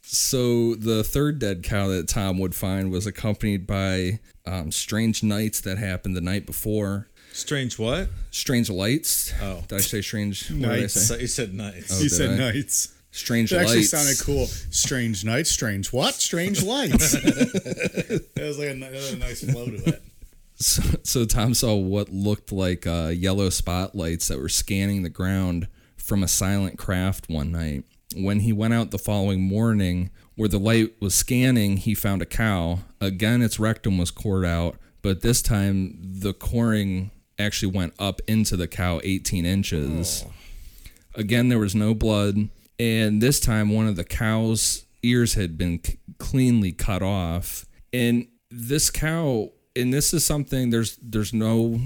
So 0.03 0.75
the 0.77 1.03
third 1.05 1.39
dead 1.41 1.63
cow 1.63 1.89
that 1.89 2.09
Tom 2.09 2.39
would 2.39 2.55
find 2.55 2.91
was 2.91 3.07
accompanied 3.07 3.67
by 3.67 4.21
um, 4.47 4.71
strange 4.73 5.23
nights 5.23 5.61
that 5.63 5.77
happened 5.79 6.17
the 6.17 6.21
night 6.21 6.47
before. 6.47 7.09
Strange 7.33 7.79
what? 7.79 8.09
Strange 8.31 8.71
lights. 8.71 9.33
Oh. 9.43 9.63
Did 9.69 9.77
I 9.77 9.81
say 9.81 10.01
strange? 10.01 10.49
what 10.51 10.61
did 10.61 10.71
I 10.71 10.77
Nights. 10.81 10.95
say? 11.09 11.21
You 11.21 11.27
said 11.27 11.53
nice. 11.53 11.91
Oh, 11.93 11.97
you 11.97 12.09
did 12.09 12.13
said 12.17 12.31
I? 12.31 12.53
nights. 12.53 12.94
Strange 13.15 13.53
It 13.53 13.59
actually 13.59 13.77
lights. 13.77 13.91
sounded 13.91 14.19
cool. 14.21 14.47
Strange 14.47 15.25
nights, 15.25 15.49
strange 15.49 15.93
what? 15.93 16.15
Strange 16.15 16.65
lights. 16.65 17.15
it 17.15 18.29
was 18.37 18.59
like 18.59 18.71
a, 18.71 18.75
ni- 18.75 18.87
a 19.13 19.17
nice 19.17 19.45
flow 19.45 19.67
to 19.67 19.89
it. 19.89 20.03
So, 20.57 20.83
so 21.05 21.25
Tom 21.25 21.55
saw 21.55 21.75
what 21.77 22.11
looked 22.11 22.51
like 22.51 22.87
uh, 22.89 23.13
yellow 23.15 23.51
spotlights 23.51 24.27
that 24.29 24.39
were 24.41 24.49
scanning 24.49 25.05
the 25.05 25.09
ground 25.11 25.69
from 25.97 26.25
a 26.25 26.29
silent 26.29 26.77
craft 26.77 27.29
one 27.29 27.53
night. 27.53 27.85
When 28.17 28.41
he 28.41 28.53
went 28.53 28.75
out 28.75 28.91
the 28.91 28.99
following 28.99 29.43
morning, 29.43 30.11
where 30.35 30.49
the 30.49 30.59
light 30.59 30.95
was 31.01 31.15
scanning, 31.15 31.77
he 31.77 31.95
found 31.95 32.21
a 32.21 32.27
cow. 32.27 32.81
Again, 33.01 33.43
its 33.43 33.61
rectum 33.61 33.97
was 33.97 34.11
cored 34.11 34.45
out, 34.45 34.77
but 35.03 35.21
this 35.23 35.41
time 35.41 35.99
the 36.03 36.33
coring 36.35 37.11
actually 37.39 37.73
went 37.73 37.95
up 37.99 38.21
into 38.27 38.57
the 38.57 38.67
cow 38.69 39.01
18 39.05 39.45
inches. 39.47 40.25
Again, 41.15 41.49
there 41.49 41.59
was 41.61 41.75
no 41.77 41.95
blood, 41.95 42.49
and 42.79 43.23
this 43.23 43.41
time 43.41 43.71
one 43.71 43.87
of 43.87 43.97
the 43.97 44.05
cow's 44.05 44.85
ears 45.03 45.35
had 45.35 45.57
been 45.59 45.83
c- 45.85 45.99
cleanly 46.19 46.73
cut 46.73 47.03
off. 47.03 47.67
And 47.93 48.29
this 48.51 48.91
cow, 48.91 49.51
and 49.77 49.93
this 49.93 50.13
is 50.15 50.25
something 50.25 50.71
there's 50.71 50.99
there's 51.03 51.33
no 51.33 51.81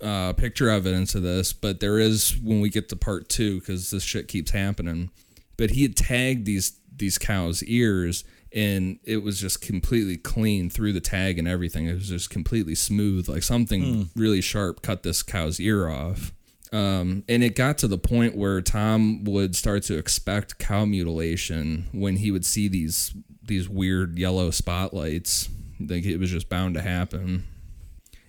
uh, 0.00 0.32
picture 0.32 0.68
evidence 0.68 1.14
of 1.14 1.22
this, 1.22 1.52
but 1.52 1.80
there 1.80 1.98
is 1.98 2.36
when 2.42 2.60
we 2.60 2.70
get 2.70 2.88
to 2.88 2.96
part 2.96 3.28
two 3.28 3.60
because 3.60 3.90
this 3.90 4.02
shit 4.02 4.28
keeps 4.28 4.50
happening. 4.50 5.10
But 5.56 5.70
he 5.70 5.82
had 5.82 5.96
tagged 5.96 6.46
these 6.46 6.78
these 6.94 7.18
cows' 7.18 7.62
ears, 7.64 8.24
and 8.52 8.98
it 9.04 9.18
was 9.18 9.40
just 9.40 9.60
completely 9.60 10.16
clean 10.16 10.70
through 10.70 10.92
the 10.92 11.00
tag 11.00 11.38
and 11.38 11.46
everything. 11.46 11.86
It 11.86 11.94
was 11.94 12.08
just 12.08 12.30
completely 12.30 12.74
smooth, 12.74 13.28
like 13.28 13.42
something 13.42 13.82
really 14.16 14.40
sharp 14.40 14.82
cut 14.82 15.02
this 15.02 15.22
cow's 15.22 15.60
ear 15.60 15.88
off. 15.88 16.32
Um, 16.72 17.24
and 17.28 17.42
it 17.42 17.56
got 17.56 17.78
to 17.78 17.88
the 17.88 17.98
point 17.98 18.36
where 18.36 18.60
Tom 18.60 19.24
would 19.24 19.56
start 19.56 19.82
to 19.84 19.96
expect 19.96 20.58
cow 20.58 20.84
mutilation 20.84 21.88
when 21.92 22.16
he 22.16 22.30
would 22.30 22.44
see 22.44 22.68
these 22.68 23.14
these 23.42 23.68
weird 23.68 24.18
yellow 24.18 24.50
spotlights. 24.50 25.48
Like 25.80 26.04
it 26.04 26.18
was 26.18 26.30
just 26.30 26.48
bound 26.48 26.74
to 26.74 26.82
happen. 26.82 27.46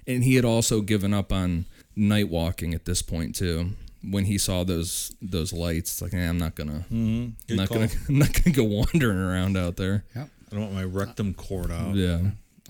And 0.08 0.24
he 0.24 0.36
had 0.36 0.46
also 0.46 0.82
given 0.82 1.14
up 1.14 1.34
on 1.34 1.66
night 1.96 2.30
walking 2.30 2.74
at 2.74 2.86
this 2.86 3.02
point 3.02 3.36
too. 3.36 3.72
When 4.02 4.24
he 4.26 4.38
saw 4.38 4.64
those 4.64 5.14
those 5.22 5.52
lights, 5.52 5.92
it's 5.92 6.02
like, 6.02 6.14
eh, 6.14 6.30
I'm 6.30 6.38
not 6.38 6.56
gonna, 6.56 6.86
I'm 6.90 7.36
not 7.50 7.68
call. 7.68 7.80
gonna, 7.80 7.90
I'm 8.08 8.20
not 8.20 8.32
gonna 8.34 8.56
go 8.56 8.64
wandering 8.64 9.18
around 9.18 9.58
out 9.58 9.76
there. 9.76 10.06
Yep, 10.16 10.30
I 10.50 10.56
don't 10.56 10.62
want 10.62 10.74
my 10.76 10.84
rectum 10.86 11.34
cord 11.34 11.70
out. 11.72 11.96
Yeah. 11.96 12.22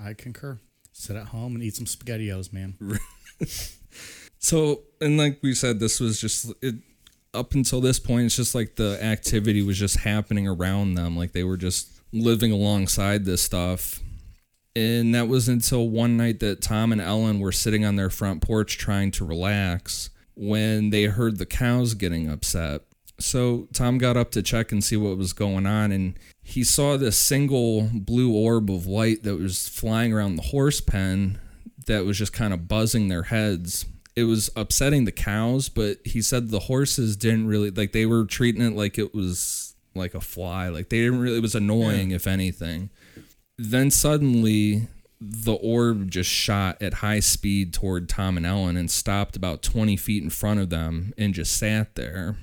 I 0.03 0.13
concur. 0.13 0.57
Sit 0.91 1.15
at 1.15 1.27
home 1.27 1.53
and 1.53 1.63
eat 1.63 1.75
some 1.75 1.85
spaghettios, 1.85 2.51
man. 2.51 2.73
So, 4.39 4.81
and 4.99 5.17
like 5.17 5.39
we 5.43 5.53
said, 5.53 5.79
this 5.79 5.99
was 5.99 6.19
just 6.19 6.51
it. 6.61 6.75
Up 7.31 7.53
until 7.53 7.79
this 7.79 7.99
point, 7.99 8.25
it's 8.25 8.35
just 8.35 8.55
like 8.55 8.75
the 8.75 8.97
activity 9.03 9.61
was 9.61 9.77
just 9.77 9.97
happening 9.97 10.47
around 10.47 10.95
them, 10.95 11.15
like 11.15 11.31
they 11.31 11.43
were 11.43 11.57
just 11.57 12.01
living 12.11 12.51
alongside 12.51 13.23
this 13.23 13.43
stuff. 13.43 13.99
And 14.75 15.13
that 15.13 15.27
was 15.27 15.47
until 15.47 15.89
one 15.89 16.17
night 16.17 16.39
that 16.39 16.61
Tom 16.61 16.91
and 16.91 16.99
Ellen 16.99 17.39
were 17.39 17.51
sitting 17.51 17.85
on 17.85 17.97
their 17.97 18.09
front 18.09 18.41
porch 18.41 18.79
trying 18.79 19.11
to 19.11 19.25
relax 19.25 20.09
when 20.33 20.89
they 20.89 21.03
heard 21.03 21.37
the 21.37 21.45
cows 21.45 21.93
getting 21.93 22.29
upset. 22.29 22.81
So 23.19 23.67
Tom 23.73 23.97
got 23.97 24.17
up 24.17 24.31
to 24.31 24.41
check 24.41 24.71
and 24.71 24.83
see 24.83 24.95
what 24.95 25.17
was 25.17 25.33
going 25.33 25.67
on, 25.67 25.91
and 25.91 26.17
he 26.41 26.63
saw 26.63 26.97
this 26.97 27.17
single 27.17 27.89
blue 27.93 28.33
orb 28.33 28.71
of 28.71 28.87
light 28.87 29.23
that 29.23 29.35
was 29.35 29.67
flying 29.67 30.13
around 30.13 30.37
the 30.37 30.43
horse 30.43 30.81
pen 30.81 31.39
that 31.85 32.05
was 32.05 32.17
just 32.17 32.33
kind 32.33 32.53
of 32.53 32.67
buzzing 32.67 33.07
their 33.09 33.23
heads. 33.23 33.85
It 34.19 34.25
was 34.25 34.49
upsetting 34.55 35.05
the 35.05 35.13
cows, 35.13 35.69
but 35.69 35.99
he 36.03 36.21
said 36.21 36.49
the 36.49 36.59
horses 36.59 37.15
didn't 37.15 37.47
really 37.47 37.71
like 37.71 37.93
they 37.93 38.05
were 38.05 38.25
treating 38.25 38.61
it 38.61 38.75
like 38.75 38.97
it 38.97 39.13
was 39.13 39.75
like 39.95 40.13
a 40.13 40.19
fly. 40.21 40.67
Like 40.67 40.89
they 40.89 40.97
didn't 40.97 41.19
really 41.19 41.37
it 41.37 41.41
was 41.41 41.55
annoying 41.55 42.11
if 42.11 42.27
anything. 42.27 42.89
Then 43.57 43.91
suddenly 43.91 44.87
the 45.21 45.53
orb 45.53 46.11
just 46.11 46.29
shot 46.29 46.81
at 46.81 46.95
high 46.95 47.19
speed 47.19 47.73
toward 47.73 48.07
Tom 48.09 48.37
and 48.37 48.45
Ellen 48.45 48.77
and 48.77 48.89
stopped 48.89 49.35
about 49.35 49.61
20 49.61 49.97
feet 49.97 50.23
in 50.23 50.29
front 50.29 50.59
of 50.59 50.69
them 50.69 51.13
and 51.17 51.33
just 51.33 51.57
sat 51.57 51.95
there. 51.95 52.37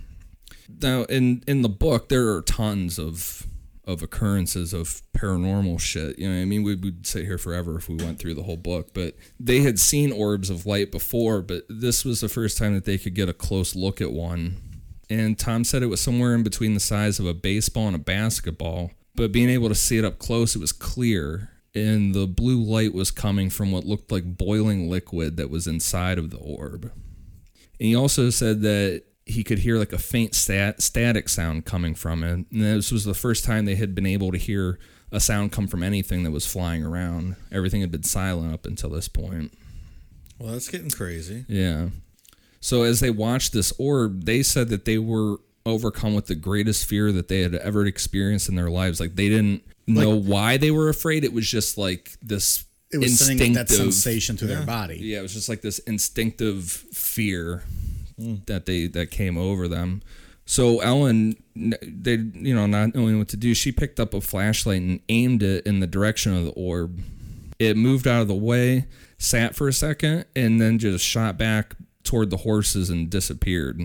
Now 0.81 1.03
in 1.05 1.43
in 1.47 1.63
the 1.63 1.69
book 1.69 2.09
there 2.09 2.29
are 2.31 2.43
tons 2.43 2.99
of 2.99 3.46
of 3.87 4.03
occurrences 4.03 4.73
of 4.73 5.03
paranormal 5.17 5.81
shit. 5.81 6.19
You 6.19 6.29
know, 6.29 6.43
I 6.43 6.45
mean, 6.45 6.65
we 6.65 6.75
would 6.75 7.07
sit 7.07 7.25
here 7.25 7.39
forever 7.39 7.77
if 7.77 7.89
we 7.89 7.95
went 7.97 8.19
through 8.19 8.35
the 8.35 8.43
whole 8.43 8.57
book. 8.57 8.93
But 8.93 9.15
they 9.39 9.61
had 9.61 9.79
seen 9.79 10.13
orbs 10.13 10.51
of 10.51 10.67
light 10.67 10.91
before, 10.91 11.41
but 11.41 11.65
this 11.69 12.05
was 12.05 12.21
the 12.21 12.29
first 12.29 12.59
time 12.59 12.75
that 12.75 12.85
they 12.85 12.99
could 12.99 13.15
get 13.15 13.29
a 13.29 13.33
close 13.35 13.77
look 13.77 14.01
at 14.01 14.13
one. 14.13 14.57
And 15.09 15.39
Tom 15.39 15.63
said 15.63 15.83
it 15.83 15.87
was 15.87 16.01
somewhere 16.01 16.35
in 16.35 16.43
between 16.43 16.75
the 16.75 16.81
size 16.81 17.21
of 17.21 17.27
a 17.27 17.35
baseball 17.35 17.87
and 17.87 17.95
a 17.95 18.01
basketball. 18.01 18.91
But 19.15 19.31
being 19.31 19.49
able 19.49 19.69
to 19.69 19.75
see 19.75 19.99
it 19.99 20.05
up 20.05 20.19
close, 20.19 20.57
it 20.57 20.61
was 20.61 20.73
clear. 20.73 21.51
And 21.75 22.15
the 22.15 22.27
blue 22.27 22.61
light 22.61 22.93
was 22.93 23.11
coming 23.11 23.51
from 23.51 23.71
what 23.71 23.85
looked 23.85 24.11
like 24.11 24.37
boiling 24.37 24.91
liquid 24.91 25.37
that 25.37 25.51
was 25.51 25.67
inside 25.67 26.19
of 26.19 26.31
the 26.31 26.39
orb. 26.39 26.91
And 27.79 27.89
he 27.89 27.95
also 27.95 28.31
said 28.31 28.63
that 28.63 29.05
he 29.27 29.43
could 29.45 29.59
hear 29.59 29.77
like 29.79 29.93
a 29.93 29.99
faint 29.99 30.35
stat- 30.35 30.81
static 30.81 31.29
sound 31.29 31.65
coming 31.65 31.95
from 31.95 32.23
it. 32.23 32.33
And 32.33 32.47
this 32.51 32.93
was 32.93 33.05
the 33.05 33.13
first 33.15 33.45
time 33.45 33.65
they 33.65 33.75
had 33.75 33.95
been 33.95 34.07
able 34.07 34.31
to 34.33 34.39
hear 34.39 34.79
a 35.13 35.19
sound 35.21 35.53
come 35.53 35.67
from 35.67 35.83
anything 35.83 36.23
that 36.23 36.31
was 36.31 36.47
flying 36.47 36.85
around. 36.85 37.37
Everything 37.53 37.81
had 37.81 37.91
been 37.91 38.03
silent 38.05 38.55
up 38.55 38.67
until 38.67 38.91
this 38.91 39.09
point. 39.09 39.53
Well, 40.39 40.53
that's 40.53 40.69
getting 40.69 40.91
crazy. 40.91 41.45
Yeah. 41.49 41.89
So 42.61 42.83
as 42.85 43.01
they 43.01 43.11
watched 43.11 43.53
this 43.53 43.73
orb, 43.79 44.25
they 44.25 44.43
said 44.43 44.69
that 44.69 44.85
they 44.85 44.99
were 44.99 45.39
overcome 45.65 46.15
with 46.15 46.27
the 46.27 46.35
greatest 46.37 46.87
fear 46.87 47.11
that 47.13 47.27
they 47.29 47.41
had 47.41 47.55
ever 47.57 47.85
experienced 47.87 48.49
in 48.49 48.55
their 48.55 48.71
lives. 48.71 49.01
Like 49.01 49.17
they 49.17 49.29
didn't 49.29 49.63
know 49.89 50.15
why 50.15 50.57
they 50.57 50.71
were 50.71 50.89
afraid. 50.89 51.25
It 51.25 51.33
was 51.33 51.49
just 51.51 51.77
like 51.77 52.13
this 52.23 52.65
It 52.93 52.99
was 52.99 53.19
sending 53.19 53.55
that 53.55 53.63
instinctive- 53.63 53.93
sensation 53.95 54.37
through 54.37 54.49
their 54.49 54.65
body. 54.67 54.99
yeah, 55.03 55.19
it 55.19 55.23
was 55.23 55.35
just 55.35 55.49
like 55.49 55.63
this 55.63 55.79
instinctive 55.81 56.65
fear 56.93 57.65
Mm. 58.21 58.47
that 58.47 58.65
they 58.65 58.87
that 58.87 59.11
came 59.11 59.37
over 59.37 59.69
them. 59.69 60.03
So 60.47 60.81
Ellen, 60.81 61.37
they 61.55 62.15
you 62.15 62.55
know 62.55 62.67
not 62.67 62.95
knowing 62.95 63.19
what 63.19 63.29
to 63.29 63.37
do, 63.37 63.53
she 63.53 63.73
picked 63.73 64.01
up 64.01 64.15
a 64.15 64.21
flashlight 64.21 64.81
and 64.81 65.01
aimed 65.09 65.43
it 65.43 65.67
in 65.67 65.81
the 65.81 65.87
direction 65.87 66.35
of 66.35 66.45
the 66.45 66.53
orb. 66.53 67.01
It 67.59 67.77
moved 67.77 68.07
out 68.07 68.23
of 68.23 68.29
the 68.29 68.35
way, 68.35 68.87
sat 69.19 69.55
for 69.55 69.69
a 69.69 69.73
second, 69.73 70.27
and 70.35 70.61
then 70.61 70.79
just 70.79 71.05
shot 71.05 71.37
back 71.37 71.75
toward 72.05 72.31
the 72.31 72.39
horses 72.39 72.89
and 72.91 73.11
disappeared. 73.11 73.83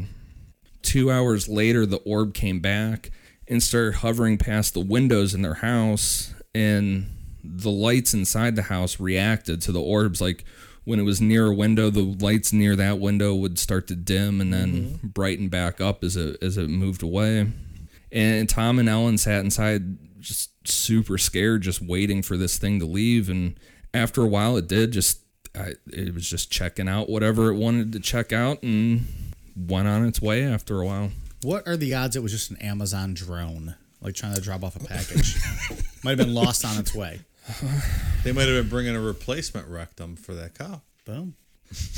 Two 0.81 1.11
hours 1.11 1.49
later, 1.49 1.85
the 1.85 1.97
orb 1.97 2.33
came 2.33 2.59
back 2.59 3.11
and 3.47 3.61
started 3.61 3.95
hovering 3.95 4.37
past 4.37 4.73
the 4.73 4.79
windows 4.79 5.33
in 5.33 5.41
their 5.41 5.55
house, 5.55 6.33
and 6.55 7.07
the 7.43 7.71
lights 7.71 8.13
inside 8.13 8.55
the 8.55 8.63
house 8.63 8.99
reacted 8.99 9.61
to 9.61 9.71
the 9.71 9.81
orbs. 9.81 10.21
Like 10.21 10.45
when 10.83 10.99
it 10.99 11.03
was 11.03 11.21
near 11.21 11.47
a 11.47 11.53
window, 11.53 11.89
the 11.89 12.01
lights 12.01 12.51
near 12.51 12.75
that 12.75 12.99
window 12.99 13.35
would 13.35 13.59
start 13.59 13.87
to 13.87 13.95
dim 13.95 14.41
and 14.41 14.53
then 14.53 14.73
mm-hmm. 14.73 15.07
brighten 15.07 15.47
back 15.47 15.79
up 15.79 16.03
as 16.03 16.17
it 16.17 16.37
as 16.41 16.57
it 16.57 16.69
moved 16.69 17.03
away. 17.03 17.51
And 18.11 18.49
Tom 18.49 18.79
and 18.79 18.89
Ellen 18.89 19.17
sat 19.17 19.43
inside, 19.43 20.19
just 20.19 20.51
super 20.67 21.17
scared, 21.17 21.61
just 21.61 21.81
waiting 21.81 22.21
for 22.21 22.35
this 22.35 22.57
thing 22.57 22.79
to 22.79 22.85
leave. 22.85 23.29
And 23.29 23.57
after 23.93 24.21
a 24.21 24.27
while, 24.27 24.57
it 24.57 24.67
did. 24.67 24.91
Just 24.91 25.21
I, 25.55 25.73
it 25.87 26.13
was 26.13 26.29
just 26.29 26.51
checking 26.51 26.89
out 26.89 27.09
whatever 27.09 27.51
it 27.51 27.55
wanted 27.55 27.93
to 27.93 27.99
check 27.99 28.33
out, 28.33 28.61
and 28.63 29.05
went 29.55 29.87
on 29.87 30.05
its 30.05 30.21
way 30.21 30.43
after 30.43 30.81
a 30.81 30.85
while. 30.85 31.11
What 31.43 31.67
are 31.67 31.77
the 31.77 31.93
odds 31.93 32.15
it 32.15 32.23
was 32.23 32.31
just 32.31 32.51
an 32.51 32.57
Amazon 32.57 33.13
drone, 33.13 33.75
like 34.01 34.15
trying 34.15 34.35
to 34.35 34.41
drop 34.41 34.63
off 34.63 34.75
a 34.75 34.79
package? 34.79 35.37
Might 36.03 36.17
have 36.17 36.27
been 36.27 36.33
lost 36.33 36.65
on 36.65 36.77
its 36.77 36.93
way. 36.93 37.21
They 38.23 38.31
might 38.31 38.47
have 38.47 38.63
been 38.63 38.69
bringing 38.69 38.95
a 38.95 39.01
replacement 39.01 39.67
rectum 39.67 40.15
for 40.15 40.35
that 40.35 40.53
cow. 40.57 40.81
Boom. 41.05 41.33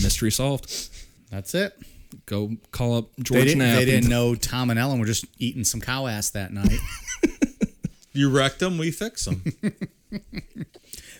Mystery 0.01 0.31
solved. 0.31 0.71
That's 1.29 1.53
it. 1.53 1.77
Go 2.25 2.51
call 2.71 2.95
up 2.97 3.15
They 3.17 3.23
George 3.23 3.43
didn't, 3.45 3.57
Knapp. 3.59 3.79
they 3.79 3.85
didn't 3.85 4.09
know 4.09 4.35
Tom 4.35 4.69
and 4.69 4.79
Ellen 4.79 4.99
were 4.99 5.05
just 5.05 5.25
eating 5.39 5.63
some 5.65 5.81
cow 5.81 6.07
ass 6.07 6.29
that 6.31 6.53
night. 6.53 6.79
You 8.15 8.29
wrecked 8.29 8.59
them, 8.59 8.77
we 8.77 8.91
fix 8.91 9.25
them. 9.25 9.41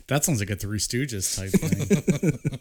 that 0.08 0.24
sounds 0.24 0.40
like 0.40 0.52
a 0.52 0.56
Three 0.56 0.78
Stooges 0.78 1.36
type 1.36 1.50
thing. 1.50 2.60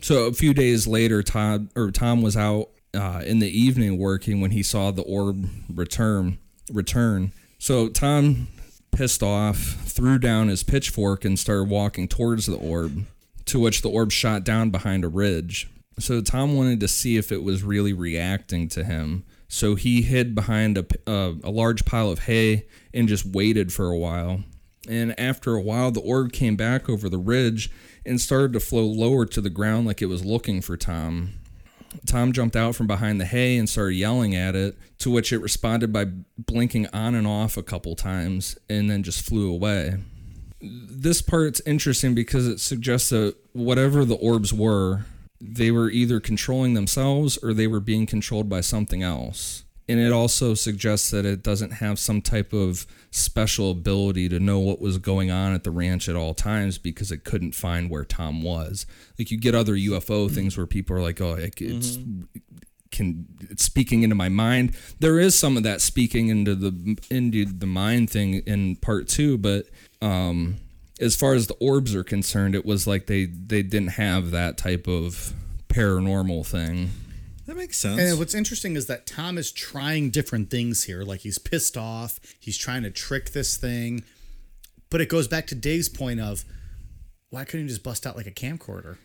So 0.00 0.24
a 0.26 0.32
few 0.32 0.54
days 0.54 0.86
later, 0.86 1.22
Todd 1.22 1.68
or 1.76 1.90
Tom 1.90 2.22
was 2.22 2.34
out 2.34 2.70
uh, 2.94 3.20
in 3.26 3.40
the 3.40 3.48
evening 3.48 3.98
working 3.98 4.40
when 4.40 4.52
he 4.52 4.62
saw 4.62 4.90
the 4.90 5.02
orb 5.02 5.46
return. 5.68 6.38
Return. 6.72 7.32
So 7.58 7.88
Tom, 7.90 8.48
pissed 8.94 9.22
off, 9.22 9.58
threw 9.58 10.18
down 10.18 10.48
his 10.48 10.62
pitchfork 10.62 11.24
and 11.24 11.38
started 11.38 11.68
walking 11.68 12.08
towards 12.08 12.46
the 12.46 12.56
orb. 12.56 13.04
To 13.46 13.60
which 13.60 13.82
the 13.82 13.90
orb 13.90 14.10
shot 14.10 14.42
down 14.42 14.70
behind 14.70 15.04
a 15.04 15.08
ridge. 15.08 15.68
So 15.98 16.20
Tom 16.22 16.56
wanted 16.56 16.80
to 16.80 16.88
see 16.88 17.16
if 17.16 17.30
it 17.30 17.42
was 17.42 17.62
really 17.62 17.92
reacting 17.92 18.68
to 18.68 18.84
him. 18.84 19.24
So 19.48 19.74
he 19.74 20.02
hid 20.02 20.34
behind 20.34 20.78
a, 20.78 20.86
uh, 21.06 21.34
a 21.44 21.50
large 21.50 21.84
pile 21.84 22.10
of 22.10 22.20
hay 22.20 22.66
and 22.92 23.06
just 23.06 23.26
waited 23.26 23.72
for 23.72 23.90
a 23.90 23.98
while. 23.98 24.42
And 24.88 25.18
after 25.18 25.54
a 25.54 25.62
while, 25.62 25.90
the 25.90 26.00
orb 26.00 26.32
came 26.32 26.56
back 26.56 26.88
over 26.88 27.08
the 27.08 27.18
ridge 27.18 27.70
and 28.04 28.20
started 28.20 28.52
to 28.54 28.60
flow 28.60 28.84
lower 28.84 29.26
to 29.26 29.40
the 29.40 29.50
ground 29.50 29.86
like 29.86 30.02
it 30.02 30.06
was 30.06 30.24
looking 30.24 30.60
for 30.60 30.76
Tom. 30.76 31.34
Tom 32.06 32.32
jumped 32.32 32.56
out 32.56 32.74
from 32.74 32.86
behind 32.86 33.20
the 33.20 33.24
hay 33.24 33.56
and 33.56 33.68
started 33.68 33.94
yelling 33.94 34.34
at 34.34 34.54
it, 34.54 34.76
to 34.98 35.10
which 35.10 35.32
it 35.32 35.38
responded 35.38 35.92
by 35.92 36.06
blinking 36.38 36.86
on 36.92 37.14
and 37.14 37.26
off 37.26 37.56
a 37.56 37.62
couple 37.62 37.94
times 37.96 38.56
and 38.68 38.90
then 38.90 39.02
just 39.02 39.24
flew 39.24 39.50
away. 39.50 39.96
This 40.60 41.20
part's 41.20 41.60
interesting 41.66 42.14
because 42.14 42.46
it 42.46 42.60
suggests 42.60 43.10
that 43.10 43.36
whatever 43.52 44.04
the 44.04 44.14
orbs 44.14 44.52
were, 44.52 45.04
they 45.40 45.70
were 45.70 45.90
either 45.90 46.20
controlling 46.20 46.74
themselves 46.74 47.36
or 47.38 47.52
they 47.52 47.66
were 47.66 47.80
being 47.80 48.06
controlled 48.06 48.48
by 48.48 48.60
something 48.60 49.02
else. 49.02 49.63
And 49.88 50.00
it 50.00 50.12
also 50.12 50.54
suggests 50.54 51.10
that 51.10 51.26
it 51.26 51.42
doesn't 51.42 51.72
have 51.72 51.98
some 51.98 52.22
type 52.22 52.52
of 52.52 52.86
special 53.10 53.70
ability 53.70 54.28
to 54.30 54.40
know 54.40 54.58
what 54.58 54.80
was 54.80 54.98
going 54.98 55.30
on 55.30 55.52
at 55.52 55.62
the 55.62 55.70
ranch 55.70 56.08
at 56.08 56.16
all 56.16 56.32
times 56.32 56.78
because 56.78 57.12
it 57.12 57.24
couldn't 57.24 57.54
find 57.54 57.90
where 57.90 58.04
Tom 58.04 58.42
was. 58.42 58.86
Like 59.18 59.30
you 59.30 59.38
get 59.38 59.54
other 59.54 59.74
UFO 59.74 60.30
things 60.30 60.56
where 60.56 60.66
people 60.66 60.96
are 60.96 61.02
like, 61.02 61.20
"Oh, 61.20 61.34
it, 61.34 61.60
it's 61.60 61.98
can 62.90 63.26
it's 63.40 63.64
speaking 63.64 64.02
into 64.02 64.16
my 64.16 64.30
mind." 64.30 64.74
There 65.00 65.18
is 65.18 65.34
some 65.34 65.56
of 65.56 65.62
that 65.64 65.80
speaking 65.80 66.28
into 66.28 66.54
the 66.54 66.98
into 67.10 67.44
the 67.44 67.66
mind 67.66 68.08
thing 68.10 68.34
in 68.46 68.76
part 68.76 69.06
2, 69.08 69.36
but 69.38 69.66
um 70.00 70.56
as 71.00 71.16
far 71.16 71.34
as 71.34 71.46
the 71.46 71.54
orbs 71.54 71.94
are 71.94 72.04
concerned, 72.04 72.54
it 72.54 72.64
was 72.64 72.86
like 72.86 73.06
they 73.06 73.26
they 73.26 73.62
didn't 73.62 73.88
have 73.88 74.30
that 74.30 74.56
type 74.56 74.86
of 74.88 75.34
paranormal 75.68 76.46
thing. 76.46 76.90
That 77.54 77.60
makes 77.60 77.76
sense. 77.76 78.00
and 78.00 78.18
what's 78.18 78.34
interesting 78.34 78.74
is 78.74 78.86
that 78.86 79.06
Tom 79.06 79.38
is 79.38 79.52
trying 79.52 80.10
different 80.10 80.50
things 80.50 80.84
here. 80.84 81.02
Like 81.02 81.20
he's 81.20 81.38
pissed 81.38 81.76
off. 81.76 82.18
He's 82.40 82.58
trying 82.58 82.82
to 82.82 82.90
trick 82.90 83.30
this 83.30 83.56
thing. 83.56 84.02
But 84.90 85.00
it 85.00 85.08
goes 85.08 85.28
back 85.28 85.46
to 85.48 85.54
Dave's 85.54 85.88
point 85.88 86.20
of 86.20 86.44
why 87.30 87.44
couldn't 87.44 87.66
you 87.66 87.68
just 87.68 87.84
bust 87.84 88.06
out 88.06 88.16
like 88.16 88.26
a 88.26 88.32
camcorder? 88.32 88.96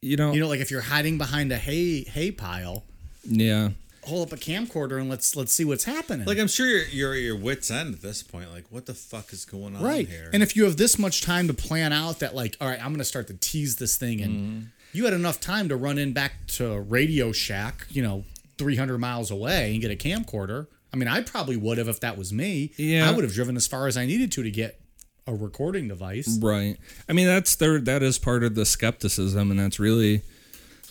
You 0.00 0.16
know, 0.16 0.32
You 0.32 0.40
know, 0.40 0.48
like 0.48 0.60
if 0.60 0.70
you're 0.70 0.82
hiding 0.82 1.18
behind 1.18 1.52
a 1.52 1.56
hay 1.56 2.04
hay 2.04 2.30
pile, 2.30 2.84
yeah. 3.24 3.70
hold 4.02 4.28
up 4.28 4.38
a 4.38 4.40
camcorder 4.40 4.98
and 4.98 5.08
let's 5.10 5.34
let's 5.36 5.52
see 5.52 5.64
what's 5.64 5.84
happening. 5.84 6.26
like 6.26 6.38
I'm 6.38 6.48
sure 6.48 6.66
you're, 6.66 6.86
you're 6.88 7.14
at 7.14 7.20
your 7.20 7.36
wits 7.36 7.70
end 7.70 7.94
at 7.94 8.02
this 8.02 8.22
point. 8.22 8.50
Like, 8.52 8.64
what 8.70 8.86
the 8.86 8.94
fuck 8.94 9.32
is 9.32 9.44
going 9.44 9.76
on 9.76 9.82
right. 9.82 10.08
here? 10.08 10.30
And 10.32 10.42
if 10.42 10.56
you 10.56 10.64
have 10.64 10.76
this 10.78 10.98
much 10.98 11.22
time 11.22 11.48
to 11.48 11.54
plan 11.54 11.92
out 11.92 12.18
that 12.20 12.34
like, 12.34 12.56
all 12.60 12.68
right, 12.68 12.82
I'm 12.82 12.92
gonna 12.92 13.04
start 13.04 13.26
to 13.28 13.34
tease 13.34 13.76
this 13.76 13.96
thing 13.96 14.20
and 14.22 14.34
Mm-hmm. 14.34 14.60
You 14.94 15.04
had 15.04 15.12
enough 15.14 15.40
time 15.40 15.68
to 15.68 15.76
run 15.76 15.98
in 15.98 16.12
back 16.12 16.46
to 16.48 16.80
Radio 16.80 17.32
Shack, 17.32 17.86
you 17.90 18.02
know, 18.02 18.24
300 18.58 18.98
miles 18.98 19.30
away 19.30 19.72
and 19.72 19.80
get 19.82 19.90
a 19.90 19.96
camcorder. 19.96 20.66
I 20.92 20.96
mean, 20.96 21.08
I 21.08 21.22
probably 21.22 21.56
would 21.56 21.78
have 21.78 21.88
if 21.88 22.00
that 22.00 22.16
was 22.16 22.32
me. 22.32 22.72
Yeah. 22.76 23.08
I 23.08 23.12
would 23.12 23.24
have 23.24 23.32
driven 23.34 23.56
as 23.56 23.66
far 23.66 23.86
as 23.88 23.96
I 23.96 24.06
needed 24.06 24.30
to 24.32 24.42
to 24.44 24.50
get 24.50 24.80
a 25.26 25.34
recording 25.34 25.88
device. 25.88 26.38
Right. 26.40 26.76
I 27.08 27.12
mean, 27.12 27.26
that's 27.26 27.56
there. 27.56 27.80
That 27.80 28.02
is 28.02 28.18
part 28.18 28.44
of 28.44 28.54
the 28.54 28.64
skepticism, 28.64 29.50
and 29.50 29.58
that's 29.58 29.80
really 29.80 30.22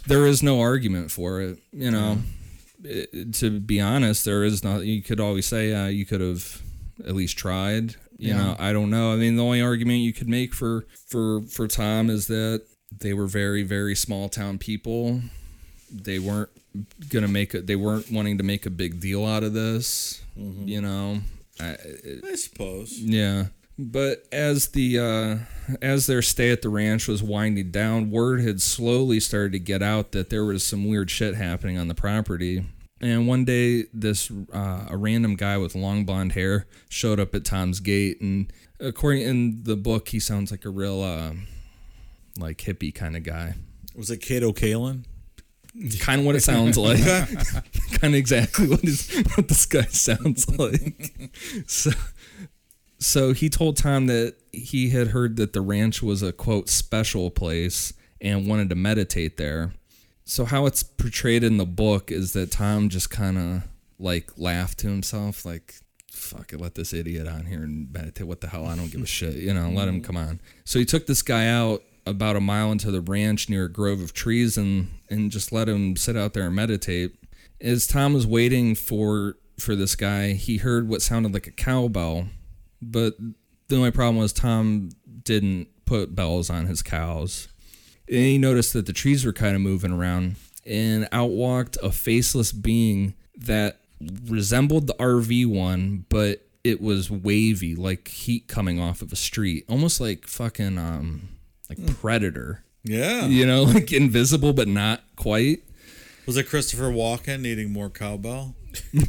there 0.07 0.25
is 0.27 0.43
no 0.43 0.59
argument 0.59 1.11
for 1.11 1.39
it. 1.41 1.59
You 1.71 1.91
know, 1.91 2.17
It- 2.83 3.33
to 3.35 3.59
be 3.61 3.79
honest, 3.79 4.25
there 4.25 4.43
is 4.43 4.61
not. 4.63 4.85
You 4.85 5.01
could 5.01 5.21
always 5.21 5.45
say 5.45 5.73
uh, 5.73 5.87
you 5.87 6.05
could 6.05 6.19
have 6.19 6.61
at 7.07 7.15
least 7.15 7.37
tried. 7.37 7.95
You 8.17 8.33
know, 8.33 8.55
I 8.59 8.71
don't 8.73 8.89
know. 8.89 9.11
I 9.13 9.15
mean, 9.17 9.35
the 9.37 9.43
only 9.43 9.61
argument 9.61 9.99
you 9.99 10.13
could 10.13 10.27
make 10.29 10.53
for 10.53 10.85
for 11.07 11.41
for 11.43 11.67
Tom 11.67 12.09
is 12.09 12.27
that 12.27 12.63
they 12.99 13.13
were 13.13 13.27
very 13.27 13.63
very 13.63 13.95
small 13.95 14.29
town 14.29 14.57
people. 14.57 15.21
they 15.91 16.19
weren't 16.19 16.49
gonna 17.09 17.27
make 17.27 17.53
it. 17.53 17.67
They 17.67 17.75
weren't 17.75 18.11
wanting 18.11 18.37
to 18.39 18.43
make 18.43 18.65
a 18.65 18.69
big 18.69 18.99
deal 18.99 19.25
out 19.25 19.43
of 19.43 19.53
this. 19.53 20.21
Mm-hmm. 20.37 20.67
You 20.67 20.81
know, 20.81 21.19
I, 21.59 21.77
I 22.27 22.35
suppose. 22.35 22.99
yeah. 22.99 23.45
But 23.77 24.27
as 24.31 24.67
the 24.69 24.99
uh, 24.99 25.75
as 25.81 26.05
their 26.05 26.21
stay 26.21 26.51
at 26.51 26.61
the 26.61 26.69
ranch 26.69 27.07
was 27.07 27.23
winding 27.23 27.71
down, 27.71 28.11
word 28.11 28.41
had 28.41 28.61
slowly 28.61 29.19
started 29.19 29.51
to 29.53 29.59
get 29.59 29.81
out 29.81 30.11
that 30.11 30.29
there 30.29 30.45
was 30.45 30.63
some 30.63 30.87
weird 30.87 31.09
shit 31.09 31.35
happening 31.35 31.77
on 31.77 31.87
the 31.87 31.95
property. 31.95 32.65
And 33.01 33.27
one 33.27 33.45
day, 33.45 33.85
this 33.93 34.31
uh, 34.53 34.85
a 34.89 34.95
random 34.95 35.35
guy 35.35 35.57
with 35.57 35.75
long 35.75 36.05
blonde 36.05 36.33
hair 36.33 36.67
showed 36.87 37.19
up 37.19 37.33
at 37.35 37.45
Tom's 37.45 37.79
gate, 37.79 38.21
and 38.21 38.51
according 38.79 39.23
in 39.23 39.63
the 39.63 39.75
book, 39.75 40.09
he 40.09 40.19
sounds 40.19 40.51
like 40.51 40.65
a 40.65 40.69
real 40.69 41.01
uh, 41.01 41.33
like 42.37 42.57
hippie 42.59 42.93
kind 42.93 43.15
of 43.15 43.23
guy. 43.23 43.55
Was 43.95 44.09
it 44.09 44.17
Kato 44.17 44.51
Kaelin? 44.51 45.05
Kind 45.99 46.21
of 46.21 46.25
what 46.25 46.35
it 46.35 46.43
sounds 46.43 46.77
like. 46.77 47.03
kind 47.03 48.03
of 48.03 48.15
exactly 48.15 48.67
what 48.67 48.83
is 48.83 49.09
what 49.35 49.47
this 49.47 49.65
guy 49.65 49.85
sounds 49.85 50.47
like. 50.59 51.31
so, 51.65 51.91
so 52.99 53.33
he 53.33 53.49
told 53.49 53.77
Tom 53.77 54.05
that 54.07 54.35
he 54.51 54.91
had 54.91 55.09
heard 55.09 55.35
that 55.37 55.53
the 55.53 55.61
ranch 55.61 56.03
was 56.03 56.21
a 56.21 56.31
quote 56.31 56.69
special 56.69 57.31
place 57.31 57.93
and 58.21 58.47
wanted 58.47 58.69
to 58.69 58.75
meditate 58.75 59.37
there. 59.37 59.73
So 60.25 60.45
how 60.45 60.67
it's 60.67 60.83
portrayed 60.83 61.43
in 61.43 61.57
the 61.57 61.65
book 61.65 62.11
is 62.11 62.33
that 62.33 62.51
Tom 62.51 62.89
just 62.89 63.09
kind 63.09 63.37
of 63.37 63.63
like 63.99 64.31
laughed 64.37 64.79
to 64.79 64.87
himself, 64.87 65.43
like 65.43 65.75
fuck 66.11 66.53
it, 66.53 66.61
let 66.61 66.75
this 66.75 66.93
idiot 66.93 67.27
on 67.27 67.47
here 67.47 67.63
and 67.63 67.91
meditate. 67.91 68.27
What 68.27 68.41
the 68.41 68.47
hell? 68.47 68.67
I 68.67 68.75
don't 68.75 68.91
give 68.91 69.01
a 69.01 69.07
shit. 69.07 69.35
You 69.35 69.53
know, 69.53 69.69
let 69.69 69.87
him 69.87 70.01
mm. 70.01 70.03
come 70.03 70.17
on. 70.17 70.39
So 70.63 70.77
he 70.77 70.85
took 70.85 71.07
this 71.07 71.21
guy 71.21 71.47
out 71.47 71.83
about 72.05 72.35
a 72.35 72.41
mile 72.41 72.71
into 72.71 72.91
the 72.91 73.01
ranch 73.01 73.49
near 73.49 73.65
a 73.65 73.71
grove 73.71 74.01
of 74.01 74.13
trees 74.13 74.57
and 74.57 74.89
and 75.09 75.31
just 75.31 75.51
let 75.51 75.69
him 75.69 75.95
sit 75.95 76.17
out 76.17 76.33
there 76.33 76.47
and 76.47 76.55
meditate. 76.55 77.15
As 77.61 77.87
Tom 77.87 78.13
was 78.13 78.27
waiting 78.27 78.75
for 78.75 79.37
for 79.59 79.75
this 79.75 79.95
guy, 79.95 80.33
he 80.33 80.57
heard 80.57 80.89
what 80.89 81.01
sounded 81.01 81.33
like 81.33 81.47
a 81.47 81.51
cowbell, 81.51 82.27
but 82.81 83.15
the 83.67 83.77
only 83.77 83.91
problem 83.91 84.17
was 84.17 84.33
Tom 84.33 84.89
didn't 85.23 85.67
put 85.85 86.15
bells 86.15 86.49
on 86.49 86.65
his 86.65 86.81
cows. 86.81 87.47
And 88.07 88.17
he 88.17 88.37
noticed 88.37 88.73
that 88.73 88.85
the 88.85 88.93
trees 88.93 89.25
were 89.25 89.33
kind 89.33 89.55
of 89.55 89.61
moving 89.61 89.91
around, 89.91 90.35
and 90.65 91.07
out 91.11 91.31
walked 91.31 91.77
a 91.81 91.91
faceless 91.91 92.51
being 92.51 93.13
that 93.37 93.79
resembled 94.27 94.87
the 94.87 94.93
RV 94.95 95.47
one, 95.47 96.05
but 96.09 96.45
it 96.63 96.81
was 96.81 97.09
wavy, 97.09 97.75
like 97.75 98.07
heat 98.07 98.47
coming 98.47 98.79
off 98.79 99.01
of 99.01 99.11
a 99.13 99.15
street, 99.15 99.65
almost 99.69 100.01
like 100.01 100.27
fucking 100.27 100.77
um, 100.77 101.29
like 101.69 101.97
Predator. 101.99 102.63
Yeah. 102.83 103.25
You 103.25 103.45
know, 103.45 103.63
like 103.63 103.91
invisible 103.91 104.53
but 104.53 104.67
not 104.67 105.01
quite. 105.15 105.63
Was 106.25 106.37
it 106.37 106.47
Christopher 106.47 106.91
Walken 106.91 107.41
needing 107.41 107.71
more 107.71 107.89
cowbell? 107.89 108.55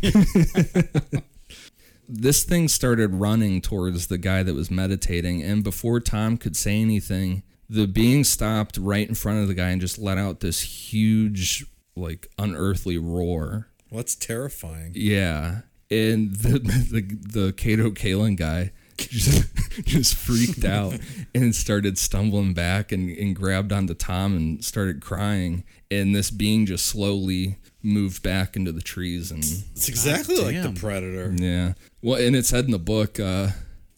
This 2.09 2.45
thing 2.45 2.69
started 2.69 3.15
running 3.15 3.61
towards 3.63 4.09
the 4.09 4.19
guy 4.19 4.43
that 4.43 4.55
was 4.55 4.71
meditating, 4.71 5.43
and 5.43 5.65
before 5.65 6.01
Tom 6.01 6.37
could 6.37 6.57
say 6.57 6.81
anything, 6.81 7.43
the 7.69 7.87
being 7.87 8.25
stopped 8.25 8.77
right 8.77 9.09
in 9.09 9.15
front 9.15 9.41
of 9.41 9.49
the 9.49 9.55
guy 9.55 9.71
and 9.71 9.81
just 9.81 9.99
let 9.99 10.19
out 10.19 10.41
this 10.41 10.61
huge, 10.93 11.65
like 11.97 12.29
unearthly 12.39 12.99
roar. 12.99 13.69
Well, 13.91 13.99
that's 14.01 14.17
terrifying. 14.17 14.93
Yeah, 14.95 15.63
and 15.91 16.35
the 16.35 16.59
the 16.59 17.41
the 17.41 17.53
Kato 17.53 17.91
Kaelin 17.91 18.37
guy 18.37 18.73
just, 19.11 19.55
just 19.85 20.15
freaked 20.15 20.65
out 20.65 20.99
and 21.35 21.55
started 21.55 21.99
stumbling 21.99 22.55
back 22.55 22.93
and, 22.93 23.11
and 23.11 23.35
grabbed 23.35 23.73
onto 23.73 23.95
Tom 23.95 24.37
and 24.37 24.65
started 24.65 25.01
crying. 25.01 25.65
And 25.91 26.15
this 26.15 26.31
being 26.31 26.67
just 26.67 26.87
slowly 26.87 27.59
moved 27.83 28.23
back 28.23 28.57
into 28.57 28.73
the 28.73 28.81
trees 28.81 29.31
and 29.31 29.41
It's 29.41 29.89
exactly 29.89 30.37
like 30.39 30.63
the. 30.63 30.73
Predator. 30.79 31.33
yeah. 31.37 31.75
Well, 32.03 32.21
and 32.21 32.35
it 32.35 32.47
said 32.47 32.65
in 32.65 32.71
the 32.71 32.79
book 32.79 33.21
uh, 33.21 33.49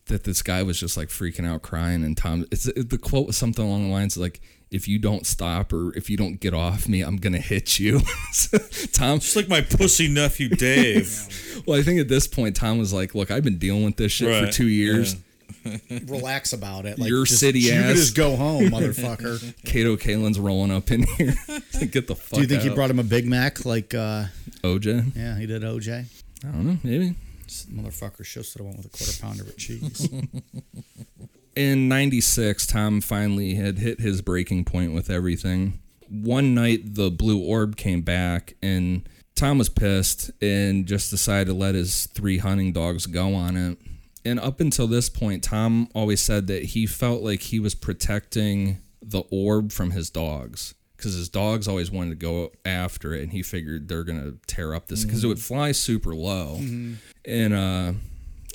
that 0.07 0.25
this 0.25 0.43
guy 0.43 0.63
was 0.63 0.79
just 0.79 0.97
like 0.97 1.09
freaking 1.09 1.47
out, 1.47 1.63
crying, 1.63 2.05
and 2.05 2.17
Tom. 2.17 2.45
It's 2.51 2.67
it, 2.67 2.91
the 2.91 2.99
quote 2.99 3.27
was 3.27 3.37
something 3.37 3.65
along 3.65 3.85
the 3.85 3.93
lines 3.93 4.17
of 4.17 4.23
like, 4.23 4.41
"If 4.71 4.89
you 4.89 4.99
don't 4.99 5.27
stop 5.27 5.73
or 5.73 5.97
if 5.97 6.11
you 6.11 6.17
don't 6.17 6.41
get 6.41 6.55
off 6.55 6.89
me, 6.89 7.03
I'm 7.03 7.17
gonna 7.17 7.39
hit 7.39 7.79
you." 7.79 8.01
So 8.33 8.59
Tom. 8.93 9.21
Just 9.21 9.37
like 9.37 9.49
my 9.49 9.63
pussy 9.63 10.09
nephew 10.09 10.49
Dave. 10.49 11.43
Well, 11.67 11.81
I 11.81 11.83
think 11.83 11.99
at 11.99 12.09
this 12.09 12.29
point, 12.29 12.55
Tom 12.55 12.79
was 12.79 12.93
like, 12.93 13.15
"Look, 13.15 13.31
I've 13.31 13.43
been 13.43 13.57
dealing 13.59 13.85
with 13.85 13.97
this 13.97 14.13
shit 14.13 14.45
for 14.47 14.53
two 14.53 14.69
years." 14.69 15.17
Relax 16.07 16.53
about 16.53 16.87
it. 16.87 16.99
Like, 16.99 17.09
Your 17.09 17.25
just, 17.25 17.41
city 17.41 17.61
you 17.61 17.73
ass. 17.73 17.97
just 17.97 18.15
go 18.17 18.37
home, 18.37 18.65
motherfucker. 18.65 19.55
Kato 19.65 19.97
Kaelin's 19.97 20.39
rolling 20.39 20.71
up 20.71 20.91
in 20.91 21.05
here. 21.17 21.35
Get 21.91 22.07
the 22.07 22.15
fuck. 22.15 22.37
Do 22.37 22.41
you 22.43 22.47
think 22.47 22.63
he 22.63 22.69
brought 22.69 22.91
him 22.91 22.99
a 22.99 23.05
Big 23.05 23.27
Mac? 23.27 23.65
Like, 23.65 23.95
uh, 23.95 24.27
OJ? 24.63 25.17
yeah, 25.17 25.37
he 25.39 25.47
did 25.47 25.63
OJ. 25.63 26.05
I 26.45 26.47
don't 26.49 26.67
know. 26.67 26.79
Maybe. 26.85 27.15
This 27.45 27.67
motherfucker 27.67 28.25
should 28.25 28.45
have 28.57 28.67
went 28.67 28.77
with 28.77 28.87
a 28.87 28.91
quarter 28.91 29.13
pounder 29.21 29.45
with 29.45 29.57
cheese. 29.57 30.09
In 31.57 31.89
96 31.89 32.67
tom 32.67 33.01
finally 33.01 33.55
had 33.55 33.79
hit 33.79 34.01
his 34.01 34.23
breaking 34.23 34.65
point 34.65 34.93
with 34.93 35.11
everything. 35.11 35.81
One 36.09 36.55
night 36.55 36.95
the 36.95 37.11
blue 37.11 37.39
orb 37.43 37.77
came 37.77 38.03
back 38.03 38.55
and 38.63 39.09
tom 39.35 39.59
was 39.59 39.69
pissed 39.69 40.31
and 40.41 40.87
just 40.87 41.11
decided 41.11 41.47
to 41.47 41.55
let 41.55 41.75
his 41.75 42.07
three 42.07 42.39
hunting 42.39 42.73
dogs 42.73 43.07
go 43.07 43.35
on 43.35 43.57
it. 43.57 43.79
And 44.25 44.39
up 44.39 44.61
until 44.61 44.87
this 44.87 45.09
point 45.09 45.43
tom 45.43 45.89
always 45.95 46.21
said 46.21 46.47
that 46.49 46.63
he 46.63 46.87
felt 46.87 47.23
like 47.23 47.41
he 47.41 47.59
was 47.59 47.75
protecting 47.75 48.79
the 49.03 49.23
orb 49.31 49.73
from 49.73 49.93
his 49.93 50.11
dogs 50.11 50.75
because 50.97 51.15
his 51.15 51.29
dogs 51.29 51.69
always 51.69 51.91
wanted 51.91 52.11
to 52.11 52.17
go 52.17 52.51
after 52.65 53.15
it 53.15 53.23
and 53.23 53.33
he 53.33 53.43
figured 53.43 53.89
they're 53.89 54.05
gonna 54.05 54.35
tear 54.47 54.75
up 54.75 54.89
this 54.89 55.05
because 55.05 55.25
it 55.25 55.27
would 55.29 55.41
fly 55.41 55.73
super 55.73 56.15
low. 56.15 56.57
And 57.25 57.55
uh 57.55 57.93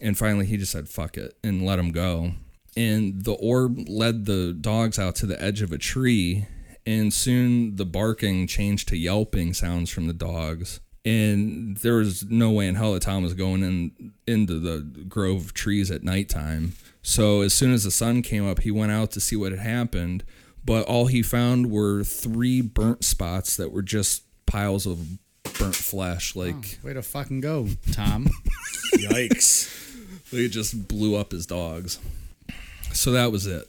and 0.03 0.17
finally 0.17 0.45
he 0.45 0.57
just 0.57 0.71
said 0.71 0.87
fuck 0.87 1.17
it 1.17 1.35
and 1.43 1.65
let 1.65 1.79
him 1.79 1.91
go 1.91 2.31
and 2.75 3.23
the 3.23 3.33
orb 3.33 3.77
led 3.87 4.25
the 4.25 4.53
dogs 4.53 4.97
out 4.97 5.15
to 5.15 5.25
the 5.25 5.41
edge 5.41 5.61
of 5.61 5.71
a 5.71 5.77
tree 5.77 6.45
and 6.85 7.13
soon 7.13 7.75
the 7.75 7.85
barking 7.85 8.47
changed 8.47 8.87
to 8.87 8.97
yelping 8.97 9.53
sounds 9.53 9.89
from 9.89 10.07
the 10.07 10.13
dogs 10.13 10.79
and 11.03 11.77
there 11.77 11.95
was 11.95 12.23
no 12.25 12.51
way 12.51 12.67
in 12.67 12.75
hell 12.75 12.93
that 12.93 13.01
tom 13.01 13.23
was 13.23 13.33
going 13.33 13.63
in 13.63 14.13
into 14.27 14.59
the 14.59 14.79
grove 15.07 15.45
of 15.45 15.53
trees 15.53 15.91
at 15.91 16.03
nighttime 16.03 16.73
so 17.01 17.41
as 17.41 17.53
soon 17.53 17.73
as 17.73 17.83
the 17.83 17.91
sun 17.91 18.21
came 18.21 18.47
up 18.47 18.59
he 18.59 18.71
went 18.71 18.91
out 18.91 19.11
to 19.11 19.19
see 19.19 19.35
what 19.35 19.51
had 19.51 19.61
happened 19.61 20.23
but 20.63 20.85
all 20.85 21.07
he 21.07 21.21
found 21.21 21.71
were 21.71 22.03
three 22.03 22.61
burnt 22.61 23.03
spots 23.03 23.57
that 23.57 23.71
were 23.71 23.81
just 23.81 24.23
piles 24.45 24.85
of 24.85 25.17
burnt 25.57 25.75
flesh 25.75 26.35
like 26.35 26.79
Way 26.83 26.93
to 26.93 27.01
fucking 27.01 27.41
go, 27.41 27.67
Tom. 27.91 28.27
Yikes. 28.95 30.29
they 30.31 30.47
just 30.47 30.87
blew 30.87 31.15
up 31.15 31.31
his 31.31 31.45
dogs. 31.45 31.99
So 32.93 33.11
that 33.11 33.31
was 33.31 33.47
it. 33.47 33.67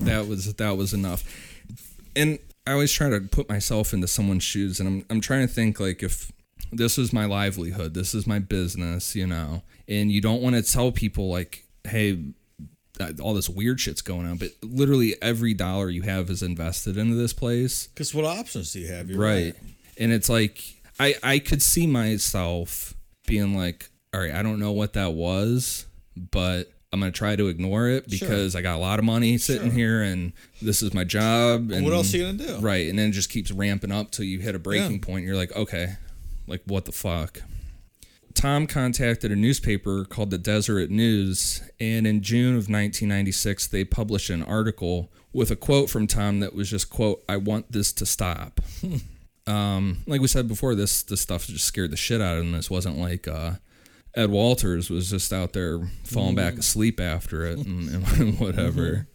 That 0.00 0.26
was 0.26 0.54
that 0.54 0.76
was 0.76 0.94
enough. 0.94 1.24
And 2.14 2.38
I 2.66 2.72
always 2.72 2.92
try 2.92 3.10
to 3.10 3.20
put 3.20 3.48
myself 3.48 3.92
into 3.92 4.08
someone's 4.08 4.42
shoes, 4.42 4.80
and 4.80 4.88
I'm 4.88 5.06
I'm 5.10 5.20
trying 5.20 5.46
to 5.46 5.52
think 5.52 5.78
like 5.78 6.02
if 6.02 6.32
this 6.72 6.98
is 6.98 7.12
my 7.12 7.26
livelihood, 7.26 7.94
this 7.94 8.14
is 8.14 8.26
my 8.26 8.38
business, 8.38 9.14
you 9.14 9.26
know, 9.26 9.62
and 9.88 10.10
you 10.10 10.20
don't 10.20 10.42
want 10.42 10.56
to 10.56 10.62
tell 10.62 10.90
people 10.90 11.30
like, 11.30 11.64
hey, 11.84 12.18
all 13.22 13.34
this 13.34 13.48
weird 13.48 13.80
shit's 13.80 14.02
going 14.02 14.26
on, 14.26 14.36
but 14.36 14.50
literally 14.62 15.14
every 15.20 15.54
dollar 15.54 15.90
you 15.90 16.02
have 16.02 16.30
is 16.30 16.42
invested 16.42 16.96
into 16.96 17.14
this 17.14 17.32
place 17.32 17.88
Because 17.88 18.14
what 18.14 18.24
options 18.24 18.72
do 18.72 18.80
you 18.80 18.88
have? 18.88 19.10
You're 19.10 19.20
right. 19.20 19.54
And 19.98 20.12
it's 20.12 20.28
like 20.28 20.62
I 20.98 21.14
I 21.22 21.38
could 21.38 21.62
see 21.62 21.86
myself 21.86 22.94
being 23.26 23.56
like, 23.56 23.90
all 24.14 24.20
right, 24.20 24.32
I 24.32 24.42
don't 24.42 24.58
know 24.58 24.72
what 24.72 24.94
that 24.94 25.12
was, 25.12 25.86
but 26.16 26.70
I'm 26.92 27.00
gonna 27.00 27.12
try 27.12 27.36
to 27.36 27.48
ignore 27.48 27.88
it 27.88 28.08
because 28.08 28.54
I 28.56 28.62
got 28.62 28.76
a 28.76 28.78
lot 28.78 28.98
of 28.98 29.04
money 29.04 29.38
sitting 29.38 29.70
here 29.72 30.02
and 30.02 30.32
this 30.62 30.82
is 30.82 30.94
my 30.94 31.04
job. 31.04 31.70
And 31.72 31.84
What 31.84 31.92
else 31.92 32.14
are 32.14 32.16
you 32.18 32.32
gonna 32.32 32.38
do? 32.46 32.58
Right, 32.60 32.88
and 32.88 32.98
then 32.98 33.08
it 33.10 33.12
just 33.12 33.28
keeps 33.28 33.50
ramping 33.50 33.92
up 33.92 34.10
till 34.12 34.24
you 34.24 34.38
hit 34.38 34.54
a 34.54 34.58
breaking 34.58 34.92
Yeah. 34.92 34.98
point. 35.00 35.26
You're 35.26 35.36
like, 35.36 35.54
okay, 35.54 35.96
like 36.46 36.62
what 36.66 36.84
the 36.84 36.92
fuck. 36.92 37.42
Tom 38.34 38.66
contacted 38.66 39.32
a 39.32 39.36
newspaper 39.36 40.04
called 40.04 40.30
the 40.30 40.36
Deseret 40.38 40.90
News, 40.90 41.62
and 41.80 42.06
in 42.06 42.20
June 42.20 42.50
of 42.50 42.68
1996, 42.68 43.66
they 43.68 43.82
published 43.82 44.28
an 44.28 44.42
article 44.42 45.10
with 45.32 45.50
a 45.50 45.56
quote 45.56 45.88
from 45.88 46.06
Tom 46.06 46.40
that 46.40 46.54
was 46.54 46.68
just 46.70 46.90
quote, 46.90 47.24
"I 47.28 47.38
want 47.38 47.72
this 47.72 47.92
to 47.94 48.04
stop." 48.06 48.60
um, 49.46 49.98
like 50.06 50.20
we 50.20 50.28
said 50.28 50.48
before, 50.48 50.74
this 50.74 51.02
this 51.02 51.20
stuff 51.22 51.46
just 51.46 51.64
scared 51.64 51.90
the 51.90 51.96
shit 51.96 52.20
out 52.20 52.36
of 52.36 52.44
him. 52.44 52.52
This 52.52 52.70
wasn't 52.70 52.98
like 52.98 53.26
uh, 53.26 53.52
Ed 54.16 54.30
Walters 54.30 54.88
was 54.88 55.10
just 55.10 55.32
out 55.32 55.52
there 55.52 55.78
falling 56.04 56.34
back 56.34 56.54
asleep 56.54 56.98
after 56.98 57.44
it 57.44 57.58
and, 57.58 57.88
and 57.90 58.38
whatever. 58.40 59.06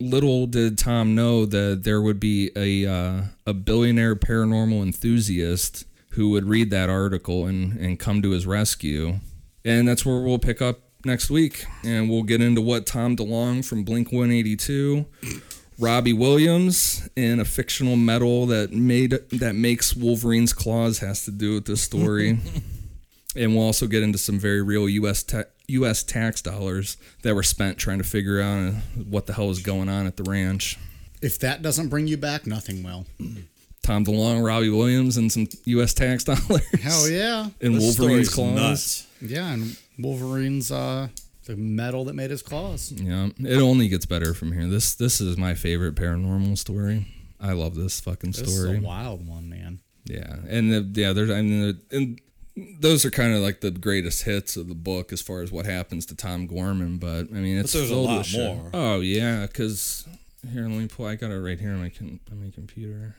Little 0.00 0.46
did 0.46 0.76
Tom 0.76 1.14
know 1.14 1.46
that 1.46 1.84
there 1.84 2.02
would 2.02 2.18
be 2.18 2.50
a 2.56 2.90
uh, 2.90 3.22
a 3.46 3.54
billionaire 3.54 4.16
paranormal 4.16 4.82
enthusiast 4.82 5.84
who 6.10 6.30
would 6.30 6.46
read 6.46 6.70
that 6.70 6.90
article 6.90 7.46
and, 7.46 7.78
and 7.78 7.98
come 7.98 8.22
to 8.22 8.30
his 8.30 8.46
rescue. 8.46 9.20
And 9.64 9.86
that's 9.86 10.04
where 10.04 10.20
we'll 10.20 10.38
pick 10.38 10.60
up 10.60 10.80
next 11.04 11.30
week. 11.30 11.64
And 11.84 12.10
we'll 12.10 12.24
get 12.24 12.40
into 12.40 12.60
what 12.60 12.86
Tom 12.86 13.16
DeLonge 13.16 13.64
from 13.64 13.84
Blink 13.84 14.10
182, 14.10 15.06
Robbie 15.78 16.12
Williams 16.12 17.08
and 17.16 17.40
a 17.40 17.44
fictional 17.44 17.96
metal 17.96 18.46
that 18.46 18.72
made 18.72 19.12
that 19.30 19.54
makes 19.54 19.94
Wolverine's 19.94 20.52
claws 20.52 20.98
has 20.98 21.24
to 21.26 21.30
do 21.30 21.54
with 21.54 21.66
this 21.66 21.82
story. 21.82 22.38
and 23.36 23.54
we'll 23.54 23.64
also 23.64 23.86
get 23.86 24.02
into 24.02 24.18
some 24.18 24.38
very 24.38 24.62
real 24.62 24.88
U.S. 24.88 25.22
Ta- 25.22 25.44
U.S. 25.68 26.02
tax 26.02 26.42
dollars 26.42 26.96
that 27.22 27.34
were 27.34 27.42
spent 27.42 27.78
trying 27.78 27.98
to 27.98 28.04
figure 28.04 28.40
out 28.40 28.68
uh, 28.68 28.70
what 29.08 29.26
the 29.26 29.32
hell 29.34 29.50
is 29.50 29.60
going 29.60 29.88
on 29.88 30.06
at 30.06 30.16
the 30.16 30.24
ranch. 30.24 30.78
If 31.22 31.38
that 31.40 31.62
doesn't 31.62 31.88
bring 31.88 32.06
you 32.06 32.16
back, 32.16 32.46
nothing 32.46 32.82
will. 32.82 33.06
Tom 33.82 34.04
DeLonge, 34.04 34.44
Robbie 34.46 34.68
Williams, 34.68 35.16
and 35.16 35.30
some 35.32 35.48
U.S. 35.64 35.94
tax 35.94 36.24
dollars. 36.24 36.66
Hell 36.82 37.08
yeah. 37.08 37.48
And 37.60 37.74
This 37.76 37.98
Wolverine's 37.98 38.28
claws. 38.34 38.54
nuts. 38.54 39.06
Yeah, 39.22 39.52
and 39.52 39.76
Wolverine's 39.98 40.70
uh 40.72 41.08
the 41.46 41.56
metal 41.56 42.04
that 42.04 42.14
made 42.14 42.30
his 42.30 42.42
claws. 42.42 42.92
Yeah, 42.92 43.28
it 43.38 43.60
only 43.60 43.88
gets 43.88 44.06
better 44.06 44.34
from 44.34 44.52
here. 44.52 44.66
This 44.68 44.94
this 44.94 45.20
is 45.20 45.36
my 45.36 45.54
favorite 45.54 45.94
paranormal 45.94 46.56
story. 46.58 47.06
I 47.40 47.52
love 47.52 47.74
this 47.74 48.00
fucking 48.00 48.32
This 48.32 48.42
is 48.42 48.60
story. 48.60 48.76
a 48.78 48.80
wild 48.80 49.26
one, 49.26 49.48
man. 49.48 49.80
Yeah, 50.04 50.36
and 50.48 50.72
the, 50.72 51.00
yeah, 51.00 51.12
there's 51.12 51.30
I 51.30 51.40
mean, 51.42 51.78
the, 51.90 51.96
and 51.96 52.20
those 52.78 53.04
are 53.04 53.10
kind 53.10 53.34
of 53.34 53.40
like 53.40 53.60
the 53.60 53.70
greatest 53.70 54.24
hits 54.24 54.56
of 54.56 54.68
the 54.68 54.74
book 54.74 55.12
as 55.12 55.20
far 55.20 55.42
as 55.42 55.50
what 55.52 55.66
happens 55.66 56.06
to 56.06 56.14
Tom 56.16 56.46
Gorman. 56.46 56.98
But 56.98 57.28
I 57.30 57.38
mean, 57.40 57.58
it's 57.58 57.72
there's 57.72 57.90
a 57.90 57.96
lot 57.96 58.18
with 58.18 58.26
shit. 58.26 58.56
more. 58.56 58.70
Oh 58.72 59.00
yeah, 59.00 59.46
because 59.46 60.06
here, 60.52 60.62
let 60.62 60.70
me 60.70 60.86
pull. 60.88 61.06
I 61.06 61.16
got 61.16 61.30
it 61.30 61.38
right 61.40 61.58
here 61.58 61.70
on 61.70 61.80
my 61.80 61.90
con- 61.90 62.20
on 62.30 62.44
my 62.44 62.50
computer. 62.50 63.16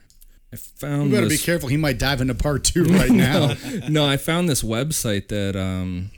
I 0.52 0.56
found. 0.56 1.10
You 1.10 1.16
better 1.16 1.28
be 1.28 1.38
careful. 1.38 1.68
He 1.68 1.76
might 1.76 1.98
dive 1.98 2.20
into 2.20 2.34
part 2.34 2.64
two 2.64 2.84
right 2.90 3.10
now. 3.10 3.54
no, 3.88 4.04
I 4.06 4.16
found 4.16 4.48
this 4.48 4.62
website 4.62 5.28
that 5.28 5.56
um, 5.56 6.10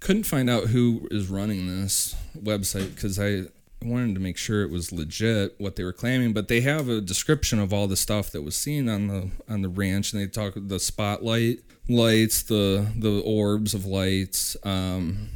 couldn't 0.00 0.24
find 0.24 0.48
out 0.48 0.64
who 0.68 1.08
is 1.10 1.28
running 1.28 1.66
this 1.82 2.14
website 2.38 2.94
because 2.94 3.18
I 3.18 3.44
wanted 3.86 4.14
to 4.14 4.20
make 4.20 4.36
sure 4.36 4.62
it 4.62 4.70
was 4.70 4.92
legit 4.92 5.54
what 5.58 5.76
they 5.76 5.84
were 5.84 5.92
claiming. 5.92 6.32
But 6.32 6.48
they 6.48 6.60
have 6.62 6.88
a 6.88 7.00
description 7.00 7.58
of 7.58 7.72
all 7.72 7.86
the 7.86 7.96
stuff 7.96 8.30
that 8.32 8.42
was 8.42 8.56
seen 8.56 8.88
on 8.88 9.08
the 9.08 9.30
on 9.48 9.62
the 9.62 9.68
ranch, 9.68 10.12
and 10.12 10.20
they 10.20 10.26
talk 10.26 10.54
the 10.56 10.80
spotlight 10.80 11.60
lights, 11.88 12.42
the 12.42 12.86
the 12.96 13.20
orbs 13.22 13.74
of 13.74 13.86
lights, 13.86 14.56
um, 14.64 15.28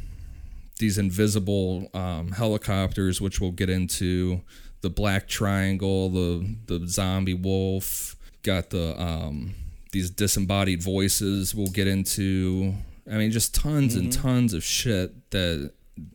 these 0.79 0.97
invisible 0.97 1.89
um, 1.93 2.31
helicopters, 2.31 3.21
which 3.21 3.39
we'll 3.39 3.51
get 3.51 3.69
into. 3.69 4.41
The 4.81 4.89
black 4.89 5.27
triangle, 5.27 6.09
the 6.09 6.55
the 6.65 6.87
zombie 6.87 7.35
wolf, 7.35 8.15
got 8.41 8.71
the 8.71 8.99
um, 8.99 9.53
these 9.91 10.09
disembodied 10.09 10.81
voices. 10.81 11.53
We'll 11.53 11.67
get 11.67 11.87
into. 11.87 12.73
I 13.11 13.17
mean, 13.17 13.31
just 13.31 13.53
tons 13.53 13.95
and 13.95 14.11
tons 14.11 14.53
of 14.53 14.63
shit 14.63 15.29
that. 15.31 15.71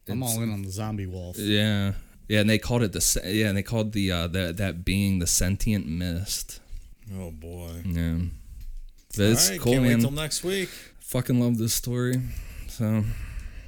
I'm 0.09 0.23
all 0.23 0.43
in 0.43 0.53
on 0.53 0.63
the 0.63 0.71
zombie 0.71 1.07
wolf. 1.07 1.39
Yeah, 1.39 1.93
yeah, 2.29 2.41
and 2.41 2.51
they 2.51 2.59
called 2.59 2.83
it 2.83 2.93
the 2.93 3.21
yeah, 3.27 3.49
and 3.49 3.57
they 3.57 3.63
called 3.63 3.93
the 3.93 4.11
uh, 4.11 4.27
that 4.29 4.57
that 4.57 4.85
being 4.85 5.19
the 5.19 5.27
sentient 5.27 5.87
mist. 5.87 6.61
Oh 7.15 7.31
boy. 7.31 7.83
Yeah, 7.85 8.19
but 9.17 9.21
it's 9.27 9.47
All 9.47 9.53
right, 9.53 9.61
cool, 9.61 9.73
can't 9.73 9.85
man. 9.85 9.93
wait 9.99 10.01
till 10.03 10.11
next 10.11 10.43
week. 10.45 10.69
Fucking 11.01 11.39
love 11.41 11.57
this 11.59 11.73
story. 11.73 12.21
So, 12.69 13.05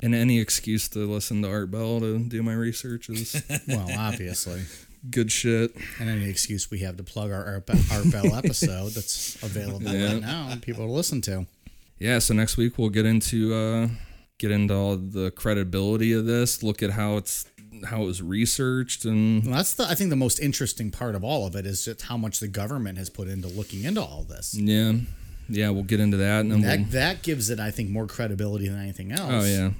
and 0.02 0.14
any 0.14 0.40
excuse 0.40 0.88
to 0.88 0.98
listen 1.10 1.42
to 1.42 1.48
Art 1.50 1.70
Bell 1.70 2.00
to 2.00 2.18
do 2.18 2.42
my 2.42 2.52
research 2.54 3.08
is 3.08 3.40
Well, 3.68 3.86
obviously. 3.96 4.62
good 5.08 5.30
shit. 5.30 5.72
And 6.00 6.10
any 6.10 6.28
excuse 6.28 6.68
we 6.70 6.80
have 6.80 6.96
to 6.96 7.04
plug 7.04 7.30
our 7.30 7.44
Art 7.44 7.70
Art 7.92 8.10
Bell 8.10 8.34
episode 8.34 8.90
that's 8.90 9.40
available 9.42 9.82
Yeah. 9.94 10.12
right 10.14 10.20
now 10.20 10.54
people 10.60 10.84
to 10.86 10.92
listen 10.92 11.20
to. 11.22 11.46
Yeah, 12.00 12.18
so 12.18 12.34
next 12.34 12.56
week 12.56 12.76
we'll 12.76 12.90
get 12.90 13.06
into 13.06 13.54
uh 13.54 13.88
get 14.38 14.50
into 14.50 14.74
all 14.74 14.96
the 14.96 15.30
credibility 15.30 16.12
of 16.12 16.26
this, 16.26 16.62
look 16.62 16.82
at 16.82 16.90
how 16.90 17.16
it's 17.16 17.46
how 17.86 18.02
it 18.02 18.06
was 18.06 18.22
researched 18.22 19.04
and 19.04 19.44
Well, 19.44 19.56
that's 19.56 19.74
the 19.74 19.84
I 19.84 19.94
think 19.94 20.10
the 20.10 20.16
most 20.16 20.38
interesting 20.40 20.90
part 20.90 21.14
of 21.14 21.22
all 21.24 21.46
of 21.46 21.54
it 21.56 21.66
is 21.66 21.84
just 21.84 22.02
how 22.02 22.16
much 22.16 22.40
the 22.40 22.48
government 22.48 22.98
has 22.98 23.10
put 23.10 23.28
into 23.28 23.48
looking 23.48 23.84
into 23.84 24.00
all 24.02 24.24
this. 24.24 24.54
yeah. 24.54 24.92
Yeah, 25.50 25.70
we'll 25.70 25.82
get 25.84 25.98
into 26.00 26.18
that 26.18 26.40
and 26.40 26.52
then 26.52 26.60
That 26.60 26.78
we'll, 26.80 26.88
that 26.90 27.22
gives 27.22 27.48
it, 27.48 27.58
I 27.58 27.70
think, 27.70 27.88
more 27.88 28.06
credibility 28.06 28.68
than 28.68 28.78
anything 28.78 29.12
else. 29.12 29.30
Oh 29.32 29.44
yeah. 29.46 29.70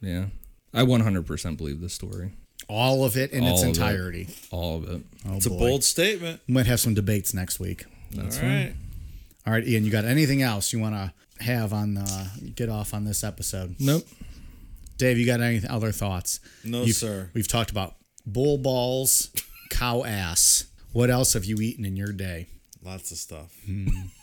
Yeah. 0.00 0.24
I 0.72 0.82
100% 0.84 1.56
believe 1.58 1.80
this 1.82 1.92
story. 1.92 2.30
All 2.68 3.04
of 3.04 3.16
it 3.18 3.30
in 3.32 3.44
its 3.44 3.52
All 3.52 3.58
of 3.58 3.64
it. 3.64 3.68
entirety. 3.68 4.28
All 4.50 4.76
of 4.78 4.88
it. 4.88 5.02
Oh, 5.28 5.34
It's 5.36 5.44
a 5.46 5.50
bold 5.50 5.84
statement. 5.84 6.40
We 6.48 6.54
might 6.54 6.66
have 6.66 6.80
some 6.80 6.94
debates 6.94 7.34
next 7.34 7.60
week. 7.60 7.84
That's 8.12 8.38
All 8.38 8.44
right. 8.46 8.72
All 9.46 9.52
right, 9.52 9.66
Ian, 9.66 9.84
you 9.84 9.90
got 9.90 10.04
anything 10.06 10.40
else 10.40 10.72
you 10.72 10.78
want 10.78 10.94
to 10.94 11.12
have 11.44 11.72
on 11.74 11.98
uh, 11.98 12.28
get 12.54 12.68
off 12.70 12.94
on 12.94 13.04
this 13.04 13.22
episode? 13.24 13.74
Nope. 13.80 14.04
Dave, 15.02 15.18
you 15.18 15.26
got 15.26 15.40
any 15.40 15.60
other 15.68 15.90
thoughts? 15.90 16.38
No, 16.62 16.80
You've- 16.82 16.92
sir. 16.92 17.28
We've 17.34 17.48
talked 17.48 17.72
about 17.72 17.96
bull 18.24 18.56
balls, 18.56 19.30
cow 19.68 20.04
ass. 20.04 20.66
What 20.92 21.10
else 21.10 21.32
have 21.32 21.44
you 21.44 21.56
eaten 21.60 21.84
in 21.84 21.96
your 21.96 22.12
day? 22.12 22.46
Lots 22.84 23.10
of 23.10 23.16
stuff. 23.18 23.52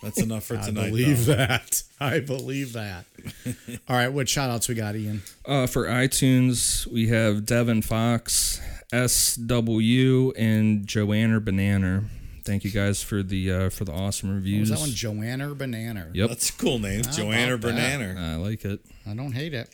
That's 0.01 0.21
enough 0.21 0.45
for 0.45 0.55
I 0.57 0.61
tonight. 0.61 0.85
I 0.85 0.89
believe 0.89 1.25
though. 1.25 1.35
that. 1.35 1.83
I 1.99 2.19
believe 2.21 2.71
that. 2.73 3.03
All 3.89 3.95
right, 3.97 4.07
what 4.07 4.29
shout 4.29 4.49
outs 4.49 4.69
we 4.69 4.75
got, 4.75 4.95
Ian? 4.95 5.21
Uh, 5.45 5.67
for 5.67 5.85
iTunes, 5.85 6.87
we 6.87 7.09
have 7.09 7.45
Devin 7.45 7.81
Fox, 7.81 8.61
SW, 8.93 10.31
and 10.37 10.87
Joanna 10.87 11.41
Banana. 11.41 12.03
Thank 12.45 12.63
you 12.63 12.71
guys 12.71 13.03
for 13.03 13.21
the 13.21 13.51
uh, 13.51 13.69
for 13.69 13.83
the 13.85 13.91
awesome 13.91 14.29
Was 14.29 14.37
reviews. 14.37 14.69
that 14.69 14.79
one 14.79 14.89
Joanna 14.91 15.51
or 15.51 15.55
Banana? 15.55 16.09
Yep, 16.13 16.29
That's 16.29 16.49
a 16.49 16.53
cool 16.53 16.79
name. 16.79 17.01
Joanna 17.03 17.55
about? 17.55 17.71
Banana. 17.75 18.15
I 18.17 18.35
like 18.37 18.63
it. 18.65 18.79
I 19.05 19.13
don't 19.13 19.33
hate 19.33 19.53
it. 19.53 19.69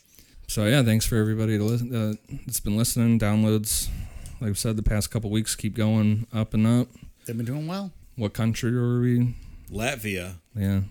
So 0.48 0.66
yeah, 0.66 0.84
thanks 0.84 1.06
for 1.06 1.18
everybody 1.18 1.58
to 1.58 1.64
listen. 1.64 1.94
Uh, 1.96 2.14
that's 2.46 2.60
been 2.60 2.78
listening. 2.78 3.20
Downloads, 3.20 3.90
like 4.40 4.52
I 4.52 4.54
said, 4.54 4.78
the 4.78 4.84
past 4.84 5.12
couple 5.12 5.30
weeks 5.30 5.56
keep 5.56 5.74
going 5.76 6.28
up 6.34 6.54
and 6.54 6.66
up. 6.68 6.88
They've 7.26 7.36
been 7.36 7.46
doing 7.46 7.68
well. 7.68 7.92
What 8.16 8.34
country 8.34 8.76
are 8.78 9.00
we? 9.02 9.36
Latvia. 9.72 10.36
Yeah, 10.56 10.82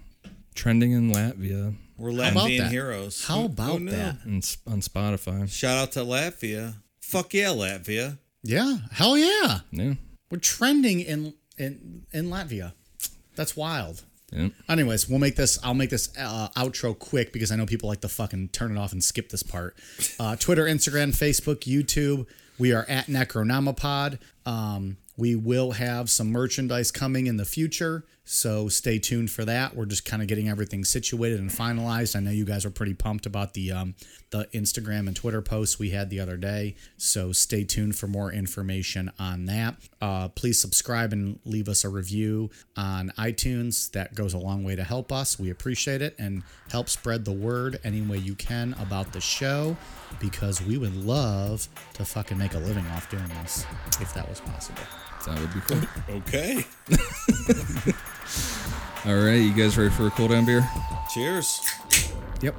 trending 0.55 0.93
in 0.93 1.13
Latvia 1.13 1.75
We're 1.97 2.11
about 2.11 2.35
Latvian 2.35 2.59
that? 2.59 2.71
heroes. 2.73 3.25
How 3.25 3.35
Who- 3.35 3.41
who 3.43 3.47
about 3.47 3.85
that? 3.87 4.17
and 4.25 4.57
on 4.67 4.81
Spotify. 4.81 5.49
Shout 5.51 5.79
out 5.79 5.93
to 5.93 6.01
Latvia. 6.01 6.75
Fuck 7.01 7.33
yeah, 7.35 7.47
Latvia. 7.49 8.19
Yeah, 8.43 8.79
hell 8.93 9.17
yeah. 9.17 9.61
Yeah, 9.71 9.95
We're 10.31 10.39
trending 10.39 11.01
in 11.01 11.35
in 11.57 12.03
in 12.13 12.27
Latvia. 12.29 12.73
That's 13.37 13.57
wild. 13.57 14.03
Yeah. 14.35 14.49
Anyways, 14.69 15.09
we'll 15.09 15.21
make 15.21 15.37
this. 15.37 15.59
I'll 15.63 15.75
make 15.75 15.91
this 15.91 16.11
uh, 16.19 16.49
outro 16.57 16.99
quick 16.99 17.33
because 17.33 17.53
I 17.53 17.57
know 17.57 17.67
people 17.67 17.89
like 17.89 18.01
to 18.01 18.09
fucking 18.09 18.49
turn 18.49 18.77
it 18.77 18.79
off 18.79 18.93
and 18.93 19.03
skip 19.03 19.31
this 19.31 19.43
part. 19.43 19.77
Uh, 20.19 20.37
Twitter, 20.37 20.65
Instagram, 20.65 21.11
Facebook, 21.11 21.61
YouTube. 21.61 22.27
We 22.59 22.73
are 22.73 22.85
at 22.89 23.07
Necronomipod. 23.07 24.19
Um, 24.47 24.97
we 25.17 25.35
will 25.35 25.73
have 25.73 26.09
some 26.09 26.31
merchandise 26.31 26.91
coming 26.91 27.27
in 27.27 27.37
the 27.37 27.45
future, 27.45 28.05
so 28.25 28.69
stay 28.69 28.99
tuned 28.99 29.31
for 29.31 29.45
that. 29.45 29.77
We're 29.77 29.85
just 29.85 30.05
kind 30.07 30.23
of 30.23 30.29
getting 30.29 30.49
everything 30.49 30.85
situated 30.85 31.41
and 31.41 31.51
finalized. 31.51 32.17
I 32.17 32.21
know 32.21 32.31
you 32.31 32.47
guys 32.47 32.65
are 32.65 32.71
pretty 32.71 32.95
pumped 32.95 33.27
about 33.27 33.53
the 33.53 33.73
um, 33.73 33.95
the 34.31 34.47
Instagram 34.55 35.07
and 35.07 35.15
Twitter 35.15 35.43
posts 35.43 35.79
we 35.79 35.91
had 35.91 36.09
the 36.09 36.21
other 36.21 36.37
day, 36.37 36.75
so 36.97 37.33
stay 37.33 37.65
tuned 37.65 37.97
for 37.97 38.07
more 38.07 38.33
information 38.33 39.13
on 39.19 39.45
that. 39.47 39.77
Uh, 40.01 40.29
please 40.29 40.59
subscribe 40.59 41.13
and 41.13 41.39
leave 41.45 41.69
us 41.69 41.85
a 41.85 41.89
review 41.89 42.51
on 42.77 43.13
iTunes. 43.19 43.91
That 43.93 44.15
goes 44.15 44.33
a 44.33 44.39
long 44.39 44.65
way 44.65 44.75
to 44.75 44.85
help 44.85 45.13
us. 45.13 45.39
We 45.39 45.51
appreciate 45.51 46.01
it 46.01 46.17
and 46.19 46.43
help 46.71 46.89
spread 46.89 47.25
the 47.25 47.33
word 47.33 47.79
any 47.85 48.01
way 48.01 48.19
you 48.19 48.35
can 48.35 48.75
about 48.81 49.13
the 49.13 49.21
show 49.21 49.77
because 50.19 50.63
we 50.63 50.79
would 50.79 50.97
love 50.97 51.69
to 51.95 52.05
fucking 52.05 52.39
make 52.39 52.55
a 52.55 52.59
living 52.59 52.87
off 52.89 53.11
doing 53.11 53.29
this 53.43 53.67
if 54.01 54.15
that 54.15 54.29
was 54.29 54.41
possible. 54.41 54.83
That 55.27 55.41
would 55.41 55.55
be 55.55 55.61
cool. 55.61 56.17
Okay. 56.17 56.65
All 59.07 59.15
right, 59.15 59.35
you 59.35 59.53
guys 59.53 59.77
ready 59.77 59.91
for 59.91 60.07
a 60.07 60.11
cool 60.11 60.29
down 60.29 60.45
beer? 60.47 60.69
Cheers. 61.11 61.69
Yep. 62.41 62.55